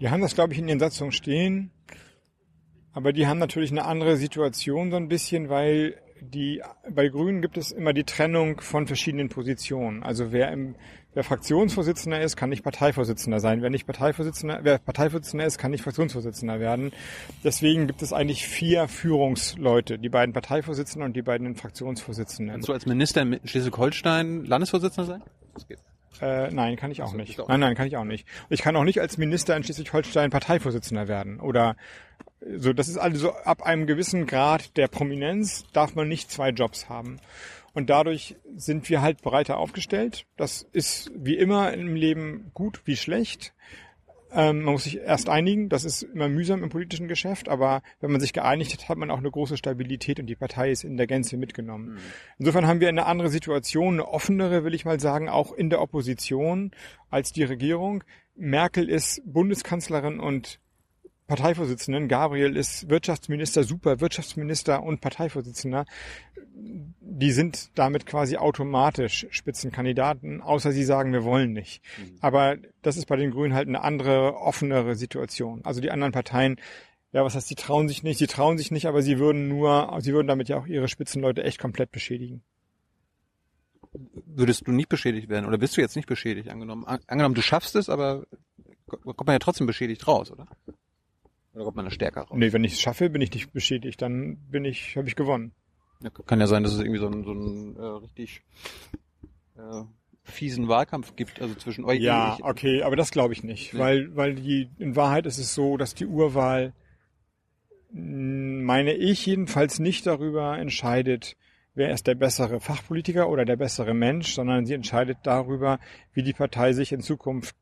Die 0.00 0.10
haben 0.10 0.20
das, 0.20 0.34
glaube 0.34 0.52
ich, 0.52 0.58
in 0.58 0.68
ihren 0.68 0.80
Satzungen 0.80 1.12
stehen. 1.12 1.70
Aber 2.92 3.12
die 3.12 3.26
haben 3.26 3.38
natürlich 3.38 3.70
eine 3.70 3.84
andere 3.84 4.16
Situation 4.16 4.90
so 4.90 4.96
ein 4.96 5.08
bisschen, 5.08 5.48
weil 5.48 5.96
die, 6.20 6.62
bei 6.88 7.08
Grünen 7.08 7.42
gibt 7.42 7.56
es 7.56 7.72
immer 7.72 7.92
die 7.92 8.04
Trennung 8.04 8.60
von 8.60 8.86
verschiedenen 8.86 9.28
Positionen. 9.28 10.02
Also 10.02 10.30
wer 10.30 10.52
im, 10.52 10.76
wer 11.14 11.24
Fraktionsvorsitzender 11.24 12.20
ist, 12.20 12.36
kann 12.36 12.50
nicht 12.50 12.62
Parteivorsitzender 12.62 13.40
sein. 13.40 13.62
Wer 13.62 13.70
nicht 13.70 13.86
Parteivorsitzender, 13.86 14.60
wer 14.62 14.78
Parteivorsitzender 14.78 15.46
ist, 15.46 15.58
kann 15.58 15.72
nicht 15.72 15.82
Fraktionsvorsitzender 15.82 16.60
werden. 16.60 16.92
Deswegen 17.42 17.86
gibt 17.86 18.02
es 18.02 18.12
eigentlich 18.12 18.46
vier 18.46 18.88
Führungsleute. 18.88 19.98
Die 19.98 20.08
beiden 20.08 20.32
Parteivorsitzenden 20.32 21.06
und 21.06 21.16
die 21.16 21.22
beiden 21.22 21.56
Fraktionsvorsitzenden. 21.56 22.54
Kannst 22.54 22.68
du 22.68 22.72
als 22.72 22.86
Minister 22.86 23.22
in 23.22 23.40
Schleswig-Holstein 23.44 24.44
Landesvorsitzender 24.44 25.06
sein? 25.06 25.22
Das 25.54 25.66
geht. 25.66 25.78
Äh, 26.20 26.50
nein, 26.50 26.76
kann 26.76 26.90
ich 26.90 27.00
auch 27.02 27.06
Also, 27.06 27.16
nicht. 27.16 27.40
auch- 27.40 27.48
Nein, 27.48 27.60
nein, 27.60 27.74
kann 27.74 27.86
ich 27.86 27.96
auch 27.96 28.04
nicht. 28.04 28.26
Ich 28.50 28.60
kann 28.62 28.76
auch 28.76 28.84
nicht 28.84 29.00
als 29.00 29.18
Minister 29.18 29.56
in 29.56 29.64
Schleswig-Holstein 29.64 30.30
Parteivorsitzender 30.30 31.08
werden. 31.08 31.40
Oder 31.40 31.76
so, 32.56 32.72
das 32.72 32.88
ist 32.88 32.98
also 32.98 33.32
ab 33.32 33.62
einem 33.62 33.86
gewissen 33.86 34.26
Grad 34.26 34.76
der 34.76 34.88
Prominenz 34.88 35.64
darf 35.72 35.94
man 35.94 36.08
nicht 36.08 36.30
zwei 36.30 36.50
Jobs 36.50 36.88
haben. 36.88 37.18
Und 37.74 37.88
dadurch 37.88 38.36
sind 38.56 38.88
wir 38.90 39.00
halt 39.00 39.22
breiter 39.22 39.56
aufgestellt. 39.58 40.26
Das 40.36 40.66
ist 40.72 41.10
wie 41.14 41.36
immer 41.38 41.72
im 41.72 41.94
Leben 41.96 42.50
gut 42.52 42.82
wie 42.84 42.96
schlecht. 42.96 43.54
Ähm, 44.34 44.62
man 44.62 44.72
muss 44.72 44.84
sich 44.84 44.98
erst 44.98 45.28
einigen, 45.28 45.68
das 45.68 45.84
ist 45.84 46.02
immer 46.02 46.28
mühsam 46.28 46.62
im 46.62 46.70
politischen 46.70 47.06
Geschäft, 47.06 47.48
aber 47.48 47.82
wenn 48.00 48.10
man 48.10 48.20
sich 48.20 48.32
geeinigt 48.32 48.72
hat, 48.72 48.88
hat 48.88 48.98
man 48.98 49.10
auch 49.10 49.18
eine 49.18 49.30
große 49.30 49.56
Stabilität 49.56 50.18
und 50.20 50.26
die 50.26 50.36
Partei 50.36 50.70
ist 50.70 50.84
in 50.84 50.96
der 50.96 51.06
Gänze 51.06 51.36
mitgenommen. 51.36 51.98
Insofern 52.38 52.66
haben 52.66 52.80
wir 52.80 52.88
eine 52.88 53.06
andere 53.06 53.28
Situation, 53.28 53.94
eine 53.94 54.08
offenere, 54.08 54.64
will 54.64 54.74
ich 54.74 54.84
mal 54.84 55.00
sagen, 55.00 55.28
auch 55.28 55.52
in 55.52 55.68
der 55.68 55.82
Opposition 55.82 56.70
als 57.10 57.32
die 57.32 57.44
Regierung. 57.44 58.04
Merkel 58.34 58.88
ist 58.88 59.20
Bundeskanzlerin 59.26 60.18
und 60.18 60.60
Parteivorsitzenden. 61.32 62.08
Gabriel 62.08 62.58
ist 62.58 62.90
Wirtschaftsminister, 62.90 63.64
super 63.64 64.00
Wirtschaftsminister 64.00 64.82
und 64.82 65.00
Parteivorsitzender. 65.00 65.86
Die 66.54 67.32
sind 67.32 67.70
damit 67.74 68.04
quasi 68.04 68.36
automatisch 68.36 69.26
Spitzenkandidaten, 69.30 70.42
außer 70.42 70.72
sie 70.72 70.84
sagen, 70.84 71.10
wir 71.14 71.24
wollen 71.24 71.54
nicht. 71.54 71.82
Aber 72.20 72.56
das 72.82 72.98
ist 72.98 73.06
bei 73.06 73.16
den 73.16 73.30
Grünen 73.30 73.54
halt 73.54 73.66
eine 73.66 73.80
andere, 73.80 74.36
offenere 74.36 74.94
Situation. 74.94 75.64
Also 75.64 75.80
die 75.80 75.90
anderen 75.90 76.12
Parteien, 76.12 76.56
ja, 77.12 77.24
was 77.24 77.34
heißt, 77.34 77.48
sie 77.48 77.54
trauen 77.54 77.88
sich 77.88 78.02
nicht, 78.02 78.18
sie 78.18 78.26
trauen 78.26 78.58
sich 78.58 78.70
nicht, 78.70 78.84
aber 78.84 79.00
sie 79.00 79.18
würden 79.18 79.48
nur, 79.48 79.96
sie 80.00 80.12
würden 80.12 80.26
damit 80.26 80.50
ja 80.50 80.58
auch 80.58 80.66
ihre 80.66 80.88
Spitzenleute 80.88 81.44
echt 81.44 81.58
komplett 81.58 81.92
beschädigen. 81.92 82.42
Würdest 84.26 84.66
du 84.66 84.72
nicht 84.72 84.90
beschädigt 84.90 85.30
werden 85.30 85.46
oder 85.46 85.56
bist 85.56 85.78
du 85.78 85.80
jetzt 85.80 85.96
nicht 85.96 86.08
beschädigt 86.08 86.50
angenommen? 86.50 86.84
An, 86.84 87.00
angenommen, 87.06 87.34
du 87.34 87.42
schaffst 87.42 87.74
es, 87.74 87.88
aber 87.88 88.26
kommt 88.86 89.26
man 89.26 89.34
ja 89.34 89.38
trotzdem 89.38 89.66
beschädigt 89.66 90.06
raus, 90.06 90.30
oder? 90.30 90.46
Oder 91.54 91.64
kommt 91.64 91.76
man 91.76 91.84
da 91.84 91.90
stärker 91.90 92.22
raus? 92.22 92.30
Nee, 92.38 92.52
wenn 92.52 92.64
ich 92.64 92.72
es 92.74 92.80
schaffe, 92.80 93.10
bin 93.10 93.20
ich 93.22 93.32
nicht 93.32 93.52
beschädigt, 93.52 94.00
dann 94.02 94.36
bin 94.50 94.64
ich, 94.64 94.96
habe 94.96 95.08
ich 95.08 95.16
gewonnen. 95.16 95.52
Ja, 96.02 96.10
kann 96.10 96.40
ja 96.40 96.46
sein, 96.46 96.62
dass 96.62 96.72
es 96.72 96.80
irgendwie 96.80 96.98
so 96.98 97.06
einen, 97.06 97.24
so 97.24 97.30
einen 97.30 97.76
äh, 97.76 97.80
richtig 98.02 98.42
äh, 99.56 99.82
fiesen 100.24 100.68
Wahlkampf 100.68 101.14
gibt, 101.16 101.40
also 101.40 101.54
zwischen 101.54 101.84
euch. 101.84 102.00
Ja, 102.00 102.36
ich, 102.38 102.44
okay, 102.44 102.82
aber 102.82 102.96
das 102.96 103.10
glaube 103.10 103.34
ich 103.34 103.44
nicht, 103.44 103.74
Nee. 103.74 103.78
weil 103.80 104.16
weil 104.16 104.34
die 104.34 104.70
in 104.78 104.96
Wahrheit 104.96 105.26
ist 105.26 105.38
es 105.38 105.54
so, 105.54 105.76
dass 105.76 105.94
die 105.94 106.06
Urwahl 106.06 106.72
mh, 107.90 108.64
meine 108.64 108.94
ich 108.94 109.26
jedenfalls 109.26 109.78
nicht 109.78 110.06
darüber 110.06 110.58
entscheidet, 110.58 111.36
wer 111.74 111.90
ist 111.92 112.06
der 112.06 112.14
bessere 112.14 112.60
Fachpolitiker 112.60 113.28
oder 113.28 113.44
der 113.44 113.56
bessere 113.56 113.94
Mensch, 113.94 114.34
sondern 114.34 114.66
sie 114.66 114.74
entscheidet 114.74 115.18
darüber, 115.22 115.78
wie 116.14 116.22
die 116.22 116.32
Partei 116.34 116.72
sich 116.72 116.92
in 116.92 117.00
Zukunft 117.00 117.56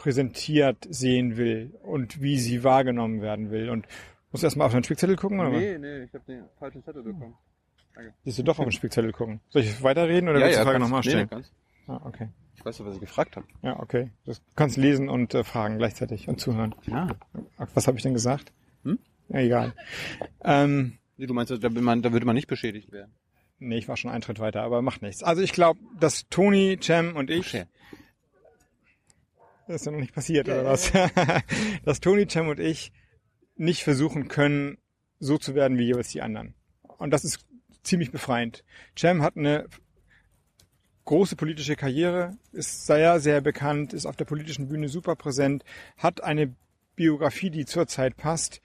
präsentiert 0.00 0.86
sehen 0.88 1.36
will 1.36 1.74
und 1.82 2.22
wie 2.22 2.38
sie 2.38 2.64
wahrgenommen 2.64 3.20
werden 3.20 3.50
will 3.50 3.68
und 3.68 3.86
muss 4.32 4.42
erstmal 4.42 4.66
auf 4.66 4.72
den 4.72 4.82
Spickzettel 4.82 5.16
gucken 5.16 5.38
oder 5.40 5.52
was? 5.52 5.60
Nee, 5.60 5.78
nee, 5.78 6.04
ich 6.04 6.14
habe 6.14 6.24
den 6.26 6.44
falschen 6.58 6.82
Zettel 6.82 7.02
bekommen. 7.02 7.34
Willst 8.24 8.38
du 8.38 8.42
doch 8.42 8.58
auf 8.58 8.64
den 8.64 8.72
Spickzettel 8.72 9.12
gucken? 9.12 9.40
Soll 9.50 9.62
ich 9.62 9.82
weiterreden 9.82 10.28
oder 10.28 10.38
ja, 10.38 10.46
willst 10.46 10.56
du 10.56 10.60
ja, 10.60 10.64
die 10.64 10.70
Frage 10.70 10.80
nochmal 10.80 11.02
stellen? 11.02 11.28
nee, 11.30 11.36
kannst. 11.36 11.52
ah, 11.86 12.00
okay. 12.04 12.28
Ich 12.56 12.64
weiß 12.64 12.78
ja, 12.78 12.86
was 12.86 12.94
ich 12.94 13.00
gefragt 13.00 13.36
habe. 13.36 13.46
Ja, 13.62 13.78
okay. 13.78 14.10
Du 14.24 14.32
kannst 14.56 14.76
lesen 14.76 15.08
und 15.08 15.34
äh, 15.34 15.44
fragen 15.44 15.78
gleichzeitig 15.78 16.28
und 16.28 16.40
zuhören. 16.40 16.74
Ja. 16.86 17.08
Was 17.74 17.86
habe 17.86 17.96
ich 17.98 18.02
denn 18.02 18.14
gesagt? 18.14 18.52
Hm? 18.84 18.98
Ja, 19.28 19.38
egal. 19.40 19.72
Ähm, 20.44 20.98
Nee, 21.20 21.26
du 21.26 21.34
meinst, 21.34 21.52
da, 21.52 21.68
man, 21.68 22.00
da 22.00 22.12
würde 22.14 22.24
man 22.24 22.34
nicht 22.34 22.48
beschädigt 22.48 22.92
werden. 22.92 23.12
nee, 23.58 23.76
ich 23.76 23.88
war 23.88 23.98
schon 23.98 24.10
einen 24.10 24.22
Schritt 24.22 24.40
weiter, 24.40 24.62
aber 24.62 24.80
macht 24.80 25.02
nichts. 25.02 25.22
Also 25.22 25.42
ich 25.42 25.52
glaube, 25.52 25.78
dass 25.98 26.26
Toni, 26.30 26.78
Cem 26.80 27.14
und 27.14 27.28
ich, 27.28 27.54
Okay. 27.54 27.66
Das 29.70 29.82
ist 29.82 29.86
ja 29.86 29.92
noch 29.92 30.00
nicht 30.00 30.14
passiert, 30.14 30.48
oder 30.48 30.64
was? 30.64 30.90
dass 31.84 32.00
Toni, 32.00 32.26
Cem 32.28 32.48
und 32.48 32.58
ich 32.58 32.92
nicht 33.56 33.84
versuchen 33.84 34.26
können, 34.28 34.78
so 35.20 35.38
zu 35.38 35.54
werden 35.54 35.78
wie 35.78 35.84
jeweils 35.84 36.08
die 36.08 36.22
anderen. 36.22 36.54
Und 36.98 37.10
das 37.10 37.24
ist 37.24 37.46
ziemlich 37.82 38.10
befreiend. 38.10 38.64
Cem 38.98 39.22
hat 39.22 39.36
eine 39.36 39.66
große 41.04 41.36
politische 41.36 41.76
Karriere, 41.76 42.36
ist 42.52 42.86
sehr, 42.86 43.20
sehr 43.20 43.40
bekannt, 43.40 43.92
ist 43.92 44.06
auf 44.06 44.16
der 44.16 44.24
politischen 44.24 44.68
Bühne 44.68 44.88
super 44.88 45.14
präsent, 45.14 45.64
hat 45.96 46.22
eine 46.22 46.54
Biografie, 46.96 47.50
die 47.50 47.64
zurzeit 47.64 48.16
passt. 48.16 48.60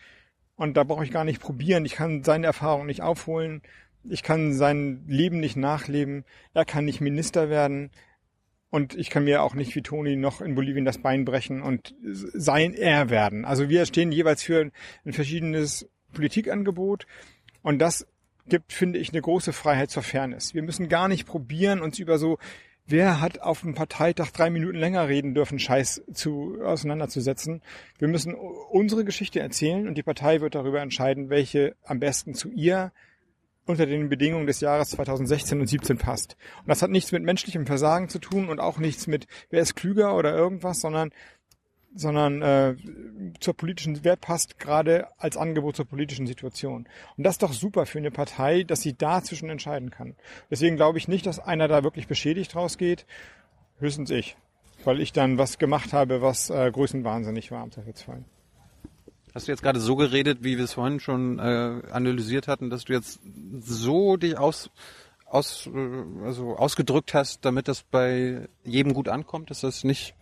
Und 0.55 0.75
da 0.75 0.83
brauche 0.83 1.03
ich 1.03 1.11
gar 1.11 1.23
nicht 1.23 1.41
probieren. 1.41 1.85
Ich 1.85 1.93
kann 1.93 2.23
seine 2.23 2.47
Erfahrung 2.47 2.85
nicht 2.85 3.01
aufholen. 3.01 3.61
Ich 4.03 4.23
kann 4.23 4.53
sein 4.53 5.03
Leben 5.07 5.39
nicht 5.39 5.55
nachleben. 5.55 6.25
Er 6.53 6.65
kann 6.65 6.85
nicht 6.85 7.01
Minister 7.01 7.49
werden. 7.49 7.91
Und 8.75 8.93
ich 8.93 9.09
kann 9.09 9.23
mir 9.23 9.41
auch 9.41 9.53
nicht 9.53 9.73
wie 9.75 9.81
Toni 9.81 10.17
noch 10.17 10.41
in 10.41 10.53
Bolivien 10.53 10.83
das 10.83 10.97
Bein 10.97 11.23
brechen 11.23 11.61
und 11.61 11.95
sein 12.03 12.73
er 12.73 13.09
werden. 13.09 13.45
Also 13.45 13.69
wir 13.69 13.85
stehen 13.85 14.11
jeweils 14.11 14.43
für 14.43 14.69
ein 15.05 15.13
verschiedenes 15.13 15.87
Politikangebot. 16.11 17.07
Und 17.61 17.79
das 17.79 18.05
gibt, 18.49 18.73
finde 18.73 18.99
ich, 18.99 19.13
eine 19.13 19.21
große 19.21 19.53
Freiheit 19.53 19.91
zur 19.91 20.03
Fairness. 20.03 20.53
Wir 20.53 20.61
müssen 20.61 20.89
gar 20.89 21.07
nicht 21.07 21.25
probieren, 21.25 21.81
uns 21.81 21.99
über 21.99 22.17
so, 22.17 22.37
wer 22.85 23.21
hat 23.21 23.39
auf 23.39 23.61
dem 23.61 23.75
Parteitag 23.75 24.31
drei 24.31 24.49
Minuten 24.49 24.77
länger 24.77 25.07
reden 25.07 25.33
dürfen, 25.33 25.57
Scheiß 25.57 26.03
zu, 26.11 26.57
auseinanderzusetzen. 26.61 27.61
Wir 27.97 28.09
müssen 28.09 28.35
unsere 28.35 29.05
Geschichte 29.05 29.39
erzählen 29.39 29.87
und 29.87 29.95
die 29.97 30.03
Partei 30.03 30.41
wird 30.41 30.53
darüber 30.53 30.81
entscheiden, 30.81 31.29
welche 31.29 31.77
am 31.85 32.01
besten 32.01 32.33
zu 32.33 32.51
ihr 32.51 32.91
unter 33.65 33.85
den 33.85 34.09
Bedingungen 34.09 34.47
des 34.47 34.59
Jahres 34.59 34.91
2016 34.91 35.59
und 35.59 35.67
17 35.67 35.97
passt. 35.97 36.37
Und 36.59 36.69
das 36.69 36.81
hat 36.81 36.91
nichts 36.91 37.11
mit 37.11 37.23
menschlichem 37.23 37.65
Versagen 37.65 38.09
zu 38.09 38.19
tun 38.19 38.49
und 38.49 38.59
auch 38.59 38.77
nichts 38.77 39.07
mit, 39.07 39.27
wer 39.49 39.61
ist 39.61 39.75
klüger 39.75 40.15
oder 40.15 40.35
irgendwas, 40.35 40.81
sondern 40.81 41.11
sondern 41.97 42.41
äh, 42.41 42.75
zur 43.39 43.55
politischen, 43.55 44.03
wer 44.03 44.17
passt 44.17 44.59
gerade 44.59 45.07
als 45.17 45.37
Angebot 45.37 45.77
zur 45.77 45.85
politischen 45.85 46.27
Situation. 46.27 46.87
Und 47.15 47.23
das 47.23 47.35
ist 47.35 47.43
doch 47.43 47.53
super 47.53 47.85
für 47.85 47.99
eine 47.99 48.11
Partei, 48.11 48.63
dass 48.63 48.81
sie 48.81 48.97
dazwischen 48.97 49.49
entscheiden 49.49 49.91
kann. 49.91 50.15
Deswegen 50.51 50.75
glaube 50.75 50.97
ich 50.97 51.07
nicht, 51.07 51.25
dass 51.25 51.39
einer 51.39 51.69
da 51.69 51.83
wirklich 51.83 52.07
beschädigt 52.07 52.53
rausgeht, 52.53 53.05
höchstens 53.79 54.09
ich, 54.09 54.35
weil 54.83 54.99
ich 54.99 55.13
dann 55.13 55.37
was 55.37 55.57
gemacht 55.57 55.93
habe, 55.93 56.21
was 56.21 56.49
äh, 56.49 56.69
größenwahnsinnig 56.69 57.51
war 57.51 57.63
am 57.63 57.71
Zweifelsfall. 57.71 58.25
Hast 59.35 59.47
du 59.47 59.51
jetzt 59.51 59.61
gerade 59.61 59.79
so 59.79 59.95
geredet, 59.95 60.39
wie 60.43 60.57
wir 60.57 60.63
es 60.63 60.73
vorhin 60.73 60.99
schon 60.99 61.37
äh, 61.39 61.81
analysiert 61.91 62.47
hatten, 62.47 62.69
dass 62.69 62.85
du 62.85 62.93
jetzt 62.93 63.19
so 63.59 64.15
dich 64.17 64.37
aus, 64.37 64.69
aus, 65.25 65.67
äh, 65.73 66.23
also 66.25 66.55
ausgedrückt 66.55 67.13
hast, 67.13 67.43
damit 67.45 67.67
das 67.67 67.83
bei 67.83 68.47
jedem 68.63 68.93
gut 68.93 69.09
ankommt, 69.09 69.49
dass 69.51 69.59
das 69.61 69.83
nicht 69.83 70.15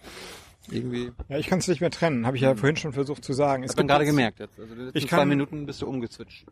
irgendwie. 0.72 1.12
Ja, 1.30 1.38
ich 1.38 1.48
kann 1.48 1.60
es 1.60 1.68
nicht 1.68 1.80
mehr 1.82 1.92
trennen, 1.92 2.26
habe 2.26 2.38
ich 2.38 2.44
ja 2.44 2.56
vorhin 2.56 2.76
schon 2.76 2.92
versucht 2.94 3.24
zu 3.24 3.34
sagen. 3.34 3.64
Ich 3.64 3.70
habe 3.72 3.86
gerade 3.86 4.06
gemerkt 4.06 4.40
jetzt. 4.40 4.60
Also 4.60 4.74
letzten 4.74 4.98
Ich 4.98 5.08
zwei 5.08 5.18
kann- 5.18 5.30
Minuten 5.30 5.66
bist 5.68 5.82
du 5.82 5.88
umgezwitscht. 5.88 6.46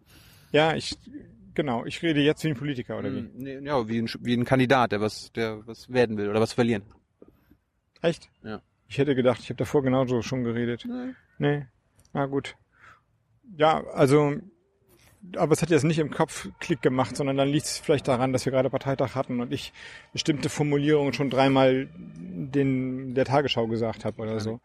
Ja, 0.52 0.76
ich 0.76 0.98
genau, 1.56 1.86
ich 1.86 2.02
rede 2.04 2.20
jetzt 2.22 2.44
wie 2.44 2.50
ein 2.50 2.56
Politiker 2.56 3.00
oder 3.00 3.12
wie? 3.12 3.22
Mm, 3.22 3.32
Nee, 3.38 3.60
ja, 3.64 3.88
wie 3.88 4.00
ein, 4.02 4.10
wie 4.20 4.34
ein 4.36 4.46
Kandidat, 4.46 4.92
der 4.92 5.02
was, 5.02 5.32
der 5.32 5.66
was 5.66 5.92
werden 5.92 6.18
will 6.18 6.30
oder 6.30 6.42
was 6.42 6.54
verlieren. 6.54 6.84
Echt? 8.02 8.30
Ja. 8.44 8.62
Ich 8.88 8.98
hätte 8.98 9.16
gedacht, 9.16 9.40
ich 9.42 9.50
habe 9.50 9.58
davor 9.58 9.82
genauso 9.82 10.22
schon 10.22 10.44
geredet. 10.44 10.86
Nee. 11.40 11.66
Na 12.14 12.26
gut. 12.26 12.56
Ja, 13.58 13.84
also 13.94 14.36
aber 15.38 15.54
es 15.54 15.62
hat 15.62 15.70
jetzt 15.70 15.84
nicht 15.84 16.00
im 16.00 16.10
Kopf 16.10 16.50
Klick 16.60 16.82
gemacht, 16.82 17.16
sondern 17.16 17.38
dann 17.38 17.48
liegt 17.50 17.66
es 17.66 17.78
vielleicht 17.78 18.08
daran, 18.08 18.34
dass 18.34 18.46
wir 18.46 18.52
gerade 18.52 18.72
Parteitag 18.72 19.14
hatten 19.14 19.40
und 19.40 19.54
ich 19.54 19.72
bestimmte 20.14 20.50
Formulierungen 20.50 21.14
schon 21.14 21.30
dreimal 21.30 21.88
den 21.96 23.14
der 23.14 23.26
Tagesschau 23.26 23.68
gesagt 23.68 24.04
habe 24.04 24.20
oder 24.22 24.40
so. 24.40 24.62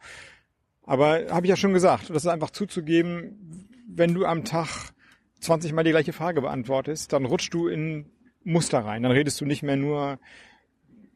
Aber 0.85 1.27
habe 1.31 1.45
ich 1.47 1.51
ja 1.51 1.57
schon 1.57 1.75
gesagt, 1.75 2.09
das 2.09 2.25
ist 2.25 2.29
einfach 2.29 2.51
zuzugeben, 2.51 3.69
wenn 3.87 4.15
du 4.15 4.25
am 4.25 4.45
Tag 4.45 4.93
20 5.41 5.73
Mal 5.75 5.85
die 5.85 5.91
gleiche 5.91 6.15
Frage 6.15 6.41
beantwortest, 6.41 7.13
dann 7.13 7.27
rutschst 7.27 7.53
du 7.53 7.67
in 7.69 8.07
Muster 8.45 8.79
rein. 8.79 9.03
Dann 9.03 9.13
redest 9.13 9.39
du 9.41 9.45
nicht 9.45 9.63
mehr 9.63 9.77
nur 9.77 10.19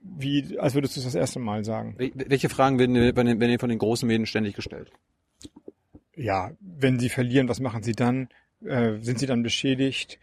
wie, 0.02 0.58
als 0.58 0.74
würdest 0.74 0.96
du 0.96 1.00
es 1.00 1.06
das 1.06 1.14
erste 1.14 1.38
Mal 1.38 1.64
sagen. 1.64 1.94
Wel- 1.98 2.12
Welche 2.28 2.48
Fragen 2.48 2.78
werden, 2.78 2.94
werden, 2.94 3.40
werden 3.40 3.58
von 3.58 3.68
den 3.70 3.78
großen 3.78 4.06
Medien 4.06 4.26
ständig 4.26 4.54
gestellt? 4.54 4.90
Ja, 6.16 6.52
wenn 6.60 6.98
sie 6.98 7.08
verlieren, 7.08 7.48
was 7.48 7.60
machen 7.60 7.82
sie 7.82 7.92
dann? 7.92 8.28
Äh, 8.64 8.98
sind 9.00 9.18
sie 9.18 9.26
dann 9.26 9.42
beschädigt? 9.42 10.18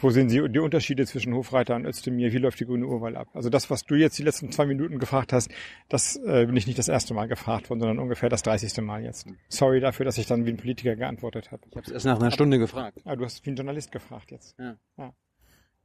Wo 0.00 0.10
sehen 0.10 0.28
sie 0.28 0.48
die 0.48 0.60
Unterschiede 0.60 1.06
zwischen 1.06 1.34
Hofreiter 1.34 1.74
und 1.74 1.86
Özdemir? 1.86 2.32
Wie 2.32 2.38
läuft 2.38 2.60
die 2.60 2.66
grüne 2.66 2.86
Urwahl 2.86 3.16
ab? 3.16 3.28
Also 3.34 3.50
das, 3.50 3.68
was 3.68 3.84
du 3.84 3.96
jetzt 3.96 4.16
die 4.16 4.22
letzten 4.22 4.52
zwei 4.52 4.66
Minuten 4.66 5.00
gefragt 5.00 5.32
hast, 5.32 5.50
das 5.88 6.14
äh, 6.16 6.46
bin 6.46 6.56
ich 6.56 6.68
nicht 6.68 6.78
das 6.78 6.86
erste 6.86 7.14
Mal 7.14 7.26
gefragt 7.26 7.68
worden, 7.68 7.80
sondern 7.80 7.98
ungefähr 7.98 8.28
das 8.28 8.42
30. 8.42 8.80
Mal 8.82 9.02
jetzt. 9.02 9.26
Sorry 9.48 9.80
dafür, 9.80 10.04
dass 10.04 10.18
ich 10.18 10.26
dann 10.26 10.46
wie 10.46 10.50
ein 10.50 10.56
Politiker 10.56 10.94
geantwortet 10.94 11.50
habe. 11.50 11.62
Ich 11.68 11.76
habe 11.76 11.86
es 11.86 11.92
erst 11.92 12.06
nach 12.06 12.20
einer 12.20 12.30
Stunde 12.30 12.60
gefragt. 12.60 13.00
Ah, 13.04 13.16
du 13.16 13.24
hast 13.24 13.44
wie 13.44 13.50
ein 13.50 13.56
Journalist 13.56 13.90
gefragt 13.90 14.30
jetzt. 14.30 14.56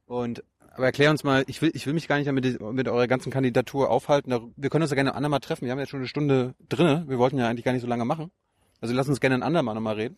Und 0.04 0.44
aber 0.76 0.86
erklär 0.86 1.10
uns 1.10 1.24
mal, 1.24 1.42
ich 1.46 1.62
will, 1.62 1.70
ich 1.72 1.86
will 1.86 1.94
mich 1.94 2.06
gar 2.06 2.18
nicht 2.18 2.30
mit, 2.30 2.60
mit 2.60 2.86
eurer 2.86 3.06
ganzen 3.08 3.32
Kandidatur 3.32 3.90
aufhalten. 3.90 4.52
Wir 4.56 4.70
können 4.70 4.82
uns 4.82 4.90
ja 4.90 4.94
gerne 4.94 5.14
andermal 5.14 5.40
treffen. 5.40 5.64
Wir 5.64 5.72
haben 5.72 5.78
jetzt 5.78 5.88
schon 5.88 6.00
eine 6.00 6.08
Stunde 6.08 6.54
drinne. 6.68 7.04
Wir 7.08 7.18
wollten 7.18 7.38
ja 7.38 7.48
eigentlich 7.48 7.64
gar 7.64 7.72
nicht 7.72 7.82
so 7.82 7.88
lange 7.88 8.04
machen. 8.04 8.30
Also 8.80 8.94
lass 8.94 9.08
uns 9.08 9.20
gerne 9.20 9.36
ein 9.36 9.42
andermal 9.42 9.74
nochmal 9.74 9.94
reden. 9.94 10.16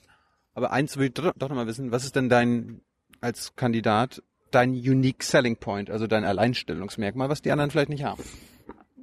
Aber 0.55 0.73
eins 0.73 0.97
will 0.97 1.07
ich 1.07 1.15
doch 1.15 1.35
nochmal 1.39 1.67
wissen, 1.67 1.93
was 1.93 2.05
ist 2.05 2.17
denn 2.17 2.29
dein, 2.29 2.81
als 3.21 3.55
Kandidat, 3.55 4.23
dein 4.51 4.71
unique 4.71 5.23
selling 5.23 5.57
point, 5.57 5.91
also 5.91 6.07
dein 6.07 6.25
Alleinstellungsmerkmal, 6.25 7.29
was 7.29 7.43
die 7.43 7.53
anderen 7.53 7.71
vielleicht 7.71 7.91
nicht 7.91 8.05
haben? 8.05 8.23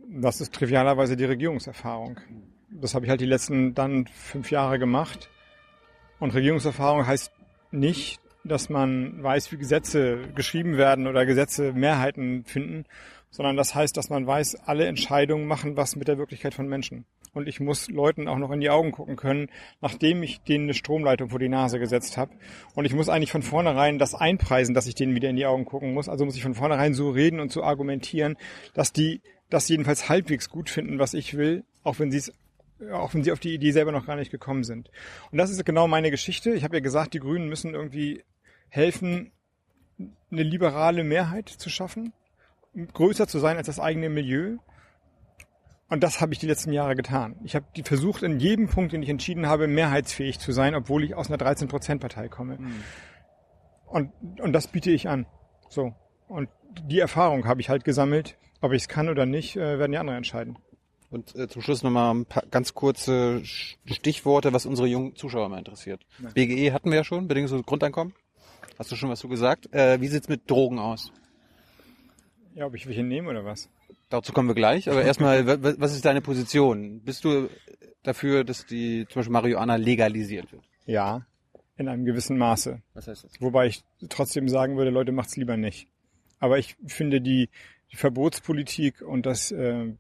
Das 0.10 0.41
ist 0.41 0.53
trivialerweise 0.53 1.16
die 1.16 1.26
Regierungserfahrung. 1.26 2.20
Das 2.70 2.93
habe 2.93 3.06
ich 3.06 3.10
halt 3.10 3.22
die 3.22 3.26
letzten 3.26 3.74
dann 3.74 4.08
fünf 4.08 4.51
Jahre 4.51 4.80
gemacht. 4.80 5.30
Und 6.20 6.34
Regierungserfahrung 6.34 7.06
heißt 7.08 7.32
nicht, 7.72 8.20
dass 8.43 8.70
man 8.70 9.22
weiß, 9.24 9.51
wie 9.51 9.58
Gesetze 9.58 10.30
geschrieben 10.36 10.78
werden 10.78 11.08
oder 11.08 11.26
Gesetze 11.26 11.74
Mehrheiten 11.74 12.43
finden, 12.43 12.86
sondern 13.32 13.58
das 13.58 13.76
heißt, 13.76 13.97
dass 13.97 14.10
man 14.10 14.28
weiß, 14.28 14.56
alle 14.66 14.86
Entscheidungen 14.86 15.47
machen 15.47 15.76
was 15.76 15.95
mit 15.95 16.08
der 16.08 16.18
Wirklichkeit 16.18 16.53
von 16.53 16.68
Menschen. 16.68 17.06
Und 17.36 17.48
ich 17.48 17.60
muss 17.60 17.90
Leuten 17.90 18.28
auch 18.28 18.38
noch 18.38 18.52
in 18.52 18.62
die 18.62 18.70
Augen 18.70 18.92
gucken 18.92 19.16
können, 19.16 19.50
nachdem 19.82 20.24
ich 20.24 20.42
denen 20.42 20.66
eine 20.66 20.74
Stromleitung 20.74 21.30
vor 21.30 21.40
die 21.40 21.50
Nase 21.50 21.80
gesetzt 21.80 22.18
habe. 22.18 22.34
Und 22.74 22.86
ich 22.86 22.94
muss 22.94 23.10
eigentlich 23.10 23.32
von 23.32 23.44
vornherein 23.44 24.00
das 24.00 24.16
einpreisen, 24.16 24.74
dass 24.74 24.88
ich 24.88 24.96
denen 24.96 25.16
wieder 25.16 25.30
in 25.30 25.36
die 25.36 25.46
Augen 25.46 25.66
gucken 25.66 25.94
muss. 25.94 26.10
Also 26.10 26.26
muss 26.26 26.36
ich 26.36 26.44
von 26.44 26.56
vornherein 26.56 26.94
so 26.94 27.10
reden 27.10 27.40
und 27.40 27.52
so 27.52 27.64
argumentieren, 27.64 28.38
dass 28.74 28.94
die 28.94 29.22
das 29.50 29.68
jedenfalls 29.68 30.10
halbwegs 30.10 30.50
gut 30.50 30.70
finden, 30.70 30.98
was 30.98 31.14
ich 31.14 31.38
will, 31.38 31.64
auch 31.84 32.00
wenn 32.00 32.12
sie 32.12 32.18
es 32.18 32.34
auch 32.92 33.14
wenn 33.14 33.24
sie 33.24 33.32
auf 33.32 33.40
die 33.40 33.54
Idee 33.54 33.72
selber 33.72 33.94
noch 33.94 34.06
gar 34.06 34.18
nicht 34.18 34.32
gekommen 34.32 34.66
sind. 34.66 34.92
Und 35.32 35.38
das 35.38 35.50
ist 35.50 35.64
genau 35.66 35.88
meine 35.88 36.12
Geschichte. 36.12 36.52
Ich 36.52 36.66
habe 36.66 36.76
ja 36.76 36.82
gesagt, 36.82 37.14
die 37.14 37.20
Grünen 37.20 37.48
müssen 37.48 37.74
irgendwie 37.74 38.24
helfen, 38.68 39.32
eine 39.98 40.44
liberale 40.44 41.04
Mehrheit 41.04 41.48
zu 41.48 41.70
schaffen, 41.70 42.12
größer 42.94 43.28
zu 43.28 43.40
sein 43.40 43.58
als 43.58 43.68
das 43.68 43.80
eigene 43.80 44.10
Milieu. 44.10 44.58
Und 45.88 46.04
das 46.04 46.20
habe 46.20 46.34
ich 46.34 46.40
die 46.40 46.48
letzten 46.48 46.72
Jahre 46.74 46.96
getan. 46.96 47.36
Ich 47.44 47.56
habe 47.56 47.66
versucht, 47.84 48.24
in 48.24 48.40
jedem 48.40 48.68
Punkt, 48.68 48.94
den 48.94 49.04
ich 49.04 49.10
entschieden 49.10 49.46
habe, 49.46 49.68
mehrheitsfähig 49.68 50.40
zu 50.40 50.52
sein, 50.52 50.74
obwohl 50.74 51.04
ich 51.04 51.14
aus 51.14 51.30
einer 51.30 51.38
13%-Partei 51.38 52.28
komme. 52.28 52.58
Und, 53.86 54.12
und 54.42 54.54
das 54.54 54.68
biete 54.68 54.92
ich 54.92 55.08
an. 55.08 55.28
So. 55.70 55.94
Und 56.28 56.50
die 56.84 57.00
Erfahrung 57.00 57.46
habe 57.46 57.62
ich 57.62 57.70
halt 57.70 57.84
gesammelt. 57.84 58.38
Ob 58.62 58.72
ich 58.72 58.84
es 58.84 58.88
kann 58.88 59.10
oder 59.10 59.28
nicht, 59.28 59.56
äh, 59.58 59.78
werden 59.78 59.92
die 59.92 59.98
anderen 60.00 60.18
entscheiden. 60.18 60.58
Und 61.12 61.36
äh, 61.36 61.48
zum 61.48 61.62
Schluss 61.62 61.84
nochmal 61.84 62.16
ein 62.16 62.26
paar 62.26 62.44
ganz 62.50 62.74
kurze 62.74 63.42
Stichworte, 63.46 64.54
was 64.54 64.66
unsere 64.66 64.88
jungen 64.88 65.16
Zuschauer 65.16 65.50
mal 65.50 65.60
interessiert. 65.60 66.06
BGE 66.34 66.74
hatten 66.74 66.90
wir 66.90 66.98
ja 66.98 67.04
schon, 67.04 67.28
bedingungsloses 67.28 67.66
Grundeinkommen. 67.66 68.14
Hast 68.80 68.92
du 68.92 68.96
schon 68.96 69.10
was 69.10 69.20
zu 69.20 69.30
gesagt? 69.30 69.72
Äh, 69.74 70.02
wie 70.02 70.08
sieht's 70.08 70.28
mit 70.28 70.50
Drogen 70.50 70.80
aus? 70.80 71.12
Ja, 72.56 72.66
ob 72.66 72.74
ich 72.74 72.88
welche 72.88 73.04
nehme 73.04 73.30
oder 73.30 73.46
was? 73.46 73.70
Dazu 74.10 74.34
kommen 74.34 74.47
wir 74.47 74.56
gleich, 74.56 74.89
aber 74.89 75.03
erstmal, 75.06 75.45
wa- 75.47 75.62
wa- 75.62 75.76
was 75.78 75.93
ist 75.93 76.06
deine 76.06 76.22
Position? 76.22 77.01
Bist 77.01 77.24
du 77.26 77.49
dafür, 78.03 78.43
dass 78.43 78.66
die 78.66 79.06
zum 79.10 79.20
Beispiel 79.22 79.34
Marihuana 79.34 79.76
legalisiert 79.78 80.51
wird? 80.51 80.64
Ja, 80.86 81.26
in 81.78 81.88
einem 81.89 82.06
gewissen 82.06 82.38
Maße. 82.38 82.82
Was 82.93 83.08
heißt 83.08 83.24
das? 83.26 83.32
Wobei 83.41 83.68
ich 83.68 83.84
trotzdem 84.10 84.47
sagen 84.47 84.78
würde, 84.78 84.91
Leute, 84.91 85.12
macht's 85.12 85.36
lieber 85.36 85.58
nicht. 85.58 85.88
Aber 86.39 86.58
ich 86.60 86.76
finde 86.86 87.20
die, 87.22 87.49
die 87.91 87.95
Verbotspolitik 87.97 89.01
und 89.01 89.26
das 89.26 89.51
äh, 89.51 89.91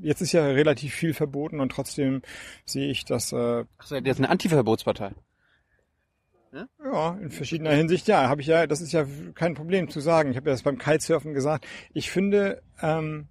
jetzt 0.00 0.20
ist 0.22 0.32
ja 0.32 0.44
relativ 0.46 0.94
viel 0.94 1.12
verboten 1.14 1.60
und 1.60 1.70
trotzdem 1.72 2.22
sehe 2.64 2.90
ich 2.90 3.04
das 3.04 3.32
äh, 3.32 3.64
Ach, 3.78 3.86
seid 3.86 4.04
ihr 4.04 4.08
jetzt 4.08 4.18
eine 4.18 4.30
Antiverbotspartei? 4.30 5.10
Ja 6.52 7.18
in 7.20 7.30
verschiedener 7.30 7.72
Hinsicht 7.72 8.08
ja, 8.08 8.28
habe 8.28 8.40
ich 8.40 8.46
ja, 8.46 8.66
das 8.66 8.80
ist 8.80 8.92
ja 8.92 9.06
kein 9.34 9.54
Problem 9.54 9.88
zu 9.88 10.00
sagen. 10.00 10.30
Ich 10.30 10.36
habe 10.36 10.50
ja 10.50 10.54
das 10.54 10.62
beim 10.62 10.78
Kitesurfen 10.78 11.34
gesagt. 11.34 11.66
Ich 11.92 12.10
finde 12.10 12.62
ähm, 12.80 13.28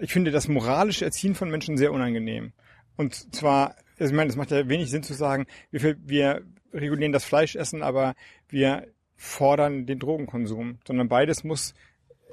ich 0.00 0.12
finde 0.12 0.30
das 0.30 0.48
moralische 0.48 1.04
Erziehen 1.04 1.34
von 1.34 1.50
Menschen 1.50 1.76
sehr 1.76 1.92
unangenehm. 1.92 2.52
Und 2.96 3.34
zwar, 3.34 3.76
also 3.98 4.12
ich 4.12 4.16
meine, 4.16 4.30
es 4.30 4.36
macht 4.36 4.50
ja 4.50 4.68
wenig 4.68 4.90
Sinn 4.90 5.02
zu 5.02 5.14
sagen, 5.14 5.46
wir, 5.70 5.96
wir 6.04 6.42
regulieren 6.72 7.12
das 7.12 7.24
Fleischessen, 7.24 7.82
aber 7.82 8.14
wir 8.48 8.86
fordern 9.16 9.86
den 9.86 9.98
Drogenkonsum, 9.98 10.78
sondern 10.86 11.08
beides 11.08 11.44
muss 11.44 11.74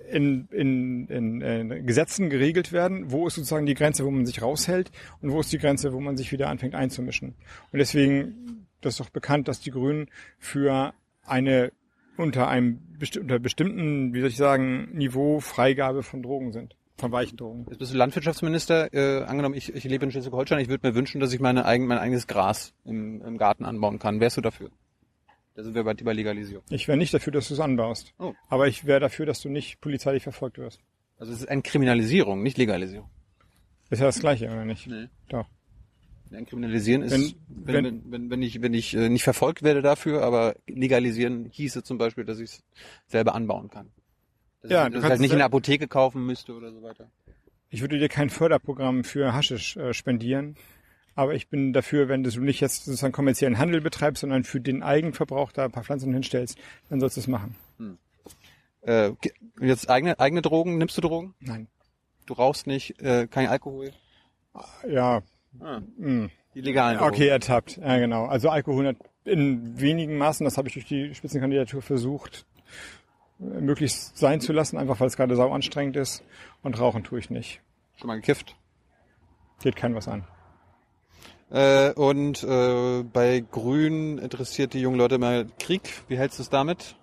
in, 0.09 0.47
in, 0.51 1.07
in, 1.07 1.41
äh, 1.41 1.81
Gesetzen 1.83 2.29
geregelt 2.29 2.71
werden. 2.71 3.11
Wo 3.11 3.27
ist 3.27 3.35
sozusagen 3.35 3.65
die 3.65 3.75
Grenze, 3.75 4.03
wo 4.03 4.11
man 4.11 4.25
sich 4.25 4.41
raushält 4.41 4.91
und 5.21 5.31
wo 5.31 5.39
ist 5.39 5.53
die 5.53 5.59
Grenze, 5.59 5.93
wo 5.93 5.99
man 5.99 6.17
sich 6.17 6.31
wieder 6.31 6.49
anfängt 6.49 6.75
einzumischen. 6.75 7.35
Und 7.71 7.79
deswegen, 7.79 8.60
das 8.81 8.95
ist 8.95 8.99
doch 8.99 9.09
bekannt, 9.09 9.47
dass 9.47 9.59
die 9.59 9.71
Grünen 9.71 10.09
für 10.39 10.93
eine 11.25 11.71
unter 12.17 12.47
einem 12.47 12.79
besti 12.99 13.19
unter 13.19 13.39
bestimmten, 13.39 14.13
wie 14.13 14.19
soll 14.19 14.29
ich 14.29 14.37
sagen, 14.37 14.89
Niveau 14.93 15.39
Freigabe 15.39 16.03
von 16.03 16.21
Drogen 16.21 16.51
sind, 16.51 16.75
von 16.97 17.11
weichen 17.11 17.37
Drogen. 17.37 17.65
Jetzt 17.69 17.79
bist 17.79 17.93
du 17.93 17.97
Landwirtschaftsminister. 17.97 18.93
Äh, 18.93 19.23
angenommen, 19.23 19.55
ich, 19.55 19.73
ich 19.73 19.83
lebe 19.83 20.05
in 20.05 20.11
Schleswig-Holstein. 20.11 20.59
Ich 20.59 20.69
würde 20.69 20.87
mir 20.87 20.95
wünschen, 20.95 21.19
dass 21.19 21.33
ich 21.33 21.39
meine 21.39 21.65
eigen, 21.65 21.87
mein 21.87 21.97
eigenes 21.97 22.27
Gras 22.27 22.73
im, 22.85 23.21
im 23.21 23.37
Garten 23.37 23.65
anbauen 23.65 23.97
kann. 23.97 24.19
Wärst 24.19 24.37
du 24.37 24.41
dafür? 24.41 24.69
Da 25.55 25.63
sind 25.63 25.75
wir 25.75 25.83
bei, 25.83 25.93
bei 25.93 26.13
Legalisierung. 26.13 26.63
Ich 26.69 26.87
wäre 26.87 26.97
nicht 26.97 27.13
dafür, 27.13 27.33
dass 27.33 27.47
du 27.47 27.55
es 27.55 27.59
anbaust. 27.59 28.13
Oh. 28.19 28.33
Aber 28.47 28.67
ich 28.67 28.85
wäre 28.85 28.99
dafür, 28.99 29.25
dass 29.25 29.41
du 29.41 29.49
nicht 29.49 29.81
polizeilich 29.81 30.23
verfolgt 30.23 30.57
wirst. 30.57 30.79
Also 31.17 31.33
es 31.33 31.41
ist 31.41 31.49
eine 31.49 31.61
Kriminalisierung, 31.61 32.41
nicht 32.41 32.57
Legalisierung. 32.57 33.09
Ist 33.89 33.99
ja 33.99 34.05
das 34.05 34.19
Gleiche, 34.19 34.45
oder 34.45 34.63
nicht? 34.65 34.87
Nee. 34.87 35.07
Doch. 35.27 35.45
Ein 36.33 36.45
Kriminalisieren 36.45 37.01
ist, 37.03 37.11
Wenn- 37.11 37.33
wenn, 37.65 37.83
wenn, 37.85 38.11
wenn, 38.11 38.29
wenn 38.29 38.41
ich, 38.41 38.61
wenn 38.61 38.73
ich 38.73 38.93
äh, 38.95 39.09
nicht 39.09 39.23
verfolgt 39.23 39.63
werde 39.63 39.81
dafür, 39.81 40.23
aber 40.23 40.55
legalisieren 40.67 41.45
hieße 41.51 41.83
zum 41.83 41.97
Beispiel, 41.97 42.23
dass 42.25 42.39
ich 42.39 42.49
es 42.51 42.63
selber 43.07 43.35
anbauen 43.35 43.69
kann. 43.69 43.91
Dass 44.61 44.71
Ja, 44.71 44.83
ich, 44.87 44.89
du 44.89 44.93
dass 44.95 45.03
ich 45.05 45.09
halt 45.09 45.21
nicht 45.21 45.31
in 45.31 45.37
der 45.37 45.45
Apotheke 45.45 45.87
kaufen 45.87 46.25
müsste 46.25 46.53
oder 46.53 46.71
so 46.71 46.81
weiter. 46.81 47.11
Ich 47.69 47.81
würde 47.81 47.99
dir 47.99 48.09
kein 48.09 48.29
Förderprogramm 48.29 49.03
für 49.03 49.33
Haschisch 49.33 49.77
äh, 49.77 49.93
spendieren. 49.93 50.55
Aber 51.13 51.35
ich 51.35 51.49
bin 51.49 51.73
dafür, 51.73 52.07
wenn 52.07 52.23
du 52.23 52.29
nicht 52.41 52.61
jetzt 52.61 52.85
sozusagen 52.85 53.11
kommerziellen 53.11 53.57
Handel 53.57 53.81
betreibst, 53.81 54.21
sondern 54.21 54.45
für 54.45 54.61
den 54.61 54.81
Eigenverbrauch 54.81 55.51
da 55.51 55.65
ein 55.65 55.71
paar 55.71 55.83
Pflanzen 55.83 56.13
hinstellst, 56.13 56.57
dann 56.89 57.01
sollst 57.01 57.17
du 57.17 57.21
es 57.21 57.27
machen. 57.27 57.55
Äh, 58.81 59.11
ge- 59.21 59.33
jetzt 59.59 59.89
eigene, 59.89 60.19
eigene 60.19 60.41
Drogen, 60.41 60.77
nimmst 60.77 60.97
du 60.97 61.01
Drogen? 61.01 61.35
Nein. 61.41 61.67
Du 62.25 62.33
rauchst 62.33 62.65
nicht, 62.65 63.01
äh, 63.01 63.27
kein 63.27 63.47
Alkohol? 63.47 63.91
Ja, 64.87 65.21
Ah, 65.59 65.81
mh. 65.97 66.29
die 66.55 66.61
legalen 66.61 66.97
Drogen. 66.97 67.13
okay, 67.13 67.27
ertappt. 67.27 67.77
Ja, 67.77 67.97
genau. 67.97 68.25
Also 68.25 68.49
Alkohol 68.49 68.95
in 69.25 69.79
wenigen 69.79 70.17
Maßen, 70.17 70.43
das 70.43 70.57
habe 70.57 70.67
ich 70.67 70.73
durch 70.73 70.85
die 70.85 71.13
Spitzenkandidatur 71.13 71.81
versucht, 71.81 72.45
möglichst 73.37 74.17
sein 74.17 74.39
zu 74.41 74.53
lassen, 74.53 74.77
einfach 74.77 74.99
weil 74.99 75.07
es 75.07 75.17
gerade 75.17 75.35
sau 75.35 75.51
anstrengend 75.51 75.95
ist. 75.95 76.23
Und 76.63 76.79
rauchen 76.79 77.03
tue 77.03 77.19
ich 77.19 77.29
nicht. 77.29 77.61
Schon 77.97 78.07
mal 78.07 78.15
gekifft? 78.15 78.55
Geht 79.61 79.75
kein 79.75 79.95
was 79.95 80.07
an. 80.07 80.25
Äh, 81.51 81.91
und 81.93 82.43
äh, 82.43 83.03
bei 83.03 83.43
Grün 83.51 84.17
interessiert 84.17 84.73
die 84.73 84.81
jungen 84.81 84.97
Leute 84.97 85.17
mal 85.17 85.47
Krieg. 85.59 85.81
Wie 86.07 86.17
hältst 86.17 86.39
du 86.39 86.43
es 86.43 86.49
damit? 86.49 86.95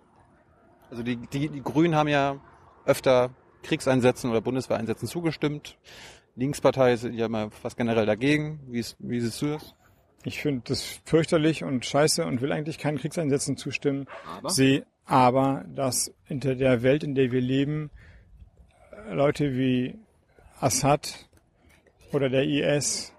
Also 0.91 1.03
die, 1.03 1.17
die, 1.17 1.51
die 1.51 1.63
Grünen 1.63 1.95
haben 1.95 2.09
ja 2.09 2.41
öfter 2.87 3.31
Kriegseinsätzen 3.63 4.31
oder 4.31 4.41
Bundeswehreinsätzen 4.41 5.07
zugestimmt. 5.07 5.77
Linkspartei 6.39 6.93
ist 6.93 7.03
ja 7.05 7.27
immer 7.27 7.51
fast 7.51 7.77
generell 7.77 8.07
dagegen. 8.07 8.61
Wie, 8.69 8.79
ist, 8.79 8.97
wie 9.01 9.21
siehst 9.21 9.43
du 9.43 9.47
das? 9.47 9.75
Ich 10.23 10.41
finde 10.41 10.63
das 10.69 11.01
fürchterlich 11.05 11.65
und 11.65 11.85
scheiße 11.85 12.25
und 12.25 12.41
will 12.41 12.53
eigentlich 12.53 12.79
keinen 12.79 12.99
Kriegseinsätzen 12.99 13.57
zustimmen. 13.57 14.07
Aber? 14.37 14.51
Sehe 14.51 14.87
aber, 15.05 15.65
dass 15.75 16.15
in 16.29 16.39
der- 16.39 16.83
Welt, 16.83 17.03
in 17.03 17.15
der 17.17 17.33
wir 17.33 17.41
leben, 17.41 17.91
Leute 19.11 19.57
wie 19.57 19.97
Assad 20.61 21.29
oder 22.13 22.29
der 22.29 22.45
IS 22.45 23.15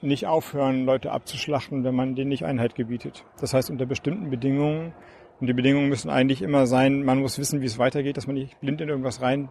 nicht 0.00 0.26
aufhören, 0.26 0.84
Leute 0.86 1.12
abzuschlachten, 1.12 1.84
wenn 1.84 1.94
man 1.94 2.14
denen 2.14 2.30
nicht 2.30 2.44
Einheit 2.44 2.74
gebietet. 2.74 3.24
Das 3.38 3.52
heißt, 3.54 3.70
unter 3.70 3.86
bestimmten 3.86 4.30
Bedingungen, 4.30 4.94
und 5.40 5.46
die 5.46 5.52
Bedingungen 5.52 5.88
müssen 5.88 6.10
eigentlich 6.10 6.42
immer 6.42 6.66
sein, 6.66 7.02
man 7.04 7.20
muss 7.20 7.38
wissen, 7.38 7.60
wie 7.60 7.66
es 7.66 7.78
weitergeht, 7.78 8.16
dass 8.16 8.26
man 8.26 8.34
nicht 8.34 8.58
blind 8.60 8.80
in 8.80 8.88
irgendwas 8.88 9.20
rein 9.20 9.48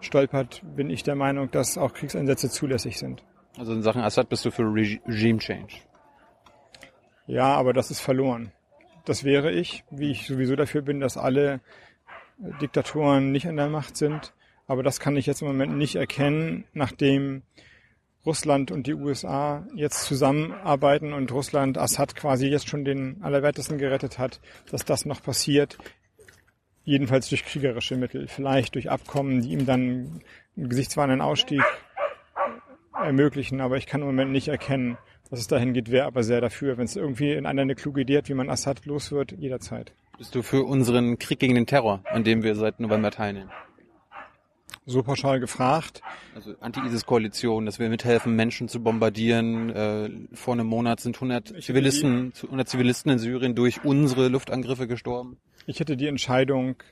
stolpert, 0.00 0.62
bin 0.76 0.90
ich 0.90 1.02
der 1.02 1.14
Meinung, 1.14 1.50
dass 1.50 1.78
auch 1.78 1.92
Kriegseinsätze 1.92 2.50
zulässig 2.50 2.98
sind. 2.98 3.22
Also 3.58 3.72
in 3.72 3.82
Sachen 3.82 4.02
Assad 4.02 4.28
bist 4.28 4.44
du 4.44 4.50
für 4.50 4.62
Regi- 4.62 5.00
Regime 5.06 5.38
Change. 5.38 5.74
Ja, 7.26 7.54
aber 7.54 7.72
das 7.72 7.90
ist 7.90 8.00
verloren. 8.00 8.52
Das 9.04 9.24
wäre 9.24 9.50
ich, 9.50 9.84
wie 9.90 10.10
ich 10.10 10.26
sowieso 10.26 10.56
dafür 10.56 10.82
bin, 10.82 11.00
dass 11.00 11.16
alle 11.16 11.60
Diktatoren 12.60 13.32
nicht 13.32 13.46
an 13.46 13.56
der 13.56 13.68
Macht 13.68 13.96
sind. 13.96 14.32
Aber 14.66 14.82
das 14.82 15.00
kann 15.00 15.16
ich 15.16 15.26
jetzt 15.26 15.42
im 15.42 15.48
Moment 15.48 15.76
nicht 15.76 15.96
erkennen, 15.96 16.64
nachdem 16.72 17.42
Russland 18.24 18.70
und 18.70 18.86
die 18.86 18.94
USA 18.94 19.66
jetzt 19.74 20.04
zusammenarbeiten 20.04 21.12
und 21.12 21.32
Russland 21.32 21.78
Assad 21.78 22.14
quasi 22.14 22.46
jetzt 22.46 22.68
schon 22.68 22.84
den 22.84 23.22
Allerwertesten 23.22 23.78
gerettet 23.78 24.18
hat, 24.18 24.40
dass 24.70 24.84
das 24.84 25.06
noch 25.06 25.22
passiert. 25.22 25.78
Jedenfalls 26.90 27.28
durch 27.28 27.44
kriegerische 27.44 27.94
Mittel, 27.94 28.26
vielleicht 28.26 28.74
durch 28.74 28.90
Abkommen, 28.90 29.42
die 29.42 29.52
ihm 29.52 29.64
dann 29.64 30.20
einen 30.56 30.68
gesichtswahrenden 30.68 31.20
Ausstieg 31.20 31.62
ermöglichen. 32.94 33.60
Aber 33.60 33.76
ich 33.76 33.86
kann 33.86 34.00
im 34.00 34.08
Moment 34.08 34.32
nicht 34.32 34.48
erkennen, 34.48 34.98
dass 35.30 35.38
es 35.38 35.46
dahin 35.46 35.72
geht, 35.72 35.92
wäre 35.92 36.06
aber 36.06 36.24
sehr 36.24 36.40
dafür. 36.40 36.78
Wenn 36.78 36.86
es 36.86 36.96
irgendwie 36.96 37.32
in 37.32 37.46
einer 37.46 37.62
eine 37.62 37.76
kluge 37.76 38.00
Idee 38.00 38.18
hat, 38.18 38.28
wie 38.28 38.34
man 38.34 38.50
Assad 38.50 38.86
los 38.86 39.12
wird, 39.12 39.32
jederzeit. 39.38 39.92
Bist 40.18 40.34
du 40.34 40.42
für 40.42 40.64
unseren 40.64 41.16
Krieg 41.20 41.38
gegen 41.38 41.54
den 41.54 41.66
Terror, 41.66 42.00
an 42.10 42.24
dem 42.24 42.42
wir 42.42 42.56
seit 42.56 42.80
November 42.80 43.12
teilnehmen? 43.12 43.50
So 44.84 45.04
pauschal 45.04 45.38
gefragt. 45.38 46.02
Also 46.34 46.54
Anti-ISIS-Koalition, 46.60 47.66
dass 47.66 47.78
wir 47.78 47.88
mithelfen, 47.88 48.34
Menschen 48.34 48.66
zu 48.68 48.82
bombardieren. 48.82 49.70
Äh, 49.70 50.10
vor 50.34 50.54
einem 50.54 50.66
Monat 50.66 50.98
sind 50.98 51.16
100 51.16 51.52
Ich- 51.52 51.66
Zivilisten, 51.66 52.32
100 52.42 52.68
Zivilisten 52.68 53.12
in 53.12 53.18
Syrien 53.20 53.54
durch 53.54 53.84
unsere 53.84 54.26
Luftangriffe 54.28 54.88
gestorben. 54.88 55.36
Ich 55.70 55.78
hätte 55.78 55.96
die 55.96 56.08
Entscheidung 56.08 56.82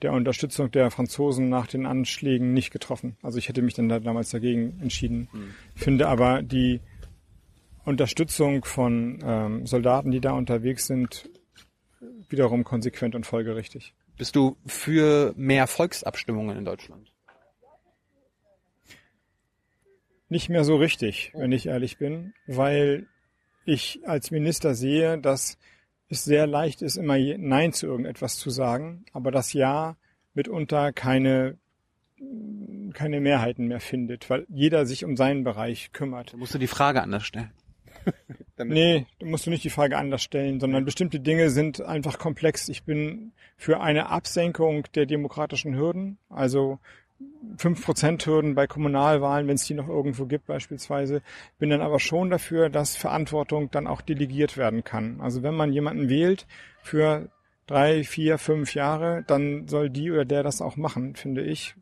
der 0.00 0.12
Unterstützung 0.12 0.70
der 0.70 0.92
Franzosen 0.92 1.48
nach 1.48 1.66
den 1.66 1.86
Anschlägen 1.86 2.52
nicht 2.52 2.70
getroffen. 2.70 3.16
Also 3.20 3.36
ich 3.36 3.48
hätte 3.48 3.62
mich 3.62 3.74
dann 3.74 3.88
da 3.88 3.98
damals 3.98 4.30
dagegen 4.30 4.78
entschieden. 4.80 5.28
Finde 5.74 6.06
aber 6.06 6.42
die 6.42 6.80
Unterstützung 7.84 8.64
von 8.64 9.18
ähm, 9.24 9.66
Soldaten, 9.66 10.12
die 10.12 10.20
da 10.20 10.34
unterwegs 10.34 10.86
sind, 10.86 11.28
wiederum 12.28 12.62
konsequent 12.62 13.16
und 13.16 13.26
folgerichtig. 13.26 13.92
Bist 14.16 14.36
du 14.36 14.56
für 14.66 15.34
mehr 15.36 15.66
Volksabstimmungen 15.66 16.56
in 16.56 16.64
Deutschland? 16.64 17.12
Nicht 20.28 20.48
mehr 20.48 20.62
so 20.62 20.76
richtig, 20.76 21.32
wenn 21.34 21.50
ich 21.50 21.66
ehrlich 21.66 21.98
bin, 21.98 22.34
weil 22.46 23.08
ich 23.64 23.98
als 24.06 24.30
Minister 24.30 24.76
sehe, 24.76 25.18
dass 25.18 25.58
es 26.08 26.24
sehr 26.24 26.46
leicht 26.46 26.82
ist, 26.82 26.96
immer 26.96 27.18
Nein 27.18 27.72
zu 27.72 27.86
irgendetwas 27.86 28.36
zu 28.36 28.50
sagen, 28.50 29.04
aber 29.12 29.30
das 29.30 29.52
Ja 29.52 29.96
mitunter 30.34 30.92
keine, 30.92 31.58
keine 32.94 33.20
Mehrheiten 33.20 33.68
mehr 33.68 33.80
findet, 33.80 34.30
weil 34.30 34.46
jeder 34.48 34.86
sich 34.86 35.04
um 35.04 35.16
seinen 35.16 35.44
Bereich 35.44 35.92
kümmert. 35.92 36.32
Da 36.32 36.36
musst 36.36 36.54
du 36.54 36.58
die 36.58 36.66
Frage 36.66 37.02
anders 37.02 37.24
stellen. 37.24 37.50
Nee, 38.64 39.06
da 39.20 39.26
musst 39.26 39.46
du 39.46 39.50
nicht 39.50 39.62
die 39.62 39.70
Frage 39.70 39.96
anders 39.96 40.20
stellen, 40.20 40.58
sondern 40.58 40.84
bestimmte 40.84 41.20
Dinge 41.20 41.50
sind 41.50 41.80
einfach 41.80 42.18
komplex. 42.18 42.68
Ich 42.68 42.82
bin 42.82 43.30
für 43.56 43.80
eine 43.80 44.08
Absenkung 44.08 44.82
der 44.96 45.06
demokratischen 45.06 45.76
Hürden, 45.76 46.18
also 46.28 46.80
5% 47.56 48.24
Hürden 48.26 48.54
bei 48.54 48.66
Kommunalwahlen, 48.66 49.48
wenn 49.48 49.56
es 49.56 49.64
die 49.64 49.74
noch 49.74 49.88
irgendwo 49.88 50.26
gibt 50.26 50.46
beispielsweise, 50.46 51.22
bin 51.58 51.70
dann 51.70 51.80
aber 51.80 51.98
schon 51.98 52.30
dafür, 52.30 52.70
dass 52.70 52.96
Verantwortung 52.96 53.70
dann 53.70 53.86
auch 53.86 54.00
delegiert 54.00 54.56
werden 54.56 54.84
kann. 54.84 55.20
Also 55.20 55.42
wenn 55.42 55.54
man 55.54 55.72
jemanden 55.72 56.08
wählt 56.08 56.46
für 56.82 57.28
drei, 57.66 58.04
vier, 58.04 58.38
fünf 58.38 58.74
Jahre, 58.74 59.24
dann 59.26 59.66
soll 59.66 59.90
die 59.90 60.10
oder 60.10 60.24
der 60.24 60.42
das 60.42 60.60
auch 60.60 60.76
machen, 60.76 61.16
finde 61.16 61.42
ich. 61.42 61.74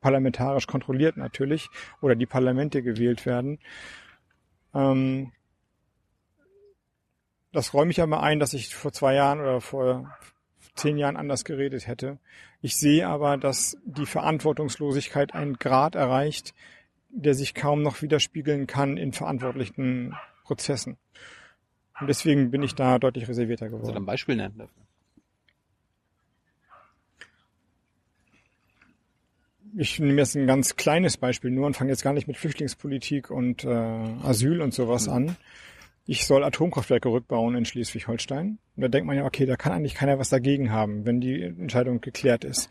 Parlamentarisch 0.00 0.66
kontrolliert 0.66 1.16
natürlich 1.16 1.70
oder 2.02 2.14
die 2.14 2.26
Parlamente 2.26 2.82
gewählt 2.82 3.24
werden. 3.24 3.58
Ähm, 4.74 5.32
das 7.52 7.72
räume 7.72 7.92
ich 7.92 8.02
aber 8.02 8.22
ein, 8.22 8.40
dass 8.40 8.52
ich 8.52 8.74
vor 8.74 8.92
zwei 8.92 9.14
Jahren 9.14 9.40
oder 9.40 9.60
vor 9.60 10.12
zehn 10.74 10.96
Jahren 10.96 11.16
anders 11.16 11.44
geredet 11.44 11.86
hätte. 11.86 12.18
Ich 12.60 12.76
sehe 12.76 13.06
aber, 13.06 13.36
dass 13.36 13.76
die 13.84 14.06
Verantwortungslosigkeit 14.06 15.34
einen 15.34 15.54
Grad 15.54 15.94
erreicht, 15.94 16.54
der 17.10 17.34
sich 17.34 17.54
kaum 17.54 17.82
noch 17.82 18.02
widerspiegeln 18.02 18.66
kann 18.66 18.96
in 18.96 19.12
verantwortlichen 19.12 20.14
Prozessen. 20.44 20.96
Und 22.00 22.08
deswegen 22.08 22.50
bin 22.50 22.62
ich 22.62 22.74
da 22.74 22.98
deutlich 22.98 23.28
reservierter 23.28 23.66
du 23.66 23.72
da 23.72 23.76
ein 23.76 23.82
geworden. 23.82 24.06
Beispiel 24.06 24.36
nennen 24.36 24.58
dafür? 24.58 24.82
Ich 29.76 29.98
nehme 29.98 30.20
jetzt 30.20 30.36
ein 30.36 30.46
ganz 30.46 30.76
kleines 30.76 31.16
Beispiel 31.16 31.50
nur 31.50 31.66
und 31.66 31.76
fange 31.76 31.90
jetzt 31.90 32.02
gar 32.02 32.12
nicht 32.12 32.28
mit 32.28 32.36
Flüchtlingspolitik 32.36 33.30
und 33.30 33.64
äh, 33.64 33.68
Asyl 33.68 34.60
und 34.60 34.72
sowas 34.72 35.08
an. 35.08 35.36
Ich 36.06 36.26
soll 36.26 36.44
Atomkraftwerke 36.44 37.08
rückbauen 37.08 37.54
in 37.54 37.64
Schleswig-Holstein. 37.64 38.58
Und 38.76 38.82
da 38.82 38.88
denkt 38.88 39.06
man 39.06 39.16
ja, 39.16 39.24
okay, 39.24 39.46
da 39.46 39.56
kann 39.56 39.72
eigentlich 39.72 39.94
keiner 39.94 40.18
was 40.18 40.28
dagegen 40.28 40.70
haben, 40.70 41.06
wenn 41.06 41.20
die 41.20 41.42
Entscheidung 41.42 42.00
geklärt 42.00 42.44
ist. 42.44 42.70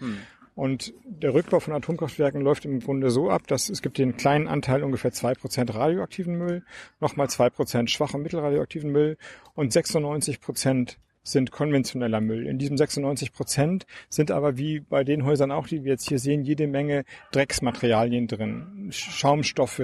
Und 0.56 0.94
der 1.06 1.34
Rückbau 1.34 1.60
von 1.60 1.74
Atomkraftwerken 1.74 2.42
läuft 2.42 2.66
im 2.66 2.80
Grunde 2.80 3.10
so 3.10 3.30
ab, 3.32 3.48
dass 3.48 3.70
es 3.70 3.82
gibt 3.82 3.98
den 3.98 4.18
kleinen 4.18 4.48
Anteil 4.48 4.84
ungefähr 4.84 5.12
zwei 5.12 5.34
Prozent 5.34 5.74
radioaktiven 5.74 6.36
Müll, 6.38 6.64
nochmal 7.00 7.30
zwei 7.30 7.50
Prozent 7.50 7.90
schwach 7.90 8.14
und 8.14 8.22
mittelradioaktiven 8.22 8.92
Müll 8.92 9.18
und 9.56 9.74
96 9.74 10.40
Prozent 10.40 11.00
sind 11.24 11.52
konventioneller 11.52 12.22
Müll. 12.22 12.46
In 12.46 12.60
diesem 12.60 12.78
96 12.78 13.32
Prozent 13.32 13.86
sind 14.10 14.30
aber 14.30 14.58
wie 14.58 14.82
bei 14.82 15.04
den 15.04 15.24
Häusern 15.24 15.52
auch, 15.52 15.68
die 15.68 15.84
wir 15.86 15.94
jetzt 15.94 16.08
hier 16.08 16.20
sehen, 16.20 16.44
jede 16.44 16.68
Menge 16.68 17.06
Drecksmaterialien 17.32 18.28
drin. 18.28 18.90
Schaumstoffe, 18.92 19.80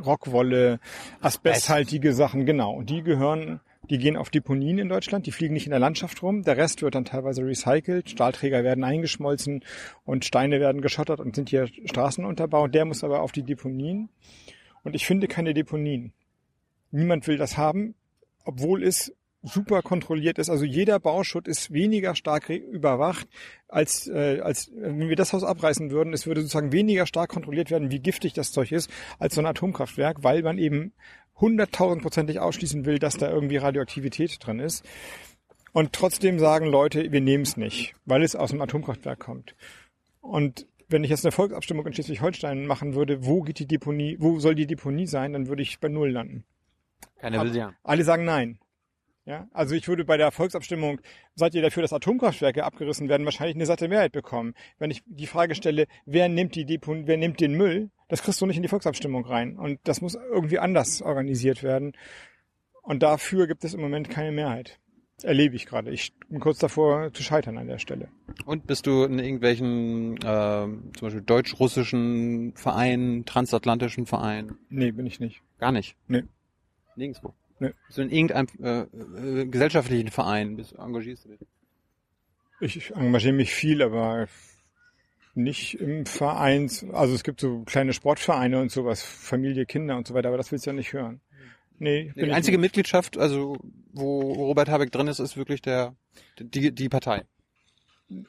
Rockwolle, 0.00 0.80
asbesthaltige 1.20 2.12
Sachen, 2.12 2.46
genau. 2.46 2.72
Und 2.72 2.90
die 2.90 3.02
gehören, 3.02 3.60
die 3.88 3.98
gehen 3.98 4.16
auf 4.16 4.30
Deponien 4.30 4.78
in 4.78 4.88
Deutschland, 4.88 5.26
die 5.26 5.32
fliegen 5.32 5.54
nicht 5.54 5.66
in 5.66 5.70
der 5.70 5.80
Landschaft 5.80 6.22
rum. 6.22 6.42
Der 6.42 6.56
Rest 6.56 6.82
wird 6.82 6.94
dann 6.94 7.04
teilweise 7.04 7.44
recycelt, 7.44 8.10
Stahlträger 8.10 8.62
werden 8.62 8.84
eingeschmolzen 8.84 9.64
und 10.04 10.24
Steine 10.24 10.60
werden 10.60 10.80
geschottert 10.80 11.20
und 11.20 11.34
sind 11.34 11.48
hier 11.50 11.66
Straßen 11.66 12.24
unterbaut. 12.24 12.74
Der 12.74 12.84
muss 12.84 13.02
aber 13.02 13.22
auf 13.22 13.32
die 13.32 13.42
Deponien. 13.42 14.08
Und 14.84 14.94
ich 14.94 15.06
finde 15.06 15.28
keine 15.28 15.54
Deponien. 15.54 16.12
Niemand 16.90 17.26
will 17.26 17.36
das 17.36 17.56
haben, 17.56 17.94
obwohl 18.44 18.82
es 18.82 19.12
super 19.42 19.82
kontrolliert 19.82 20.38
ist. 20.38 20.50
Also 20.50 20.64
jeder 20.64 21.00
Bauschutt 21.00 21.48
ist 21.48 21.72
weniger 21.72 22.14
stark 22.14 22.50
überwacht, 22.50 23.26
als, 23.68 24.06
äh, 24.06 24.40
als 24.40 24.70
wenn 24.74 25.08
wir 25.08 25.16
das 25.16 25.32
Haus 25.32 25.44
abreißen 25.44 25.90
würden. 25.90 26.12
Es 26.12 26.26
würde 26.26 26.42
sozusagen 26.42 26.72
weniger 26.72 27.06
stark 27.06 27.30
kontrolliert 27.30 27.70
werden, 27.70 27.90
wie 27.90 28.00
giftig 28.00 28.34
das 28.34 28.52
Zeug 28.52 28.72
ist, 28.72 28.90
als 29.18 29.34
so 29.34 29.40
ein 29.40 29.46
Atomkraftwerk, 29.46 30.22
weil 30.22 30.42
man 30.42 30.58
eben 30.58 30.92
hunderttausendprozentig 31.36 32.38
ausschließen 32.38 32.84
will, 32.84 32.98
dass 32.98 33.16
da 33.16 33.30
irgendwie 33.30 33.56
Radioaktivität 33.56 34.44
drin 34.44 34.60
ist. 34.60 34.84
Und 35.72 35.92
trotzdem 35.92 36.38
sagen 36.38 36.66
Leute, 36.66 37.12
wir 37.12 37.20
nehmen 37.20 37.44
es 37.44 37.56
nicht, 37.56 37.94
weil 38.04 38.22
es 38.22 38.36
aus 38.36 38.50
dem 38.50 38.60
Atomkraftwerk 38.60 39.20
kommt. 39.20 39.54
Und 40.20 40.66
wenn 40.88 41.04
ich 41.04 41.10
jetzt 41.10 41.24
eine 41.24 41.32
Volksabstimmung 41.32 41.86
in 41.86 41.94
Schleswig-Holstein 41.94 42.66
machen 42.66 42.94
würde, 42.94 43.24
wo 43.24 43.42
geht 43.42 43.60
die 43.60 43.66
Deponie, 43.66 44.16
wo 44.18 44.40
soll 44.40 44.56
die 44.56 44.66
Deponie 44.66 45.06
sein, 45.06 45.32
dann 45.32 45.46
würde 45.46 45.62
ich 45.62 45.78
bei 45.78 45.88
Null 45.88 46.10
landen. 46.10 46.44
Keiner 47.18 47.42
will 47.42 47.52
sie 47.52 47.62
haben. 47.62 47.76
Alle 47.84 48.04
sagen 48.04 48.24
nein. 48.24 48.58
Ja, 49.26 49.46
also 49.52 49.74
ich 49.74 49.86
würde 49.86 50.04
bei 50.04 50.16
der 50.16 50.32
Volksabstimmung, 50.32 51.00
seid 51.34 51.54
ihr 51.54 51.62
dafür, 51.62 51.82
dass 51.82 51.92
Atomkraftwerke 51.92 52.64
abgerissen 52.64 53.08
werden, 53.08 53.26
wahrscheinlich 53.26 53.54
eine 53.54 53.66
satte 53.66 53.88
Mehrheit 53.88 54.12
bekommen. 54.12 54.54
Wenn 54.78 54.90
ich 54.90 55.02
die 55.06 55.26
Frage 55.26 55.54
stelle, 55.54 55.86
wer 56.06 56.28
nimmt 56.28 56.54
die 56.54 56.64
Depon 56.64 57.06
wer 57.06 57.16
nimmt 57.16 57.40
den 57.40 57.54
Müll, 57.54 57.90
das 58.08 58.22
kriegst 58.22 58.40
du 58.40 58.46
nicht 58.46 58.56
in 58.56 58.62
die 58.62 58.68
Volksabstimmung 58.68 59.24
rein. 59.24 59.56
Und 59.56 59.78
das 59.84 60.00
muss 60.00 60.14
irgendwie 60.14 60.58
anders 60.58 61.02
organisiert 61.02 61.62
werden. 61.62 61.92
Und 62.82 63.02
dafür 63.02 63.46
gibt 63.46 63.62
es 63.62 63.74
im 63.74 63.80
Moment 63.80 64.08
keine 64.10 64.32
Mehrheit. 64.32 64.80
Erlebe 65.22 65.54
ich 65.54 65.66
gerade. 65.66 65.90
Ich 65.90 66.14
bin 66.28 66.40
kurz 66.40 66.58
davor 66.58 67.12
zu 67.12 67.22
scheitern 67.22 67.58
an 67.58 67.66
der 67.66 67.78
Stelle. 67.78 68.08
Und 68.46 68.66
bist 68.66 68.86
du 68.86 69.04
in 69.04 69.18
irgendwelchen, 69.18 70.16
äh, 70.16 70.20
zum 70.22 70.92
Beispiel 71.00 71.20
deutsch-russischen 71.20 72.54
Vereinen, 72.56 73.26
transatlantischen 73.26 74.06
Vereinen? 74.06 74.58
Nee, 74.70 74.92
bin 74.92 75.06
ich 75.06 75.20
nicht. 75.20 75.42
Gar 75.58 75.72
nicht. 75.72 75.94
Nee. 76.08 76.24
Nirgendwo. 76.96 77.34
Bist 77.60 77.98
du 77.98 78.02
in 78.02 78.10
irgendeinem 78.10 78.48
äh, 78.62 79.40
äh, 79.42 79.46
gesellschaftlichen 79.46 80.10
Verein? 80.10 80.56
Bist, 80.56 80.74
engagierst 80.78 81.24
du 81.26 81.28
dich? 81.30 81.48
Ich 82.60 82.90
engagiere 82.94 83.32
mich 83.34 83.54
viel, 83.54 83.82
aber 83.82 84.28
nicht 85.34 85.74
im 85.80 86.06
Vereins. 86.06 86.84
Also 86.92 87.14
es 87.14 87.22
gibt 87.22 87.40
so 87.40 87.62
kleine 87.64 87.92
Sportvereine 87.92 88.60
und 88.60 88.70
sowas, 88.70 89.02
Familie, 89.02 89.64
Kinder 89.66 89.96
und 89.96 90.06
so 90.06 90.14
weiter, 90.14 90.28
aber 90.28 90.36
das 90.36 90.50
willst 90.52 90.66
du 90.66 90.70
ja 90.70 90.74
nicht 90.74 90.92
hören. 90.92 91.20
Nee, 91.78 92.12
Die 92.16 92.20
ich 92.26 92.32
einzige 92.32 92.58
nicht. 92.58 92.66
Mitgliedschaft, 92.66 93.16
also 93.16 93.56
wo 93.92 94.20
Robert 94.20 94.68
Habeck 94.68 94.92
drin 94.92 95.06
ist, 95.06 95.18
ist 95.18 95.36
wirklich 95.38 95.62
der 95.62 95.94
die, 96.38 96.72
die 96.74 96.88
Partei. 96.90 97.24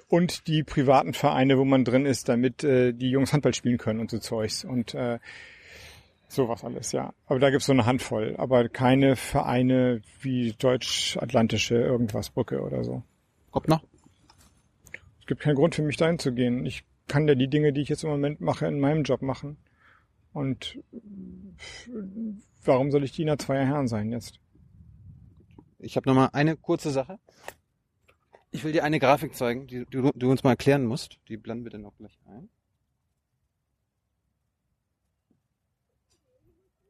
und 0.08 0.48
die 0.48 0.64
privaten 0.64 1.14
Vereine, 1.14 1.58
wo 1.58 1.66
man 1.66 1.84
drin 1.84 2.06
ist, 2.06 2.30
damit 2.30 2.64
äh, 2.64 2.94
die 2.94 3.10
Jungs 3.10 3.34
Handball 3.34 3.54
spielen 3.54 3.78
können 3.78 4.00
und 4.00 4.10
so 4.12 4.20
Zeugs 4.20 4.64
und 4.64 4.94
äh, 4.94 5.20
sowas 6.36 6.64
alles, 6.64 6.92
ja. 6.92 7.14
Aber 7.26 7.40
da 7.40 7.50
gibt's 7.50 7.66
so 7.66 7.74
eine 7.74 7.86
Handvoll, 7.86 8.36
aber 8.38 8.70
keine 8.70 9.16
Vereine 9.16 10.02
wie 10.20 10.54
Deutsch-Atlantische 10.54 11.76
irgendwas 11.76 12.30
Brücke 12.30 12.62
oder 12.62 12.84
so. 12.84 13.04
Kommt 13.52 13.68
noch? 13.68 13.84
Es 15.20 15.26
gibt 15.28 15.42
keinen 15.42 15.56
Grund 15.56 15.76
für 15.76 15.84
mich 15.84 15.98
dahin 15.98 16.20
zu 16.20 16.34
gehen. 16.34 16.66
Ich 16.66 16.84
kann 17.08 17.28
ja 17.28 17.36
die 17.36 17.50
Dinge, 17.50 17.74
die 17.74 17.82
ich 17.82 17.90
jetzt 17.90 18.04
im 18.04 18.10
Moment 18.10 18.42
mache, 18.42 18.66
in 18.68 18.80
meinem 18.80 19.04
Job 19.04 19.22
machen. 19.22 19.58
Und 20.34 20.80
warum 22.64 22.92
soll 22.92 23.04
ich 23.04 23.12
Diener 23.12 23.38
zweier 23.38 23.66
Herren 23.66 23.88
sein 23.88 24.12
jetzt? 24.12 24.40
Ich 25.80 25.96
habe 25.96 26.08
noch 26.08 26.16
mal 26.16 26.30
eine 26.34 26.56
kurze 26.56 26.92
Sache. 26.92 27.20
Ich 28.52 28.64
will 28.64 28.72
dir 28.72 28.84
eine 28.84 29.00
Grafik 29.00 29.36
zeigen, 29.36 29.68
die 29.68 29.86
du, 29.90 30.12
du 30.14 30.30
uns 30.30 30.44
mal 30.44 30.52
erklären 30.52 30.86
musst. 30.86 31.18
Die 31.28 31.38
blenden 31.38 31.66
wir 31.66 31.72
dann 31.72 31.86
auch 31.86 31.96
gleich 31.96 32.18
ein. 32.26 32.50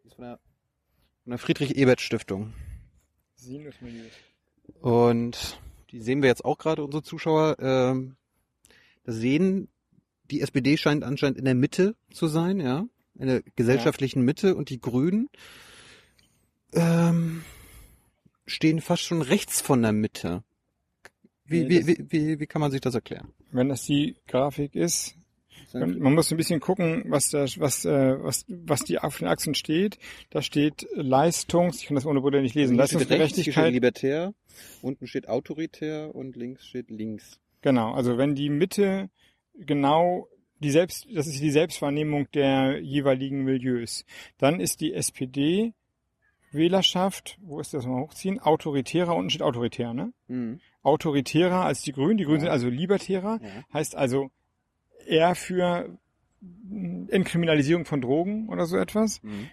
Die 0.03 0.07
ist 0.07 0.09
von 0.21 0.27
der, 0.27 0.39
von 1.23 1.31
der 1.31 1.39
Friedrich-Ebert-Stiftung. 1.39 2.53
Und 4.81 5.59
die 5.89 5.99
sehen 5.99 6.21
wir 6.21 6.29
jetzt 6.29 6.45
auch 6.45 6.59
gerade, 6.59 6.83
unsere 6.83 7.01
Zuschauer. 7.01 7.57
Ähm, 7.59 8.17
das 9.03 9.15
sehen, 9.15 9.67
die 10.29 10.41
SPD 10.41 10.77
scheint 10.77 11.03
anscheinend 11.03 11.39
in 11.39 11.45
der 11.45 11.55
Mitte 11.55 11.95
zu 12.13 12.27
sein, 12.27 12.59
ja, 12.59 12.85
in 13.15 13.27
der 13.27 13.41
gesellschaftlichen 13.55 14.21
Mitte 14.21 14.55
und 14.55 14.69
die 14.69 14.79
Grünen 14.79 15.27
ähm, 16.73 17.43
stehen 18.45 18.79
fast 18.79 19.01
schon 19.01 19.23
rechts 19.23 19.59
von 19.59 19.81
der 19.81 19.91
Mitte. 19.91 20.43
Wie, 21.45 21.63
Nee, 21.63 21.69
wie, 21.69 21.87
wie, 21.87 22.11
wie, 22.11 22.39
wie 22.39 22.47
kann 22.47 22.61
man 22.61 22.69
sich 22.69 22.81
das 22.81 22.93
erklären? 22.93 23.33
Wenn 23.51 23.69
das 23.69 23.85
die 23.85 24.17
Grafik 24.27 24.75
ist, 24.75 25.15
man 25.73 26.13
muss 26.13 26.31
ein 26.31 26.37
bisschen 26.37 26.59
gucken, 26.59 27.03
was 27.07 27.29
da, 27.29 27.45
was, 27.57 27.85
äh, 27.85 28.23
was, 28.23 28.45
was 28.47 28.81
die 28.81 28.99
auf 28.99 29.17
den 29.19 29.27
Achsen 29.27 29.53
steht. 29.55 29.97
Da 30.29 30.41
steht 30.41 30.87
Leistungs, 30.93 31.79
ich 31.81 31.87
kann 31.87 31.95
das 31.95 32.05
ohne 32.05 32.21
Brille 32.21 32.41
nicht 32.41 32.55
lesen, 32.55 32.79
rechts, 32.79 32.91
hier 32.91 32.99
steht 32.99 33.09
Leistungsgerechtigkeit. 33.19 33.73
libertär, 33.73 34.33
unten 34.81 35.07
steht 35.07 35.27
autoritär 35.29 36.13
und 36.13 36.35
links 36.35 36.65
steht 36.67 36.89
links. 36.89 37.39
Genau, 37.61 37.93
also 37.93 38.17
wenn 38.17 38.35
die 38.35 38.49
Mitte 38.49 39.09
genau 39.55 40.27
die 40.59 40.71
Selbst, 40.71 41.07
das 41.13 41.25
ist 41.27 41.41
die 41.41 41.51
Selbstwahrnehmung 41.51 42.29
der 42.33 42.79
jeweiligen 42.81 43.43
Milieus, 43.43 44.05
dann 44.37 44.59
ist 44.59 44.81
die 44.81 44.93
SPD 44.93 45.73
Wählerschaft, 46.51 47.37
wo 47.41 47.59
ist 47.59 47.73
das 47.73 47.85
mal 47.85 48.01
hochziehen? 48.01 48.39
Autoritärer, 48.39 49.15
unten 49.15 49.29
steht 49.29 49.41
autoritär, 49.41 49.93
ne? 49.93 50.11
Mhm. 50.27 50.59
Autoritärer 50.83 51.63
als 51.63 51.81
die 51.81 51.93
Grünen. 51.93 52.17
Die 52.17 52.25
Grünen 52.25 52.39
Ja. 52.39 52.41
sind 52.41 52.49
also 52.49 52.67
libertärer, 52.69 53.39
Ja. 53.41 53.49
heißt 53.73 53.95
also 53.95 54.31
eher 55.07 55.35
für 55.35 55.97
Entkriminalisierung 57.09 57.85
von 57.85 58.01
Drogen 58.01 58.49
oder 58.49 58.65
so 58.65 58.77
etwas. 58.77 59.21
Mhm. 59.23 59.49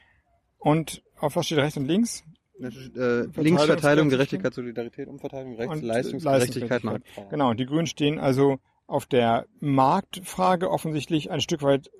Und 0.58 1.02
auf 1.18 1.36
was 1.36 1.46
steht 1.46 1.58
rechts 1.58 1.76
und 1.76 1.86
links? 1.86 2.24
Äh, 2.60 3.26
links 3.36 3.64
Verteilung, 3.64 4.08
Gerechtigkeit, 4.08 4.52
Solidarität, 4.52 5.06
Umverteilung, 5.06 5.54
rechts 5.56 5.74
Und 5.76 5.82
Leistungsgerechtigkeit. 5.82 6.82
Leistungsgerechtigkeit. 6.82 7.16
Mann. 7.16 7.30
Genau, 7.30 7.50
und 7.50 7.60
die 7.60 7.66
Grünen 7.66 7.86
stehen 7.86 8.18
also 8.18 8.58
auf 8.86 9.06
der 9.06 9.46
Marktfrage 9.60 10.70
offensichtlich 10.70 11.30
ein 11.30 11.40
Stück 11.40 11.62
weit 11.62 11.90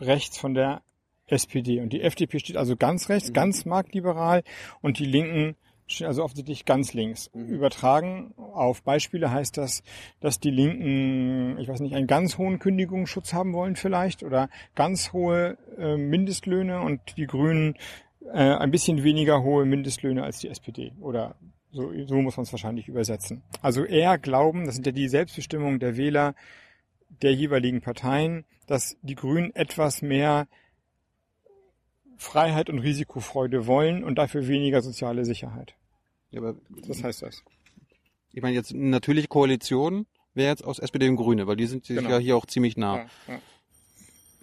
rechts 0.00 0.38
von 0.38 0.54
der 0.54 0.82
SPD. 1.26 1.80
Und 1.80 1.92
die 1.92 2.00
FDP 2.00 2.40
steht 2.40 2.56
also 2.56 2.76
ganz 2.76 3.08
rechts, 3.08 3.28
Mhm. 3.28 3.34
ganz 3.34 3.64
marktliberal 3.66 4.42
und 4.80 4.98
die 4.98 5.04
Linken 5.04 5.56
also 6.02 6.24
offensichtlich 6.24 6.64
ganz 6.64 6.92
links. 6.92 7.30
Mhm. 7.34 7.46
Übertragen 7.46 8.34
auf 8.36 8.82
Beispiele 8.82 9.30
heißt 9.30 9.56
das, 9.56 9.82
dass 10.20 10.40
die 10.40 10.50
Linken, 10.50 11.58
ich 11.58 11.68
weiß 11.68 11.80
nicht, 11.80 11.94
einen 11.94 12.06
ganz 12.06 12.38
hohen 12.38 12.58
Kündigungsschutz 12.58 13.32
haben 13.32 13.52
wollen 13.52 13.76
vielleicht 13.76 14.22
oder 14.22 14.48
ganz 14.74 15.12
hohe 15.12 15.58
äh, 15.78 15.96
Mindestlöhne 15.96 16.80
und 16.80 17.00
die 17.16 17.26
Grünen 17.26 17.74
äh, 18.32 18.38
ein 18.38 18.70
bisschen 18.70 19.02
weniger 19.02 19.42
hohe 19.42 19.64
Mindestlöhne 19.64 20.22
als 20.22 20.38
die 20.38 20.48
SPD 20.48 20.92
oder 21.00 21.36
so, 21.72 21.92
so 22.06 22.16
muss 22.16 22.36
man 22.36 22.44
es 22.44 22.52
wahrscheinlich 22.52 22.88
übersetzen. 22.88 23.42
Also 23.62 23.84
eher 23.84 24.18
glauben, 24.18 24.66
das 24.66 24.74
sind 24.74 24.86
ja 24.86 24.92
die 24.92 25.08
Selbstbestimmung 25.08 25.78
der 25.78 25.96
Wähler 25.96 26.34
der 27.22 27.32
jeweiligen 27.34 27.80
Parteien, 27.80 28.44
dass 28.66 28.96
die 29.02 29.14
Grünen 29.14 29.54
etwas 29.54 30.02
mehr 30.02 30.48
Freiheit 32.16 32.68
und 32.68 32.80
Risikofreude 32.80 33.66
wollen 33.66 34.04
und 34.04 34.16
dafür 34.16 34.46
weniger 34.46 34.82
soziale 34.82 35.24
Sicherheit. 35.24 35.74
Ja, 36.30 36.40
aber 36.40 36.56
Das 36.86 37.02
heißt 37.02 37.22
das. 37.22 37.42
ich 38.32 38.42
meine 38.42 38.54
jetzt 38.54 38.72
eine 38.72 38.84
natürliche 38.84 39.28
Koalition 39.28 40.06
wäre 40.34 40.50
jetzt 40.50 40.64
aus 40.64 40.78
SPD 40.78 41.08
und 41.08 41.16
Grüne, 41.16 41.46
weil 41.46 41.56
die 41.56 41.66
sind 41.66 41.84
sich 41.84 41.96
Genau. 41.96 42.08
ja 42.10 42.18
hier 42.18 42.36
auch 42.36 42.46
ziemlich 42.46 42.76
nah. 42.76 42.96
Ja, 42.98 43.06
ja. 43.34 43.40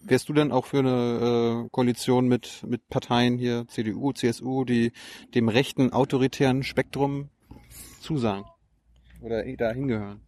Wärst 0.03 0.29
du 0.29 0.33
dann 0.33 0.51
auch 0.51 0.65
für 0.65 0.79
eine 0.79 1.65
äh, 1.65 1.69
Koalition 1.71 2.27
mit 2.27 2.63
mit 2.67 2.87
Parteien 2.89 3.37
hier 3.37 3.65
CDU, 3.67 4.11
CSU, 4.13 4.63
die 4.65 4.91
dem 5.33 5.49
rechten 5.49 5.91
autoritären 5.93 6.63
Spektrum 6.63 7.29
zusagen 8.01 8.45
oder 9.21 9.45
eh 9.45 9.55
da 9.57 9.71
hingehören? 9.71 10.21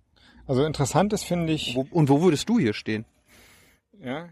Also 0.47 0.63
interessant 0.65 1.13
ist, 1.13 1.23
finde 1.25 1.53
ich, 1.53 1.75
Wo, 1.75 1.87
und 1.91 2.09
wo 2.09 2.21
würdest 2.21 2.49
du 2.49 2.57
hier 2.59 2.73
stehen? 2.73 3.05
ja, 4.01 4.29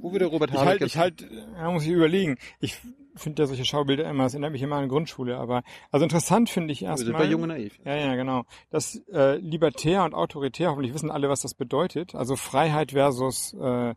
Wo 0.00 0.12
würde 0.12 0.26
Robert 0.26 0.50
ich 0.50 0.56
Habeck 0.56 0.68
halt, 0.68 0.80
jetzt? 0.82 0.90
ich 0.92 0.96
halt, 0.98 1.26
ja, 1.56 1.70
muss 1.72 1.82
ich 1.84 1.90
überlegen. 1.90 2.36
Ich 2.60 2.76
finde 3.18 3.42
ja 3.42 3.46
solche 3.46 3.64
Schaubilder 3.64 4.08
immer, 4.08 4.24
das 4.24 4.34
erinnert 4.34 4.52
mich 4.52 4.62
immer 4.62 4.76
an 4.76 4.88
Grundschule, 4.88 5.36
aber, 5.38 5.62
also 5.90 6.04
interessant 6.04 6.50
finde 6.50 6.72
ich 6.72 6.82
wir 6.82 6.96
sind 6.96 7.08
erstmal. 7.08 7.26
bei 7.26 7.30
Jung 7.30 7.42
und 7.42 7.48
Naiv. 7.48 7.78
Ja, 7.84 7.94
ja, 7.94 8.14
genau. 8.14 8.44
Das 8.70 9.02
äh, 9.12 9.36
libertär 9.36 10.04
und 10.04 10.14
autoritär, 10.14 10.70
hoffentlich 10.70 10.94
wissen 10.94 11.10
alle, 11.10 11.28
was 11.28 11.42
das 11.42 11.54
bedeutet. 11.54 12.14
Also 12.14 12.36
Freiheit 12.36 12.92
versus 12.92 13.54
äh, 13.54 13.94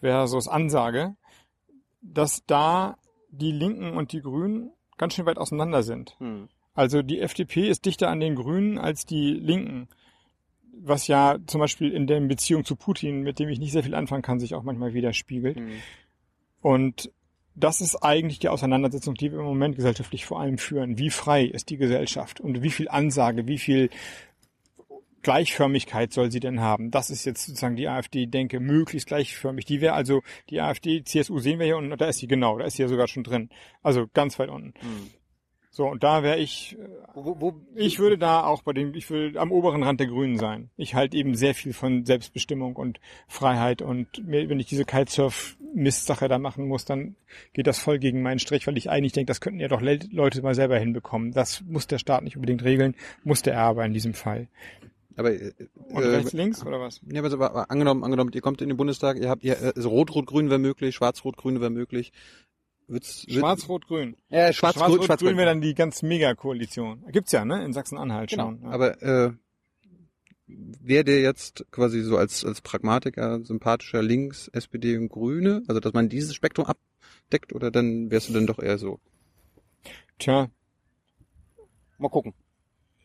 versus 0.00 0.48
Ansage, 0.48 1.16
dass 2.00 2.44
da 2.46 2.96
die 3.30 3.52
Linken 3.52 3.96
und 3.96 4.12
die 4.12 4.20
Grünen 4.20 4.70
ganz 4.96 5.14
schön 5.14 5.26
weit 5.26 5.38
auseinander 5.38 5.82
sind. 5.82 6.16
Hm. 6.18 6.48
Also 6.74 7.02
die 7.02 7.20
FDP 7.20 7.68
ist 7.68 7.84
dichter 7.86 8.08
an 8.08 8.20
den 8.20 8.34
Grünen 8.34 8.78
als 8.78 9.06
die 9.06 9.32
Linken. 9.32 9.88
Was 10.78 11.06
ja 11.06 11.38
zum 11.46 11.60
Beispiel 11.60 11.90
in 11.90 12.06
der 12.06 12.20
Beziehung 12.20 12.64
zu 12.64 12.76
Putin, 12.76 13.22
mit 13.22 13.38
dem 13.38 13.48
ich 13.48 13.58
nicht 13.58 13.72
sehr 13.72 13.82
viel 13.82 13.94
anfangen 13.94 14.22
kann, 14.22 14.38
sich 14.38 14.54
auch 14.54 14.62
manchmal 14.62 14.92
widerspiegelt. 14.92 15.56
Hm. 15.56 15.70
Und 16.60 17.10
das 17.56 17.80
ist 17.80 17.96
eigentlich 17.96 18.38
die 18.38 18.50
Auseinandersetzung, 18.50 19.14
die 19.14 19.32
wir 19.32 19.38
im 19.38 19.46
Moment 19.46 19.76
gesellschaftlich 19.76 20.26
vor 20.26 20.40
allem 20.40 20.58
führen. 20.58 20.98
Wie 20.98 21.10
frei 21.10 21.44
ist 21.44 21.70
die 21.70 21.78
Gesellschaft 21.78 22.40
und 22.40 22.62
wie 22.62 22.70
viel 22.70 22.88
Ansage, 22.88 23.46
wie 23.48 23.58
viel 23.58 23.88
Gleichförmigkeit 25.22 26.12
soll 26.12 26.30
sie 26.30 26.38
denn 26.38 26.60
haben? 26.60 26.90
Das 26.90 27.08
ist 27.10 27.24
jetzt 27.24 27.46
sozusagen 27.46 27.76
die 27.76 27.88
AfD, 27.88 28.26
denke, 28.26 28.60
möglichst 28.60 29.08
gleichförmig. 29.08 29.64
Die 29.64 29.80
wäre 29.80 29.94
also, 29.94 30.22
die 30.50 30.60
AfD, 30.60 31.02
CSU 31.02 31.38
sehen 31.38 31.58
wir 31.58 31.66
hier 31.66 31.78
unten, 31.78 31.96
da 31.96 32.06
ist 32.06 32.18
sie 32.18 32.28
genau, 32.28 32.58
da 32.58 32.66
ist 32.66 32.76
sie 32.76 32.82
ja 32.82 32.88
sogar 32.88 33.08
schon 33.08 33.24
drin. 33.24 33.48
Also 33.82 34.06
ganz 34.12 34.38
weit 34.38 34.50
unten. 34.50 34.74
Hm. 34.78 35.10
So, 35.76 35.86
und 35.86 36.02
da 36.02 36.22
wäre 36.22 36.38
ich, 36.38 36.74
äh, 36.78 36.88
Wo, 37.12 37.38
wo, 37.38 37.60
ich 37.74 37.98
würde 37.98 38.16
da 38.16 38.44
auch 38.44 38.62
bei 38.62 38.72
dem, 38.72 38.94
ich 38.94 39.10
will 39.10 39.36
am 39.36 39.52
oberen 39.52 39.82
Rand 39.82 40.00
der 40.00 40.06
Grünen 40.06 40.38
sein. 40.38 40.70
Ich 40.78 40.94
halte 40.94 41.18
eben 41.18 41.34
sehr 41.34 41.54
viel 41.54 41.74
von 41.74 42.06
Selbstbestimmung 42.06 42.76
und 42.76 42.98
Freiheit 43.28 43.82
und 43.82 44.26
mir, 44.26 44.48
wenn 44.48 44.58
ich 44.58 44.68
diese 44.68 44.86
Kitesurf-Mist-Sache 44.86 46.28
da 46.28 46.38
machen 46.38 46.66
muss, 46.66 46.86
dann 46.86 47.14
geht 47.52 47.66
das 47.66 47.78
voll 47.78 47.98
gegen 47.98 48.22
meinen 48.22 48.38
Strich, 48.38 48.66
weil 48.66 48.78
ich 48.78 48.88
eigentlich 48.88 49.12
denke, 49.12 49.28
das 49.28 49.42
könnten 49.42 49.60
ja 49.60 49.68
doch 49.68 49.82
Le 49.82 49.98
Leute 50.10 50.40
mal 50.40 50.54
selber 50.54 50.78
hinbekommen. 50.78 51.32
Das 51.32 51.60
muss 51.60 51.86
der 51.86 51.98
Staat 51.98 52.24
nicht 52.24 52.36
unbedingt 52.36 52.64
regeln, 52.64 52.94
muss 53.22 53.42
der 53.42 53.58
aber 53.58 53.84
in 53.84 53.92
diesem 53.92 54.14
Fall. 54.14 54.48
aber 55.14 55.34
äh, 55.34 55.52
Und 55.90 56.02
äh, 56.02 56.06
rechts, 56.06 56.32
links 56.32 56.64
oder 56.64 56.80
was? 56.80 57.02
Ja, 57.12 57.22
aber, 57.22 57.50
aber 57.50 57.70
angenommen, 57.70 58.02
angenommen, 58.02 58.30
ihr 58.32 58.40
kommt 58.40 58.62
in 58.62 58.68
den 58.68 58.78
Bundestag, 58.78 59.18
ihr 59.18 59.28
habt, 59.28 59.44
ihr, 59.44 59.60
äh, 59.60 59.72
also 59.76 59.90
Rot-Rot-Grün 59.90 60.48
wäre 60.48 60.58
möglich, 60.58 60.94
Schwarz-Rot-Grün 60.94 61.60
wäre 61.60 61.68
möglich. 61.68 62.14
Wird's, 62.88 63.26
wird- 63.26 63.38
Schwarz-Rot-Grün. 63.40 64.16
Ja, 64.28 64.52
Schwarz-Rot-Grün 64.52 65.02
Schwarz-Grün. 65.04 65.36
wäre 65.36 65.46
dann 65.48 65.60
die 65.60 65.74
ganz 65.74 66.02
Mega-Koalition. 66.02 67.04
Gibt's 67.10 67.32
ja, 67.32 67.44
ne? 67.44 67.64
In 67.64 67.72
Sachsen-Anhalt 67.72 68.30
Genau. 68.30 68.44
schon. 68.50 68.62
Ja. 68.62 68.70
Aber 68.70 69.02
äh, 69.02 69.32
wäre 70.46 71.04
der 71.04 71.20
jetzt 71.20 71.66
quasi 71.72 72.02
so 72.02 72.16
als 72.16 72.44
als 72.44 72.60
Pragmatiker 72.60 73.42
sympathischer 73.44 74.02
links, 74.02 74.48
SPD 74.48 74.96
und 74.96 75.08
Grüne, 75.08 75.62
also 75.66 75.80
dass 75.80 75.92
man 75.92 76.08
dieses 76.08 76.34
Spektrum 76.34 76.66
abdeckt, 76.66 77.52
oder 77.52 77.70
dann 77.72 78.10
wärst 78.10 78.28
du 78.28 78.32
dann 78.34 78.46
doch 78.46 78.60
eher 78.60 78.78
so? 78.78 79.00
Tja, 80.18 80.48
Mal 81.98 82.08
gucken. 82.10 82.34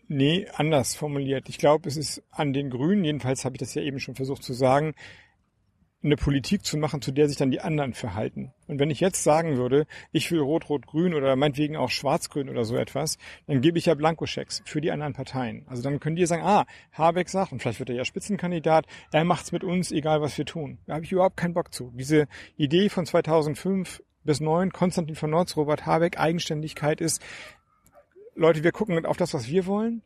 Nee, 0.09 0.45
anders 0.53 0.95
formuliert. 0.95 1.47
Ich 1.47 1.57
glaube, 1.57 1.87
es 1.87 1.95
ist 1.95 2.21
an 2.29 2.51
den 2.51 2.69
Grünen, 2.69 3.05
jedenfalls 3.05 3.45
habe 3.45 3.55
ich 3.55 3.59
das 3.61 3.73
ja 3.73 3.81
eben 3.81 3.99
schon 4.01 4.15
versucht 4.15 4.43
zu 4.43 4.51
sagen, 4.51 4.93
eine 6.03 6.15
Politik 6.15 6.65
zu 6.65 6.77
machen, 6.77 7.01
zu 7.01 7.11
der 7.11 7.27
sich 7.27 7.37
dann 7.37 7.51
die 7.51 7.61
anderen 7.61 7.93
verhalten. 7.93 8.51
Und 8.67 8.79
wenn 8.79 8.89
ich 8.89 8.99
jetzt 8.99 9.23
sagen 9.23 9.57
würde, 9.57 9.85
ich 10.11 10.31
will 10.31 10.39
Rot-Rot-Grün 10.39 11.13
oder 11.13 11.35
meinetwegen 11.35 11.75
auch 11.75 11.89
Schwarz-Grün 11.89 12.49
oder 12.49 12.65
so 12.65 12.75
etwas, 12.75 13.17
dann 13.47 13.61
gebe 13.61 13.77
ich 13.77 13.85
ja 13.85 13.93
Blankoschecks 13.93 14.63
für 14.65 14.81
die 14.81 14.91
anderen 14.91 15.13
Parteien. 15.13 15.63
Also 15.67 15.83
dann 15.83 15.99
können 15.99 16.15
die 16.15 16.25
sagen, 16.25 16.43
ah, 16.43 16.65
Habeck 16.93 17.29
sagt, 17.29 17.51
und 17.51 17.61
vielleicht 17.61 17.79
wird 17.79 17.89
er 17.89 17.95
ja 17.95 18.05
Spitzenkandidat, 18.05 18.85
er 19.11 19.23
macht's 19.23 19.51
mit 19.51 19.63
uns, 19.63 19.91
egal 19.91 20.21
was 20.21 20.37
wir 20.37 20.45
tun. 20.45 20.79
Da 20.87 20.95
habe 20.95 21.05
ich 21.05 21.11
überhaupt 21.11 21.37
keinen 21.37 21.53
Bock 21.53 21.73
zu. 21.73 21.91
Diese 21.95 22.27
Idee 22.57 22.89
von 22.89 23.05
2005 23.05 24.01
bis 24.23 24.39
9, 24.39 24.71
Konstantin 24.71 25.15
von 25.15 25.29
Nords, 25.29 25.55
Robert 25.55 25.85
Habeck, 25.85 26.19
Eigenständigkeit 26.19 27.01
ist, 27.01 27.21
Leute, 28.33 28.63
wir 28.63 28.71
gucken 28.71 29.05
auf 29.05 29.17
das, 29.17 29.33
was 29.33 29.49
wir 29.49 29.65
wollen 29.65 30.01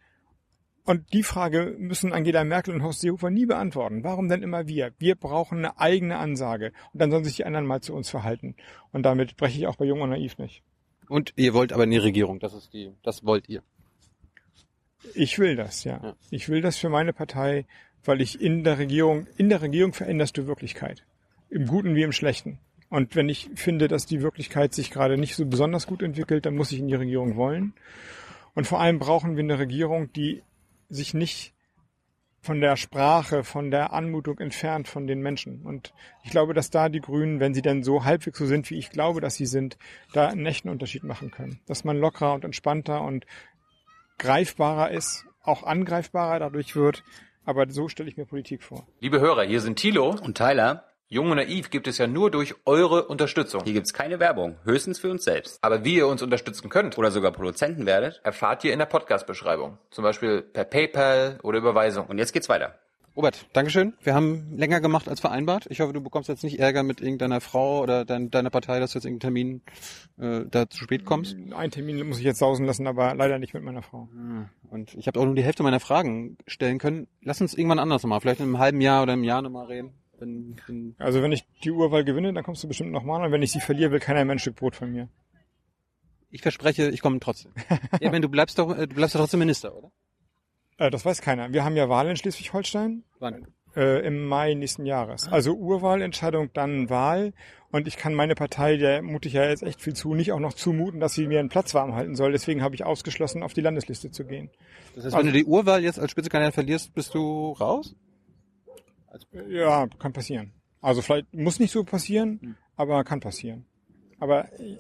und 0.85 1.13
die 1.13 1.23
Frage 1.23 1.75
müssen 1.79 2.13
Angela 2.13 2.43
Merkel 2.43 2.75
und 2.75 2.83
Horst 2.83 3.01
Seehofer 3.01 3.31
nie 3.31 3.47
beantworten. 3.47 4.03
Warum 4.03 4.29
denn 4.29 4.43
immer 4.43 4.67
wir? 4.67 4.91
Wir 4.99 5.15
brauchen 5.15 5.57
eine 5.57 5.79
eigene 5.79 6.17
Ansage. 6.17 6.73
Und 6.93 7.01
dann 7.01 7.09
sollen 7.09 7.23
sich 7.23 7.37
die 7.37 7.45
anderen 7.45 7.65
mal 7.65 7.81
zu 7.81 7.95
uns 7.95 8.11
verhalten. 8.11 8.55
Und 8.91 9.03
damit 9.03 9.35
breche 9.35 9.57
ich 9.57 9.65
auch 9.65 9.77
bei 9.77 9.85
Jung 9.85 10.01
und 10.01 10.11
Naiv 10.11 10.37
nicht. 10.37 10.61
Und 11.09 11.33
ihr 11.37 11.55
wollt 11.55 11.73
aber 11.73 11.85
in 11.85 11.91
die 11.91 11.97
Regierung. 11.97 12.39
Das 12.39 12.53
ist 12.53 12.71
die, 12.73 12.91
das 13.01 13.25
wollt 13.25 13.49
ihr. 13.49 13.63
Ich 15.15 15.39
will 15.39 15.55
das, 15.55 15.83
ja. 15.83 15.99
Ja. 16.03 16.15
Ich 16.29 16.49
will 16.49 16.61
das 16.61 16.77
für 16.77 16.89
meine 16.89 17.13
Partei, 17.13 17.65
weil 18.03 18.21
ich 18.21 18.39
in 18.39 18.63
der 18.63 18.77
Regierung, 18.77 19.25
in 19.37 19.49
der 19.49 19.63
Regierung 19.63 19.93
veränderst 19.93 20.37
du 20.37 20.45
Wirklichkeit. 20.45 21.03
Im 21.49 21.65
Guten 21.65 21.95
wie 21.95 22.03
im 22.03 22.11
Schlechten. 22.11 22.59
Und 22.89 23.15
wenn 23.15 23.27
ich 23.27 23.49
finde, 23.55 23.87
dass 23.87 24.05
die 24.05 24.21
Wirklichkeit 24.21 24.75
sich 24.75 24.91
gerade 24.91 25.17
nicht 25.17 25.35
so 25.35 25.47
besonders 25.47 25.87
gut 25.87 26.03
entwickelt, 26.03 26.45
dann 26.45 26.55
muss 26.55 26.71
ich 26.71 26.79
in 26.79 26.87
die 26.87 26.95
Regierung 26.95 27.35
wollen. 27.37 27.73
Und 28.53 28.67
vor 28.67 28.79
allem 28.79 28.99
brauchen 28.99 29.35
wir 29.35 29.43
eine 29.43 29.57
Regierung, 29.57 30.13
die 30.13 30.43
sich 30.89 31.13
nicht 31.13 31.53
von 32.45 32.61
der 32.61 32.77
Sprache, 32.77 33.43
von 33.43 33.71
der 33.71 33.91
Anmutung 33.91 34.39
entfernt 34.39 34.87
von 34.87 35.07
den 35.07 35.19
Menschen. 35.19 35.63
Und 35.63 35.93
ich 36.23 36.29
glaube, 36.29 36.53
dass 36.53 36.69
da 36.69 36.89
die 36.89 37.01
Grünen, 37.01 37.39
wenn 37.39 37.55
sie 37.55 37.63
denn 37.63 37.83
so 37.83 38.05
halbwegs 38.05 38.37
so 38.37 38.45
sind, 38.45 38.69
wie 38.69 38.77
ich 38.77 38.91
glaube, 38.91 39.19
dass 39.19 39.35
sie 39.35 39.47
sind, 39.47 39.77
da 40.13 40.27
einen 40.27 40.45
echten 40.45 40.69
Unterschied 40.69 41.03
machen 41.03 41.31
können. 41.31 41.59
Dass 41.65 41.83
man 41.83 41.97
lockerer 41.97 42.33
und 42.33 42.45
entspannter 42.45 43.01
und 43.01 43.25
greifbarer 44.19 44.91
ist, 44.91 45.25
auch 45.41 45.63
angreifbarer 45.63 46.39
dadurch 46.39 46.75
wird. 46.75 47.03
Aber 47.45 47.69
so 47.69 47.87
stelle 47.87 48.09
ich 48.09 48.17
mir 48.17 48.25
Politik 48.25 48.63
vor. 48.63 48.87
Liebe 48.99 49.19
Hörer, 49.19 49.43
hier 49.43 49.61
sind 49.61 49.77
Thilo. 49.77 50.09
Und 50.09 50.37
Tyler, 50.37 50.85
Jung 51.07 51.29
und 51.29 51.37
Naiv 51.37 51.69
gibt 51.69 51.87
es 51.87 51.99
ja 51.99 52.07
nur 52.07 52.31
durch 52.31 52.55
eure 52.65 53.05
Unterstützung. 53.07 53.63
hier 53.63 53.73
gibt's 53.73 53.93
keine 53.93 54.19
Werbung, 54.19 54.57
höchstens 54.63 54.97
für 54.97 55.11
uns 55.11 55.23
selbst. 55.23 55.59
Aber 55.61 55.85
wie 55.85 55.97
ihr 55.97 56.07
uns 56.07 56.23
unterstützen 56.23 56.69
könnt, 56.69 56.97
Oder 56.97 57.11
sogar 57.11 57.31
Produzenten 57.31 57.85
werdet. 57.85 58.21
erfahrt 58.23 58.63
ihr 58.63 58.73
in 58.73 58.79
der 58.79 58.87
Podcast-Beschreibung. 58.87 59.77
Zum 59.91 60.03
Beispiel 60.03 60.41
per 60.41 60.63
PayPal 60.63 61.39
oder 61.43 61.59
Überweisung. 61.59 62.07
Und 62.07 62.17
jetzt 62.17 62.33
geht's 62.33 62.49
weiter. 62.49 62.79
Robert, 63.15 63.45
Dankeschön. 63.53 63.93
Wir 64.01 64.15
haben 64.15 64.57
länger 64.57 64.81
gemacht 64.81 65.07
als 65.07 65.19
vereinbart. 65.21 65.67
Ich 65.69 65.79
hoffe, 65.79 65.93
du 65.93 66.01
bekommst 66.01 66.27
jetzt 66.27 66.43
nicht 66.43 66.59
Ärger 66.59 66.81
mit 66.81 66.99
irgendeiner 67.01 67.39
Frau 67.39 67.81
oder 67.83 68.03
dein, 68.03 68.31
deiner 68.31 68.49
Partei, 68.49 68.79
dass 68.79 68.91
du 68.91 68.97
jetzt 68.97 69.05
irgendeinen 69.05 69.61
Termin 70.17 70.41
äh, 70.43 70.45
da 70.49 70.67
zu 70.69 70.83
spät 70.83 71.05
kommst. 71.05 71.35
Einen 71.55 71.71
Termin 71.71 72.05
muss 72.07 72.17
ich 72.17 72.25
jetzt 72.25 72.39
sausen 72.39 72.65
lassen, 72.65 72.87
aber 72.87 73.13
leider 73.13 73.37
nicht 73.37 73.53
mit 73.53 73.63
meiner 73.63 73.83
Frau. 73.83 74.09
Und 74.69 74.93
ich 74.95 75.07
habe 75.07 75.19
auch 75.19 75.25
nur 75.25 75.35
die 75.35 75.43
Hälfte 75.43 75.63
meiner 75.63 75.79
Fragen 75.79 76.37
stellen 76.47 76.79
können. 76.79 77.07
Lass 77.21 77.39
uns 77.39 77.53
irgendwann 77.53 77.79
anders 77.79 78.01
nochmal, 78.03 78.19
vielleicht 78.21 78.39
in 78.41 78.47
einem 78.47 78.59
halben 78.59 78.81
Jahr 78.81 79.03
oder 79.03 79.13
im 79.13 79.23
Jahr 79.23 79.41
nochmal 79.41 79.67
reden. 79.67 79.93
Wenn, 80.19 80.55
wenn, 80.67 80.95
Also 80.97 81.21
wenn 81.21 81.31
ich 81.31 81.45
die 81.63 81.71
Urwahl 81.71 82.03
gewinne, 82.03 82.33
dann 82.33 82.43
kommst 82.43 82.63
du 82.63 82.67
bestimmt 82.67 82.91
nochmal. 82.91 83.23
Und 83.23 83.31
wenn 83.31 83.41
ich 83.41 83.51
sie 83.51 83.59
verliere, 83.59 83.91
will 83.91 83.99
keiner 83.99 84.23
mehr 84.25 84.35
ein 84.35 84.39
Stück 84.39 84.55
Brot 84.55 84.75
von 84.75 84.91
mir. 84.91 85.09
ich 86.31 86.41
verspreche, 86.41 86.89
ich 86.89 87.01
komme 87.01 87.19
trotzdem. 87.19 87.51
ja, 88.01 88.11
wenn 88.11 88.21
du 88.21 88.29
bleibst 88.29 88.59
doch, 88.59 88.77
äh, 88.77 88.87
du 88.87 88.95
bleibst 88.95 89.15
doch 89.15 89.21
trotzdem 89.21 89.39
Minister, 89.39 89.75
oder? 89.75 89.91
Äh, 90.77 90.89
das 90.89 91.05
weiß 91.05 91.21
keiner. 91.21 91.53
Wir 91.53 91.63
haben 91.63 91.75
ja 91.75 91.89
Wahlen 91.89 92.11
in 92.11 92.17
Schleswig-Holstein 92.17 93.03
Wann? 93.19 93.47
äh, 93.75 94.05
im 94.05 94.25
Mai 94.25 94.53
nächsten 94.53 94.85
Jahres. 94.85 95.27
Also 95.27 95.53
Urwahlentscheidung, 95.53 96.51
dann 96.53 96.89
Wahl. 96.89 97.33
Und 97.71 97.87
ich 97.87 97.97
kann 97.97 98.13
meine 98.13 98.35
Partei, 98.35 98.77
der 98.77 99.01
mute 99.01 99.27
ich 99.27 99.33
ja 99.33 99.45
jetzt 99.45 99.63
echt 99.63 99.81
viel 99.81 99.93
zu, 99.93 100.13
nicht 100.13 100.31
auch 100.31 100.39
noch 100.39 100.53
zumuten, 100.53 100.99
dass 100.99 101.13
sie 101.13 101.27
mir 101.27 101.39
einen 101.39 101.49
Platz 101.49 101.73
warm 101.73 101.93
halten 101.93 102.15
soll. 102.15 102.31
Deswegen 102.31 102.61
habe 102.61 102.75
ich 102.75 102.85
ausgeschlossen, 102.85 103.43
auf 103.43 103.53
die 103.53 103.61
Landesliste 103.61 104.11
zu 104.11 104.25
gehen. 104.25 104.49
Das 104.95 105.05
heißt, 105.05 105.17
wenn 105.17 105.25
du 105.25 105.33
die 105.33 105.45
Urwahl 105.45 105.83
jetzt 105.83 105.99
als 105.99 106.11
Spitzenkandidat 106.11 106.53
verlierst, 106.53 106.93
bist 106.93 107.13
du 107.13 107.51
raus? 107.51 107.95
Ja, 109.49 109.87
kann 109.99 110.13
passieren. 110.13 110.53
Also 110.81 111.01
vielleicht 111.01 111.33
muss 111.33 111.59
nicht 111.59 111.71
so 111.71 111.83
passieren, 111.83 112.57
aber 112.75 113.03
kann 113.03 113.19
passieren. 113.19 113.65
Aber 114.19 114.51
äh, 114.59 114.77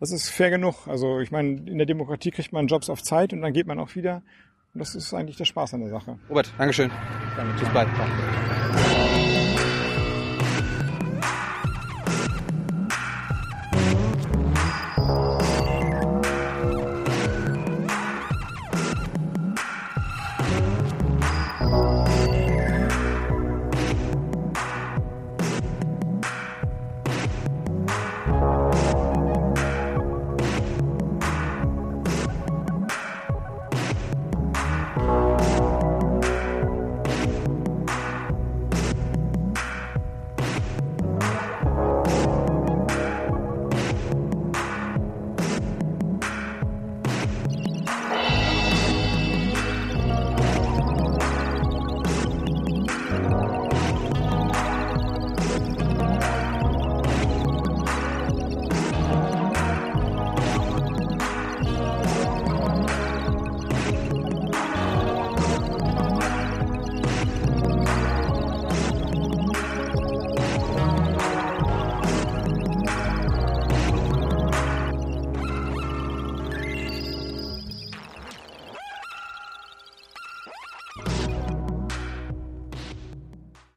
das 0.00 0.10
ist 0.10 0.28
fair 0.28 0.50
genug. 0.50 0.86
Also 0.86 1.20
ich 1.20 1.30
meine, 1.30 1.56
in 1.70 1.78
der 1.78 1.86
Demokratie 1.86 2.30
kriegt 2.30 2.52
man 2.52 2.66
Jobs 2.66 2.90
auf 2.90 3.02
Zeit 3.02 3.32
und 3.32 3.42
dann 3.42 3.52
geht 3.52 3.66
man 3.66 3.78
auch 3.78 3.94
wieder. 3.94 4.22
Und 4.74 4.80
das 4.80 4.94
ist 4.94 5.14
eigentlich 5.14 5.36
der 5.36 5.46
Spaß 5.46 5.74
an 5.74 5.80
der 5.80 5.90
Sache. 5.90 6.18
Robert, 6.28 6.52
Dankeschön. 6.58 6.90
Bis 7.58 7.68
bald. 7.70 7.88